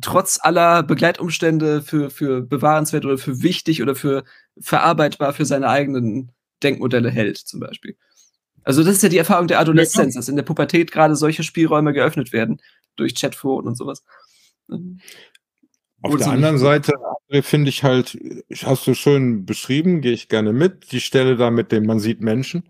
trotz 0.00 0.38
aller 0.40 0.82
Begleitumstände 0.82 1.82
für, 1.82 2.10
für 2.10 2.42
bewahrenswert 2.42 3.04
oder 3.04 3.18
für 3.18 3.42
wichtig 3.42 3.82
oder 3.82 3.94
für 3.94 4.24
verarbeitbar 4.60 5.32
für 5.32 5.44
seine 5.44 5.68
eigenen 5.68 6.32
Denkmodelle 6.62 7.10
hält, 7.10 7.38
zum 7.38 7.60
Beispiel. 7.60 7.96
Also 8.64 8.82
das 8.82 8.96
ist 8.96 9.02
ja 9.02 9.08
die 9.08 9.18
Erfahrung 9.18 9.46
der 9.46 9.60
Adoleszenz, 9.60 10.14
dass 10.14 10.28
in 10.28 10.36
der 10.36 10.42
Pubertät 10.42 10.90
gerade 10.90 11.16
solche 11.16 11.42
Spielräume 11.42 11.92
geöffnet 11.92 12.32
werden 12.32 12.60
durch 12.96 13.14
Chatforen 13.14 13.66
und 13.66 13.76
sowas. 13.76 14.02
Auf 16.04 16.16
der 16.16 16.28
anderen. 16.28 16.58
Seite 16.58 16.92
André, 17.30 17.42
finde 17.42 17.70
ich 17.70 17.82
halt, 17.82 18.18
hast 18.62 18.86
du 18.86 18.94
schön 18.94 19.46
beschrieben, 19.46 20.00
gehe 20.00 20.12
ich 20.12 20.28
gerne 20.28 20.52
mit, 20.52 20.92
die 20.92 21.00
Stelle 21.00 21.36
da 21.36 21.50
mit 21.50 21.72
dem, 21.72 21.86
man 21.86 22.00
sieht 22.00 22.20
Menschen. 22.20 22.64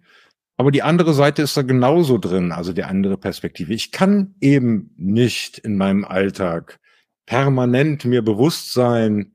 Aber 0.57 0.71
die 0.71 0.83
andere 0.83 1.15
Seite 1.15 1.43
ist 1.43 1.57
da 1.57 1.63
genauso 1.63 2.19
drin, 2.19 2.53
also 2.53 2.73
die 2.73 2.85
andere 2.85 3.19
Perspektive. 3.19 3.75
Ich 3.75 3.91
kann 3.91 4.35
eben 4.41 4.95
nicht 4.97 5.59
in 5.59 5.77
meinem 5.77 6.05
Alltag 6.05 6.79
permanent 7.27 8.05
mir 8.05 8.23
bewusst 8.23 8.73
sein, 8.73 9.35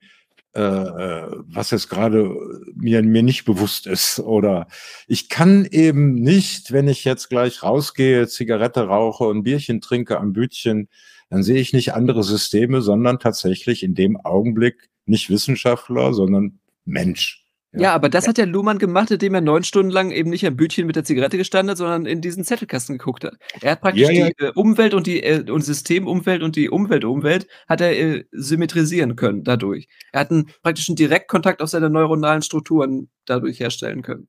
äh, 0.56 0.62
äh, 0.62 1.28
was 1.46 1.72
jetzt 1.72 1.90
gerade 1.90 2.36
mir, 2.74 3.04
mir 3.04 3.22
nicht 3.22 3.46
bewusst 3.46 3.86
ist. 3.86 4.20
Oder 4.20 4.68
ich 5.08 5.30
kann 5.30 5.66
eben 5.66 6.16
nicht, 6.16 6.72
wenn 6.72 6.88
ich 6.88 7.04
jetzt 7.04 7.30
gleich 7.30 7.64
rausgehe, 7.64 8.28
Zigarette 8.28 8.88
rauche 8.88 9.26
und 9.26 9.44
Bierchen 9.44 9.82
trinke 9.82 10.18
am 10.18 10.34
Bütchen, 10.34 10.90
dann 11.30 11.44
sehe 11.44 11.60
ich 11.60 11.74
nicht 11.74 11.94
andere 11.94 12.24
Systeme, 12.24 12.82
sondern 12.82 13.20
tatsächlich 13.20 13.84
in 13.84 13.96
dem 13.96 14.18
Augenblick 14.18 14.90
nicht 15.06 15.30
Wissenschaftler, 15.30 16.14
sondern 16.14 16.60
Mensch. 16.86 17.46
Ja, 17.72 17.82
ja, 17.82 17.94
aber 17.94 18.10
das 18.10 18.28
hat 18.28 18.40
ja 18.40 18.46
Luhmann 18.46 18.80
gemacht, 18.80 19.12
indem 19.12 19.36
er 19.36 19.42
neun 19.42 19.64
Stunden 19.64 19.92
lang 19.92 20.10
eben 20.10 20.32
nicht 20.32 20.46
am 20.48 20.56
Bütchen 20.56 20.88
mit 20.88 20.96
der 20.96 21.04
Zigarette 21.04 21.38
gestanden 21.38 21.70
hat, 21.70 21.78
sondern 21.78 22.08
in 22.08 22.20
diesen 22.20 22.44
Zettelkasten 22.44 22.98
geguckt 22.98 23.24
hat. 23.24 23.36
Er 23.62 23.74
hat 23.74 23.82
praktisch 23.82 24.10
ja, 24.10 24.12
ja. 24.12 24.30
die 24.30 24.44
äh, 24.44 24.52
Umwelt 24.56 24.96
und 24.96 25.06
die 25.06 25.22
äh, 25.22 25.48
und 25.52 25.62
Systemumwelt 25.62 26.42
und 26.42 26.56
die 26.56 26.70
Umweltumwelt 26.70 27.46
hat 27.68 27.82
er 27.82 27.92
äh, 27.92 28.26
symmetrisieren 28.32 29.16
können 29.16 29.44
dadurch. 29.44 29.88
Er 30.12 30.22
hat 30.22 30.32
einen 30.32 30.50
praktischen 30.64 30.96
Direktkontakt 30.96 31.62
auf 31.62 31.70
seine 31.70 31.92
neuronalen 31.92 32.42
Strukturen 32.42 33.12
dadurch 33.26 33.60
herstellen 33.60 34.02
können. 34.02 34.28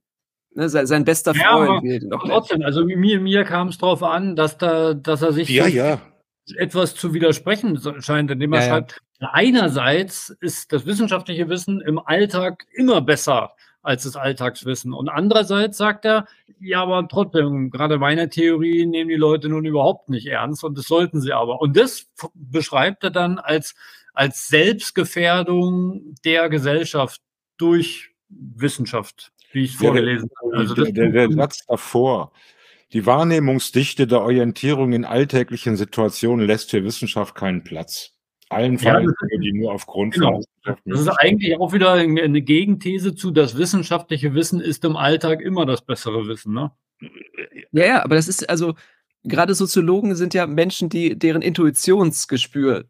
Ne, 0.53 0.69
sein, 0.69 0.87
sein, 0.87 1.05
bester 1.05 1.35
Freund. 1.35 2.13
Aber 2.13 2.29
trotzdem, 2.29 2.61
also 2.63 2.85
mir, 2.85 3.21
mir 3.21 3.45
kam 3.45 3.69
es 3.69 3.79
darauf 3.79 4.03
an, 4.03 4.37
dass 4.37 4.59
da, 4.59 4.93
dass 4.93 5.23
er 5.23 5.33
sich 5.33 5.49
ja, 5.49 5.67
ja. 5.67 6.03
Etwas 6.57 6.95
zu 6.95 7.15
widersprechen 7.15 7.81
scheint, 8.01 8.31
indem 8.31 8.53
er 8.53 8.63
schreibt, 8.63 9.01
Einerseits 9.21 10.31
ist 10.41 10.73
das 10.73 10.87
wissenschaftliche 10.87 11.49
Wissen 11.51 11.83
im 11.83 11.99
Alltag 11.99 12.67
immer 12.73 13.03
besser 13.03 13.53
als 13.83 14.05
das 14.05 14.17
Alltagswissen. 14.17 14.95
Und 14.95 15.09
andererseits 15.11 15.77
sagt 15.77 16.07
er, 16.07 16.27
ja, 16.59 16.83
aber 16.83 17.07
trotzdem, 17.07 17.71
gerade 17.71 17.99
meine 17.99 18.31
Theorie 18.31 18.87
nehmen 18.87 19.11
die 19.11 19.17
Leute 19.17 19.49
nun 19.49 19.65
überhaupt 19.67 20.09
nicht 20.09 20.27
ernst 20.27 20.65
und 20.65 20.77
das 20.77 20.87
sollten 20.87 21.21
sie 21.21 21.33
aber. 21.33 21.61
Und 21.61 21.77
das 21.77 22.07
beschreibt 22.35 23.05
er 23.05 23.11
dann 23.11 23.39
als, 23.39 23.75
als 24.15 24.49
Selbstgefährdung 24.49 26.15
der 26.25 26.49
Gesellschaft 26.49 27.21
durch 27.59 28.11
Wissenschaft, 28.29 29.33
wie 29.53 29.65
ich 29.65 29.75
es 29.75 29.81
vorgelesen 29.81 30.31
habe. 30.43 30.57
Also 30.57 30.75
der, 30.75 30.93
der, 30.93 31.11
der 31.11 31.33
Satz 31.33 31.67
davor, 31.67 32.33
die 32.93 33.07
Wahrnehmungsdichte 33.07 34.07
der 34.07 34.23
Orientierung 34.23 34.93
in 34.93 35.05
alltäglichen 35.05 35.77
Situationen 35.77 36.47
lässt 36.47 36.71
für 36.71 36.85
Wissenschaft 36.85 37.35
keinen 37.35 37.63
Platz. 37.63 38.13
Allenfalls, 38.49 39.13
ja, 39.31 39.39
die 39.39 39.53
nur 39.53 39.73
aufgrund 39.73 40.15
genau. 40.15 40.43
von 40.65 40.77
Das 40.85 41.01
ist 41.01 41.09
eigentlich 41.09 41.57
auch 41.57 41.73
wieder 41.73 41.93
eine 41.93 42.43
Gegenthese 42.43 43.15
zu, 43.15 43.31
das 43.31 43.57
wissenschaftliche 43.57 44.35
Wissen 44.35 44.61
ist 44.61 44.85
im 44.85 44.97
Alltag 44.97 45.41
immer 45.41 45.67
das 45.67 45.83
bessere 45.83 46.27
Wissen, 46.27 46.53
ne? 46.55 46.73
Ja, 47.71 47.87
ja, 47.87 48.05
aber 48.05 48.17
das 48.17 48.27
ist 48.27 48.51
also, 48.51 48.75
gerade 49.23 49.55
Soziologen 49.55 50.17
sind 50.17 50.35
ja 50.35 50.49
Menschen, 50.49 50.89
die 50.89 51.17
deren 51.17 51.43
Intuitionsgespür 51.43 52.87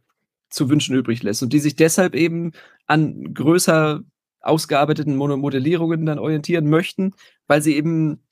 zu 0.49 0.71
wünschen 0.71 0.97
übrig 0.97 1.23
lässt 1.23 1.43
und 1.43 1.53
die 1.53 1.59
sich 1.61 1.77
deshalb 1.77 2.15
eben 2.15 2.53
an 2.87 3.35
größer 3.35 4.01
ausgearbeiteten 4.41 5.15
Modellierungen 5.17 6.07
dann 6.07 6.19
orientieren 6.19 6.69
möchten, 6.71 7.13
weil 7.47 7.63
sie 7.63 7.77
eben, 7.77 8.23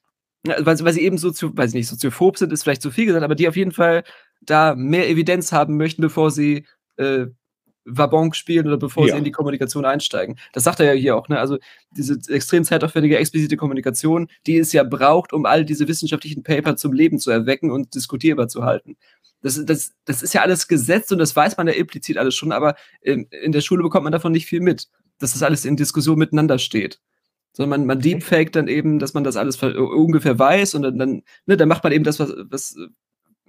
weil, 0.44 0.78
weil 0.80 0.92
sie 0.92 1.02
eben 1.02 1.18
so 1.18 1.30
zu, 1.30 1.56
weiß 1.56 1.70
ich 1.70 1.74
nicht, 1.74 1.88
soziophob 1.88 2.38
sind, 2.38 2.52
ist 2.52 2.62
vielleicht 2.62 2.82
zu 2.82 2.90
viel 2.90 3.06
gesagt, 3.06 3.24
aber 3.24 3.34
die 3.34 3.48
auf 3.48 3.56
jeden 3.56 3.72
Fall 3.72 4.04
da 4.40 4.74
mehr 4.74 5.08
Evidenz 5.08 5.52
haben 5.52 5.76
möchten, 5.76 6.02
bevor 6.02 6.30
sie 6.30 6.64
äh, 6.96 7.26
Wabonk 7.84 8.36
spielen 8.36 8.66
oder 8.66 8.76
bevor 8.76 9.06
ja. 9.06 9.12
sie 9.12 9.18
in 9.18 9.24
die 9.24 9.32
Kommunikation 9.32 9.84
einsteigen. 9.84 10.38
Das 10.52 10.64
sagt 10.64 10.80
er 10.80 10.86
ja 10.86 11.00
hier 11.00 11.16
auch, 11.16 11.28
ne? 11.28 11.38
Also 11.38 11.58
diese 11.90 12.18
extrem 12.28 12.64
zeitaufwendige, 12.64 13.18
explizite 13.18 13.56
Kommunikation, 13.56 14.28
die 14.46 14.58
es 14.58 14.72
ja 14.72 14.84
braucht, 14.84 15.32
um 15.32 15.46
all 15.46 15.64
diese 15.64 15.88
wissenschaftlichen 15.88 16.42
Paper 16.42 16.76
zum 16.76 16.92
Leben 16.92 17.18
zu 17.18 17.30
erwecken 17.30 17.70
und 17.70 17.94
diskutierbar 17.94 18.48
zu 18.48 18.64
halten. 18.64 18.96
Das, 19.40 19.64
das, 19.64 19.92
das 20.04 20.22
ist 20.22 20.34
ja 20.34 20.42
alles 20.42 20.68
gesetzt 20.68 21.12
und 21.12 21.18
das 21.18 21.34
weiß 21.34 21.56
man 21.56 21.68
ja 21.68 21.74
implizit 21.74 22.18
alles 22.18 22.34
schon, 22.34 22.52
aber 22.52 22.74
in, 23.00 23.26
in 23.30 23.52
der 23.52 23.60
Schule 23.60 23.82
bekommt 23.82 24.04
man 24.04 24.12
davon 24.12 24.32
nicht 24.32 24.46
viel 24.46 24.60
mit, 24.60 24.88
dass 25.18 25.32
das 25.32 25.42
alles 25.42 25.64
in 25.64 25.76
Diskussion 25.76 26.18
miteinander 26.18 26.58
steht. 26.58 27.00
Sondern 27.52 27.80
man, 27.80 27.86
man 27.86 28.00
deepfaked 28.00 28.54
dann 28.54 28.68
eben, 28.68 28.98
dass 28.98 29.14
man 29.14 29.24
das 29.24 29.36
alles 29.36 29.60
ungefähr 29.62 30.38
weiß 30.38 30.74
und 30.74 30.82
dann, 30.82 30.98
dann, 30.98 31.22
ne, 31.46 31.56
dann 31.56 31.68
macht 31.68 31.82
man 31.82 31.92
eben 31.92 32.04
das, 32.04 32.20
was, 32.20 32.32
was 32.50 32.76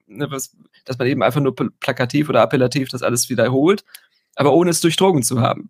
ne, 0.10 0.30
was, 0.32 0.56
dass 0.86 0.98
man 0.98 1.08
eben 1.08 1.24
einfach 1.24 1.42
nur 1.42 1.56
plakativ 1.56 2.30
oder 2.30 2.42
appellativ 2.42 2.90
das 2.90 3.04
alles 3.04 3.30
wiederholt, 3.30 3.84
aber 4.36 4.54
ohne 4.54 4.72
es 4.72 4.82
durchdrungen 4.82 5.24
zu 5.24 5.42
haben. 5.42 5.70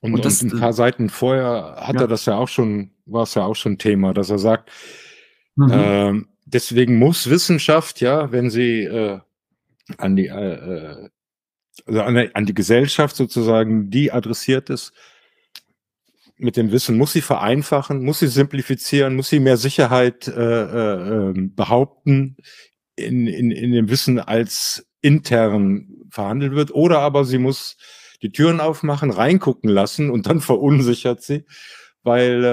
Und, 0.00 0.14
und, 0.14 0.24
das, 0.24 0.42
und 0.42 0.54
ein 0.54 0.60
paar 0.60 0.72
Seiten 0.72 1.10
vorher 1.10 1.76
hat 1.78 1.96
ja. 1.96 2.02
er 2.02 2.08
das 2.08 2.26
ja 2.26 2.36
auch 2.36 2.48
schon, 2.48 2.90
war 3.06 3.24
es 3.24 3.34
ja 3.34 3.44
auch 3.44 3.56
schon 3.56 3.78
Thema, 3.78 4.14
dass 4.14 4.30
er 4.30 4.38
sagt, 4.38 4.70
mhm. 5.56 5.70
äh, 5.70 6.22
deswegen 6.46 6.98
muss 6.98 7.28
Wissenschaft, 7.28 8.00
ja, 8.00 8.32
wenn 8.32 8.50
sie 8.50 8.84
äh, 8.84 9.20
an 9.98 10.16
die 10.16 10.26
äh, 10.26 10.52
äh 10.54 11.08
also 11.86 12.02
an, 12.02 12.16
an 12.34 12.44
die 12.44 12.54
Gesellschaft 12.54 13.16
sozusagen, 13.16 13.90
die 13.90 14.12
adressiert 14.12 14.68
ist, 14.68 14.92
mit 16.40 16.56
dem 16.56 16.72
Wissen, 16.72 16.96
muss 16.96 17.12
sie 17.12 17.20
vereinfachen, 17.20 18.02
muss 18.02 18.20
sie 18.20 18.28
simplifizieren, 18.28 19.16
muss 19.16 19.28
sie 19.28 19.40
mehr 19.40 19.56
Sicherheit 19.56 20.28
äh, 20.28 20.32
äh, 20.32 21.30
ähm, 21.30 21.54
behaupten 21.54 22.36
in, 22.96 23.26
in, 23.26 23.50
in 23.50 23.72
dem 23.72 23.88
Wissen 23.88 24.18
als 24.18 24.86
intern 25.02 25.88
verhandelt 26.10 26.52
wird, 26.52 26.74
oder 26.74 27.00
aber 27.00 27.24
sie 27.24 27.38
muss 27.38 27.76
die 28.22 28.32
Türen 28.32 28.60
aufmachen, 28.60 29.10
reingucken 29.10 29.70
lassen 29.70 30.10
und 30.10 30.26
dann 30.26 30.40
verunsichert 30.40 31.22
sie, 31.22 31.44
weil 32.02 32.44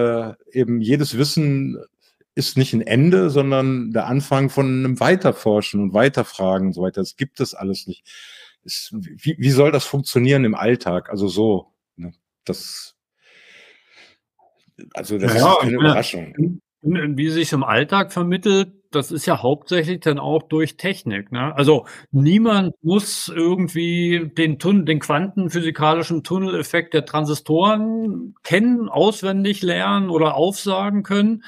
äh, 0.51 0.57
eben 0.57 0.81
jedes 0.81 1.17
Wissen 1.17 1.77
ist 2.35 2.55
nicht 2.55 2.73
ein 2.73 2.81
Ende, 2.81 3.31
sondern 3.31 3.91
der 3.91 4.05
Anfang 4.05 4.49
von 4.49 4.67
einem 4.67 4.99
Weiterforschen 4.99 5.81
und 5.81 5.93
Weiterfragen 5.93 6.67
und 6.67 6.73
so 6.73 6.83
weiter. 6.83 7.01
Das 7.01 7.15
gibt 7.15 7.39
es 7.39 7.55
alles 7.55 7.87
nicht. 7.87 8.03
Es, 8.63 8.91
wie, 8.93 9.35
wie 9.39 9.49
soll 9.49 9.71
das 9.71 9.85
funktionieren 9.85 10.45
im 10.45 10.53
Alltag? 10.53 11.09
Also 11.09 11.27
so, 11.29 11.73
ne? 11.95 12.13
das, 12.45 12.96
also 14.93 15.17
das 15.17 15.33
ja, 15.33 15.53
ist 15.53 15.61
eine 15.61 15.71
Überraschung. 15.71 16.61
Wie 16.81 17.29
sich 17.29 17.51
im 17.53 17.63
Alltag 17.63 18.13
vermittelt, 18.13 18.71
das 18.91 19.11
ist 19.11 19.25
ja 19.25 19.41
hauptsächlich 19.41 19.99
dann 20.01 20.19
auch 20.19 20.43
durch 20.43 20.77
Technik. 20.77 21.31
Ne? 21.31 21.53
Also 21.55 21.85
niemand 22.11 22.73
muss 22.81 23.31
irgendwie 23.33 24.31
den, 24.37 24.59
Tun 24.59 24.85
den 24.85 24.99
quantenphysikalischen 24.99 26.23
Tunneleffekt 26.23 26.93
der 26.93 27.05
Transistoren 27.05 28.35
kennen, 28.43 28.89
auswendig 28.89 29.61
lernen 29.61 30.09
oder 30.09 30.35
aufsagen 30.35 31.03
können, 31.03 31.43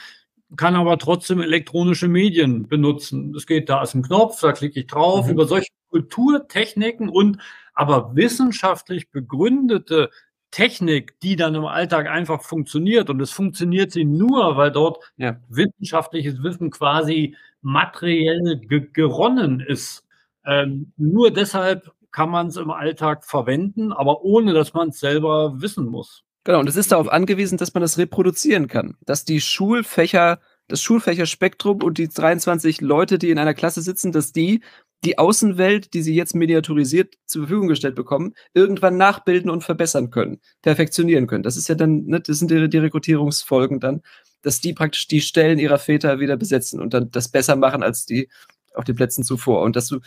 kann 0.57 0.75
aber 0.75 0.97
trotzdem 0.97 1.41
elektronische 1.41 2.07
Medien 2.07 2.67
benutzen. 2.67 3.33
Es 3.35 3.45
geht, 3.45 3.69
da 3.69 3.83
ist 3.83 3.93
ein 3.93 4.03
Knopf, 4.03 4.41
da 4.41 4.51
klicke 4.51 4.79
ich 4.79 4.87
drauf, 4.87 5.27
mhm. 5.27 5.33
über 5.33 5.45
solche 5.45 5.69
Kulturtechniken 5.89 7.07
und 7.09 7.37
aber 7.73 8.15
wissenschaftlich 8.15 9.09
begründete 9.09 10.09
Technik, 10.51 11.19
die 11.21 11.35
dann 11.35 11.55
im 11.55 11.65
Alltag 11.65 12.07
einfach 12.07 12.41
funktioniert. 12.41 13.09
Und 13.09 13.21
es 13.21 13.31
funktioniert 13.31 13.91
sie 13.91 14.05
nur, 14.05 14.57
weil 14.57 14.71
dort 14.71 15.03
ja. 15.17 15.37
wissenschaftliches 15.49 16.41
Wissen 16.43 16.71
quasi 16.71 17.35
materiell 17.61 18.59
ge 18.59 18.87
geronnen 18.91 19.59
ist. 19.59 20.05
Ähm, 20.45 20.93
nur 20.97 21.31
deshalb 21.31 21.91
kann 22.11 22.29
man 22.29 22.47
es 22.47 22.57
im 22.57 22.71
Alltag 22.71 23.25
verwenden, 23.25 23.93
aber 23.93 24.23
ohne 24.23 24.53
dass 24.53 24.73
man 24.73 24.89
es 24.89 24.99
selber 24.99 25.61
wissen 25.61 25.85
muss. 25.85 26.23
Genau, 26.43 26.59
und 26.59 26.69
es 26.69 26.75
ist 26.75 26.91
darauf 26.91 27.11
angewiesen, 27.11 27.57
dass 27.57 27.73
man 27.73 27.81
das 27.81 27.97
reproduzieren 27.97 28.67
kann. 28.67 28.95
Dass 29.05 29.25
die 29.25 29.41
Schulfächer, 29.41 30.39
das 30.67 30.81
Schulfächerspektrum 30.81 31.83
und 31.83 31.97
die 31.97 32.07
23 32.07 32.81
Leute, 32.81 33.19
die 33.19 33.29
in 33.29 33.37
einer 33.37 33.53
Klasse 33.53 33.81
sitzen, 33.81 34.11
dass 34.11 34.31
die 34.31 34.61
die 35.05 35.17
Außenwelt, 35.17 35.93
die 35.93 36.01
sie 36.01 36.13
jetzt 36.13 36.35
miniaturisiert 36.35 37.15
zur 37.25 37.43
Verfügung 37.43 37.67
gestellt 37.69 37.95
bekommen, 37.95 38.33
irgendwann 38.53 38.97
nachbilden 38.97 39.49
und 39.49 39.63
verbessern 39.63 40.11
können, 40.11 40.39
perfektionieren 40.61 41.27
können. 41.27 41.43
Das 41.43 41.57
ist 41.57 41.69
ja 41.69 41.75
dann, 41.75 42.05
ne, 42.05 42.19
das 42.19 42.39
sind 42.39 42.51
die, 42.51 42.69
die 42.69 42.77
Rekrutierungsfolgen 42.77 43.79
dann, 43.79 44.01
dass 44.41 44.59
die 44.59 44.73
praktisch 44.73 45.07
die 45.07 45.21
Stellen 45.21 45.59
ihrer 45.59 45.77
Väter 45.77 46.19
wieder 46.19 46.37
besetzen 46.37 46.79
und 46.79 46.93
dann 46.93 47.11
das 47.11 47.29
besser 47.29 47.55
machen 47.55 47.83
als 47.83 48.05
die 48.05 48.29
auf 48.73 48.83
den 48.83 48.95
Plätzen 48.95 49.23
zuvor. 49.23 49.61
Und 49.61 49.75
dass 49.75 49.87
du, 49.87 49.99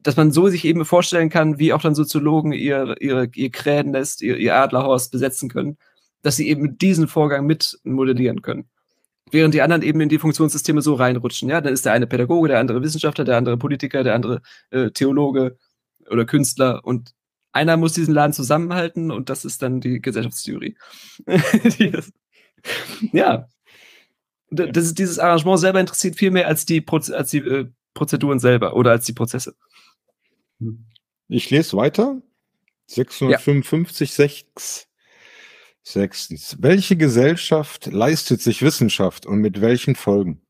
dass 0.00 0.16
man 0.16 0.32
so 0.32 0.48
sich 0.48 0.64
eben 0.64 0.84
vorstellen 0.84 1.28
kann, 1.28 1.58
wie 1.58 1.72
auch 1.72 1.82
dann 1.82 1.94
Soziologen 1.94 2.52
ihr, 2.52 2.96
ihre, 3.00 3.28
ihr 3.34 3.50
Krähennest, 3.50 4.22
ihr, 4.22 4.36
ihr 4.38 4.56
Adlerhorst 4.56 5.12
besetzen 5.12 5.48
können, 5.48 5.76
dass 6.22 6.36
sie 6.36 6.48
eben 6.48 6.78
diesen 6.78 7.08
Vorgang 7.08 7.46
mit 7.46 7.78
modellieren 7.84 8.42
können 8.42 8.68
während 9.30 9.54
die 9.54 9.62
anderen 9.62 9.82
eben 9.82 10.00
in 10.00 10.08
die 10.08 10.18
Funktionssysteme 10.18 10.82
so 10.82 10.94
reinrutschen. 10.94 11.48
Ja, 11.48 11.60
dann 11.60 11.72
ist 11.72 11.84
der 11.84 11.92
eine 11.92 12.06
Pädagoge, 12.06 12.48
der 12.48 12.58
andere 12.58 12.82
Wissenschaftler, 12.82 13.24
der 13.24 13.36
andere 13.36 13.56
Politiker, 13.56 14.02
der 14.04 14.14
andere 14.14 14.42
äh, 14.70 14.90
Theologe 14.90 15.56
oder 16.08 16.24
Künstler 16.24 16.84
und 16.84 17.14
einer 17.52 17.76
muss 17.76 17.94
diesen 17.94 18.14
Laden 18.14 18.32
zusammenhalten 18.32 19.10
und 19.10 19.30
das 19.30 19.44
ist 19.44 19.62
dann 19.62 19.80
die 19.80 20.00
Gesellschaftstheorie. 20.00 20.76
ja. 23.12 23.48
Das 24.50 24.84
ist, 24.84 24.98
dieses 24.98 25.18
Arrangement 25.18 25.60
selber 25.60 25.80
interessiert 25.80 26.16
viel 26.16 26.30
mehr 26.30 26.46
als 26.46 26.64
die, 26.64 26.80
Proz 26.80 27.10
als 27.10 27.30
die 27.30 27.38
äh, 27.38 27.66
Prozeduren 27.94 28.38
selber 28.38 28.76
oder 28.76 28.92
als 28.92 29.04
die 29.04 29.12
Prozesse. 29.12 29.54
Ich 31.28 31.50
lese 31.50 31.76
weiter. 31.76 32.22
655, 32.86 34.10
ja. 34.10 34.14
6. 34.14 34.87
Sechstens. 35.92 36.56
Welche 36.60 36.96
Gesellschaft 36.96 37.86
leistet 37.86 38.42
sich 38.42 38.60
Wissenschaft 38.60 39.24
und 39.24 39.38
mit 39.38 39.62
welchen 39.62 39.94
Folgen? 39.94 40.42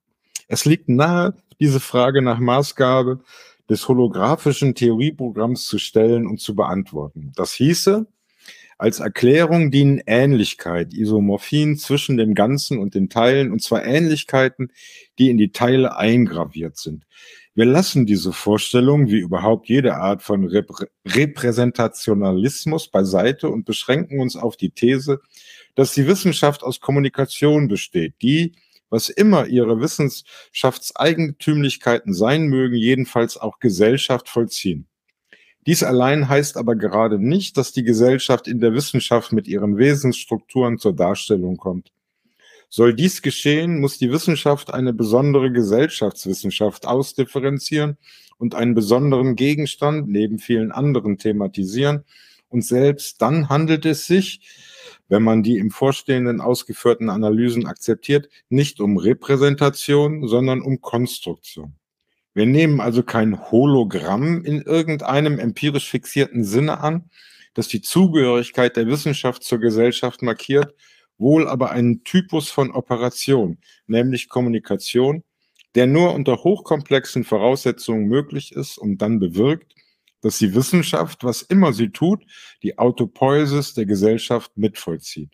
Es 0.48 0.64
liegt 0.64 0.88
nahe, 0.88 1.34
diese 1.60 1.78
Frage 1.78 2.22
nach 2.22 2.40
Maßgabe 2.40 3.22
des 3.70 3.86
holographischen 3.86 4.74
Theorieprogramms 4.74 5.66
zu 5.66 5.78
stellen 5.78 6.26
und 6.26 6.40
zu 6.40 6.56
beantworten. 6.56 7.32
Das 7.36 7.52
hieße, 7.52 8.06
Als 8.80 9.00
Erklärung 9.00 9.72
dienen 9.72 10.00
Ähnlichkeit, 10.06 10.94
Isomorphien 10.94 11.76
zwischen 11.76 12.16
dem 12.16 12.34
Ganzen 12.34 12.78
und 12.78 12.94
den 12.94 13.08
Teilen, 13.08 13.50
und 13.50 13.60
zwar 13.60 13.84
Ähnlichkeiten, 13.84 14.72
die 15.18 15.30
in 15.30 15.36
die 15.36 15.50
Teile 15.50 15.96
eingraviert 15.96 16.76
sind. 16.76 17.04
Wir 17.58 17.66
lassen 17.66 18.06
diese 18.06 18.32
Vorstellung, 18.32 19.08
wie 19.08 19.18
überhaupt 19.18 19.68
jede 19.68 19.96
Art 19.96 20.22
von 20.22 20.44
Reprä 20.44 20.86
Repräsentationalismus 21.04 22.88
beiseite 22.88 23.48
und 23.48 23.64
beschränken 23.64 24.20
uns 24.20 24.36
auf 24.36 24.56
die 24.56 24.70
These, 24.70 25.20
dass 25.74 25.92
die 25.92 26.06
Wissenschaft 26.06 26.62
aus 26.62 26.78
Kommunikation 26.78 27.66
besteht, 27.66 28.14
die, 28.22 28.54
was 28.90 29.08
immer 29.08 29.48
ihre 29.48 29.80
Wissenschaftseigentümlichkeiten 29.80 32.14
sein 32.14 32.46
mögen, 32.46 32.76
jedenfalls 32.76 33.36
auch 33.36 33.58
Gesellschaft 33.58 34.28
vollziehen. 34.28 34.86
Dies 35.66 35.82
allein 35.82 36.28
heißt 36.28 36.58
aber 36.58 36.76
gerade 36.76 37.18
nicht, 37.18 37.56
dass 37.56 37.72
die 37.72 37.82
Gesellschaft 37.82 38.46
in 38.46 38.60
der 38.60 38.72
Wissenschaft 38.72 39.32
mit 39.32 39.48
ihren 39.48 39.78
Wesensstrukturen 39.78 40.78
zur 40.78 40.94
Darstellung 40.94 41.56
kommt. 41.56 41.90
Soll 42.68 42.94
dies 42.94 43.22
geschehen, 43.22 43.80
muss 43.80 43.98
die 43.98 44.10
Wissenschaft 44.10 44.72
eine 44.74 44.92
besondere 44.92 45.50
Gesellschaftswissenschaft 45.50 46.86
ausdifferenzieren 46.86 47.96
und 48.36 48.54
einen 48.54 48.74
besonderen 48.74 49.36
Gegenstand 49.36 50.08
neben 50.08 50.38
vielen 50.38 50.70
anderen 50.70 51.18
thematisieren. 51.18 52.04
Und 52.48 52.64
selbst 52.64 53.20
dann 53.22 53.48
handelt 53.48 53.86
es 53.86 54.06
sich, 54.06 54.40
wenn 55.08 55.22
man 55.22 55.42
die 55.42 55.56
im 55.56 55.70
Vorstehenden 55.70 56.40
ausgeführten 56.40 57.08
Analysen 57.08 57.66
akzeptiert, 57.66 58.28
nicht 58.48 58.80
um 58.80 58.98
Repräsentation, 58.98 60.28
sondern 60.28 60.60
um 60.60 60.80
Konstruktion. 60.80 61.74
Wir 62.34 62.46
nehmen 62.46 62.80
also 62.80 63.02
kein 63.02 63.50
Hologramm 63.50 64.44
in 64.44 64.62
irgendeinem 64.62 65.38
empirisch 65.38 65.88
fixierten 65.88 66.44
Sinne 66.44 66.80
an, 66.80 67.10
das 67.54 67.68
die 67.68 67.80
Zugehörigkeit 67.80 68.76
der 68.76 68.86
Wissenschaft 68.86 69.42
zur 69.42 69.58
Gesellschaft 69.58 70.22
markiert, 70.22 70.74
wohl 71.18 71.48
aber 71.48 71.70
einen 71.70 72.04
Typus 72.04 72.50
von 72.50 72.70
Operation, 72.70 73.58
nämlich 73.86 74.28
Kommunikation, 74.28 75.24
der 75.74 75.86
nur 75.86 76.14
unter 76.14 76.42
hochkomplexen 76.44 77.24
Voraussetzungen 77.24 78.06
möglich 78.06 78.52
ist 78.52 78.78
und 78.78 78.98
dann 78.98 79.18
bewirkt, 79.18 79.74
dass 80.20 80.38
die 80.38 80.54
Wissenschaft, 80.54 81.24
was 81.24 81.42
immer 81.42 81.72
sie 81.72 81.90
tut, 81.90 82.24
die 82.62 82.78
Autopoiesis 82.78 83.74
der 83.74 83.86
Gesellschaft 83.86 84.56
mitvollzieht. 84.56 85.30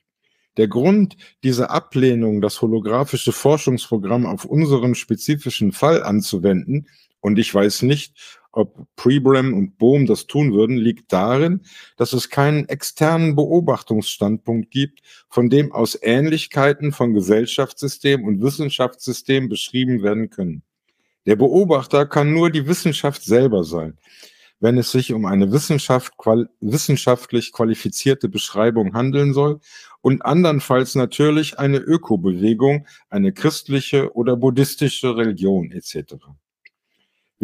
Der 0.57 0.69
Grund 0.69 1.17
dieser 1.43 1.71
Ablehnung, 1.71 2.41
das 2.41 2.61
holographische 2.61 3.33
Forschungsprogramm 3.33 4.27
auf 4.27 4.45
unseren 4.45 4.95
spezifischen 4.95 5.73
Fall 5.73 6.03
anzuwenden, 6.03 6.89
und 7.21 7.39
ich 7.39 7.55
weiß 7.55 7.83
nicht, 7.83 8.43
ob 8.57 8.87
Prebrem 8.97 9.55
und 9.55 9.79
Bohm 9.79 10.07
das 10.07 10.27
tun 10.27 10.53
würden, 10.53 10.77
liegt 10.77 11.13
darin, 11.13 11.63
dass 11.97 12.13
es 12.13 12.31
keinen 12.31 12.69
externen 12.69 13.35
Beobachtungsstandpunkt 13.37 14.71
gibt, 14.71 15.01
von 15.29 15.51
dem 15.51 15.73
aus 15.73 15.99
Ähnlichkeiten 16.01 16.93
von 16.93 17.15
Gesellschaftssystem 17.15 18.25
und 18.25 18.43
Wissenschaftssystem 18.43 19.49
beschrieben 19.49 20.03
werden 20.03 20.31
können. 20.31 20.63
Der 21.27 21.37
Beobachter 21.37 22.07
kann 22.07 22.33
nur 22.33 22.51
die 22.51 22.67
Wissenschaft 22.67 23.23
selber 23.23 23.65
sein. 23.65 23.99
Wenn 24.61 24.79
es 24.79 24.93
sich 24.93 25.13
um 25.13 25.27
eine 25.27 25.53
Wissenschaft, 25.53 26.17
qual 26.17 26.49
wissenschaftlich 26.61 27.53
qualifizierte 27.53 28.29
Beschreibung 28.29 28.95
handeln 28.95 29.35
soll 29.35 29.61
und 30.01 30.25
andernfalls 30.25 30.95
natürlich 30.95 31.59
eine 31.59 31.79
Ökobewegung, 31.79 32.87
eine 33.11 33.33
christliche 33.33 34.15
oder 34.15 34.37
buddhistische 34.37 35.17
Religion 35.17 35.71
etc. 35.73 36.15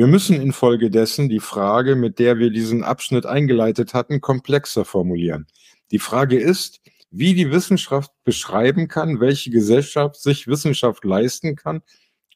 Wir 0.01 0.07
müssen 0.07 0.41
infolgedessen 0.41 1.29
die 1.29 1.41
Frage, 1.41 1.95
mit 1.95 2.19
der 2.19 2.39
wir 2.39 2.49
diesen 2.49 2.83
Abschnitt 2.83 3.27
eingeleitet 3.27 3.93
hatten, 3.93 4.23
komplexer 4.23 4.87
formulieren. 4.87 5.47
Die 5.91 5.99
Frage 5.99 6.39
ist, 6.39 6.81
wie 7.11 7.35
die 7.35 7.51
Wissenschaft 7.51 8.11
beschreiben 8.25 8.89
kann, 8.89 9.21
welche 9.21 9.51
Gesellschaft 9.51 10.17
sich 10.17 10.47
Wissenschaft 10.47 11.05
leisten 11.05 11.55
kann, 11.55 11.83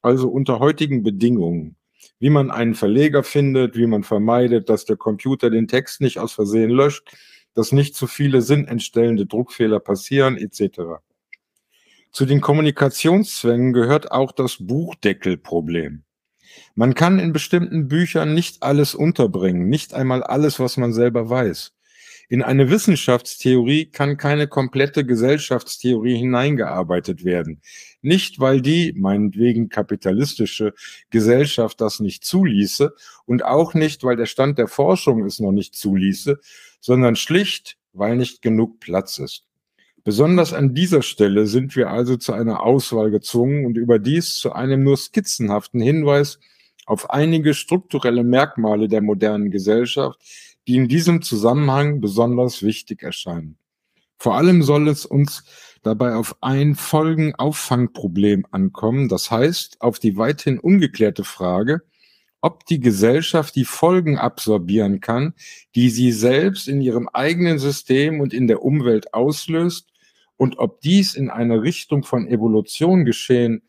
also 0.03 0.29
unter 0.29 0.59
heutigen 0.59 1.03
Bedingungen. 1.03 1.77
Wie 2.19 2.29
man 2.29 2.51
einen 2.51 2.75
Verleger 2.75 3.23
findet, 3.23 3.79
wie 3.79 3.87
man 3.87 4.03
vermeidet, 4.03 4.69
dass 4.69 4.85
der 4.85 4.99
Computer 4.99 5.49
den 5.49 5.67
Text 5.67 6.03
nicht 6.03 6.19
aus 6.19 6.35
Versehen 6.35 6.69
löscht, 6.71 7.17
dass 7.55 7.73
nicht 7.73 7.97
zu 7.97 8.07
viele 8.07 8.43
sinnentstellende 8.43 9.25
Druckfehler 9.25 9.81
passieren, 9.81 10.37
etc. 10.37 11.01
Zu 12.13 12.27
den 12.27 12.43
Kommunikationszwängen 12.43 13.73
gehört 13.73 14.13
auch 14.13 14.33
das 14.33 14.59
Buchdeckelproblem. 14.61 16.05
Man 16.75 16.95
kann 16.95 17.19
in 17.19 17.33
bestimmten 17.33 17.89
Büchern 17.89 18.35
nicht 18.35 18.63
alles 18.63 18.95
unterbringen, 18.95 19.69
nicht 19.69 19.95
einmal 19.95 20.23
alles, 20.23 20.59
was 20.59 20.77
man 20.77 20.93
selber 20.93 21.31
weiß. 21.31 21.73
In 22.29 22.43
eine 22.43 22.71
Wissenschaftstheorie 22.71 23.87
kann 23.87 24.17
keine 24.17 24.49
komplette 24.49 25.05
Gesellschaftstheorie 25.05 26.17
hineingearbeitet 26.17 27.25
werden. 27.25 27.61
Nicht, 28.01 28.41
weil 28.41 28.63
die, 28.63 28.95
meinetwegen 28.97 29.69
kapitalistische 29.69 30.73
Gesellschaft 31.11 31.81
das 31.81 32.01
nicht 32.01 32.25
zuließe 32.25 32.95
und 33.27 33.45
auch 33.45 33.75
nicht, 33.75 34.05
weil 34.05 34.17
der 34.17 34.27
Stand 34.27 34.59
der 34.59 34.69
Forschung 34.69 35.25
es 35.25 35.39
noch 35.39 35.53
nicht 35.53 35.75
zuließe, 35.75 36.41
sondern 36.81 37.17
schlicht, 37.17 37.77
weil 37.93 38.17
nicht 38.17 38.41
genug 38.41 38.81
Platz 38.81 39.19
ist. 39.19 39.45
Besonders 40.05 40.53
an 40.53 40.75
dieser 40.75 41.01
Stelle 41.01 41.47
sind 41.47 41.75
wir 41.77 41.89
also 41.89 42.19
zu 42.19 42.35
einer 42.35 42.63
Auswahl 42.63 43.11
gezwungen 43.11 43.65
und 43.65 43.79
überdies 43.79 44.37
zu 44.37 44.53
einem 44.53 44.83
nur 44.83 44.99
skizzenhaften 44.99 45.81
Hinweis 45.81 46.39
auf 46.85 47.09
einige 47.09 47.55
strukturelle 47.55 48.23
Merkmale 48.23 48.89
der 48.89 49.01
modernen 49.01 49.51
Gesellschaft, 49.51 50.21
die 50.69 50.77
in 50.77 50.89
diesem 50.89 51.23
Zusammenhang 51.23 52.03
besonders 52.03 52.63
wichtig 52.63 53.03
erscheinen. 53.03 53.57
Vor 54.19 54.37
allem 54.37 54.63
soll 54.63 54.89
es 54.89 55.07
uns 55.07 55.45
dabei 55.83 56.17
auf 56.17 56.37
ein 56.43 56.75
Folgenauffangproblem 56.75 58.47
ankommen, 58.51 59.09
das 59.09 59.31
heißt 59.31 59.81
auf 59.81 59.99
die 59.99 60.19
weithin 60.19 60.59
ungeklärte 60.59 61.25
Frage, 61.25 61.81
ob 62.43 62.67
die 62.67 62.79
Gesellschaft 62.79 63.57
die 63.57 63.65
Folgen 63.65 64.19
absorbieren 64.19 65.01
kann, 65.01 65.33
die 65.75 65.89
sie 65.89 66.13
selbst 66.13 66.69
in 66.69 66.83
ihrem 66.83 67.09
eigenen 67.09 67.59
System 67.59 68.21
und 68.21 68.35
in 68.35 68.49
der 68.49 68.63
Umwelt 68.63 69.15
auslöst 69.15 69.94
und 70.37 70.59
ob 70.59 70.81
dies 70.81 71.15
in 71.15 71.31
einer 71.31 71.63
Richtung 71.63 72.03
von 72.03 72.27
Evolution 72.27 73.05
geschehen 73.05 73.63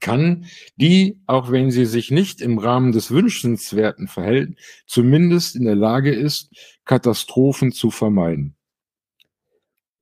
kann, 0.00 0.46
die, 0.76 1.20
auch 1.26 1.50
wenn 1.50 1.70
sie 1.70 1.84
sich 1.84 2.10
nicht 2.10 2.40
im 2.40 2.58
Rahmen 2.58 2.92
des 2.92 3.10
Wünschenswerten 3.10 4.08
verhält, 4.08 4.58
zumindest 4.86 5.56
in 5.56 5.64
der 5.64 5.74
Lage 5.74 6.12
ist, 6.12 6.50
Katastrophen 6.84 7.72
zu 7.72 7.90
vermeiden. 7.90 8.54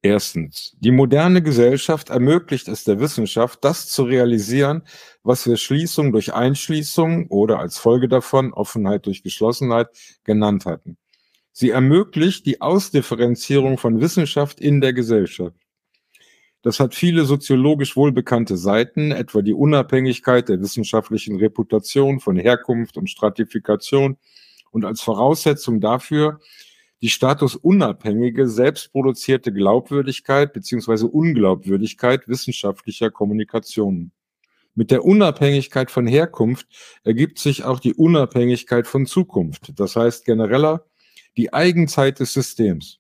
Erstens. 0.03 0.77
Die 0.79 0.93
moderne 0.93 1.43
Gesellschaft 1.43 2.11
ermöglicht 2.11 2.69
es 2.69 2.85
der 2.85 3.01
Wissenschaft, 3.01 3.65
das 3.65 3.89
zu 3.89 4.05
realisieren, 4.05 4.83
was 5.25 5.49
wir 5.49 5.57
Schließung 5.57 6.13
durch 6.13 6.33
Einschließung 6.33 7.27
oder 7.29 7.59
als 7.59 7.79
Folge 7.79 8.07
davon 8.07 8.53
Offenheit 8.53 9.07
durch 9.07 9.25
Geschlossenheit 9.25 9.89
genannt 10.23 10.65
hatten. 10.65 10.97
Sie 11.59 11.71
ermöglicht 11.71 12.45
die 12.45 12.61
Ausdifferenzierung 12.61 13.79
von 13.79 13.99
Wissenschaft 14.03 14.61
in 14.61 14.83
der 14.83 14.93
Gesellschaft. 14.93 15.57
Das 16.61 16.81
hat 16.81 16.95
viele 16.95 17.25
soziologisch 17.25 17.97
wohlbekannte 17.97 18.59
Seiten, 18.59 19.11
etwa 19.11 19.41
die 19.41 19.55
Unabhängigkeit 19.55 20.51
der 20.51 20.61
wissenschaftlichen 20.61 21.37
Reputation 21.37 22.21
von 22.21 22.37
Herkunft 22.37 22.99
und 22.99 23.09
Stratifikation 23.09 24.19
und 24.71 24.85
als 24.85 25.01
Voraussetzung 25.01 25.81
dafür 25.81 26.41
die 27.01 27.09
statusunabhängige, 27.09 28.49
selbstproduzierte 28.49 29.51
Glaubwürdigkeit 29.51 30.53
bzw. 30.53 31.07
Unglaubwürdigkeit 31.07 32.29
wissenschaftlicher 32.29 33.11
Kommunikationen. 33.11 34.13
Mit 34.75 34.91
der 34.91 35.07
Unabhängigkeit 35.07 35.91
von 35.91 36.07
Herkunft 36.07 36.67
ergibt 37.03 37.39
sich 37.39 37.65
auch 37.65 37.81
die 37.81 37.95
Unabhängigkeit 37.95 38.87
von 38.87 39.07
Zukunft, 39.07 39.73
das 39.81 39.97
heißt 39.97 40.27
genereller 40.27 40.85
die 41.37 41.53
Eigenzeit 41.53 42.21
des 42.21 42.33
Systems. 42.33 42.99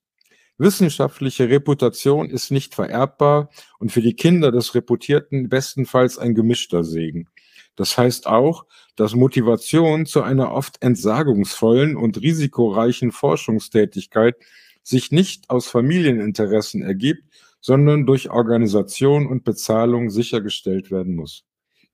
Wissenschaftliche 0.58 1.50
Reputation 1.50 2.30
ist 2.30 2.50
nicht 2.50 2.74
vererbbar 2.74 3.50
und 3.78 3.92
für 3.92 4.00
die 4.00 4.14
Kinder 4.14 4.50
des 4.50 4.74
Reputierten 4.74 5.48
bestenfalls 5.48 6.18
ein 6.18 6.34
gemischter 6.34 6.82
Segen. 6.82 7.28
Das 7.76 7.98
heißt 7.98 8.26
auch, 8.26 8.64
dass 8.96 9.14
Motivation 9.14 10.06
zu 10.06 10.22
einer 10.22 10.52
oft 10.52 10.82
entsagungsvollen 10.82 11.96
und 11.96 12.22
risikoreichen 12.22 13.12
Forschungstätigkeit 13.12 14.36
sich 14.82 15.12
nicht 15.12 15.50
aus 15.50 15.66
Familieninteressen 15.68 16.80
ergibt, 16.80 17.24
sondern 17.60 18.06
durch 18.06 18.30
Organisation 18.30 19.26
und 19.26 19.44
Bezahlung 19.44 20.08
sichergestellt 20.08 20.90
werden 20.90 21.16
muss. 21.16 21.44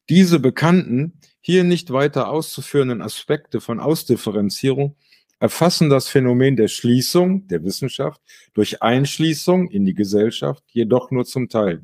Diese 0.08 0.38
bekannten, 0.38 1.18
hier 1.40 1.64
nicht 1.64 1.92
weiter 1.92 2.28
auszuführenden 2.28 3.02
Aspekte 3.02 3.60
von 3.60 3.80
Ausdifferenzierung 3.80 4.96
erfassen 5.42 5.90
das 5.90 6.06
Phänomen 6.06 6.54
der 6.54 6.68
Schließung 6.68 7.48
der 7.48 7.64
Wissenschaft 7.64 8.20
durch 8.54 8.80
Einschließung 8.80 9.68
in 9.72 9.84
die 9.84 9.92
Gesellschaft 9.92 10.62
jedoch 10.68 11.10
nur 11.10 11.24
zum 11.24 11.48
Teil. 11.48 11.82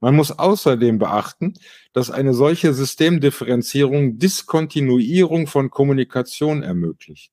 Man 0.00 0.16
muss 0.16 0.30
außerdem 0.30 0.98
beachten, 0.98 1.52
dass 1.92 2.10
eine 2.10 2.32
solche 2.32 2.72
Systemdifferenzierung 2.72 4.18
Diskontinuierung 4.18 5.48
von 5.48 5.68
Kommunikation 5.68 6.62
ermöglicht. 6.62 7.30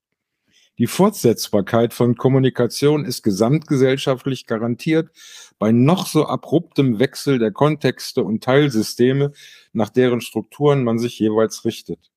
Die 0.77 0.87
Fortsetzbarkeit 0.87 1.93
von 1.93 2.17
Kommunikation 2.17 3.05
ist 3.05 3.23
gesamtgesellschaftlich 3.23 4.45
garantiert 4.45 5.09
bei 5.57 5.71
noch 5.71 6.05
so 6.05 6.27
abruptem 6.27 6.99
Wechsel 6.99 7.39
der 7.39 7.51
Kontexte 7.51 8.25
und 8.25 8.43
Teilsysteme, 8.43 9.31
nach 9.71 9.89
deren 9.89 10.19
Strukturen 10.19 10.83
man 10.83 10.99
sich 10.99 11.17
jeweils 11.17 11.63
richtet. 11.63 12.12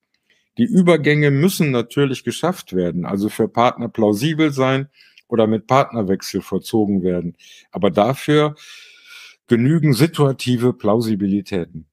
Die 0.58 0.64
Übergänge 0.64 1.30
müssen 1.30 1.70
natürlich 1.70 2.24
geschafft 2.24 2.74
werden, 2.74 3.04
also 3.04 3.28
für 3.28 3.48
Partner 3.48 3.88
plausibel 3.88 4.52
sein 4.52 4.88
oder 5.28 5.46
mit 5.46 5.66
Partnerwechsel 5.66 6.40
vollzogen 6.42 7.02
werden. 7.02 7.36
Aber 7.72 7.90
dafür 7.90 8.54
genügen 9.46 9.94
situative 9.94 10.72
Plausibilitäten. 10.72 11.86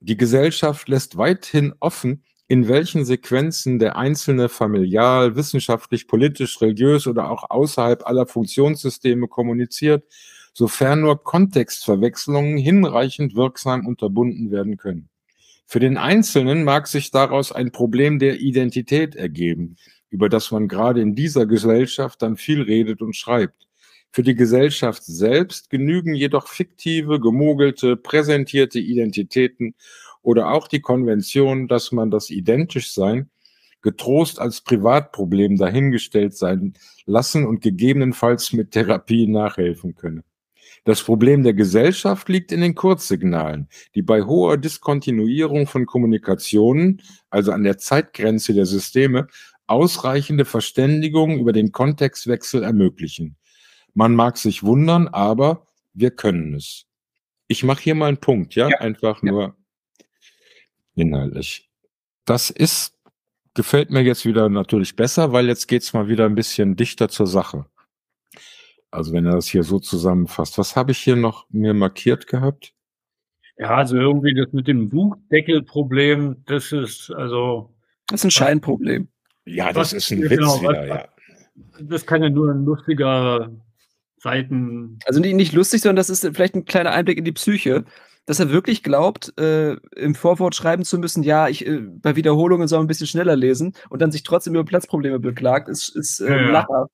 Die 0.00 0.16
Gesellschaft 0.16 0.88
lässt 0.88 1.18
weithin 1.18 1.74
offen, 1.80 2.24
in 2.48 2.68
welchen 2.68 3.04
Sequenzen 3.04 3.78
der 3.78 3.96
Einzelne 3.96 4.48
familial, 4.48 5.36
wissenschaftlich, 5.36 6.08
politisch, 6.08 6.60
religiös 6.60 7.06
oder 7.06 7.30
auch 7.30 7.44
außerhalb 7.48 8.06
aller 8.06 8.26
Funktionssysteme 8.26 9.28
kommuniziert, 9.28 10.04
sofern 10.52 11.02
nur 11.02 11.22
Kontextverwechslungen 11.22 12.56
hinreichend 12.56 13.36
wirksam 13.36 13.86
unterbunden 13.86 14.50
werden 14.50 14.78
können. 14.78 15.09
Für 15.72 15.78
den 15.78 15.98
Einzelnen 15.98 16.64
mag 16.64 16.88
sich 16.88 17.12
daraus 17.12 17.52
ein 17.52 17.70
Problem 17.70 18.18
der 18.18 18.40
Identität 18.40 19.14
ergeben, 19.14 19.76
über 20.08 20.28
das 20.28 20.50
man 20.50 20.66
gerade 20.66 21.00
in 21.00 21.14
dieser 21.14 21.46
Gesellschaft 21.46 22.22
dann 22.22 22.36
viel 22.36 22.62
redet 22.62 23.00
und 23.00 23.14
schreibt. 23.14 23.68
Für 24.10 24.24
die 24.24 24.34
Gesellschaft 24.34 25.04
selbst 25.04 25.70
genügen 25.70 26.16
jedoch 26.16 26.48
fiktive, 26.48 27.20
gemogelte, 27.20 27.96
präsentierte 27.96 28.80
Identitäten 28.80 29.76
oder 30.22 30.50
auch 30.50 30.66
die 30.66 30.80
Konvention, 30.80 31.68
dass 31.68 31.92
man 31.92 32.10
das 32.10 32.30
Identischsein 32.30 33.30
getrost 33.80 34.40
als 34.40 34.62
Privatproblem 34.62 35.56
dahingestellt 35.56 36.36
sein 36.36 36.74
lassen 37.06 37.46
und 37.46 37.60
gegebenenfalls 37.60 38.52
mit 38.52 38.72
Therapie 38.72 39.28
nachhelfen 39.28 39.94
könne. 39.94 40.24
Das 40.84 41.02
Problem 41.02 41.42
der 41.42 41.54
Gesellschaft 41.54 42.28
liegt 42.28 42.52
in 42.52 42.60
den 42.62 42.74
Kurzsignalen, 42.74 43.68
die 43.94 44.02
bei 44.02 44.22
hoher 44.22 44.56
Diskontinuierung 44.56 45.66
von 45.66 45.86
Kommunikationen, 45.86 47.02
also 47.28 47.52
an 47.52 47.64
der 47.64 47.78
Zeitgrenze 47.78 48.54
der 48.54 48.66
Systeme, 48.66 49.26
ausreichende 49.66 50.44
Verständigung 50.44 51.38
über 51.38 51.52
den 51.52 51.70
Kontextwechsel 51.70 52.62
ermöglichen. 52.62 53.36
Man 53.94 54.14
mag 54.14 54.36
sich 54.36 54.62
wundern, 54.62 55.08
aber 55.08 55.66
wir 55.92 56.10
können 56.10 56.54
es. 56.54 56.86
Ich 57.46 57.62
mache 57.62 57.82
hier 57.82 57.94
mal 57.94 58.08
einen 58.08 58.18
Punkt, 58.18 58.54
ja, 58.54 58.68
ja. 58.68 58.78
einfach 58.78 59.22
ja. 59.22 59.30
nur 59.30 59.56
inhaltlich. 60.94 61.68
Das 62.24 62.50
ist, 62.50 62.94
gefällt 63.54 63.90
mir 63.90 64.02
jetzt 64.02 64.24
wieder 64.24 64.48
natürlich 64.48 64.96
besser, 64.96 65.32
weil 65.32 65.46
jetzt 65.46 65.66
geht's 65.66 65.92
mal 65.92 66.08
wieder 66.08 66.26
ein 66.26 66.34
bisschen 66.34 66.76
dichter 66.76 67.08
zur 67.08 67.26
Sache. 67.26 67.66
Also 68.90 69.12
wenn 69.12 69.26
er 69.26 69.32
das 69.32 69.46
hier 69.46 69.62
so 69.62 69.78
zusammenfasst. 69.78 70.58
Was 70.58 70.76
habe 70.76 70.92
ich 70.92 70.98
hier 70.98 71.16
noch 71.16 71.46
mir 71.50 71.74
markiert 71.74 72.26
gehabt? 72.26 72.74
Ja, 73.56 73.76
also 73.76 73.96
irgendwie 73.96 74.34
das 74.34 74.52
mit 74.52 74.66
dem 74.66 74.88
Buchdeckelproblem, 74.88 76.44
das 76.46 76.72
ist 76.72 77.10
also. 77.10 77.74
Das 78.08 78.20
ist 78.20 78.24
ein 78.24 78.30
Scheinproblem. 78.30 79.08
Ja, 79.44 79.72
das 79.72 79.92
ist 79.92 80.10
ein 80.10 80.22
Witz 80.22 80.30
genau, 80.30 80.60
wieder, 80.60 80.86
ja. 80.86 81.08
Das 81.80 82.06
kann 82.06 82.22
ja 82.22 82.30
nur 82.30 82.50
ein 82.50 82.64
lustiger 82.64 83.50
Seiten. 84.16 84.98
Also 85.04 85.20
nicht, 85.20 85.34
nicht 85.34 85.52
lustig, 85.52 85.82
sondern 85.82 85.96
das 85.96 86.10
ist 86.10 86.26
vielleicht 86.34 86.54
ein 86.54 86.64
kleiner 86.64 86.92
Einblick 86.92 87.18
in 87.18 87.24
die 87.24 87.32
Psyche 87.32 87.84
dass 88.26 88.38
er 88.38 88.50
wirklich 88.50 88.84
glaubt, 88.84 89.36
äh, 89.40 89.72
im 89.96 90.14
Vorwort 90.14 90.54
schreiben 90.54 90.84
zu 90.84 90.98
müssen, 90.98 91.24
ja, 91.24 91.48
ich 91.48 91.66
äh, 91.66 91.80
bei 91.80 92.14
Wiederholungen 92.14 92.68
soll 92.68 92.78
man 92.78 92.84
ein 92.84 92.88
bisschen 92.88 93.08
schneller 93.08 93.34
lesen 93.34 93.74
und 93.88 94.00
dann 94.00 94.12
sich 94.12 94.22
trotzdem 94.22 94.54
über 94.54 94.64
Platzprobleme 94.64 95.18
beklagt, 95.18 95.68
ist, 95.68 95.88
ist 95.96 96.20
äh, 96.20 96.30
ja, 96.30 96.66
ja. 96.68 96.86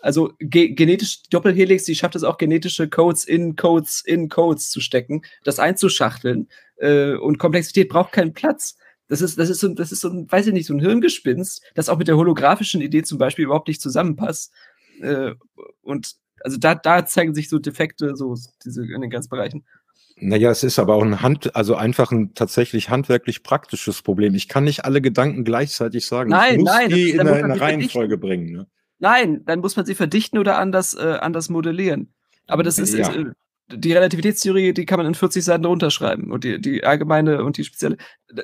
Also 0.00 0.32
ge 0.38 0.68
genetisch 0.74 1.22
Doppelhelix, 1.30 1.84
die 1.84 1.94
schafft 1.94 2.16
es 2.16 2.24
auch 2.24 2.38
genetische 2.38 2.88
Codes 2.88 3.24
in 3.24 3.56
Codes 3.56 4.02
in 4.04 4.28
Codes 4.28 4.70
zu 4.70 4.80
stecken, 4.80 5.22
das 5.44 5.58
einzuschachteln. 5.58 6.48
Äh, 6.76 7.14
und 7.14 7.38
Komplexität 7.38 7.88
braucht 7.88 8.12
keinen 8.12 8.32
Platz. 8.32 8.76
Das 9.08 9.20
ist, 9.20 9.38
das 9.38 9.50
ist 9.50 9.60
so, 9.60 9.68
das 9.68 9.92
ist 9.92 10.00
so 10.00 10.08
ein, 10.08 10.30
weiß 10.30 10.48
ich 10.48 10.52
nicht, 10.52 10.66
so 10.66 10.74
ein 10.74 10.80
Hirngespinst, 10.80 11.62
das 11.74 11.88
auch 11.88 11.98
mit 11.98 12.08
der 12.08 12.16
holographischen 12.16 12.80
Idee 12.80 13.02
zum 13.02 13.18
Beispiel 13.18 13.44
überhaupt 13.44 13.68
nicht 13.68 13.80
zusammenpasst. 13.80 14.52
Äh, 15.00 15.34
und 15.82 16.16
also 16.42 16.58
da, 16.58 16.74
da 16.74 17.06
zeigen 17.06 17.34
sich 17.34 17.48
so 17.48 17.58
Defekte, 17.58 18.16
so 18.16 18.36
diese 18.64 18.82
in 18.84 19.00
den 19.00 19.10
ganzen 19.10 19.30
Bereichen. 19.30 19.64
Naja, 20.18 20.50
es 20.50 20.64
ist 20.64 20.78
aber 20.78 20.94
auch 20.94 21.02
ein 21.02 21.20
Hand, 21.20 21.54
also 21.54 21.74
einfach 21.74 22.10
ein 22.10 22.32
tatsächlich 22.34 22.88
handwerklich 22.88 23.42
praktisches 23.42 24.00
Problem. 24.00 24.34
Ich 24.34 24.48
kann 24.48 24.64
nicht 24.64 24.84
alle 24.84 25.02
Gedanken 25.02 25.44
gleichzeitig 25.44 26.06
sagen. 26.06 26.30
Nein, 26.30 26.54
ich 26.54 26.60
muss 26.60 26.70
nein, 26.70 26.88
die 26.88 27.10
in 27.10 27.20
eine, 27.20 27.32
eine 27.34 27.60
Reihenfolge 27.60 28.16
bringen. 28.16 28.50
Ne? 28.50 28.66
Nein, 28.98 29.44
dann 29.44 29.60
muss 29.60 29.76
man 29.76 29.86
sie 29.86 29.94
verdichten 29.94 30.38
oder 30.38 30.58
anders, 30.58 30.94
äh, 30.94 31.18
anders 31.20 31.48
modellieren. 31.48 32.12
Aber 32.46 32.62
das 32.62 32.78
ist, 32.78 32.94
ja. 32.94 33.08
ist 33.08 33.16
äh, 33.16 33.24
die 33.68 33.92
Relativitätstheorie, 33.92 34.72
die 34.72 34.86
kann 34.86 34.98
man 34.98 35.06
in 35.06 35.14
40 35.14 35.44
Seiten 35.44 35.64
runterschreiben. 35.64 36.30
Und 36.30 36.44
die, 36.44 36.60
die 36.60 36.84
allgemeine 36.84 37.44
und 37.44 37.56
die 37.56 37.64
spezielle, 37.64 37.96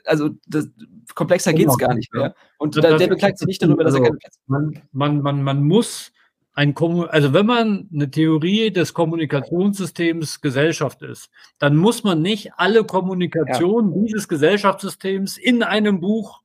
also 0.04 0.30
das, 0.46 0.68
komplexer 1.14 1.52
genau, 1.52 1.72
geht's 1.72 1.78
gar 1.78 1.94
nicht 1.94 2.12
mehr. 2.12 2.34
Und 2.58 2.76
das, 2.76 2.82
da, 2.82 2.96
der 2.96 3.06
beklagt 3.06 3.38
sich 3.38 3.46
nicht 3.46 3.62
darüber, 3.62 3.84
dass 3.84 3.94
also, 3.94 4.04
er 4.04 4.10
keine 4.10 4.18
Platz 4.18 4.38
man, 4.46 4.82
man, 4.92 5.22
man, 5.22 5.42
man 5.42 5.62
muss 5.62 6.12
ein, 6.54 6.74
also 6.76 7.32
wenn 7.32 7.46
man 7.46 7.88
eine 7.92 8.10
Theorie 8.10 8.70
des 8.70 8.92
Kommunikationssystems 8.92 10.40
Gesellschaft 10.40 11.02
ist, 11.02 11.30
dann 11.58 11.76
muss 11.76 12.04
man 12.04 12.20
nicht 12.20 12.52
alle 12.56 12.84
Kommunikation 12.84 13.94
ja. 13.94 14.02
dieses 14.02 14.28
Gesellschaftssystems 14.28 15.38
in 15.38 15.62
einem 15.62 16.00
Buch 16.00 16.41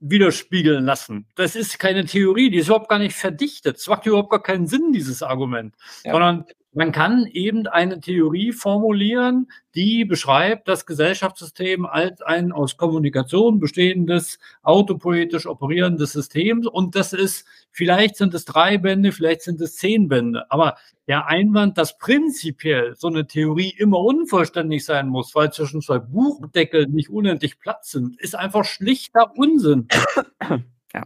widerspiegeln 0.00 0.84
lassen. 0.84 1.26
Das 1.34 1.56
ist 1.56 1.78
keine 1.78 2.04
Theorie, 2.04 2.50
die 2.50 2.58
ist 2.58 2.66
überhaupt 2.66 2.88
gar 2.88 2.98
nicht 2.98 3.16
verdichtet. 3.16 3.78
Es 3.78 3.86
macht 3.88 4.06
überhaupt 4.06 4.30
gar 4.30 4.42
keinen 4.42 4.66
Sinn, 4.66 4.92
dieses 4.92 5.22
Argument. 5.22 5.74
Ja. 6.04 6.12
Sondern 6.12 6.44
man 6.78 6.92
kann 6.92 7.26
eben 7.26 7.66
eine 7.66 7.98
Theorie 7.98 8.52
formulieren, 8.52 9.50
die 9.74 10.04
beschreibt 10.04 10.68
das 10.68 10.86
Gesellschaftssystem 10.86 11.84
als 11.84 12.22
ein 12.22 12.52
aus 12.52 12.76
Kommunikation 12.76 13.58
bestehendes, 13.58 14.38
autopoetisch 14.62 15.46
operierendes 15.46 16.12
System. 16.12 16.64
Und 16.70 16.94
das 16.94 17.12
ist, 17.12 17.48
vielleicht 17.72 18.14
sind 18.14 18.32
es 18.32 18.44
drei 18.44 18.78
Bände, 18.78 19.10
vielleicht 19.10 19.42
sind 19.42 19.60
es 19.60 19.74
zehn 19.74 20.06
Bände. 20.06 20.48
Aber 20.52 20.76
der 21.08 21.26
Einwand, 21.26 21.78
dass 21.78 21.98
prinzipiell 21.98 22.94
so 22.96 23.08
eine 23.08 23.26
Theorie 23.26 23.74
immer 23.76 23.98
unvollständig 23.98 24.84
sein 24.84 25.08
muss, 25.08 25.34
weil 25.34 25.52
zwischen 25.52 25.82
zwei 25.82 25.98
Buchdeckeln 25.98 26.92
nicht 26.92 27.10
unendlich 27.10 27.58
Platz 27.58 27.90
sind, 27.90 28.20
ist 28.20 28.36
einfach 28.36 28.64
schlichter 28.64 29.32
Unsinn. 29.36 29.88
Ja. 30.94 31.02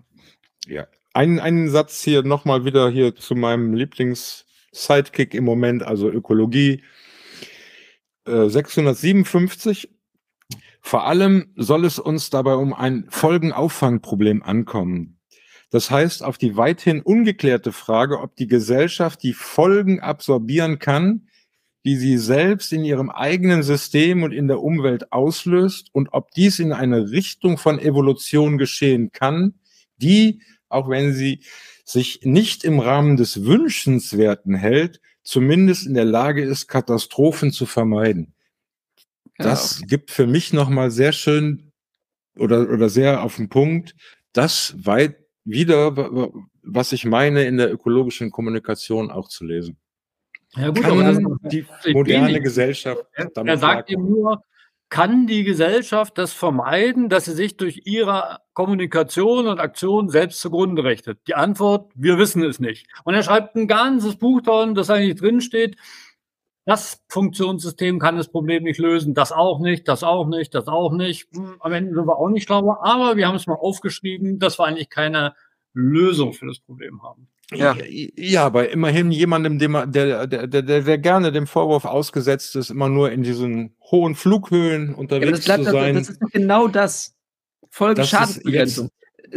Ja. 0.66 0.86
Ein, 1.12 1.40
einen 1.40 1.68
Satz 1.70 2.02
hier 2.04 2.22
nochmal 2.22 2.66
wieder 2.66 2.90
hier 2.90 3.16
zu 3.16 3.34
meinem 3.34 3.74
Lieblings- 3.74 4.44
Sidekick 4.72 5.34
im 5.34 5.44
Moment, 5.44 5.82
also 5.82 6.10
Ökologie. 6.10 6.82
Äh, 8.26 8.48
657. 8.48 9.88
Vor 10.80 11.06
allem 11.06 11.52
soll 11.56 11.84
es 11.84 11.98
uns 11.98 12.30
dabei 12.30 12.54
um 12.54 12.74
ein 12.74 13.06
Folgenauffangproblem 13.08 14.42
ankommen. 14.42 15.18
Das 15.70 15.90
heißt, 15.90 16.22
auf 16.22 16.38
die 16.38 16.56
weithin 16.56 17.00
ungeklärte 17.00 17.72
Frage, 17.72 18.20
ob 18.20 18.36
die 18.36 18.46
Gesellschaft 18.46 19.22
die 19.22 19.32
Folgen 19.32 20.00
absorbieren 20.00 20.78
kann, 20.78 21.28
die 21.84 21.96
sie 21.96 22.18
selbst 22.18 22.72
in 22.72 22.84
ihrem 22.84 23.10
eigenen 23.10 23.62
System 23.62 24.22
und 24.22 24.32
in 24.32 24.48
der 24.48 24.60
Umwelt 24.60 25.12
auslöst 25.12 25.88
und 25.92 26.10
ob 26.12 26.30
dies 26.32 26.58
in 26.58 26.72
eine 26.72 27.10
Richtung 27.10 27.58
von 27.58 27.78
Evolution 27.78 28.58
geschehen 28.58 29.12
kann, 29.12 29.54
die, 29.96 30.42
auch 30.68 30.88
wenn 30.88 31.12
sie 31.12 31.40
sich 31.92 32.20
nicht 32.22 32.64
im 32.64 32.80
Rahmen 32.80 33.16
des 33.16 33.44
Wünschenswerten 33.44 34.54
hält, 34.54 35.00
zumindest 35.22 35.86
in 35.86 35.94
der 35.94 36.04
Lage 36.04 36.42
ist, 36.42 36.66
Katastrophen 36.66 37.52
zu 37.52 37.66
vermeiden. 37.66 38.34
Ja, 39.38 39.44
das 39.44 39.82
gibt 39.86 40.10
für 40.10 40.26
mich 40.26 40.52
nochmal 40.52 40.90
sehr 40.90 41.12
schön 41.12 41.72
oder, 42.36 42.68
oder 42.70 42.88
sehr 42.88 43.22
auf 43.22 43.36
den 43.36 43.48
Punkt, 43.48 43.94
das 44.32 44.74
weit 44.78 45.16
wieder, 45.44 46.30
was 46.62 46.92
ich 46.92 47.04
meine, 47.04 47.44
in 47.44 47.56
der 47.56 47.72
ökologischen 47.72 48.30
Kommunikation 48.30 49.10
auch 49.10 49.28
zu 49.28 49.44
lesen. 49.44 49.76
Ja 50.54 50.68
gut, 50.68 50.82
Kann 50.82 51.00
aber 51.00 51.38
die 51.50 51.66
moderne 51.92 52.40
Gesellschaft. 52.40 53.04
Er, 53.14 53.30
er 53.34 53.58
sagt 53.58 53.90
eben 53.90 54.08
nur, 54.08 54.44
kann 54.92 55.26
die 55.26 55.42
Gesellschaft 55.42 56.18
das 56.18 56.34
vermeiden, 56.34 57.08
dass 57.08 57.24
sie 57.24 57.32
sich 57.32 57.56
durch 57.56 57.80
ihre 57.86 58.40
Kommunikation 58.52 59.46
und 59.46 59.58
Aktion 59.58 60.10
selbst 60.10 60.38
zugrunde 60.38 60.84
richtet? 60.84 61.26
Die 61.26 61.34
Antwort, 61.34 61.90
wir 61.94 62.18
wissen 62.18 62.44
es 62.44 62.60
nicht. 62.60 62.86
Und 63.02 63.14
er 63.14 63.22
schreibt 63.22 63.56
ein 63.56 63.68
ganzes 63.68 64.16
Buch 64.16 64.42
dran, 64.42 64.74
das 64.74 64.90
eigentlich 64.90 65.18
drinsteht, 65.18 65.78
das 66.66 67.02
Funktionssystem 67.08 68.00
kann 68.00 68.18
das 68.18 68.28
Problem 68.28 68.64
nicht 68.64 68.78
lösen, 68.78 69.14
das 69.14 69.32
auch 69.32 69.60
nicht, 69.60 69.88
das 69.88 70.04
auch 70.04 70.26
nicht, 70.26 70.54
das 70.54 70.68
auch 70.68 70.92
nicht. 70.92 71.26
Hm, 71.34 71.56
am 71.60 71.72
Ende 71.72 71.94
sind 71.94 72.06
wir 72.06 72.18
auch 72.18 72.28
nicht 72.28 72.44
schlauer, 72.44 72.84
aber 72.84 73.16
wir 73.16 73.26
haben 73.26 73.36
es 73.36 73.46
mal 73.46 73.54
aufgeschrieben, 73.54 74.38
dass 74.38 74.58
wir 74.58 74.66
eigentlich 74.66 74.90
keine 74.90 75.34
Lösung 75.72 76.34
für 76.34 76.46
das 76.46 76.60
Problem 76.60 77.02
haben. 77.02 77.28
Ja. 77.50 77.76
ja, 78.16 78.46
aber 78.46 78.70
immerhin 78.70 79.10
jemandem, 79.10 79.58
dem, 79.58 79.76
der, 79.86 80.26
der, 80.26 80.46
der, 80.46 80.62
der 80.62 80.98
gerne 80.98 81.32
dem 81.32 81.46
Vorwurf 81.46 81.84
ausgesetzt 81.84 82.56
ist, 82.56 82.70
immer 82.70 82.88
nur 82.88 83.12
in 83.12 83.22
diesen 83.22 83.76
hohen 83.90 84.14
Flughöhen 84.14 84.94
unterwegs 84.94 85.46
ja, 85.46 85.56
zu 85.56 85.64
sein. 85.64 85.94
Das 85.96 86.08
ist 86.08 86.22
doch 86.22 86.30
genau 86.30 86.68
das. 86.68 87.14
Folgenschadensbegrenzung. 87.70 88.90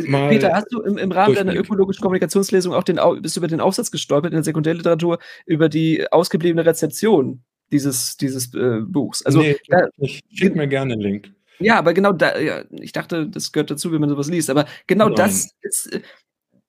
Mal 0.07 0.29
Peter, 0.29 0.53
hast 0.53 0.67
du 0.71 0.81
im, 0.81 0.97
im 0.97 1.11
Rahmen 1.11 1.35
deiner 1.35 1.55
ökologischen 1.55 2.01
Kommunikationslesung 2.01 2.73
auch 2.73 2.83
den, 2.83 2.99
bist 3.21 3.35
du 3.35 3.39
über 3.39 3.47
den 3.47 3.61
Aufsatz 3.61 3.91
gestolpert 3.91 4.33
in 4.33 4.37
der 4.37 4.43
Sekundärliteratur 4.43 5.19
über 5.45 5.69
die 5.69 6.11
ausgebliebene 6.11 6.65
Rezeption 6.65 7.43
dieses, 7.71 8.17
dieses 8.17 8.53
äh, 8.53 8.81
Buchs? 8.81 9.25
Also, 9.25 9.39
nee, 9.39 9.57
da, 9.69 9.87
ich 9.97 10.21
schick 10.33 10.55
mir 10.55 10.67
gerne 10.67 10.93
einen 10.93 11.01
Link. 11.01 11.31
Ja, 11.59 11.77
aber 11.77 11.93
genau 11.93 12.11
da, 12.11 12.37
ja, 12.37 12.63
ich 12.71 12.91
dachte, 12.91 13.27
das 13.29 13.53
gehört 13.53 13.71
dazu, 13.71 13.91
wenn 13.93 14.01
man 14.01 14.09
sowas 14.09 14.27
liest, 14.29 14.49
aber 14.49 14.65
genau 14.87 15.07
Nein. 15.07 15.15
das 15.15 15.51
ist, 15.61 15.93
äh, 15.93 16.01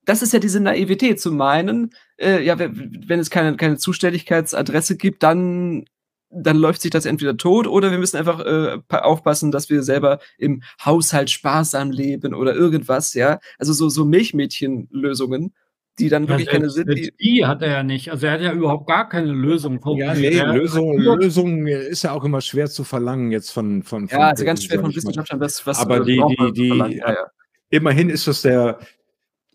das 0.07 0.21
ist 0.21 0.33
ja 0.33 0.39
diese 0.39 0.61
Naivität 0.61 1.19
zu 1.19 1.31
meinen, 1.31 1.93
äh, 2.17 2.41
ja, 2.43 2.57
wenn 2.57 3.19
es 3.19 3.29
keine, 3.29 3.57
keine 3.57 3.77
Zuständigkeitsadresse 3.77 4.95
gibt, 4.95 5.21
dann 5.21 5.85
dann 6.29 6.57
läuft 6.57 6.81
sich 6.81 6.91
das 6.91 7.05
entweder 7.05 7.37
tot 7.37 7.67
oder 7.67 7.91
wir 7.91 7.97
müssen 7.97 8.17
einfach 8.17 8.39
äh, 8.41 8.79
aufpassen, 8.89 9.51
dass 9.51 9.69
wir 9.69 9.81
selber 9.83 10.19
im 10.37 10.61
Haushalt 10.83 11.29
sparsam 11.29 11.91
leben 11.91 12.33
oder 12.33 12.53
irgendwas, 12.53 13.13
ja. 13.13 13.39
Also 13.57 13.71
so, 13.71 13.87
so 13.87 14.03
Milchmädchenlösungen, 14.03 15.53
die 15.99 16.09
dann 16.09 16.23
ja, 16.23 16.29
wirklich 16.29 16.49
keine 16.49 16.69
sind. 16.69 16.89
Die, 16.89 17.13
die 17.19 17.45
hat 17.45 17.61
er 17.61 17.71
ja 17.71 17.83
nicht. 17.83 18.11
Also 18.11 18.27
er 18.27 18.33
hat 18.33 18.41
ja 18.41 18.51
überhaupt 18.51 18.87
gar 18.87 19.07
keine 19.07 19.31
Lösung. 19.31 19.79
Ja, 19.95 20.13
nee, 20.13 20.41
Lösung, 20.41 20.97
Lösung 20.97 21.67
ist 21.67 22.03
ja 22.03 22.11
auch 22.11 22.25
immer 22.25 22.41
schwer 22.41 22.69
zu 22.69 22.83
verlangen 22.83 23.31
jetzt 23.31 23.51
von. 23.51 23.83
von, 23.83 24.09
von 24.09 24.19
ja, 24.19 24.29
also 24.29 24.43
ganz 24.43 24.63
schwer 24.63 24.81
von 24.81 24.93
Wissenschaftlern, 24.93 25.39
was, 25.39 25.65
was. 25.65 25.79
Aber 25.79 26.01
die, 26.01 26.21
die, 26.29 26.51
die, 26.51 26.97
ja, 26.97 27.13
ja. 27.13 27.25
immerhin 27.69 28.09
ist 28.09 28.27
das 28.27 28.41
der, 28.41 28.79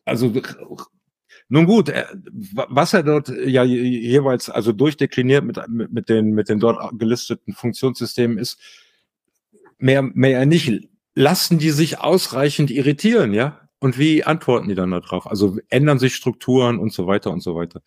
also 0.04 0.32
nun 1.48 1.66
gut, 1.66 1.88
äh, 1.90 2.06
was 2.30 2.94
er 2.94 3.02
dort 3.02 3.28
ja 3.28 3.62
jeweils 3.62 4.48
also 4.48 4.72
durchdekliniert 4.72 5.44
mit, 5.44 5.58
mit, 5.68 6.08
den, 6.08 6.30
mit 6.30 6.48
den 6.48 6.60
dort 6.60 6.98
gelisteten 6.98 7.52
Funktionssystemen 7.52 8.38
ist, 8.38 8.58
mehr, 9.78 10.02
mehr 10.02 10.46
nicht. 10.46 10.88
Lassen 11.14 11.58
die 11.58 11.70
sich 11.70 11.98
ausreichend 11.98 12.70
irritieren, 12.70 13.34
ja? 13.34 13.68
Und 13.80 13.98
wie 13.98 14.24
antworten 14.24 14.68
die 14.68 14.74
dann 14.74 14.92
darauf? 14.92 15.26
Also 15.26 15.58
ändern 15.68 15.98
sich 15.98 16.14
Strukturen 16.14 16.78
und 16.78 16.92
so 16.92 17.06
weiter 17.06 17.30
und 17.30 17.42
so 17.42 17.54
weiter. 17.54 17.82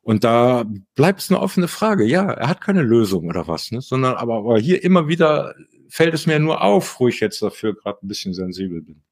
Und 0.00 0.22
da 0.22 0.64
bleibt 0.94 1.20
es 1.20 1.30
eine 1.30 1.40
offene 1.40 1.66
Frage. 1.66 2.04
Ja, 2.04 2.30
er 2.30 2.48
hat 2.48 2.60
keine 2.60 2.82
Lösung 2.82 3.26
oder 3.26 3.48
was, 3.48 3.70
ne? 3.70 3.80
sondern 3.80 4.14
aber, 4.14 4.36
aber 4.36 4.58
hier 4.58 4.82
immer 4.84 5.08
wieder 5.08 5.54
fällt 5.88 6.14
es 6.14 6.26
mir 6.26 6.38
nur 6.38 6.62
auf, 6.62 7.00
wo 7.00 7.08
ich 7.08 7.20
jetzt 7.20 7.42
dafür 7.42 7.74
gerade 7.74 7.98
ein 8.02 8.08
bisschen 8.08 8.32
sensibel 8.32 8.80
bin. 8.80 9.02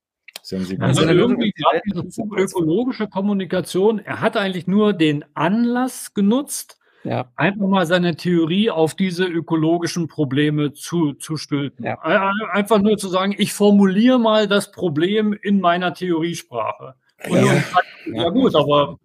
Also 0.81 1.03
irgendwie 1.03 1.53
diese 1.87 2.23
ökologische 2.37 3.07
Kommunikation, 3.07 4.01
er 4.01 4.21
hat 4.21 4.37
eigentlich 4.37 4.67
nur 4.67 4.93
den 4.93 5.25
Anlass 5.35 6.15
genutzt, 6.15 6.79
ja. 7.05 7.31
einfach 7.37 7.67
mal 7.67 7.87
seine 7.87 8.17
Theorie 8.17 8.71
auf 8.71 8.95
diese 8.95 9.25
ökologischen 9.25 10.09
Probleme 10.09 10.73
zu, 10.73 11.13
zu 11.15 11.37
stülpen. 11.37 11.85
Ja. 11.85 12.01
Einfach 12.53 12.81
nur 12.81 12.97
zu 12.99 13.09
sagen, 13.09 13.35
ich 13.39 13.53
formuliere 13.53 14.19
mal 14.19 14.49
das 14.49 14.73
Problem 14.73 15.33
in 15.33 15.61
meiner 15.61 15.95
Theoriesprache. 15.95 16.95
Und 17.29 17.37
ja, 17.37 17.63
ja 18.07 18.29
gut, 18.31 18.55
aber 18.57 18.99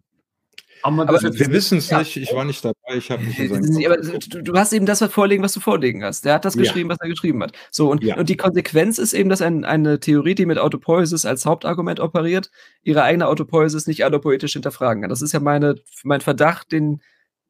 aber 0.87 1.21
wir 1.21 1.51
wissen 1.51 1.79
es 1.79 1.89
ja. 1.89 1.99
nicht, 1.99 2.15
ich 2.17 2.33
war 2.33 2.45
nicht 2.45 2.63
dabei, 2.63 2.95
ich 2.95 3.11
habe 3.11 3.23
nicht 3.23 3.39
aber 3.85 3.97
du, 3.97 4.41
du, 4.41 4.53
hast 4.53 4.73
eben 4.73 4.85
das 4.85 5.03
vorlegen, 5.03 5.43
was 5.43 5.53
du 5.53 5.59
vorlegen 5.59 6.03
hast. 6.03 6.25
Der 6.25 6.33
hat 6.35 6.45
das 6.45 6.55
geschrieben, 6.55 6.89
ja. 6.89 6.95
was 6.95 7.01
er 7.01 7.09
geschrieben 7.09 7.43
hat. 7.43 7.51
So, 7.71 7.89
und, 7.89 8.03
ja. 8.03 8.17
und 8.17 8.29
die 8.29 8.37
Konsequenz 8.37 8.97
ist 8.97 9.13
eben, 9.13 9.29
dass 9.29 9.41
ein, 9.41 9.65
eine 9.65 9.99
Theorie, 9.99 10.35
die 10.35 10.45
mit 10.45 10.57
Autopoiesis 10.57 11.25
als 11.25 11.45
Hauptargument 11.45 11.99
operiert, 11.99 12.51
ihre 12.83 13.03
eigene 13.03 13.27
Autopoiesis 13.27 13.87
nicht 13.87 14.05
allopoetisch 14.05 14.53
hinterfragen 14.53 15.01
kann. 15.01 15.09
Das 15.09 15.21
ist 15.21 15.33
ja 15.33 15.39
meine, 15.39 15.75
mein 16.03 16.21
Verdacht, 16.21 16.71
den, 16.71 17.01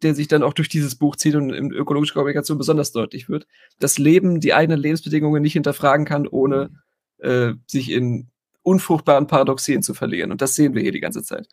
der 0.02 0.16
sich 0.16 0.28
dann 0.28 0.44
auch 0.44 0.54
durch 0.54 0.70
dieses 0.70 0.96
Buch 0.96 1.16
zieht 1.16 1.36
und 1.36 1.52
in 1.52 1.72
ökologischer 1.72 2.14
Kommunikation 2.14 2.58
besonders 2.58 2.92
deutlich 2.92 3.30
wird. 3.30 3.48
Das 3.80 3.98
Leben, 3.98 4.40
die 4.40 4.54
eigenen 4.54 4.80
Lebensbedingungen 4.80 5.42
nicht 5.42 5.54
hinterfragen 5.54 6.06
kann, 6.06 6.28
ohne 6.28 6.72
äh, 7.20 7.54
sich 7.68 7.92
in 7.92 8.30
unfruchtbaren 8.64 9.28
Paradoxien 9.28 9.82
zu 9.82 9.94
verlieren. 9.94 10.32
Und 10.32 10.42
das 10.42 10.56
sehen 10.56 10.76
wir 10.76 10.82
hier 10.82 10.92
die 10.92 11.00
ganze 11.00 11.24
Zeit. 11.24 11.48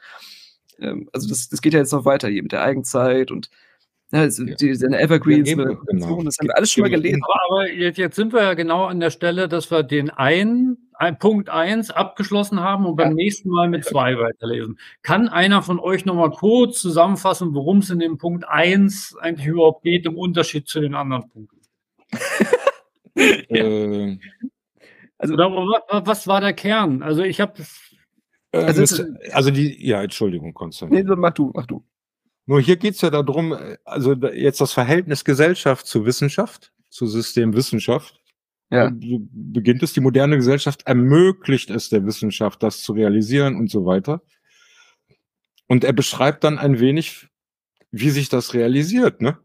Ähm, 0.78 1.08
also 1.12 1.28
das, 1.28 1.48
das 1.48 1.60
geht 1.60 1.74
ja 1.74 1.80
jetzt 1.80 1.92
noch 1.92 2.04
weiter 2.04 2.28
hier 2.28 2.42
mit 2.42 2.52
der 2.52 2.62
Eigenzeit 2.62 3.30
und 3.30 3.50
ja, 4.12 4.20
also 4.20 4.44
ja. 4.44 4.54
Die, 4.54 4.74
seine 4.74 5.00
Evergreens, 5.00 5.50
ja, 5.50 5.56
genau. 5.56 6.22
das 6.22 6.38
haben 6.38 6.46
wir 6.46 6.56
alles 6.56 6.70
schon 6.70 6.82
mal 6.82 6.90
gelesen. 6.90 7.22
Aber 7.48 7.68
jetzt, 7.68 7.98
jetzt, 7.98 8.14
sind 8.14 8.32
wir 8.32 8.42
ja 8.42 8.54
genau 8.54 8.84
an 8.84 9.00
der 9.00 9.10
Stelle, 9.10 9.48
dass 9.48 9.72
wir 9.72 9.82
den 9.82 10.08
einen, 10.10 10.90
ein 10.92 11.18
Punkt 11.18 11.48
1 11.48 11.90
abgeschlossen 11.90 12.60
haben 12.60 12.86
und 12.86 12.94
beim 12.94 13.14
nächsten 13.14 13.48
Mal 13.48 13.68
mit 13.68 13.84
2 13.84 14.16
weiterlesen. 14.18 14.78
Kann 15.02 15.28
einer 15.28 15.62
von 15.62 15.80
euch 15.80 16.04
nochmal 16.04 16.30
kurz 16.30 16.80
zusammenfassen, 16.80 17.54
worum 17.54 17.78
es 17.78 17.90
in 17.90 17.98
dem 17.98 18.16
Punkt 18.16 18.46
1 18.48 19.16
eigentlich 19.20 19.48
überhaupt 19.48 19.82
geht, 19.82 20.06
im 20.06 20.16
Unterschied 20.16 20.68
zu 20.68 20.80
den 20.80 20.94
anderen 20.94 21.28
Punkten? 21.28 21.60
äh, 23.16 24.16
also, 25.18 25.34
Oder 25.34 25.50
was, 25.50 26.06
was 26.06 26.26
war 26.28 26.40
der 26.40 26.52
Kern? 26.52 27.02
Also 27.02 27.22
ich 27.22 27.40
habe 27.40 27.54
äh, 28.54 28.64
also, 28.64 29.04
also, 29.32 29.50
die, 29.50 29.86
ja, 29.86 30.02
Entschuldigung, 30.02 30.54
Konstantin. 30.54 31.06
Nee, 31.06 31.14
mach 31.16 31.32
du, 31.32 31.52
mach 31.54 31.66
du. 31.66 31.84
Nur 32.46 32.60
hier 32.60 32.76
geht 32.76 32.94
es 32.94 33.00
ja 33.00 33.10
darum, 33.10 33.56
also 33.84 34.12
jetzt 34.12 34.60
das 34.60 34.72
Verhältnis 34.72 35.24
Gesellschaft 35.24 35.86
zu 35.86 36.04
Wissenschaft, 36.04 36.72
zu 36.90 37.06
Systemwissenschaft. 37.06 38.20
Ja. 38.70 38.90
So 38.90 39.20
beginnt 39.30 39.82
es, 39.82 39.92
die 39.92 40.00
moderne 40.00 40.36
Gesellschaft 40.36 40.86
ermöglicht 40.86 41.70
es 41.70 41.88
der 41.88 42.04
Wissenschaft, 42.04 42.62
das 42.62 42.82
zu 42.82 42.92
realisieren 42.92 43.56
und 43.56 43.70
so 43.70 43.86
weiter. 43.86 44.22
Und 45.66 45.84
er 45.84 45.92
beschreibt 45.92 46.44
dann 46.44 46.58
ein 46.58 46.80
wenig, 46.80 47.28
wie 47.90 48.10
sich 48.10 48.28
das 48.28 48.52
realisiert, 48.52 49.22
ne? 49.22 49.38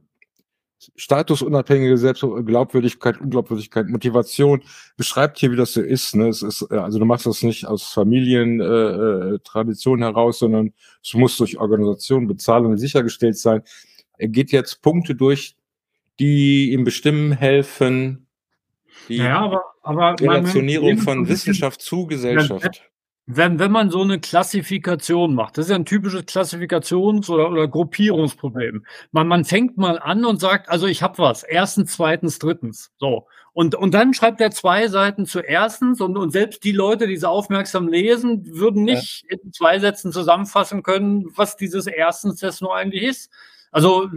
Statusunabhängige 0.95 1.97
Selbstglaubwürdigkeit, 1.97 3.19
Unglaubwürdigkeit, 3.19 3.89
Motivation, 3.89 4.63
beschreibt 4.97 5.39
hier, 5.39 5.51
wie 5.51 5.57
das 5.57 5.73
so 5.73 5.81
ist. 5.81 6.15
Ne? 6.15 6.29
Es 6.29 6.41
ist 6.41 6.65
äh, 6.71 6.77
also 6.77 6.99
du 6.99 7.05
machst 7.05 7.25
das 7.25 7.43
nicht 7.43 7.65
aus 7.65 7.83
Familientradition 7.83 10.01
äh, 10.01 10.03
äh 10.03 10.07
heraus, 10.07 10.39
sondern 10.39 10.73
es 11.03 11.13
muss 11.13 11.35
durch 11.37 11.59
Organisation, 11.59 12.27
Bezahlung 12.27 12.77
sichergestellt 12.77 13.37
sein. 13.37 13.61
Er 14.17 14.29
geht 14.29 14.51
jetzt 14.51 14.81
Punkte 14.81 15.15
durch, 15.15 15.55
die 16.19 16.71
ihm 16.71 16.83
bestimmen 16.83 17.31
helfen, 17.31 18.27
die 19.07 19.17
ja, 19.17 19.39
aber, 19.39 19.63
aber 19.81 20.15
Relationierung 20.19 20.97
von 20.97 21.27
Wissenschaft 21.27 21.81
zu 21.81 22.05
Gesellschaft 22.05 22.83
wenn, 23.31 23.59
wenn 23.59 23.71
man 23.71 23.91
so 23.91 24.01
eine 24.01 24.19
Klassifikation 24.19 25.35
macht, 25.35 25.57
das 25.57 25.65
ist 25.65 25.69
ja 25.69 25.75
ein 25.75 25.85
typisches 25.85 26.23
Klassifikations- 26.23 27.29
oder, 27.29 27.51
oder 27.51 27.67
Gruppierungsproblem. 27.67 28.83
Man, 29.11 29.27
man 29.27 29.45
fängt 29.45 29.77
mal 29.77 29.99
an 29.99 30.25
und 30.25 30.39
sagt, 30.41 30.67
also 30.67 30.87
ich 30.87 31.03
habe 31.03 31.19
was, 31.19 31.43
erstens, 31.43 31.93
zweitens, 31.93 32.39
drittens. 32.39 32.91
So. 32.97 33.27
Und, 33.53 33.75
und 33.75 33.93
dann 33.93 34.15
schreibt 34.15 34.41
er 34.41 34.49
zwei 34.49 34.87
Seiten 34.87 35.27
zu 35.27 35.41
erstens 35.41 36.01
und, 36.01 36.17
und 36.17 36.31
selbst 36.31 36.63
die 36.63 36.71
Leute, 36.71 37.05
die 37.05 37.17
sie 37.17 37.29
aufmerksam 37.29 37.87
lesen, 37.87 38.47
würden 38.47 38.83
nicht 38.83 39.25
ja. 39.29 39.37
in 39.37 39.53
zwei 39.53 39.77
Sätzen 39.77 40.11
zusammenfassen 40.11 40.81
können, 40.81 41.27
was 41.35 41.55
dieses 41.55 41.85
erstens 41.85 42.39
das 42.39 42.61
nur 42.61 42.75
eigentlich 42.75 43.03
ist. 43.03 43.31
Also 43.71 44.09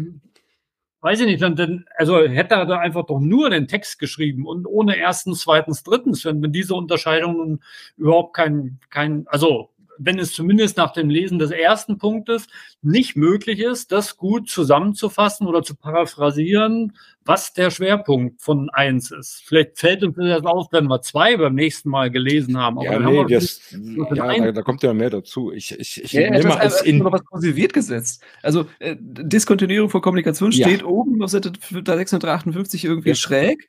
weiß 1.03 1.21
ich 1.21 1.27
nicht, 1.27 1.43
dann, 1.43 1.57
dann, 1.57 1.85
also 1.97 2.17
hätte 2.17 2.55
er 2.55 2.65
da 2.65 2.79
einfach 2.79 3.05
doch 3.05 3.19
nur 3.19 3.51
den 3.51 3.67
Text 3.67 3.99
geschrieben 3.99 4.47
und 4.47 4.67
ohne 4.67 4.97
erstens, 4.97 5.41
zweitens, 5.41 5.83
drittens, 5.83 6.25
wenn, 6.25 6.41
wenn 6.43 6.53
diese 6.53 6.75
Unterscheidungen 6.75 7.63
überhaupt 7.97 8.35
kein, 8.35 8.79
kein, 8.89 9.27
also 9.27 9.72
wenn 10.05 10.19
es 10.19 10.33
zumindest 10.33 10.77
nach 10.77 10.93
dem 10.93 11.09
Lesen 11.09 11.39
des 11.39 11.51
ersten 11.51 11.99
Punktes 11.99 12.47
nicht 12.83 13.17
möglich 13.17 13.61
ist, 13.61 13.93
das 13.93 14.17
gut 14.17 14.49
zusammenzufassen 14.49 15.47
oder 15.47 15.63
zu 15.63 15.75
paraphrasieren, 15.75 16.93
was 17.25 17.53
der 17.53 17.71
Schwerpunkt 17.71 18.43
von 18.43 18.69
eins 18.71 19.11
ist. 19.11 19.43
Vielleicht 19.47 19.79
fällt 19.79 20.03
uns 20.03 20.17
das 20.17 20.45
auf, 20.45 20.69
wenn 20.73 20.87
wir 20.87 21.01
zwei 21.03 21.37
beim 21.37 21.55
nächsten 21.55 21.89
Mal 21.89 22.11
gelesen 22.11 22.57
haben. 22.59 22.79
Aber 22.79 22.87
ja, 22.87 22.99
nee, 22.99 23.19
haben 23.19 23.29
das, 23.29 23.61
ja 23.71 24.15
da, 24.15 24.53
da, 24.53 24.63
kommt 24.63 24.83
ja 24.83 24.93
mehr 24.93 25.11
dazu. 25.11 25.53
Ich, 25.53 25.79
ich, 25.79 26.03
ich 26.03 26.13
ja, 26.13 26.31
nehme 26.31 26.59
als 26.59 26.83
in 26.83 27.05
was 27.05 27.25
konserviert 27.25 27.73
gesetzt. 27.73 28.23
Also 28.43 28.67
äh, 28.81 28.97
Diskontinuierung 28.99 29.91
von 29.91 30.01
Kommunikation 30.01 30.53
steht 30.53 30.81
ja. 30.81 30.87
oben 30.87 31.23
auf 31.23 31.31
Seite 31.31 31.53
658 31.71 32.85
irgendwie 32.85 33.11
ja. 33.11 33.15
schräg. 33.15 33.69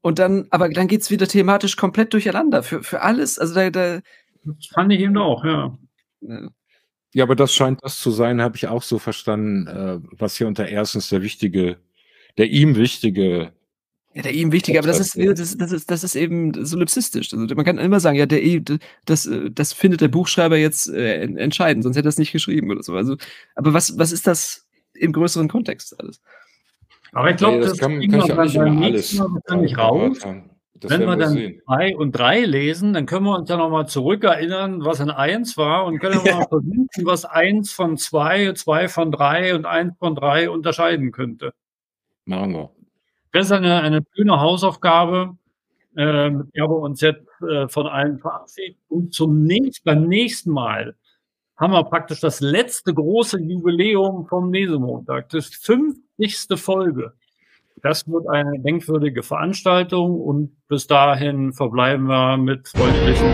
Und 0.00 0.18
dann, 0.18 0.46
aber 0.50 0.68
dann 0.68 0.86
geht 0.86 1.00
es 1.00 1.10
wieder 1.10 1.26
thematisch 1.26 1.76
komplett 1.76 2.12
durcheinander. 2.12 2.62
Für, 2.62 2.82
für 2.82 3.00
alles. 3.00 3.38
Also 3.38 3.54
da, 3.54 3.70
da 3.70 4.00
das 4.44 4.66
fand 4.66 4.92
ich 4.92 5.00
eben 5.00 5.16
auch, 5.16 5.44
ja. 5.44 5.76
Ja, 7.12 7.24
aber 7.24 7.36
das 7.36 7.54
scheint 7.54 7.82
das 7.84 8.00
zu 8.00 8.10
sein, 8.10 8.40
habe 8.40 8.56
ich 8.56 8.66
auch 8.66 8.82
so 8.82 8.98
verstanden, 8.98 9.66
äh, 9.66 10.00
was 10.18 10.36
hier 10.36 10.48
unter 10.48 10.66
erstens 10.66 11.08
der 11.08 11.22
wichtige, 11.22 11.78
der 12.38 12.50
ihm 12.50 12.76
wichtige 12.76 13.52
ja, 14.14 14.22
der 14.22 14.32
ihm 14.32 14.52
wichtige, 14.52 14.78
aber 14.78 14.86
das 14.86 15.00
ist, 15.00 15.18
das, 15.18 15.56
das, 15.56 15.72
ist, 15.72 15.90
das 15.90 16.04
ist 16.04 16.14
eben 16.14 16.64
solipsistisch. 16.64 17.34
Also 17.34 17.52
man 17.56 17.64
kann 17.64 17.78
immer 17.78 17.98
sagen, 17.98 18.16
ja, 18.16 18.26
der 18.26 18.40
das, 19.06 19.28
das 19.50 19.72
findet 19.72 20.02
der 20.02 20.08
Buchschreiber 20.08 20.56
jetzt 20.56 20.88
äh, 20.88 21.22
entscheidend, 21.22 21.82
sonst 21.82 21.96
hätte 21.96 22.06
er 22.06 22.10
es 22.10 22.18
nicht 22.18 22.30
geschrieben 22.30 22.70
oder 22.70 22.84
so. 22.84 22.94
Also, 22.94 23.16
aber 23.56 23.74
was, 23.74 23.98
was 23.98 24.12
ist 24.12 24.28
das 24.28 24.68
im 24.94 25.12
größeren 25.12 25.48
Kontext 25.48 25.98
alles? 25.98 26.20
Aber 27.10 27.30
ich 27.30 27.36
glaube, 27.36 27.56
ja, 27.56 27.62
das, 27.62 27.70
das, 27.70 27.78
kann, 27.78 28.00
kann 28.08 28.20
ich 28.20 28.32
auch 28.32 28.64
nicht 28.64 29.76
alles 29.76 29.78
raus. 29.78 30.24
Haben. 30.24 30.50
Das 30.84 30.98
Wenn 30.98 31.06
wir 31.06 31.16
dann 31.16 31.32
sehen. 31.32 31.62
zwei 31.64 31.96
und 31.96 32.12
drei 32.12 32.44
lesen, 32.44 32.92
dann 32.92 33.06
können 33.06 33.24
wir 33.24 33.34
uns 33.38 33.48
ja 33.48 33.56
nochmal 33.56 33.88
zurückerinnern, 33.88 34.84
was 34.84 35.00
ein 35.00 35.10
eins 35.10 35.56
war 35.56 35.86
und 35.86 35.98
können 35.98 36.20
ja. 36.24 36.36
mal 36.36 36.46
versuchen, 36.46 36.88
was 37.04 37.24
eins 37.24 37.72
von 37.72 37.96
zwei, 37.96 38.52
zwei 38.52 38.88
von 38.88 39.10
drei 39.10 39.54
und 39.54 39.64
eins 39.64 39.96
von 39.98 40.14
drei 40.14 40.50
unterscheiden 40.50 41.10
könnte. 41.10 41.54
Machen 42.26 42.52
wir. 42.52 42.70
Das 43.32 43.46
ist 43.46 43.52
eine, 43.52 43.80
eine 43.80 44.04
schöne 44.14 44.38
Hausaufgabe, 44.38 45.38
äh, 45.96 46.28
mit 46.28 46.54
der 46.54 46.68
wir 46.68 46.76
uns 46.76 47.00
jetzt 47.00 47.26
äh, 47.48 47.66
von 47.68 47.86
allen 47.86 48.18
verabschieden. 48.18 48.78
Und 48.88 49.14
zum 49.14 49.42
nächsten, 49.42 49.84
beim 49.84 50.06
nächsten 50.06 50.50
Mal 50.50 50.96
haben 51.56 51.72
wir 51.72 51.84
praktisch 51.84 52.20
das 52.20 52.40
letzte 52.40 52.92
große 52.92 53.40
Jubiläum 53.40 54.26
vom 54.26 54.52
Lesemontag. 54.52 55.30
Das 55.30 55.46
50. 55.46 56.60
Folge. 56.60 57.14
Das 57.82 58.08
wird 58.08 58.28
eine 58.28 58.60
denkwürdige 58.60 59.22
Veranstaltung 59.22 60.20
und 60.20 60.56
bis 60.68 60.86
dahin 60.86 61.52
verbleiben 61.52 62.06
wir 62.06 62.36
mit 62.36 62.68
freundlichen. 62.68 63.32